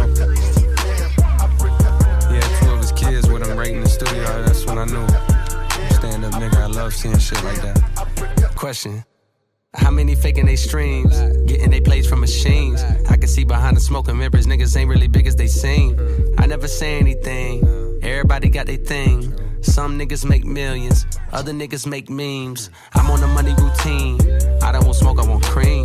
Had 2.33 2.63
two 2.63 2.73
of 2.73 2.79
his 2.79 2.91
kids 2.93 3.29
with 3.29 3.47
him 3.47 3.59
right 3.59 3.71
in 3.71 3.83
the 3.83 3.89
studio. 3.91 4.25
That's 4.45 4.65
when 4.65 4.79
I 4.79 4.87
knew. 4.87 5.07
Stand 5.97 6.25
up 6.25 6.33
nigga, 6.33 6.57
I 6.57 6.67
love 6.69 6.95
seeing 6.95 7.19
shit 7.19 7.45
like 7.45 7.61
that. 7.61 8.55
Question. 8.55 9.05
How 9.75 9.91
many 9.91 10.15
faking 10.15 10.47
they 10.47 10.57
streams? 10.57 11.21
Getting 11.45 11.69
they 11.69 11.83
plays 11.83 12.09
from 12.09 12.21
machines. 12.21 12.83
I 13.11 13.19
can 13.19 13.29
see 13.29 13.45
behind 13.45 13.77
the 13.77 13.83
smoke 13.83 14.09
and 14.09 14.19
mirrors, 14.19 14.47
niggas 14.47 14.75
ain't 14.75 14.89
really 14.89 15.09
big 15.09 15.27
as 15.27 15.37
they 15.37 15.49
seem. 15.49 16.01
I 16.39 16.47
never 16.47 16.67
say 16.67 16.99
anything. 16.99 18.01
Everybody 18.03 18.49
got 18.49 18.65
their 18.65 18.79
thing. 18.79 19.44
Some 19.65 19.99
niggas 19.99 20.25
make 20.29 20.45
millions, 20.45 21.07
other 21.33 21.53
niggas 21.53 21.87
make 21.87 22.09
memes. 22.11 22.71
I'm 22.95 23.11
on 23.11 23.23
a 23.23 23.27
money 23.27 23.55
routine. 23.59 24.21
I 24.63 24.71
don't 24.73 24.85
want 24.85 24.97
smoke, 24.97 25.19
I 25.19 25.27
want 25.27 25.43
cream. 25.43 25.85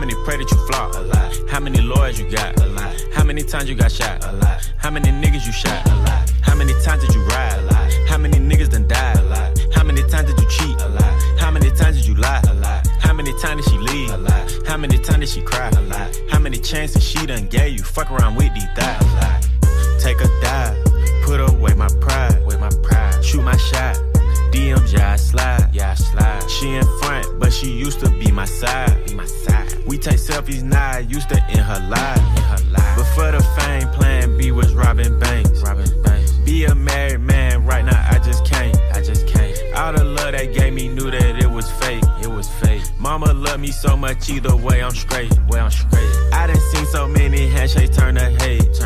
How 0.00 0.06
many 0.06 0.24
pray 0.24 0.38
that 0.38 0.50
you 0.50 0.56
flop? 0.66 0.94
A 0.94 1.00
lot. 1.12 1.50
How 1.50 1.60
many 1.60 1.82
lawyers 1.82 2.18
you 2.18 2.30
got? 2.30 2.58
A 2.58 2.66
lot. 2.68 2.96
How 3.12 3.22
many 3.22 3.42
times 3.42 3.68
you 3.68 3.74
got 3.74 3.92
shot? 3.92 4.24
A 4.24 4.32
lot. 4.32 4.66
How 4.78 4.88
many 4.88 5.10
niggas 5.10 5.44
you 5.44 5.52
shot? 5.52 5.86
A 5.90 5.94
lot. 5.94 6.32
How 6.40 6.54
many 6.54 6.72
times 6.82 7.04
did 7.04 7.14
you 7.14 7.22
ride? 7.24 7.58
A 7.58 7.62
lot. 7.66 7.92
How 8.08 8.16
many 8.16 8.38
niggas 8.38 8.70
done 8.70 8.88
died? 8.88 9.18
A 9.18 9.22
lot. 9.24 9.58
How 9.74 9.84
many 9.84 10.00
times 10.08 10.32
did 10.32 10.40
you 10.40 10.48
cheat? 10.48 10.80
A 10.80 10.88
lot. 10.88 11.38
How 11.38 11.50
many 11.50 11.70
times 11.72 11.98
did 11.98 12.06
you 12.06 12.14
lie? 12.14 12.40
A 12.48 12.54
lot. 12.54 12.86
How 12.98 13.12
many 13.12 13.38
times 13.42 13.62
did 13.66 13.72
she 13.72 13.78
leave? 13.78 14.08
A 14.08 14.16
lot. 14.16 14.66
How 14.66 14.78
many 14.78 14.96
times 14.96 15.18
did 15.18 15.28
she 15.28 15.42
cry? 15.42 15.68
A 15.68 15.80
lot. 15.82 16.18
How 16.30 16.38
many 16.38 16.56
chances 16.56 17.04
she 17.04 17.26
done 17.26 17.46
gave 17.48 17.76
you? 17.76 17.82
Fuck 17.82 18.10
around 18.10 18.36
with 18.36 18.54
these 18.54 18.64
thighs. 18.74 19.02
A 19.02 19.14
lot. 19.16 19.48
Take 20.00 20.18
a 20.22 20.28
dive, 20.40 20.82
put 21.24 21.40
away 21.40 21.74
my 21.74 21.88
pride, 22.00 22.42
with 22.46 22.58
my 22.58 22.70
pride. 22.82 23.22
Shoot 23.22 23.42
my 23.42 23.58
shot, 23.58 24.00
DMs, 24.50 24.92
yeah 24.92 25.12
I 25.12 25.16
slide, 25.16 25.70
yeah 25.72 25.90
I 25.90 25.94
slide. 25.94 26.50
She 26.50 26.74
in 26.74 26.84
front, 27.00 27.38
but 27.38 27.52
she 27.52 27.70
used 27.70 28.00
to 28.00 28.10
be 28.10 28.30
my 28.32 28.44
side, 28.44 29.06
be 29.06 29.14
my 29.14 29.26
side. 29.26 29.72
We 29.86 29.98
take 29.98 30.16
selfies 30.16 30.62
now, 30.62 30.98
used 30.98 31.28
to 31.30 31.36
in 31.50 31.58
her 31.58 31.80
life, 31.88 32.18
in 32.36 32.42
her 32.42 32.70
life. 32.70 32.96
But 32.96 33.04
for 33.14 33.30
the 33.30 33.42
fame, 33.58 33.88
plan 33.90 34.36
B 34.36 34.52
was 34.52 34.74
Robin 34.74 35.18
Banks, 35.18 35.62
Robin 35.62 36.02
Banks. 36.02 36.32
Be 36.44 36.64
a 36.64 36.74
married 36.74 37.20
man, 37.20 37.64
right 37.64 37.84
now 37.84 38.06
I 38.10 38.18
just 38.18 38.44
can't, 38.44 38.76
I 38.92 39.02
just 39.02 39.26
can't. 39.26 39.56
All 39.76 39.92
the 39.92 40.04
love 40.04 40.32
they 40.32 40.46
gave 40.52 40.72
me 40.72 40.88
knew 40.88 41.10
that 41.10 41.38
it 41.38 41.50
was 41.50 41.70
fake, 41.72 42.04
it 42.22 42.28
was 42.28 42.48
fake. 42.48 42.82
Mama 42.98 43.32
loved 43.32 43.60
me 43.60 43.68
so 43.68 43.96
much, 43.96 44.28
either 44.28 44.56
way 44.56 44.82
I'm 44.82 44.90
straight, 44.92 45.32
way 45.48 45.60
I'm 45.60 45.70
straight. 45.70 46.10
I 46.32 46.46
done 46.46 46.56
seen 46.72 46.86
so 46.86 47.06
many 47.06 47.46
handshakes 47.48 47.96
turn 47.96 48.16
to 48.16 48.20
hate, 48.20 48.74
turn 48.74 48.74
to 48.74 48.74
hate. 48.74 48.79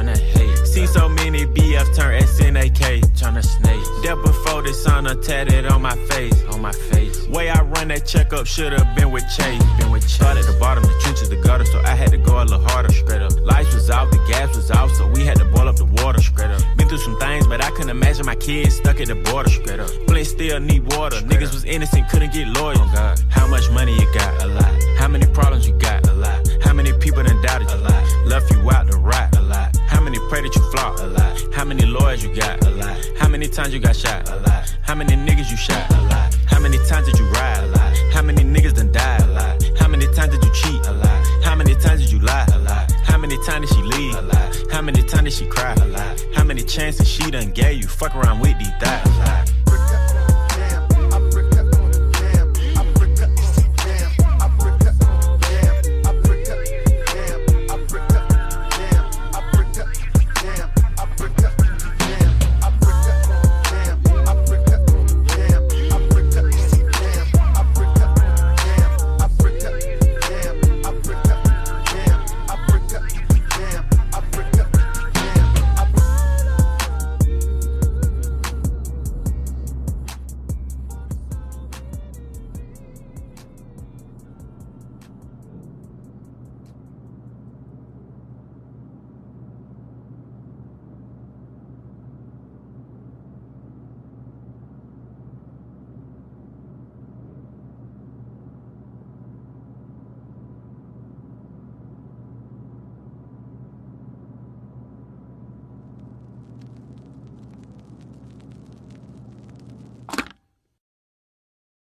Many 1.34 1.46
BF 1.46 1.96
turn 1.96 2.22
SNAK, 2.22 3.00
to 3.18 3.42
snake. 3.42 3.84
That 4.04 4.22
before 4.22 4.62
this 4.62 4.80
sun 4.84 5.02
tatted 5.20 5.66
on 5.66 5.82
my 5.82 5.96
face, 6.06 6.40
on 6.44 6.62
my 6.62 6.70
face. 6.70 7.26
Way 7.26 7.48
I 7.50 7.60
run 7.60 7.88
that 7.88 8.06
checkup 8.06 8.46
should've 8.46 8.86
been 8.94 9.10
with 9.10 9.24
Chase, 9.36 9.60
been 9.76 9.90
with 9.90 10.02
Chase. 10.02 10.14
Started 10.14 10.46
at 10.46 10.52
the 10.54 10.56
bottom, 10.60 10.84
the 10.84 10.96
trenches, 11.02 11.30
the 11.30 11.42
gutter, 11.42 11.64
so 11.64 11.80
I 11.80 11.96
had 11.96 12.12
to 12.12 12.18
go 12.18 12.40
a 12.40 12.44
little 12.44 12.62
harder, 12.68 12.92
straight 12.92 13.20
up. 13.20 13.32
Lights 13.40 13.74
was 13.74 13.90
out, 13.90 14.12
the 14.12 14.18
gas 14.28 14.54
was 14.54 14.70
out, 14.70 14.90
so 14.92 15.08
we 15.08 15.24
had 15.24 15.36
to 15.38 15.44
boil 15.46 15.66
up 15.66 15.74
the 15.74 15.86
water, 15.86 16.22
straight 16.22 16.52
up. 16.52 16.62
Been 16.76 16.88
through 16.88 16.98
some 16.98 17.18
things, 17.18 17.48
but 17.48 17.60
I 17.60 17.68
couldn't 17.70 17.90
imagine 17.90 18.26
my 18.26 18.36
kids 18.36 18.76
stuck 18.76 19.00
at 19.00 19.08
the 19.08 19.16
border, 19.16 19.50
straight 19.50 19.80
up. 19.80 19.90
Flint 20.06 20.28
still 20.28 20.60
need 20.60 20.86
water, 20.94 21.16
niggas 21.16 21.52
was 21.52 21.64
innocent, 21.64 22.08
couldn't 22.10 22.32
get 22.32 22.46
lawyers. 22.46 22.78
Oh 22.80 22.90
God. 22.94 23.20
How 23.30 23.48
much 23.48 23.68
money 23.72 23.92
you 23.92 24.06
got? 24.14 24.40
A 24.40 24.46
lot. 24.46 24.72
How 24.98 25.08
many 25.08 25.26
problems 25.26 25.66
you 25.66 25.74
got? 25.78 26.06
A 26.06 26.12
lot. 26.12 26.48
How 26.62 26.72
many 26.72 26.92
people 26.92 27.24
done 27.24 27.42
doubted 27.42 27.68
you? 27.70 27.74
A 27.74 27.90
lot. 27.90 28.04
Left 28.24 28.48
you 28.52 28.70
out 28.70 28.86
to 28.86 28.98
rot? 28.98 29.36
A 29.36 29.42
lot. 29.42 29.76
How 30.14 30.20
many 30.20 30.30
pray 30.30 30.42
that 30.42 30.54
you 30.54 30.70
flop? 30.70 31.00
A 31.00 31.06
lot. 31.06 31.54
How 31.54 31.64
many 31.64 31.86
lawyers 31.86 32.22
you 32.22 32.32
got? 32.32 32.64
A 32.64 32.70
lot. 32.70 32.96
How 33.18 33.28
many 33.28 33.48
times 33.48 33.74
you 33.74 33.80
got 33.80 33.96
shot? 33.96 34.30
A 34.30 34.36
lot. 34.36 34.72
How 34.82 34.94
many 34.94 35.16
niggas 35.16 35.50
you 35.50 35.56
shot? 35.56 35.90
A 35.90 36.02
lot. 36.02 36.32
How 36.46 36.60
many 36.60 36.78
times 36.86 37.06
did 37.06 37.18
you 37.18 37.26
ride? 37.30 37.64
A 37.64 37.66
lot. 37.66 37.96
How 38.12 38.22
many 38.22 38.44
niggas 38.44 38.74
done 38.74 38.92
died? 38.92 39.22
A 39.22 39.26
lot. 39.32 39.60
How 39.76 39.88
many 39.88 40.06
times 40.14 40.30
did 40.32 40.44
you 40.44 40.52
cheat? 40.54 40.86
A 40.86 40.92
lot. 40.92 41.26
How 41.42 41.56
many 41.56 41.74
times 41.74 42.00
did 42.02 42.12
you 42.12 42.20
lie? 42.20 42.46
A 42.52 42.58
lot. 42.60 42.92
How 43.02 43.18
many 43.18 43.36
times 43.44 43.68
did 43.68 43.76
she 43.76 43.82
leave? 43.82 44.14
A 44.14 44.22
lot. 44.22 44.56
How 44.70 44.82
many 44.82 45.02
times 45.02 45.24
did 45.24 45.32
she 45.32 45.46
cry? 45.48 45.72
A 45.72 45.86
lot. 45.86 46.24
How 46.32 46.44
many 46.44 46.62
chances 46.62 47.08
she 47.08 47.28
done 47.32 47.50
gave 47.50 47.82
you? 47.82 47.88
Fuck 47.88 48.14
around 48.14 48.38
with 48.38 48.56
these 48.56 48.70
thighs? 48.80 49.04
A 49.06 49.18
lot. 49.18 49.63